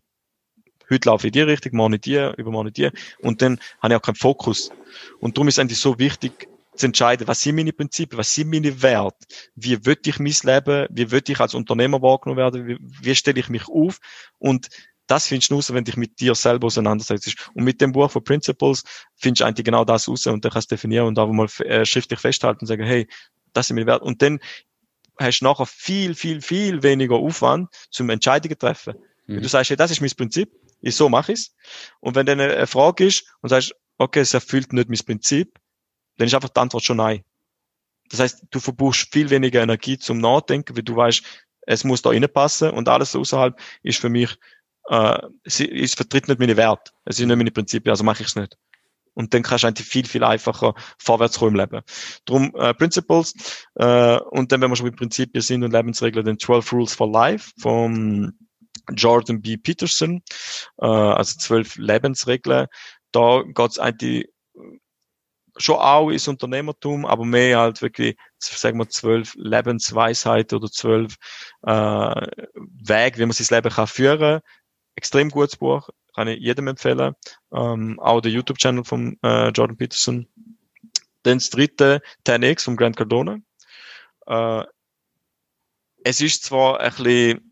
Heute 0.88 1.08
laufe 1.08 1.26
ich 1.26 1.34
in 1.34 1.40
die 1.44 1.50
Richtung, 1.50 1.76
morgen 1.76 1.94
in 1.94 2.00
die, 2.00 2.32
übermorgen 2.36 2.68
in 2.68 2.74
die 2.74 2.90
und 3.18 3.42
dann 3.42 3.58
habe 3.82 3.94
ich 3.94 3.98
auch 3.98 4.02
keinen 4.02 4.14
Fokus. 4.14 4.70
Und 5.18 5.36
darum 5.36 5.48
ist 5.48 5.58
eigentlich 5.58 5.78
so 5.80 5.98
wichtig, 5.98 6.48
zu 6.76 6.86
entscheiden, 6.86 7.26
was 7.26 7.40
sind 7.40 7.56
meine 7.56 7.72
Prinzipien, 7.72 8.18
was 8.18 8.34
sind 8.34 8.50
meine 8.50 8.82
Werte, 8.82 9.26
wie 9.54 9.84
will 9.84 9.98
ich 10.04 10.18
mein 10.18 10.34
Leben, 10.42 10.86
wie 10.90 11.10
will 11.10 11.22
ich 11.26 11.40
als 11.40 11.54
Unternehmer 11.54 12.02
wahrgenommen 12.02 12.38
werden, 12.38 12.66
wie, 12.66 12.78
wie 12.80 13.14
stelle 13.14 13.40
ich 13.40 13.48
mich 13.48 13.68
auf 13.68 13.98
und 14.38 14.68
das 15.06 15.28
findest 15.28 15.50
du 15.50 15.54
raus, 15.54 15.72
wenn 15.72 15.84
dich 15.84 15.96
mit 15.96 16.20
dir 16.20 16.34
selber 16.34 16.66
auseinandersetzt. 16.66 17.50
Und 17.54 17.64
mit 17.64 17.80
dem 17.80 17.92
Buch 17.92 18.10
von 18.10 18.24
Principles 18.24 18.82
findest 19.14 19.40
du 19.40 19.44
eigentlich 19.44 19.64
genau 19.64 19.84
das 19.84 20.08
raus 20.08 20.26
und 20.26 20.44
dann 20.44 20.52
kannst 20.52 20.70
du 20.70 20.74
definieren 20.74 21.06
und 21.06 21.18
einfach 21.18 21.32
mal 21.32 21.48
äh, 21.64 21.84
schriftlich 21.84 22.18
festhalten 22.18 22.62
und 22.62 22.66
sagen, 22.66 22.84
hey, 22.84 23.06
das 23.52 23.68
sind 23.68 23.76
meine 23.76 23.86
Werte. 23.86 24.04
Und 24.04 24.20
dann 24.22 24.40
hast 25.18 25.40
du 25.40 25.44
nachher 25.44 25.66
viel, 25.66 26.14
viel, 26.14 26.42
viel 26.42 26.82
weniger 26.82 27.16
Aufwand 27.16 27.68
zum 27.90 28.10
Entscheidungen 28.10 28.58
treffen. 28.58 28.94
Mhm. 29.26 29.36
Wenn 29.36 29.42
du 29.42 29.48
sagst, 29.48 29.70
hey, 29.70 29.76
das 29.76 29.90
ist 29.90 30.00
mein 30.00 30.10
Prinzip, 30.10 30.50
ich 30.80 30.96
so 30.96 31.08
mache 31.08 31.32
ich's. 31.32 31.54
Und 32.00 32.16
wenn 32.16 32.26
dann 32.26 32.40
eine 32.40 32.66
Frage 32.66 33.06
ist 33.06 33.32
und 33.40 33.50
sagst, 33.50 33.74
okay, 33.98 34.20
es 34.20 34.34
erfüllt 34.34 34.72
nicht 34.72 34.88
mein 34.88 34.98
Prinzip, 34.98 35.58
dann 36.16 36.26
ist 36.26 36.34
einfach 36.34 36.48
die 36.48 36.60
Antwort 36.60 36.84
schon 36.84 36.98
nein. 36.98 37.22
Das 38.10 38.20
heißt, 38.20 38.44
du 38.50 38.60
verbrauchst 38.60 39.12
viel 39.12 39.30
weniger 39.30 39.62
Energie 39.62 39.98
zum 39.98 40.18
Nachdenken, 40.18 40.76
weil 40.76 40.82
du 40.82 40.96
weißt, 40.96 41.22
es 41.66 41.84
muss 41.84 42.02
da 42.02 42.10
reinpassen 42.10 42.70
und 42.70 42.88
alles 42.88 43.16
außerhalb 43.16 43.58
ist 43.82 43.98
für 43.98 44.08
mich, 44.08 44.36
äh, 44.88 45.18
es 45.44 45.94
vertritt 45.94 46.28
nicht 46.28 46.38
meine 46.38 46.56
Werte. 46.56 46.92
Es 47.04 47.16
sind 47.16 47.28
nicht 47.28 47.36
meine 47.36 47.50
Prinzipien, 47.50 47.90
also 47.90 48.04
mache 48.04 48.22
ich 48.22 48.28
es 48.28 48.36
nicht. 48.36 48.56
Und 49.14 49.32
dann 49.32 49.42
kannst 49.42 49.64
du 49.64 49.68
eigentlich 49.68 49.88
viel, 49.88 50.06
viel 50.06 50.22
einfacher 50.22 50.74
vorwärts 50.98 51.38
kommen 51.38 51.56
im 51.56 51.60
Leben. 51.60 51.82
Drum 52.26 52.54
äh, 52.54 52.74
Principles 52.74 53.34
äh, 53.74 54.18
und 54.18 54.52
dann, 54.52 54.60
wenn 54.60 54.70
wir 54.70 54.76
schon 54.76 54.86
mit 54.86 54.96
Prinzipien 54.96 55.42
sind 55.42 55.64
und 55.64 55.72
Lebensregeln, 55.72 56.26
dann 56.26 56.38
12 56.38 56.72
Rules 56.72 56.94
for 56.94 57.10
Life 57.10 57.50
vom 57.58 58.32
Jordan 58.94 59.40
B. 59.40 59.56
Peterson, 59.56 60.22
äh, 60.78 60.86
also 60.86 61.38
12 61.38 61.76
Lebensregeln. 61.76 62.66
Da 63.10 63.42
geht's 63.42 63.78
eigentlich 63.78 64.28
schon 65.56 65.76
auch 65.76 66.10
ins 66.10 66.28
Unternehmertum, 66.28 67.06
aber 67.06 67.24
mehr 67.24 67.58
halt 67.58 67.82
wirklich, 67.82 68.16
sagen 68.38 68.78
wir, 68.78 68.88
zwölf 68.88 69.34
Lebensweisheiten 69.36 70.58
oder 70.58 70.70
zwölf 70.70 71.16
äh, 71.62 71.70
Wege, 72.54 73.18
wie 73.18 73.26
man 73.26 73.32
sein 73.32 73.56
Leben 73.56 73.74
kann 73.74 73.86
führen. 73.86 74.40
Extrem 74.94 75.30
gutes 75.30 75.56
Buch, 75.56 75.88
kann 76.14 76.28
ich 76.28 76.40
jedem 76.40 76.68
empfehlen. 76.68 77.14
Ähm, 77.52 78.00
auch 78.00 78.20
der 78.20 78.32
YouTube-Channel 78.32 78.84
von 78.84 79.18
äh, 79.22 79.48
Jordan 79.48 79.76
Peterson. 79.76 80.26
Dann 81.22 81.38
das 81.38 81.50
dritte, 81.50 82.02
10x 82.26 82.64
von 82.64 82.76
Grant 82.76 82.96
Cardone. 82.96 83.42
Äh, 84.26 84.64
es 86.04 86.20
ist 86.20 86.44
zwar 86.44 86.80
ein 86.80 86.90
bisschen 86.90 87.45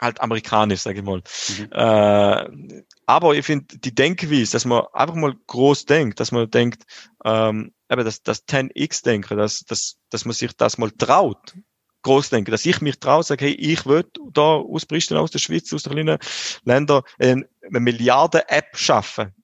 halt 0.00 0.20
amerikanisch, 0.20 0.80
sage 0.80 0.98
ich 0.98 1.04
mal. 1.04 1.22
Mhm. 1.58 1.72
Äh, 1.72 2.84
aber 3.06 3.34
ich 3.34 3.46
finde 3.46 3.78
die 3.78 3.94
Denkweise, 3.94 4.52
dass 4.52 4.64
man 4.64 4.84
einfach 4.92 5.14
mal 5.14 5.34
groß 5.46 5.86
denkt, 5.86 6.20
dass 6.20 6.32
man 6.32 6.50
denkt, 6.50 6.84
ähm, 7.24 7.72
eben 7.90 8.04
das, 8.04 8.22
das 8.22 8.46
10x-Denken, 8.46 9.36
dass, 9.38 9.60
dass, 9.60 9.96
dass 10.10 10.24
man 10.24 10.34
sich 10.34 10.56
das 10.56 10.78
mal 10.78 10.90
traut, 10.90 11.54
groß 12.02 12.30
denken, 12.30 12.50
dass 12.50 12.66
ich 12.66 12.80
mich 12.80 12.98
traue, 13.00 13.22
sage, 13.22 13.46
hey, 13.46 13.54
ich 13.54 13.86
will 13.86 14.04
da 14.32 14.56
aus 14.56 14.86
Pristina, 14.86 15.20
aus 15.20 15.30
der 15.30 15.38
Schweiz, 15.38 15.72
aus 15.72 15.82
den 15.82 15.92
kleinen 15.92 16.18
Ländern 16.64 17.02
eine 17.18 17.46
Milliarden-App 17.70 18.76
schaffen. 18.76 19.34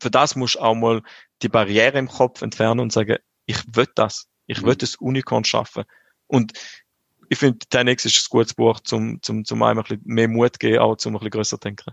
Für 0.00 0.10
das 0.10 0.36
musst 0.36 0.56
du 0.56 0.60
auch 0.60 0.74
mal 0.74 1.02
die 1.42 1.48
Barriere 1.48 1.98
im 1.98 2.08
Kopf 2.08 2.42
entfernen 2.42 2.80
und 2.80 2.92
sagen, 2.92 3.16
ich 3.46 3.58
will 3.74 3.88
das. 3.94 4.28
Ich 4.46 4.62
will 4.62 4.74
mhm. 4.74 4.78
das 4.78 4.96
Unicorn 4.96 5.44
schaffen. 5.44 5.84
Und 6.26 6.52
ich 7.28 7.38
finde, 7.38 7.58
10x 7.72 8.06
ist 8.06 8.26
ein 8.26 8.30
gutes 8.30 8.54
Buch, 8.54 8.80
zum, 8.80 9.20
zum, 9.22 9.44
zum 9.44 9.62
einem 9.62 9.78
ein 9.78 9.84
bisschen 9.84 10.02
mehr 10.04 10.28
Mut 10.28 10.58
geben, 10.58 10.78
auch 10.78 10.96
zum 10.96 11.14
ein 11.14 11.18
bisschen 11.18 11.30
grösser 11.30 11.58
denken. 11.58 11.92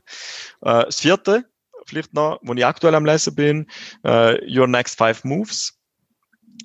Äh, 0.61 0.85
das 0.85 1.01
vierte, 1.01 1.45
vielleicht 1.85 2.13
noch, 2.13 2.39
wo 2.41 2.53
ich 2.53 2.65
aktuell 2.65 2.95
am 2.95 3.05
Lesen 3.05 3.35
bin, 3.35 3.67
äh, 4.03 4.37
Your 4.49 4.67
Next 4.67 4.97
Five 4.97 5.23
Moves 5.23 5.77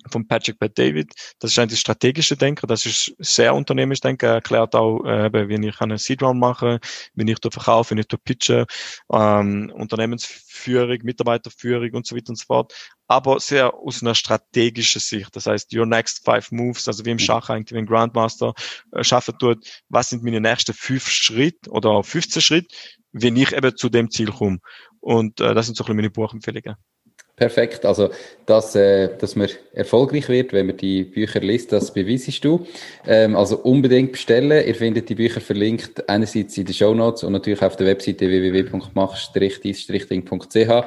von 0.09 0.27
Patrick 0.27 0.59
Pat 0.59 0.77
David. 0.77 1.13
Das 1.39 1.51
ist 1.51 1.59
eigentlich 1.59 1.71
das 1.71 1.79
strategische 1.79 2.37
Denken. 2.37 2.67
Das 2.67 2.85
ist 2.85 3.13
sehr 3.19 3.53
unternehmerisch 3.55 4.01
Denken. 4.01 4.25
Er 4.25 4.35
erklärt 4.35 4.75
auch, 4.75 5.03
äh, 5.05 5.49
wie 5.49 5.67
ich 5.67 5.81
einen 5.81 5.97
Seed 5.97 6.21
Round 6.21 6.39
mache, 6.39 6.79
wie 7.13 7.31
ich 7.31 7.37
verkaufe, 7.41 7.95
wie 7.95 8.01
ich 8.01 8.23
pitche, 8.23 8.65
ähm, 9.11 9.71
Unternehmensführung, 9.75 10.97
Mitarbeiterführung 11.03 11.91
und 11.93 12.05
so 12.05 12.15
weiter 12.15 12.29
und 12.29 12.37
so 12.37 12.45
fort. 12.45 12.73
Aber 13.07 13.39
sehr 13.39 13.73
aus 13.73 14.01
einer 14.01 14.15
strategischen 14.15 15.01
Sicht. 15.01 15.35
Das 15.35 15.45
heißt, 15.45 15.73
your 15.75 15.85
next 15.85 16.23
five 16.23 16.51
moves, 16.51 16.87
also 16.87 17.05
wie 17.05 17.11
im 17.11 17.19
Schach 17.19 17.49
eigentlich, 17.49 17.73
wie 17.75 17.79
ein 17.79 17.85
Grandmaster 17.85 18.53
äh, 18.91 19.03
schaffen 19.03 19.37
tut, 19.37 19.65
was 19.89 20.09
sind 20.09 20.23
meine 20.23 20.39
nächsten 20.39 20.73
fünf 20.73 21.07
Schritte 21.07 21.69
oder 21.69 22.03
15 22.03 22.41
Schritte, 22.41 22.75
wenn 23.11 23.35
ich 23.35 23.53
eben 23.53 23.75
zu 23.75 23.89
dem 23.89 24.09
Ziel 24.09 24.31
komme. 24.31 24.59
Und 24.99 25.41
äh, 25.41 25.53
das 25.53 25.65
sind 25.65 25.75
so 25.75 25.83
ein 25.83 25.85
bisschen 25.85 25.95
meine 25.97 26.09
Buchempfehlungen. 26.09 26.75
Perfekt. 27.35 27.85
Also, 27.85 28.09
dass, 28.45 28.75
äh, 28.75 29.17
dass 29.17 29.35
man 29.35 29.49
erfolgreich 29.73 30.29
wird, 30.29 30.53
wenn 30.53 30.67
man 30.67 30.77
die 30.77 31.03
Bücher 31.03 31.39
liest, 31.39 31.71
das 31.71 31.91
beweisest 31.91 32.45
du. 32.45 32.67
Ähm, 33.07 33.35
also 33.35 33.57
unbedingt 33.57 34.11
bestellen. 34.11 34.63
Ihr 34.65 34.75
findet 34.75 35.09
die 35.09 35.15
Bücher 35.15 35.41
verlinkt 35.41 36.07
einerseits 36.07 36.55
in 36.57 36.65
den 36.65 36.75
Show 36.75 36.93
Notes 36.93 37.23
und 37.23 37.33
natürlich 37.33 37.61
auf 37.61 37.75
der 37.77 37.87
Webseite 37.87 38.27
www.mach-ding.ch. 38.27 40.85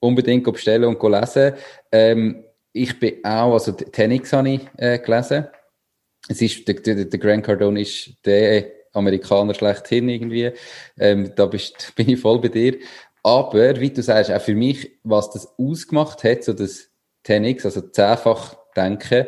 Unbedingt 0.00 0.52
bestellen 0.52 0.84
und 0.84 1.02
lesen. 1.02 1.54
Ähm, 1.90 2.44
ich 2.72 2.98
bin 2.98 3.24
auch, 3.24 3.54
also 3.54 3.72
Tenix 3.72 4.32
habe 4.32 4.50
ich 4.50 4.60
äh, 4.76 4.98
gelesen. 4.98 5.46
Es 6.28 6.42
ist, 6.42 6.66
der, 6.66 6.74
der, 6.74 7.04
der 7.04 7.18
Grant 7.18 7.44
Cardone 7.44 7.80
ist 7.80 8.10
der 8.24 8.66
Amerikaner 8.92 9.54
schlechthin 9.54 10.08
irgendwie. 10.08 10.52
Ähm, 10.98 11.32
da 11.34 11.46
bist, 11.46 11.92
bin 11.96 12.10
ich 12.10 12.20
voll 12.20 12.40
bei 12.40 12.48
dir. 12.48 12.76
Aber, 13.24 13.80
wie 13.80 13.90
du 13.90 14.02
sagst, 14.02 14.30
auch 14.30 14.40
für 14.40 14.54
mich, 14.54 14.98
was 15.02 15.30
das 15.30 15.58
ausgemacht 15.58 16.22
hat, 16.24 16.44
so 16.44 16.52
das 16.52 16.90
10x, 17.26 17.64
also 17.64 17.80
zehnfach 17.80 18.54
denken, 18.76 19.26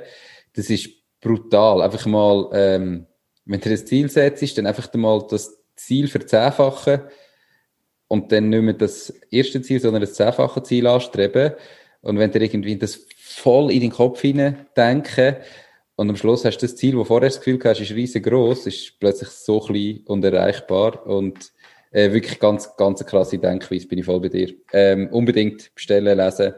das 0.52 0.68
ist 0.68 0.90
brutal. 1.22 1.80
Einfach 1.80 2.04
mal, 2.04 2.50
ähm, 2.52 3.06
wenn 3.46 3.60
du 3.60 3.70
ein 3.70 3.86
Ziel 3.86 4.10
setzt, 4.10 4.58
dann 4.58 4.66
einfach 4.66 4.92
mal 4.92 5.26
das 5.30 5.62
Ziel 5.76 6.08
verzehnfachen 6.08 7.00
und 8.08 8.30
dann 8.32 8.50
nicht 8.50 8.62
mehr 8.62 8.74
das 8.74 9.14
erste 9.30 9.62
Ziel, 9.62 9.80
sondern 9.80 10.02
das 10.02 10.12
zehnfache 10.12 10.62
Ziel 10.62 10.86
anstreben. 10.86 11.54
Und 12.02 12.18
wenn 12.18 12.30
du 12.30 12.38
irgendwie 12.38 12.76
das 12.76 13.06
voll 13.16 13.70
in 13.72 13.80
den 13.80 13.90
Kopf 13.90 14.20
hinein 14.20 14.66
denken 14.76 15.36
und 15.96 16.10
am 16.10 16.16
Schluss 16.16 16.44
hast 16.44 16.58
du 16.58 16.66
das 16.66 16.76
Ziel, 16.76 16.98
wo 16.98 17.04
vorher 17.04 17.30
das 17.30 17.38
Gefühl 17.40 17.60
hast, 17.64 17.80
ist 17.80 17.92
riesengroß, 17.92 18.66
ist 18.66 19.00
plötzlich 19.00 19.30
so 19.30 19.58
klein 19.60 20.02
und 20.04 20.22
erreichbar 20.22 21.06
und 21.06 21.50
Äh, 21.96 22.12
wirklich 22.12 22.38
ganz, 22.38 22.76
ganz 22.76 23.00
eine 23.00 23.08
krasse 23.08 23.38
Denkweise, 23.38 23.88
bin 23.88 23.98
ich 23.98 24.04
voll 24.04 24.20
bei 24.20 24.28
dir. 24.28 24.52
Ähm, 24.74 25.08
unbedingt 25.08 25.74
bestellen, 25.74 26.18
lesen. 26.18 26.52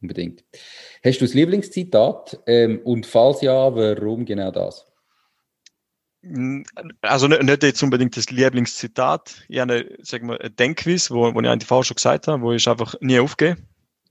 Unbedingt. 0.00 0.42
Hast 1.04 1.20
du 1.20 1.26
das 1.26 1.34
Lieblingszitat? 1.34 2.40
Ähm, 2.46 2.80
und 2.84 3.04
falls 3.04 3.42
ja, 3.42 3.74
warum 3.74 4.24
genau 4.24 4.50
das? 4.50 4.86
Also 7.02 7.28
nicht, 7.28 7.42
nicht 7.42 7.62
jetzt 7.62 7.82
unbedingt 7.82 8.16
das 8.16 8.30
Lieblingszitat. 8.30 9.44
Ich 9.46 9.58
habe 9.58 9.74
eine, 9.74 9.96
sagen 10.00 10.28
wir, 10.28 10.40
ein 10.40 10.56
Denkwiss, 10.56 11.10
wo, 11.10 11.34
wo 11.34 11.40
ich 11.42 11.46
eigentlich 11.46 11.68
vorher 11.68 11.84
schon 11.84 11.96
gesagt 11.96 12.26
habe, 12.26 12.42
wo 12.42 12.52
ich 12.52 12.66
einfach 12.66 12.94
nie 13.02 13.18
aufgehe. 13.18 13.58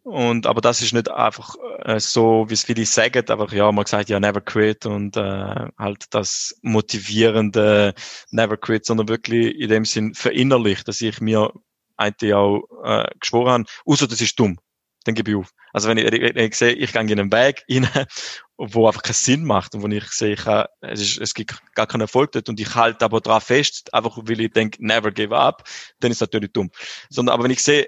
Und, 0.04 0.48
aber 0.48 0.60
das 0.60 0.82
ist 0.82 0.94
nicht 0.94 1.10
einfach 1.10 1.56
äh, 1.86 1.98
so, 1.98 2.46
wie 2.50 2.56
es 2.56 2.66
viele 2.66 2.86
sagen, 2.86 3.28
einfach, 3.30 3.54
ja, 3.54 3.72
man 3.72 3.86
sagt 3.86 4.10
ja 4.10 4.20
never 4.20 4.42
quit 4.42 4.86
und 4.86 5.16
äh, 5.16 5.68
halt 5.78 6.14
das 6.14 6.60
motivierende 6.62 7.94
never 8.30 8.58
quit, 8.58 8.86
sondern 8.86 9.08
wirklich 9.08 9.56
in 9.58 9.70
dem 9.70 9.86
Sinn 9.86 10.14
verinnerlicht, 10.14 10.90
dass 10.90 11.00
ich 11.00 11.22
mir 11.22 11.54
eigentlich 11.96 12.34
auch 12.34 12.64
äh, 12.84 13.08
geschworen 13.18 13.52
habe, 13.52 13.66
außer 13.86 14.08
das 14.08 14.20
ist 14.20 14.38
dumm, 14.38 14.60
dann 15.06 15.16
gebe 15.16 15.32
ich 15.32 15.38
auf. 15.38 15.52
Also 15.72 15.88
wenn 15.88 15.98
ich, 15.98 16.12
wenn 16.12 16.38
ich 16.38 16.56
sehe, 16.56 16.74
ich 16.74 16.92
gehe 16.92 17.02
in 17.02 17.20
einen 17.20 17.32
Weg 17.32 17.64
rein, 17.70 17.88
wo 18.58 18.88
einfach 18.88 19.04
keinen 19.04 19.14
Sinn 19.14 19.46
macht 19.46 19.74
und 19.74 19.84
wo 19.84 19.88
ich 19.88 20.06
sehe, 20.10 20.34
ich 20.34 20.46
habe, 20.46 20.70
es, 20.82 21.00
ist, 21.00 21.22
es 21.22 21.34
gibt 21.34 21.62
gar 21.76 21.88
keinen 21.88 22.02
Erfolg 22.02 22.34
dort 22.34 22.50
und 22.50 22.60
ich 22.60 22.76
halte 22.76 23.06
aber 23.06 23.22
drauf 23.22 23.44
fest, 23.44 23.94
einfach 23.94 24.18
weil 24.18 24.42
ich 24.42 24.52
denke, 24.52 24.86
never 24.86 25.12
give 25.12 25.34
up, 25.34 25.64
dann 26.02 26.12
ist 26.12 26.18
es 26.18 26.22
natürlich 26.22 26.52
dumm. 26.52 26.72
Sondern 27.10 27.36
aber 27.36 27.46
wenn 27.46 27.52
ich 27.52 27.64
sehe, 27.64 27.88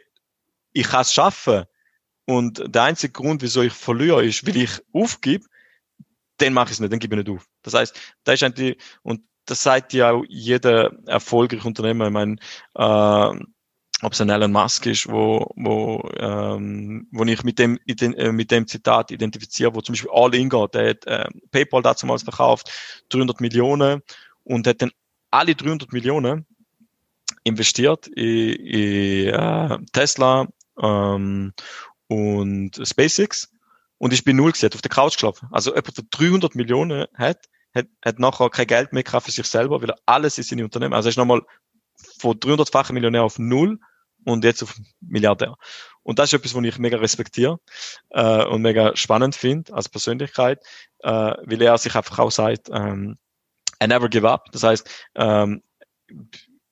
ich 0.72 0.88
kann 0.88 1.01
es 1.01 1.13
schaffen, 1.13 1.66
und 2.26 2.63
der 2.67 2.84
einzige 2.84 3.13
Grund, 3.13 3.41
wieso 3.41 3.61
ich 3.61 3.73
verliere, 3.73 4.26
ist, 4.26 4.45
weil 4.47 4.57
ich 4.57 4.82
aufgebe, 4.93 5.45
dann 6.38 6.53
mache 6.53 6.67
ich 6.67 6.73
es 6.73 6.80
nicht, 6.80 6.91
dann 6.91 6.99
gebe 6.99 7.15
ich 7.15 7.26
nicht 7.26 7.36
auf. 7.36 7.47
Das 7.61 7.73
heißt, 7.73 7.95
da 8.23 8.34
ist 8.34 8.43
eigentlich, 8.43 8.78
und 9.03 9.21
das 9.45 9.61
sagt 9.61 9.93
ja 9.93 10.11
auch 10.11 10.23
jeder 10.28 10.91
erfolgreiche 11.05 11.67
Unternehmer, 11.67 12.07
ich 12.07 12.13
meine, 12.13 12.36
äh, 12.76 13.45
ob 14.01 14.11
es 14.11 14.19
ein 14.19 14.30
Elon 14.30 14.51
Musk 14.51 14.86
ist, 14.88 15.07
wo, 15.09 15.51
wo, 15.55 16.09
ähm, 16.17 17.07
wo 17.11 17.23
ich 17.23 17.43
mit 17.43 17.59
dem, 17.59 17.80
äh, 17.88 18.32
mit 18.32 18.51
dem 18.51 18.67
Zitat 18.67 19.11
identifiziere, 19.11 19.73
wo 19.73 19.82
zum 19.82 19.93
Beispiel 19.93 20.11
All 20.13 20.36
In 20.36 20.49
geht, 20.49 20.73
der 20.73 20.89
hat 20.89 21.05
äh, 21.05 21.30
PayPal 21.51 21.82
damals 21.82 22.23
verkauft, 22.23 22.69
300 23.09 23.39
Millionen 23.39 24.01
und 24.43 24.67
hat 24.67 24.82
dann 24.82 24.91
alle 25.32 25.55
300 25.55 25.93
Millionen 25.93 26.45
investiert 27.43 28.07
in, 28.07 28.55
in 28.55 29.28
äh, 29.30 29.78
Tesla 29.93 30.47
ähm, 30.82 31.53
und 32.08 32.80
SpaceX 32.84 33.51
und 33.97 34.14
ich 34.14 34.24
bin 34.24 34.38
null 34.38 34.51
gesetzt, 34.51 34.76
auf 34.76 34.82
der 34.82 34.91
Couch 34.91 35.14
geschlafen. 35.14 35.47
Also 35.51 35.72
jemand, 35.72 35.97
der 35.97 36.06
300 36.10 36.56
Millionen 36.56 37.08
hat, 37.14 37.45
hat, 37.74 37.88
hat 38.03 38.20
nachher 38.20 38.49
kein 38.49 38.68
Geld 38.68 38.93
mehr 38.93 39.03
für 39.06 39.32
sich 39.32 39.45
selber, 39.47 39.82
weil 39.82 39.89
er 39.91 39.99
alles 40.06 40.38
in 40.38 40.43
seine 40.43 40.64
Unternehmen, 40.64 40.93
also 40.93 41.08
er 41.08 41.12
ist 41.12 41.18
nochmal 41.18 41.41
von 42.20 42.38
300-fachen 42.38 42.93
Millionär 42.93 43.24
auf 43.24 43.39
null 43.39 43.80
und 44.26 44.43
jetzt 44.43 44.64
auf 44.64 44.76
Milliardär. 44.99 45.56
Und 46.03 46.20
das 46.20 46.30
ist 46.30 46.39
etwas, 46.39 46.56
was 46.56 46.64
ich 46.64 46.78
mega 46.78 46.97
respektiere 46.97 47.60
äh, 48.10 48.45
und 48.45 48.62
mega 48.62 48.95
spannend 48.95 49.36
finde 49.36 49.74
als 49.74 49.89
Persönlichkeit, 49.89 50.64
äh, 50.99 51.10
weil 51.10 51.62
er 51.62 51.78
sich 51.78 51.95
einfach 51.95 52.20
auch 52.20 52.32
sagt, 52.32 52.70
ähm, 52.72 53.18
I 53.82 53.88
never 53.88 54.10
give 54.10 54.30
up. 54.30 54.51
Das 54.51 54.64
heißt, 54.64 54.89
ähm, 55.16 55.64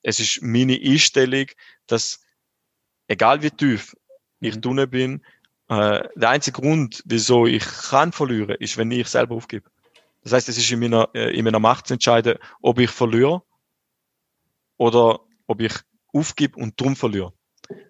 es 0.02 0.20
ist 0.20 0.42
meine 0.42 0.80
Einstellung, 0.82 1.48
dass 1.88 2.22
egal 3.08 3.42
wie 3.42 3.52
tief 3.52 3.96
ich 4.44 4.60
drinnen 4.62 4.90
bin. 4.90 5.22
Äh, 5.70 6.08
der 6.16 6.30
einzige 6.30 6.62
Grund, 6.62 7.02
wieso 7.06 7.46
ich 7.46 7.64
kann 7.66 8.12
verlieren, 8.12 8.56
ist, 8.60 8.78
wenn 8.78 8.92
ich 8.92 9.08
selber 9.08 9.36
aufgebe. 9.36 9.70
Das 10.24 10.34
heißt, 10.34 10.50
es 10.50 10.58
ist 10.58 10.72
in 10.72 10.80
meiner, 10.80 11.10
äh, 11.14 11.38
in 11.38 11.44
meiner 11.44 11.60
Macht 11.60 11.88
zu 11.88 11.94
entscheiden, 11.94 12.38
ob 12.62 12.80
ich 12.80 12.90
verliere 12.90 13.44
oder 14.78 15.20
ob 15.48 15.62
ich 15.62 15.74
aufgebe 16.14 16.60
und 16.60 16.80
drum 16.80 16.96
verliere. 16.96 17.34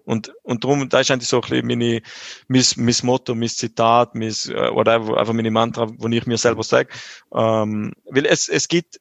Und, 0.06 0.34
und 0.44 0.64
drum, 0.64 0.88
da 0.90 1.00
ist 1.00 1.12
eigentlich 1.12 1.30
so 1.30 1.42
ein 1.42 1.50
bisschen 1.50 1.68
meine, 1.68 2.02
mein, 2.48 2.64
mein 2.78 2.96
Motto, 3.04 3.36
mein 3.36 3.50
Zitat, 3.50 4.16
mein, 4.16 4.30
äh, 4.30 4.74
whatever, 4.74 5.18
einfach 5.18 5.34
meine 5.34 5.52
Mantra, 5.52 5.88
wo 5.98 6.08
ich 6.08 6.26
mir 6.26 6.38
selber 6.38 6.64
sage. 6.64 6.90
Ähm, 7.34 7.94
weil 8.06 8.26
es, 8.26 8.50
es 8.50 8.68
gibt, 8.68 9.00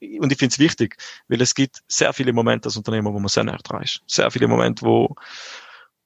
und 0.00 0.32
ich 0.32 0.38
finde 0.38 0.52
es 0.52 0.58
wichtig, 0.58 0.96
weil 1.28 1.40
es 1.40 1.54
gibt 1.54 1.82
sehr 1.88 2.12
viele 2.12 2.32
Momente 2.32 2.66
als 2.66 2.76
Unternehmer, 2.76 3.12
wo 3.12 3.18
man 3.18 3.28
sehr 3.28 3.44
näher 3.44 3.58
dran 3.62 3.82
ist. 3.82 4.02
Sehr 4.06 4.30
viele 4.30 4.48
Momente, 4.48 4.84
wo, 4.84 5.14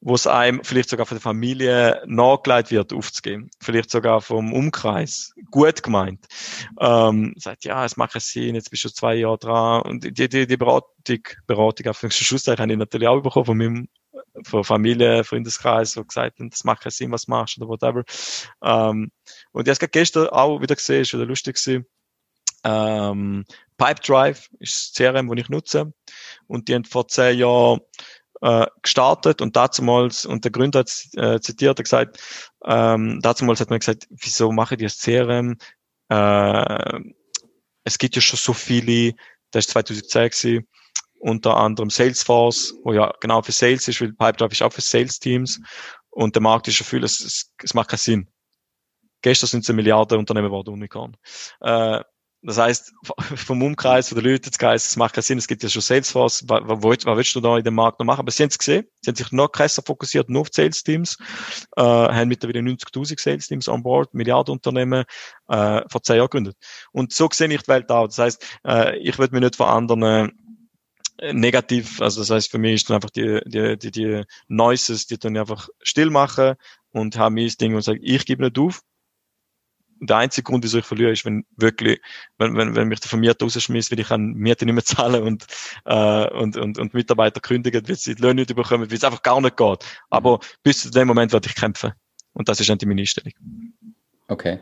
wo 0.00 0.14
es 0.14 0.26
einem 0.26 0.62
vielleicht 0.62 0.90
sogar 0.90 1.06
von 1.06 1.16
der 1.16 1.22
Familie 1.22 2.02
nachgelegt 2.06 2.70
wird, 2.70 2.92
aufzugeben. 2.92 3.50
Vielleicht 3.60 3.90
sogar 3.90 4.20
vom 4.20 4.52
Umkreis. 4.52 5.32
Gut 5.50 5.82
gemeint. 5.82 6.26
Ähm, 6.80 7.34
sagt, 7.36 7.64
ja, 7.64 7.84
es 7.84 7.96
macht 7.96 8.20
Sinn, 8.20 8.54
jetzt 8.54 8.70
bist 8.70 8.84
du 8.84 8.90
zwei 8.90 9.16
Jahre 9.16 9.38
dran. 9.38 9.82
Und 9.82 10.04
die, 10.04 10.28
die, 10.28 10.46
die 10.46 10.56
Beratung, 10.56 11.22
Beratung 11.46 11.88
auf 11.88 12.00
den 12.00 12.10
Schlusszeichen 12.10 12.62
habe 12.62 12.72
ich 12.72 12.78
natürlich 12.78 13.08
auch 13.08 13.20
bekommen 13.20 13.46
von 13.46 13.58
meinem 13.58 13.88
von 14.44 14.64
Familie, 14.64 15.24
Freundeskreis, 15.24 15.92
so 15.92 16.04
gesagt 16.04 16.38
haben, 16.38 16.50
das 16.50 16.64
macht 16.64 16.88
Sinn, 16.90 17.10
was 17.10 17.26
du 17.26 17.32
machst 17.32 17.58
oder 17.58 17.68
whatever. 17.68 18.04
Ähm, 18.62 19.10
und 19.52 19.68
ich 19.68 19.74
habe 19.74 19.88
gestern 19.88 20.28
auch 20.28 20.60
wieder 20.60 20.76
gesehen, 20.76 21.02
ist 21.02 21.12
wieder 21.12 21.26
lustig 21.26 21.56
gewesen. 21.56 21.86
Ähm, 22.64 23.44
Pipedrive 23.76 24.48
ist 24.58 24.98
das 24.98 25.12
CRM, 25.12 25.28
das 25.28 25.38
ich 25.38 25.48
nutze. 25.48 25.92
Und 26.46 26.68
die 26.68 26.74
haben 26.74 26.84
vor 26.84 27.06
zehn 27.08 27.38
Jahren 27.38 27.80
äh, 28.42 28.66
gestartet 28.82 29.40
und 29.40 29.56
damals, 29.56 30.24
und 30.26 30.44
der 30.44 30.52
Gründer 30.52 30.80
hat 30.80 30.92
äh, 31.14 31.40
zitiert, 31.40 31.78
hat 31.78 31.84
gesagt, 31.84 32.18
ähm, 32.64 33.20
damals 33.22 33.60
hat 33.60 33.70
man 33.70 33.78
gesagt, 33.78 34.06
wieso 34.10 34.52
mache 34.52 34.74
ich 34.74 34.82
das 34.82 34.98
CRM? 34.98 35.56
Äh, 36.08 37.00
es 37.84 37.98
gibt 37.98 38.16
ja 38.16 38.22
schon 38.22 38.38
so 38.38 38.52
viele, 38.52 39.14
das 39.50 39.66
ist 39.66 39.70
2010 39.72 40.30
gewesen, 40.30 40.68
unter 41.20 41.56
anderem 41.56 41.90
Salesforce, 41.90 42.74
wo 42.84 42.92
ja 42.92 43.12
genau 43.20 43.42
für 43.42 43.52
Sales 43.52 43.88
ist, 43.88 44.00
weil 44.00 44.12
Pipedrive 44.12 44.52
ist 44.52 44.62
auch 44.62 44.72
für 44.72 44.80
Sales 44.80 45.18
Teams 45.18 45.60
und 46.10 46.34
der 46.34 46.42
Markt 46.42 46.68
ist 46.68 46.76
schon 46.76 46.86
viel, 46.86 47.04
es, 47.04 47.20
es, 47.20 47.52
es 47.62 47.74
macht 47.74 47.88
keinen 47.88 47.98
Sinn. 47.98 48.28
Gestern 49.22 49.48
sind 49.48 49.60
es 49.60 49.70
eine 49.70 49.76
Milliarde 49.76 50.16
Unternehmen 50.16 50.46
geworden, 50.46 50.74
Unicorn. 50.74 51.16
Äh, 51.60 52.02
das 52.48 52.56
heißt, 52.56 52.94
vom 53.36 53.62
Umkreis, 53.62 54.08
von 54.08 54.16
den 54.16 54.32
Leuten, 54.32 54.50
das 54.50 54.66
heißt, 54.66 54.86
es 54.86 54.96
macht 54.96 55.12
keinen 55.12 55.22
Sinn, 55.22 55.36
es 55.36 55.46
gibt 55.46 55.62
ja 55.62 55.68
schon 55.68 55.82
Salesforce, 55.82 56.44
was, 56.48 56.62
was, 56.64 57.04
was 57.04 57.16
willst 57.16 57.34
du 57.34 57.40
da 57.42 57.58
in 57.58 57.62
dem 57.62 57.74
Markt 57.74 57.98
noch 58.00 58.06
machen? 58.06 58.20
Aber 58.20 58.30
sie 58.30 58.42
haben 58.42 58.48
es 58.48 58.56
gesehen, 58.56 58.86
sie 59.02 59.10
haben 59.10 59.16
sich 59.16 59.32
noch 59.32 59.52
krasser 59.52 59.82
fokussiert, 59.84 60.30
nur 60.30 60.40
auf 60.40 60.48
Sales-Teams, 60.50 61.18
äh, 61.76 61.82
haben 61.82 62.28
mittlerweile 62.28 62.60
90.000 62.60 63.20
Sales-Teams 63.20 63.68
on 63.68 63.82
board, 63.82 64.14
Milliardenunternehmen, 64.14 65.04
äh, 65.48 65.82
vor 65.90 66.02
zehn 66.02 66.16
Jahren 66.16 66.28
gegründet. 66.28 66.56
Und 66.90 67.12
so 67.12 67.28
sehe 67.30 67.52
ich 67.52 67.62
die 67.62 67.68
Welt 67.68 67.90
auch. 67.90 68.06
Das 68.06 68.18
heißt, 68.18 68.44
äh, 68.66 68.96
ich 68.96 69.18
würde 69.18 69.34
mich 69.34 69.42
nicht 69.42 69.56
von 69.56 69.66
anderen 69.66 70.32
äh, 71.18 71.32
negativ, 71.34 72.00
also 72.00 72.22
das 72.22 72.30
heißt, 72.30 72.50
für 72.50 72.58
mich 72.58 72.76
ist 72.76 72.88
dann 72.88 72.94
einfach 72.94 73.10
die, 73.10 73.42
die, 73.44 73.76
die, 73.76 73.90
die 73.90 74.22
Noises, 74.46 75.06
die 75.06 75.18
dann 75.18 75.36
einfach 75.36 75.68
still 75.82 76.08
machen 76.08 76.54
und 76.92 77.18
haben 77.18 77.34
mein 77.34 77.52
Ding 77.60 77.74
und 77.74 77.82
sagen, 77.82 78.00
ich 78.02 78.24
gebe 78.24 78.42
nicht 78.42 78.58
auf, 78.58 78.80
der 80.00 80.16
einzige 80.16 80.44
Grund, 80.44 80.64
wieso 80.64 80.78
ich 80.78 80.84
verliere, 80.84 81.12
ist, 81.12 81.24
wenn 81.24 81.44
wirklich, 81.56 82.00
wenn, 82.38 82.56
wenn, 82.56 82.74
wenn 82.74 82.88
mich 82.88 83.00
der 83.00 83.08
Vermieter 83.08 83.44
rausschmiss, 83.44 83.90
weil 83.90 84.00
ich 84.00 84.10
an 84.10 84.34
Miete 84.34 84.64
nicht 84.64 84.74
mehr 84.74 84.84
zahlen 84.84 85.22
und, 85.22 85.46
äh, 85.84 86.28
und, 86.30 86.56
und, 86.56 86.78
und 86.78 86.94
Mitarbeiter 86.94 87.40
kündigen, 87.40 87.88
weil 87.88 87.96
sie 87.96 88.14
die 88.14 88.22
Löhne 88.22 88.42
nicht 88.42 88.54
bekommen, 88.54 88.90
weil 88.90 88.96
es 88.96 89.04
einfach 89.04 89.22
gar 89.22 89.40
nicht 89.40 89.56
geht. 89.56 89.84
Aber 90.10 90.40
bis 90.62 90.82
zu 90.82 90.90
dem 90.90 91.08
Moment 91.08 91.32
werde 91.32 91.48
ich 91.48 91.54
kämpfen. 91.54 91.92
Und 92.32 92.48
das 92.48 92.60
ist 92.60 92.68
dann 92.68 92.78
meine 92.86 93.00
Einstellung. 93.00 93.32
Okay. 94.28 94.60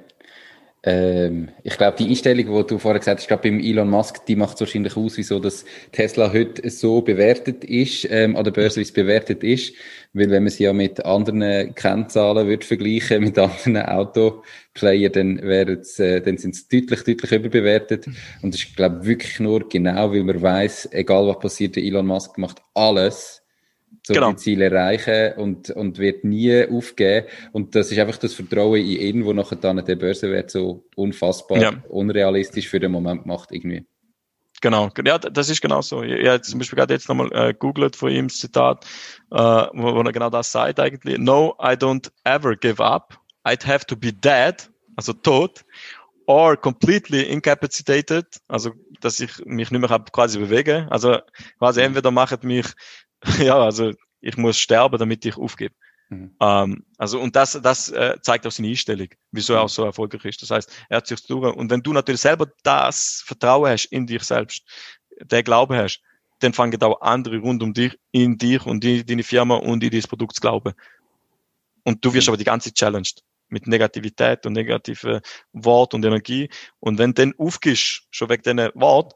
Ähm, 0.89 1.49
ich 1.65 1.77
glaube, 1.77 1.97
die 1.99 2.09
Einstellung, 2.09 2.47
die 2.47 2.67
du 2.69 2.79
vorher 2.79 3.01
gesagt 3.01 3.19
hast, 3.19 3.27
glaube 3.27 3.43
beim 3.43 3.59
Elon 3.59 3.91
Musk, 3.91 4.25
die 4.27 4.37
macht 4.37 4.61
wahrscheinlich 4.61 4.97
aus, 4.97 5.17
wieso 5.17 5.41
dass 5.41 5.65
Tesla 5.91 6.33
heute 6.33 6.71
so 6.71 7.01
bewertet 7.01 7.65
ist, 7.65 8.07
ähm, 8.09 8.37
an 8.37 8.45
der 8.45 8.53
Börse, 8.53 8.77
wie 8.77 8.85
es 8.85 8.93
bewertet 8.93 9.43
ist. 9.43 9.75
Weil 10.13 10.31
wenn 10.31 10.45
man 10.45 10.53
sie 10.53 10.63
ja 10.63 10.73
mit 10.73 11.05
anderen 11.05 11.75
Kennzahlen 11.75 12.47
wird 12.47 12.65
vergleichen, 12.65 13.25
mit 13.25 13.37
anderen 13.37 13.79
Autoplayer, 13.79 15.11
dann 15.11 15.43
wären 15.43 15.83
äh, 15.99 16.21
dann 16.21 16.39
sind 16.39 16.55
sie 16.55 16.69
deutlich, 16.69 17.03
deutlich 17.03 17.33
überbewertet. 17.33 18.07
Und 18.43 18.55
das 18.55 18.63
ist, 18.63 18.77
glaube 18.77 19.01
ich, 19.03 19.09
wirklich 19.09 19.41
nur 19.41 19.69
genau, 19.69 20.13
weil 20.13 20.23
man 20.23 20.41
weiß, 20.41 20.91
egal 20.93 21.27
was 21.27 21.41
passiert, 21.41 21.75
der 21.75 21.83
Elon 21.83 22.07
Musk 22.07 22.39
macht 22.39 22.63
alles, 22.75 23.43
so 24.07 24.15
genau. 24.15 24.31
die 24.31 24.37
Ziele 24.37 24.67
erreichen 24.67 25.33
und, 25.37 25.71
und 25.71 25.99
wird 25.99 26.23
nie 26.23 26.65
aufgeben. 26.69 27.27
Und 27.51 27.75
das 27.75 27.91
ist 27.91 27.99
einfach 27.99 28.19
das 28.19 28.35
Vertrauen 28.35 28.81
in 28.81 29.01
ihn, 29.01 29.25
wo 29.25 29.33
nachher 29.33 29.57
dann 29.57 29.85
der 29.85 29.97
Börsenwert 29.97 30.49
so 30.49 30.85
unfassbar 30.95 31.59
ja. 31.59 31.73
unrealistisch 31.89 32.69
für 32.69 32.79
den 32.79 32.93
Moment 32.93 33.27
macht 33.27 33.51
irgendwie. 33.51 33.85
Genau, 34.61 34.91
ja, 35.05 35.19
das 35.19 35.49
ist 35.49 35.61
genau 35.61 35.83
so. 35.83 36.05
Ich, 36.05 36.25
habe 36.25 36.41
zum 36.41 36.61
Beispiel 36.61 36.77
gerade 36.77 36.95
jetzt 36.95 37.09
nochmal 37.09 37.31
äh, 37.33 37.53
googelt 37.53 37.97
von 37.97 38.13
ihm 38.13 38.29
das 38.29 38.39
Zitat, 38.39 38.87
äh, 39.33 39.37
wo, 39.37 39.97
wo 39.97 40.01
er 40.01 40.13
genau 40.13 40.31
das 40.31 40.53
sagt 40.53 40.79
eigentlich. 40.79 41.19
No, 41.19 41.57
I 41.61 41.73
don't 41.73 42.09
ever 42.23 42.55
give 42.55 42.81
up. 42.83 43.19
I'd 43.45 43.67
have 43.67 43.87
to 43.87 43.97
be 43.97 44.13
dead, 44.13 44.71
also 44.95 45.13
tot, 45.15 45.65
or 46.27 46.57
completely 46.57 47.23
incapacitated, 47.23 48.27
also 48.47 48.71
dass 49.01 49.19
ich 49.19 49.45
mich 49.45 49.73
nicht 49.73 49.81
mehr 49.81 50.05
quasi 50.13 50.39
bewegen. 50.39 50.89
Also 50.91 51.19
quasi 51.59 51.81
entweder 51.81 52.13
macht 52.13 52.45
mich 52.45 52.67
ja, 53.39 53.59
also 53.59 53.93
ich 54.21 54.37
muss 54.37 54.59
sterben, 54.59 54.99
damit 54.99 55.25
ich 55.25 55.37
aufgebe. 55.37 55.75
Mhm. 56.09 56.37
Ähm, 56.41 56.85
also 56.99 57.21
und 57.21 57.35
das, 57.35 57.59
das 57.63 57.91
äh, 57.91 58.17
zeigt 58.23 58.47
auch 58.47 58.53
seine 58.53 58.69
Einstellung, 58.69 59.09
wieso 59.33 59.55
er 59.55 59.63
auch 59.63 59.69
so 59.69 59.85
erfolgreich 59.85 60.25
ist. 60.25 60.43
Das 60.43 60.51
heißt, 60.51 60.71
er 60.89 60.99
hat 60.99 61.07
sich 61.07 61.25
durch. 61.27 61.55
Und 61.55 61.71
wenn 61.71 61.83
du 61.83 61.93
natürlich 61.93 62.21
selber 62.21 62.47
das 62.63 63.23
Vertrauen 63.27 63.71
hast 63.71 63.87
in 63.87 64.07
dich 64.07 64.23
selbst, 64.23 64.63
der 65.21 65.43
Glaube 65.43 65.77
hast, 65.77 66.01
dann 66.41 66.53
fangen 66.53 66.81
auch 66.83 67.01
andere 67.01 67.39
rund 67.39 67.63
um 67.63 67.73
dich, 67.73 67.99
in 68.13 68.37
dich 68.39 68.65
und 68.67 68.85
in 68.85 69.07
deine 69.07 69.23
Firma 69.23 69.57
und 69.57 69.83
in 69.83 69.91
dieses 69.91 70.07
Produkt 70.07 70.37
zu 70.37 70.41
glauben. 70.41 70.75
Und 71.85 72.05
du 72.05 72.13
wirst 72.13 72.27
mhm. 72.27 72.33
aber 72.33 72.39
die 72.39 72.45
ganze 72.45 72.71
Zeit 72.71 72.79
challenged 72.79 73.23
mit 73.49 73.67
Negativität 73.67 74.45
und 74.45 74.53
negativen 74.53 75.21
Wort 75.53 75.95
und 75.95 76.05
Energie. 76.05 76.51
Und 76.81 76.99
wenn 76.99 77.15
du 77.15 77.23
dann 77.23 77.35
aufgehst, 77.39 78.03
schon 78.11 78.29
wegen 78.29 78.43
diesen 78.43 78.71
Wort, 78.75 79.15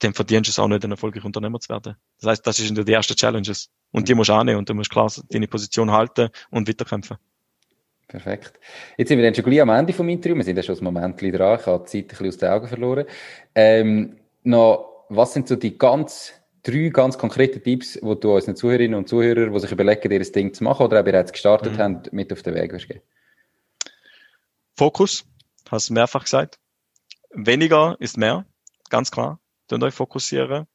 dann 0.00 0.14
verdienst 0.14 0.48
du 0.48 0.50
es 0.50 0.58
auch 0.58 0.68
nicht, 0.68 0.84
ein 0.84 0.90
erfolgreicher 0.90 1.26
Unternehmer 1.26 1.60
zu 1.60 1.68
werden. 1.68 1.96
Das 2.20 2.30
heißt, 2.30 2.46
das 2.46 2.58
ist 2.58 2.68
in 2.70 2.74
der 2.74 2.86
ersten 2.88 3.14
Challenges. 3.14 3.70
Und 3.92 4.08
die 4.08 4.14
mhm. 4.14 4.18
musst 4.18 4.30
du 4.30 4.34
annehmen 4.34 4.58
und 4.58 4.68
du 4.68 4.74
musst 4.74 4.90
klar 4.90 5.10
deine 5.28 5.46
Position 5.46 5.90
halten 5.90 6.30
und 6.50 6.68
weiterkämpfen. 6.68 7.18
Perfekt. 8.08 8.58
Jetzt 8.96 9.08
sind 9.08 9.18
wir 9.18 9.24
dann 9.24 9.34
schon 9.34 9.44
gleich 9.44 9.60
am 9.60 9.68
Ende 9.68 9.92
vom 9.92 10.08
Interview. 10.08 10.36
Wir 10.36 10.42
sind 10.42 10.56
ja 10.56 10.62
schon 10.62 10.76
ein 10.78 10.84
Moment 10.84 11.20
dran. 11.20 11.60
Ich 11.60 11.66
habe 11.66 11.84
die 11.84 11.90
Zeit 11.90 12.04
ein 12.04 12.08
bisschen 12.08 12.28
aus 12.28 12.36
den 12.38 12.48
Augen 12.48 12.66
verloren. 12.66 13.06
Ähm, 13.54 14.16
noch, 14.42 15.04
was 15.08 15.32
sind 15.32 15.46
so 15.46 15.54
die 15.54 15.78
ganz, 15.78 16.32
drei 16.62 16.88
ganz 16.88 17.18
konkreten 17.18 17.62
Tipps, 17.62 17.94
die 17.94 18.20
du 18.20 18.34
unseren 18.34 18.56
Zuhörerinnen 18.56 18.98
und 18.98 19.08
Zuhörern, 19.08 19.52
die 19.52 19.60
sich 19.60 19.70
überlegen, 19.70 20.10
ihr 20.10 20.32
Ding 20.32 20.52
zu 20.52 20.64
machen 20.64 20.86
oder 20.86 21.00
auch 21.00 21.04
bereits 21.04 21.30
gestartet 21.30 21.74
mhm. 21.74 21.78
haben, 21.78 22.02
mit 22.10 22.32
auf 22.32 22.42
den 22.42 22.54
Weg 22.54 22.72
wirst 22.72 22.88
geben? 22.88 23.02
Fokus, 24.76 25.24
hast 25.70 25.90
du 25.90 25.94
mehrfach 25.94 26.24
gesagt. 26.24 26.58
Weniger 27.32 27.96
ist 28.00 28.16
mehr, 28.16 28.44
ganz 28.88 29.10
klar. 29.10 29.38
Dann 29.70 29.82
euch 29.82 29.94
fokussieren 29.94 30.66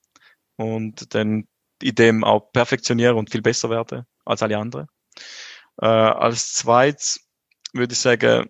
und 0.56 1.14
dann 1.14 1.48
in 1.82 1.96
dem 1.96 2.24
auch 2.24 2.52
perfektionieren 2.52 3.18
und 3.18 3.30
viel 3.30 3.42
besser 3.42 3.70
werden 3.70 4.06
als 4.24 4.42
alle 4.42 4.58
anderen. 4.58 4.88
Äh, 5.82 5.86
als 5.86 6.54
zweites 6.54 7.20
würde 7.74 7.94
ich 7.94 8.00
sagen, 8.00 8.50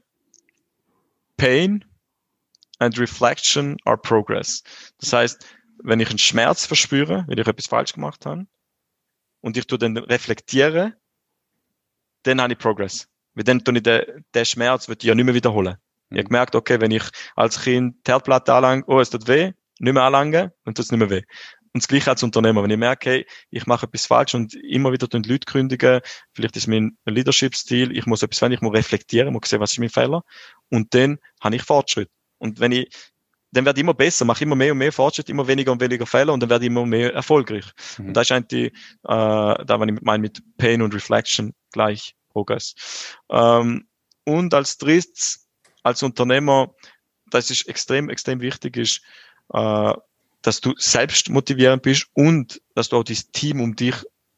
Pain 1.38 1.84
and 2.80 3.00
Reflection 3.00 3.78
are 3.86 3.98
Progress. 3.98 4.64
Das 5.00 5.14
heißt, 5.14 5.46
wenn 5.84 6.00
ich 6.00 6.10
einen 6.10 6.20
Schmerz 6.20 6.66
verspüre, 6.66 7.26
wenn 7.28 7.38
ich 7.38 7.48
etwas 7.48 7.68
falsch 7.68 7.94
gemacht 7.94 8.26
habe, 8.26 8.46
und 9.42 9.58
ich 9.58 9.68
tue 9.68 9.78
dann 9.78 9.98
reflektiere, 9.98 10.94
dann 12.24 12.42
habe 12.42 12.54
ich 12.54 12.60
Progress. 12.60 13.08
Weil 13.36 13.44
dann 13.44 13.64
tue 13.64 13.76
ich 13.76 13.84
den, 13.84 14.26
den 14.34 14.46
Schmerz 14.46 14.88
wird 14.88 15.04
ich 15.04 15.08
ja 15.08 15.16
nicht 15.16 15.26
mehr 15.26 15.36
wiederholen. 15.36 15.78
Mhm. 16.10 16.18
Ich 16.18 16.20
habe 16.20 16.30
gemerkt, 16.30 16.56
okay, 16.56 16.82
wenn 16.82 16.92
ich 16.92 17.04
als 17.36 17.62
Kind 17.62 18.08
die 18.08 18.12
Herdplatte 18.12 18.54
anlange, 18.54 18.84
oh, 18.88 19.00
es 19.00 19.10
tut 19.10 19.28
weh, 19.28 19.54
nicht 19.80 19.94
mehr 19.94 20.04
anlangen, 20.04 20.52
tut 20.66 20.80
es 20.80 20.92
nicht 20.92 21.00
mehr 21.00 21.10
weh. 21.10 21.24
Und 21.74 21.84
das 21.84 21.90
Gleiche 21.90 22.10
als 22.10 22.24
Unternehmer. 22.24 22.64
Wenn 22.64 22.70
ich 22.70 22.78
merke, 22.78 23.10
hey, 23.10 23.28
ich 23.50 23.66
mache 23.66 23.86
etwas 23.86 24.06
falsch 24.06 24.34
und 24.34 24.54
immer 24.54 24.94
wieder 24.94 25.08
den 25.08 25.24
Leute 25.24 25.46
kündigen, 25.46 26.00
vielleicht 26.32 26.56
ist 26.56 26.68
mein 26.68 26.98
Leadership-Stil, 27.06 27.96
ich 27.96 28.06
muss 28.06 28.24
etwas 28.24 28.40
verändern, 28.40 28.60
ich 28.60 28.62
muss 28.62 28.78
reflektieren, 28.78 29.28
ich 29.28 29.34
muss 29.34 29.50
sehen, 29.50 29.60
was 29.60 29.74
ist 29.74 29.80
mein 29.80 29.90
Fehler. 29.90 30.24
Und 30.70 30.94
dann 30.94 31.20
habe 31.42 31.58
ich 31.58 31.64
Fortschritt. 31.64 32.10
Und 32.38 32.62
wenn 32.62 32.72
ich, 32.72 32.90
dann 33.52 33.66
werde 33.66 33.78
ich 33.78 33.84
immer 33.84 33.94
besser, 33.94 34.24
mache 34.24 34.46
immer 34.46 34.56
mehr 34.56 34.72
und 34.72 34.78
mehr 34.78 34.94
Fortschritt, 34.94 35.30
immer 35.30 35.48
weniger 35.48 35.74
und 35.74 35.82
weniger 35.82 36.06
Fehler 36.06 36.32
und 36.32 36.40
dann 36.40 36.50
werde 36.50 36.64
ich 36.64 36.72
immer 36.72 36.86
mehr 36.86 37.14
erfolgreich. 37.14 37.66
Mhm. 37.98 38.08
Und 38.08 38.14
das 38.14 38.28
ist 38.28 38.32
eigentlich, 38.32 38.72
äh, 38.72 38.74
da, 39.04 39.78
wenn 39.78 39.90
ich 39.90 40.02
meine 40.02 40.22
mit 40.22 40.42
Pain 40.58 40.82
und 40.82 40.94
Reflection 40.94 41.54
gleich 41.74 42.16
Progress. 42.30 42.74
Ähm, 43.30 43.88
und 44.24 44.54
als 44.54 44.78
drittes, 44.78 45.48
als 45.84 46.04
Unternehmer, 46.04 46.74
das 47.30 47.52
ist 47.52 47.68
extrem, 47.68 48.10
extrem 48.10 48.40
wichtig 48.40 48.78
ist, 48.78 49.02
äh, 49.54 49.94
dass 50.42 50.62
du 50.62 50.74
selbst 50.78 51.30
motivierend 51.30 51.82
bist 51.82 52.08
und 52.14 52.62
dass 52.76 52.90
du 52.90 52.98
auch 52.98 53.04
das 53.04 53.32
Team 53.32 53.62
um 53.62 53.76
dich 53.76 53.96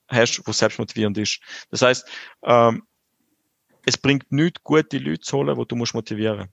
hast, 0.07 0.41
wo 0.45 0.51
selbst 0.51 0.79
motivierend 0.79 1.17
ist. 1.17 1.41
Das 1.69 1.81
heißt, 1.81 2.07
ähm, 2.43 2.83
es 3.85 3.97
bringt 3.97 4.31
nichts, 4.31 4.63
gute 4.63 4.97
Leute 4.97 5.21
zu 5.21 5.37
holen, 5.37 5.57
wo 5.57 5.65
du 5.65 5.75
musst 5.75 5.93
motivieren. 5.93 6.49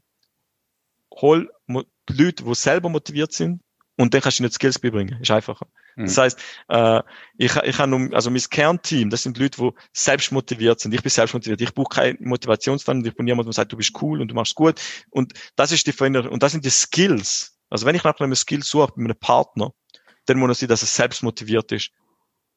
Hol 1.12 1.50
Leute, 1.68 2.44
die 2.44 2.55
selber 2.55 2.88
motiviert 2.88 3.32
sind 3.32 3.61
und 3.96 4.12
dann 4.12 4.20
kannst 4.20 4.38
du 4.38 4.42
ihnen 4.42 4.52
Skills 4.52 4.78
beibringen. 4.78 5.20
Ist 5.20 5.30
einfacher. 5.30 5.66
Mhm. 5.96 6.07
Das 6.07 6.18
heißt, 6.18 6.40
äh, 6.68 7.02
ich, 7.38 7.55
ich 7.57 7.78
habe 7.78 8.11
also 8.12 8.30
mein 8.30 8.42
Kernteam, 8.50 9.11
das 9.11 9.22
sind 9.22 9.38
Leute, 9.38 9.61
die 9.62 9.70
selbst 9.92 10.32
motiviert 10.32 10.80
sind. 10.80 10.92
Ich 10.94 11.02
bin 11.02 11.11
selbst 11.11 11.32
motiviert. 11.32 11.61
Ich 11.61 11.74
brauche 11.74 11.94
keine 11.94 12.18
Motivationsfan. 12.20 13.05
Ich 13.05 13.14
bin 13.14 13.26
jemand, 13.26 13.46
der 13.46 13.52
sagt, 13.52 13.72
du 13.72 13.76
bist 13.76 13.92
cool 14.02 14.20
und 14.20 14.28
du 14.28 14.34
machst 14.34 14.55
gut. 14.55 14.80
Und 15.11 15.32
das 15.57 15.70
ist 15.70 15.86
die 15.86 15.92
Veränderung. 15.92 16.32
Und 16.32 16.42
das 16.42 16.52
sind 16.52 16.64
die 16.64 16.70
Skills. 16.70 17.53
Also 17.75 17.87
wenn 17.87 17.97
ich 17.97 18.05
nach 18.05 18.20
einem 18.20 18.37
Skill 18.37 18.62
suche 18.62 18.93
bei 18.95 19.03
einem 19.03 19.16
Partner, 19.16 19.72
dann 20.27 20.39
muss 20.39 20.49
er 20.49 20.55
sehen, 20.55 20.68
dass 20.68 20.83
er 20.83 20.87
selbst 20.87 21.25
motiviert 21.25 21.72
ist 21.72 21.91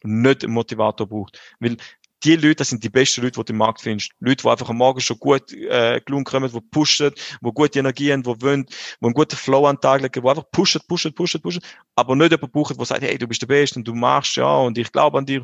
und 0.04 0.22
nicht 0.22 0.44
einen 0.44 0.54
Motivator 0.54 1.08
braucht. 1.08 1.42
Weil 1.60 1.78
die 2.24 2.36
Leute, 2.36 2.58
das 2.58 2.70
sind 2.70 2.84
die 2.84 2.90
besten 2.90 3.22
Leute, 3.22 3.40
die 3.40 3.46
du 3.46 3.54
im 3.54 3.58
Markt 3.58 3.82
findest. 3.82 4.12
Leute, 4.20 4.44
die 4.44 4.48
einfach 4.48 4.70
am 4.70 4.78
Morgen 4.78 5.02
schon 5.02 5.18
gut 5.18 5.52
äh, 5.54 6.00
gelungen 6.06 6.24
kommen, 6.24 6.52
die 6.52 6.62
pushen, 6.62 7.14
die 7.42 7.52
gute 7.52 7.80
Energie 7.80 8.14
haben, 8.14 8.22
die 8.22 8.30
wollen, 8.30 8.68
die 8.68 9.06
einen 9.06 9.14
guten 9.16 9.36
Flow 9.36 9.66
an 9.66 9.78
den 9.78 9.82
Tag 9.82 10.02
legen, 10.02 10.22
die 10.22 10.30
einfach 10.30 10.52
pushen, 10.52 10.82
pushen, 10.88 11.12
pushen, 11.16 11.42
pushen, 11.42 11.64
aber 11.96 12.16
nicht 12.16 12.30
jemand 12.30 12.52
brauchen, 12.52 12.78
der 12.78 12.86
sagt, 12.86 13.02
hey, 13.02 13.18
du 13.18 13.28
bist 13.28 13.42
der 13.42 13.48
Beste 13.48 13.80
und 13.80 13.88
du 13.88 13.96
machst, 13.96 14.36
ja, 14.36 14.56
und 14.58 14.78
ich 14.78 14.92
glaube 14.92 15.18
an 15.18 15.26
dir. 15.26 15.44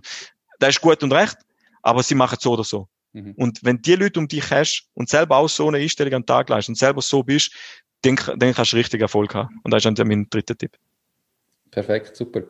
Das 0.59 0.75
ist 0.75 0.81
gut 0.81 1.01
und 1.01 1.11
recht, 1.13 1.37
aber 1.81 2.03
sie 2.03 2.13
machen 2.13 2.35
es 2.37 2.43
so 2.43 2.51
oder 2.51 2.63
so. 2.63 2.87
Mhm. 3.13 3.33
Und 3.37 3.63
wenn 3.63 3.81
die 3.81 3.95
Leute 3.95 4.19
um 4.19 4.27
dich 4.27 4.51
hast 4.51 4.87
und 4.93 5.09
selber 5.09 5.37
auch 5.37 5.49
so 5.49 5.67
eine 5.67 5.79
Einstellung 5.79 6.13
an 6.13 6.21
den 6.21 6.27
Tag 6.27 6.49
leist 6.49 6.69
und 6.69 6.77
selber 6.77 7.01
so 7.01 7.23
bist, 7.23 7.51
dann, 8.03 8.17
dann 8.37 8.53
kannst 8.53 8.73
du 8.73 8.77
richtig 8.77 9.01
Erfolg 9.01 9.33
haben. 9.33 9.59
Und 9.63 9.73
das 9.73 9.83
ist 9.85 9.97
dann 9.97 10.07
mein 10.07 10.27
dritter 10.29 10.57
Tipp. 10.57 10.77
Perfekt, 11.71 12.15
super. 12.15 12.43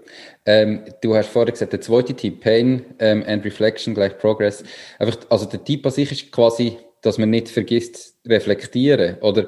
Ähm, 0.45 0.83
du 1.01 1.15
hast 1.15 1.29
vorher 1.29 1.53
gesagt, 1.53 1.71
der 1.71 1.79
zweite 1.79 2.13
Tipp, 2.13 2.41
Pain 2.41 2.83
ähm, 2.99 3.23
and 3.25 3.45
Reflection 3.45 3.93
gleich 3.93 4.17
Progress. 4.17 4.63
Einfach, 4.99 5.17
also 5.29 5.45
der 5.45 5.63
Tipp 5.63 5.85
an 5.85 5.93
sich 5.93 6.11
ist 6.11 6.31
quasi, 6.31 6.77
dass 7.01 7.17
man 7.17 7.29
nicht 7.29 7.47
vergisst, 7.47 8.17
reflektieren. 8.25 9.17
Oder, 9.21 9.47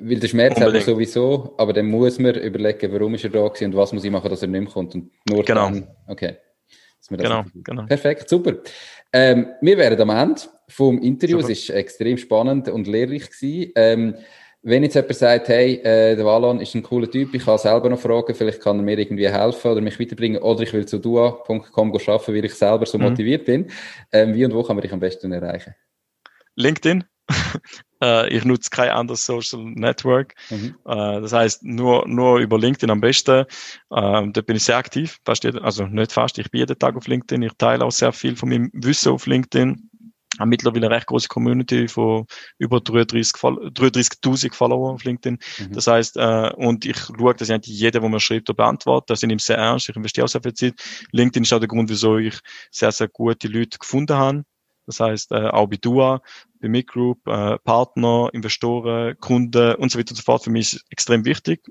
weil 0.00 0.18
der 0.18 0.26
Schmerz 0.26 0.58
hat 0.58 0.72
man 0.72 0.82
sowieso, 0.82 1.54
aber 1.56 1.72
dann 1.72 1.86
muss 1.86 2.18
man 2.18 2.34
überlegen, 2.34 2.92
warum 2.92 3.14
ist 3.14 3.22
er 3.22 3.30
da 3.30 3.46
gewesen 3.46 3.66
und 3.66 3.76
was 3.76 3.92
muss 3.92 4.02
ich 4.02 4.10
machen, 4.10 4.28
dass 4.28 4.42
er 4.42 4.48
nicht 4.48 4.62
mehr 4.62 4.72
kommt. 4.72 4.96
Und 4.96 5.12
nur 5.30 5.44
genau. 5.44 5.70
dann, 5.70 5.88
okay. 6.08 6.36
Genau, 7.08 7.44
genau. 7.62 7.86
Perfekt, 7.86 8.28
super. 8.28 8.54
Ähm, 9.12 9.52
wir 9.60 9.78
wären 9.78 10.00
am 10.00 10.10
Ende 10.10 10.42
vom 10.66 11.00
Interview. 11.00 11.38
Super. 11.38 11.52
Es 11.52 11.68
war 11.68 11.76
extrem 11.76 12.18
spannend 12.18 12.68
und 12.68 12.88
lehrreich. 12.88 13.30
Gewesen. 13.30 14.16
Wenn 14.68 14.82
jetzt 14.82 14.96
jemand 14.96 15.14
sagt, 15.14 15.46
hey, 15.46 15.74
äh, 15.74 16.16
der 16.16 16.24
Wallon 16.24 16.60
ist 16.60 16.74
ein 16.74 16.82
cooler 16.82 17.08
Typ, 17.08 17.32
ich 17.34 17.44
kann 17.44 17.56
selber 17.56 17.88
noch 17.88 18.00
fragen, 18.00 18.34
vielleicht 18.34 18.60
kann 18.60 18.80
er 18.80 18.82
mir 18.82 18.98
irgendwie 18.98 19.28
helfen 19.28 19.70
oder 19.70 19.80
mich 19.80 20.00
weiterbringen 20.00 20.42
oder 20.42 20.62
ich 20.62 20.72
will 20.72 20.84
zu 20.84 20.98
dua.com 20.98 21.92
arbeiten, 21.92 22.34
weil 22.34 22.44
ich 22.44 22.54
selber 22.54 22.84
so 22.84 22.98
mhm. 22.98 23.04
motiviert 23.04 23.44
bin. 23.44 23.70
Ähm, 24.10 24.34
wie 24.34 24.44
und 24.44 24.52
wo 24.52 24.64
kann 24.64 24.74
man 24.74 24.82
dich 24.82 24.92
am 24.92 24.98
besten 24.98 25.30
erreichen? 25.30 25.72
LinkedIn. 26.56 27.04
äh, 28.02 28.28
ich 28.28 28.44
nutze 28.44 28.70
kein 28.70 28.90
anderes 28.90 29.24
Social 29.24 29.62
Network. 29.62 30.34
Mhm. 30.50 30.74
Äh, 30.84 31.20
das 31.20 31.32
heißt, 31.32 31.62
nur, 31.62 32.08
nur 32.08 32.40
über 32.40 32.58
LinkedIn 32.58 32.90
am 32.90 33.00
besten. 33.00 33.44
Ähm, 33.94 34.32
da 34.32 34.40
bin 34.40 34.56
ich 34.56 34.64
sehr 34.64 34.78
aktiv. 34.78 35.18
Fast 35.24 35.44
jeden, 35.44 35.60
also 35.60 35.86
nicht 35.86 36.10
fast, 36.10 36.38
ich 36.38 36.50
bin 36.50 36.58
jeden 36.58 36.76
Tag 36.76 36.96
auf 36.96 37.06
LinkedIn. 37.06 37.40
Ich 37.42 37.52
teile 37.56 37.84
auch 37.84 37.92
sehr 37.92 38.12
viel 38.12 38.34
von 38.34 38.48
meinem 38.48 38.72
Wissen 38.72 39.12
auf 39.12 39.28
LinkedIn 39.28 39.90
haben 40.38 40.48
mittlerweile 40.48 40.86
eine 40.86 40.94
recht 40.94 41.06
große 41.06 41.28
Community 41.28 41.88
von 41.88 42.26
über 42.58 42.78
33.000 42.78 43.70
33 43.70 44.54
Follower 44.54 44.92
auf 44.92 45.04
LinkedIn. 45.04 45.38
Mhm. 45.58 45.72
Das 45.72 45.86
heißt, 45.86 46.16
äh, 46.16 46.52
und 46.56 46.84
ich 46.84 46.98
schaue, 46.98 47.34
dass 47.34 47.48
ich 47.48 47.54
eigentlich 47.54 47.78
jeder, 47.78 48.00
der 48.00 48.08
mir 48.08 48.20
schreibt, 48.20 48.54
beantwortet. 48.56 49.10
Das 49.10 49.20
sind 49.20 49.30
ihm 49.30 49.38
sehr 49.38 49.58
ernst. 49.58 49.88
Ich 49.88 49.96
investiere 49.96 50.24
auch 50.24 50.28
sehr 50.28 50.42
viel 50.42 50.54
Zeit. 50.54 50.74
LinkedIn 51.12 51.42
ist 51.44 51.52
auch 51.52 51.58
der 51.58 51.68
Grund, 51.68 51.90
wieso 51.90 52.18
ich 52.18 52.38
sehr, 52.70 52.92
sehr 52.92 53.08
gute 53.08 53.48
Leute 53.48 53.78
gefunden 53.78 54.16
habe. 54.16 54.44
Das 54.86 55.00
heißt, 55.00 55.32
äh, 55.32 55.48
auch 55.48 55.66
bei 55.66 55.76
DUA, 55.76 56.20
bei 56.60 56.68
Midgroup, 56.68 57.26
äh, 57.26 57.58
Partner, 57.58 58.30
Investoren, 58.32 59.18
Kunden 59.18 59.74
und 59.74 59.90
so 59.90 59.98
weiter 59.98 60.12
und 60.12 60.16
so 60.16 60.22
fort. 60.22 60.44
Für 60.44 60.50
mich 60.50 60.74
ist 60.74 60.84
extrem 60.90 61.24
wichtig. 61.24 61.68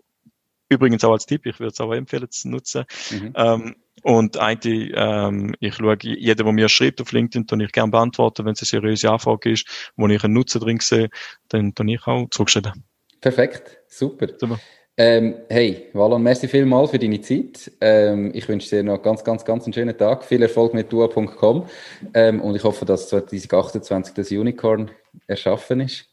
Übrigens 0.70 1.04
auch 1.04 1.12
als 1.12 1.26
Tipp, 1.26 1.46
ich 1.46 1.60
würde 1.60 1.72
es 1.74 1.80
auch 1.80 1.94
empfehlen 1.94 2.30
zu 2.30 2.50
nutzen. 2.50 2.86
Mhm. 3.12 3.34
Ähm, 3.36 3.76
und 4.04 4.38
eigentlich, 4.38 4.92
ähm, 4.96 5.56
ich 5.60 5.76
schaue, 5.76 5.98
jeder, 6.02 6.44
der 6.44 6.54
mir 6.54 6.70
schreibt 6.70 7.02
auf 7.02 7.12
LinkedIn, 7.12 7.48
dann 7.48 7.60
ich 7.60 7.72
gerne 7.72 7.92
beantworten. 7.92 8.46
Wenn 8.46 8.54
es 8.54 8.62
eine 8.62 8.68
seriöse 8.68 9.10
Anfrage 9.10 9.52
ist, 9.52 9.92
wo 9.96 10.08
ich 10.08 10.24
einen 10.24 10.34
Nutzen 10.34 10.62
drin 10.62 10.80
sehe, 10.80 11.10
dann 11.50 11.74
dann 11.74 11.88
ich 11.88 12.06
auch 12.06 12.28
zurückschreiben. 12.30 12.84
Perfekt, 13.22 13.80
super. 13.88 14.28
super. 14.38 14.60
Ähm, 14.98 15.36
hey, 15.50 15.90
Wallon, 15.92 16.24
merci 16.24 16.48
vielmal 16.48 16.88
für 16.88 16.98
deine 16.98 17.20
Zeit. 17.20 17.70
Ähm, 17.82 18.32
ich 18.34 18.48
wünsche 18.48 18.70
dir 18.70 18.84
noch 18.84 19.02
ganz, 19.02 19.26
ganz, 19.26 19.44
ganz 19.44 19.66
einen 19.66 19.74
schönen 19.74 19.98
Tag. 19.98 20.24
Viel 20.24 20.42
Erfolg 20.42 20.74
mit 20.74 20.92
dua.com 20.92 21.66
ähm, 22.14 22.42
und 22.42 22.56
ich 22.56 22.64
hoffe, 22.64 22.86
dass 22.86 23.10
2028 23.10 24.14
das 24.14 24.32
Unicorn 24.32 24.92
erschaffen 25.28 25.82
ist. 25.82 26.06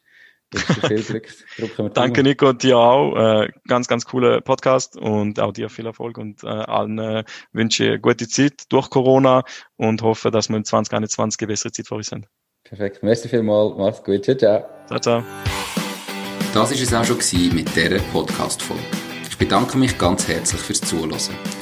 Danke 1.95 2.23
Nico 2.23 2.49
und 2.51 2.63
dir 2.63 2.79
auch. 2.79 3.43
Äh, 3.43 3.49
ganz, 3.67 3.89
ganz 3.89 4.05
cooler 4.05 4.41
Podcast 4.41 4.97
und 4.97 5.41
auch 5.41 5.53
dir 5.53 5.69
viel 5.69 5.87
Erfolg 5.87 6.19
und 6.19 6.45
äh, 6.45 6.49
allen 6.49 6.99
äh, 6.99 7.25
wünsche 7.53 7.99
gute 7.99 8.29
Zeit 8.29 8.65
durch 8.69 8.91
Corona 8.91 9.45
und 9.77 10.03
hoffe, 10.03 10.31
dass 10.31 10.49
wir 10.49 10.57
in 10.57 10.65
2021 10.65 11.41
eine 11.41 11.47
bessere 11.49 11.73
Zeit 11.73 11.87
vor 11.87 11.99
uns 11.99 12.09
sind. 12.09 12.27
Perfekt. 12.65 13.03
Merci 13.03 13.29
vielmals. 13.29 13.75
Mach's 13.77 14.03
gut. 14.03 14.25
Ciao, 14.25 14.37
ciao. 14.37 14.65
Ciao, 14.87 15.01
ciao. 15.01 15.25
Das 16.55 16.71
war 16.71 16.79
es 16.79 16.95
auch 16.95 17.05
schon 17.05 17.55
mit 17.55 17.75
dieser 17.75 17.99
Podcast-Folge. 18.13 18.83
Ich 19.29 19.39
bedanke 19.39 19.79
mich 19.79 19.97
ganz 19.97 20.29
herzlich 20.29 20.61
fürs 20.61 20.81
Zuhören. 20.83 21.62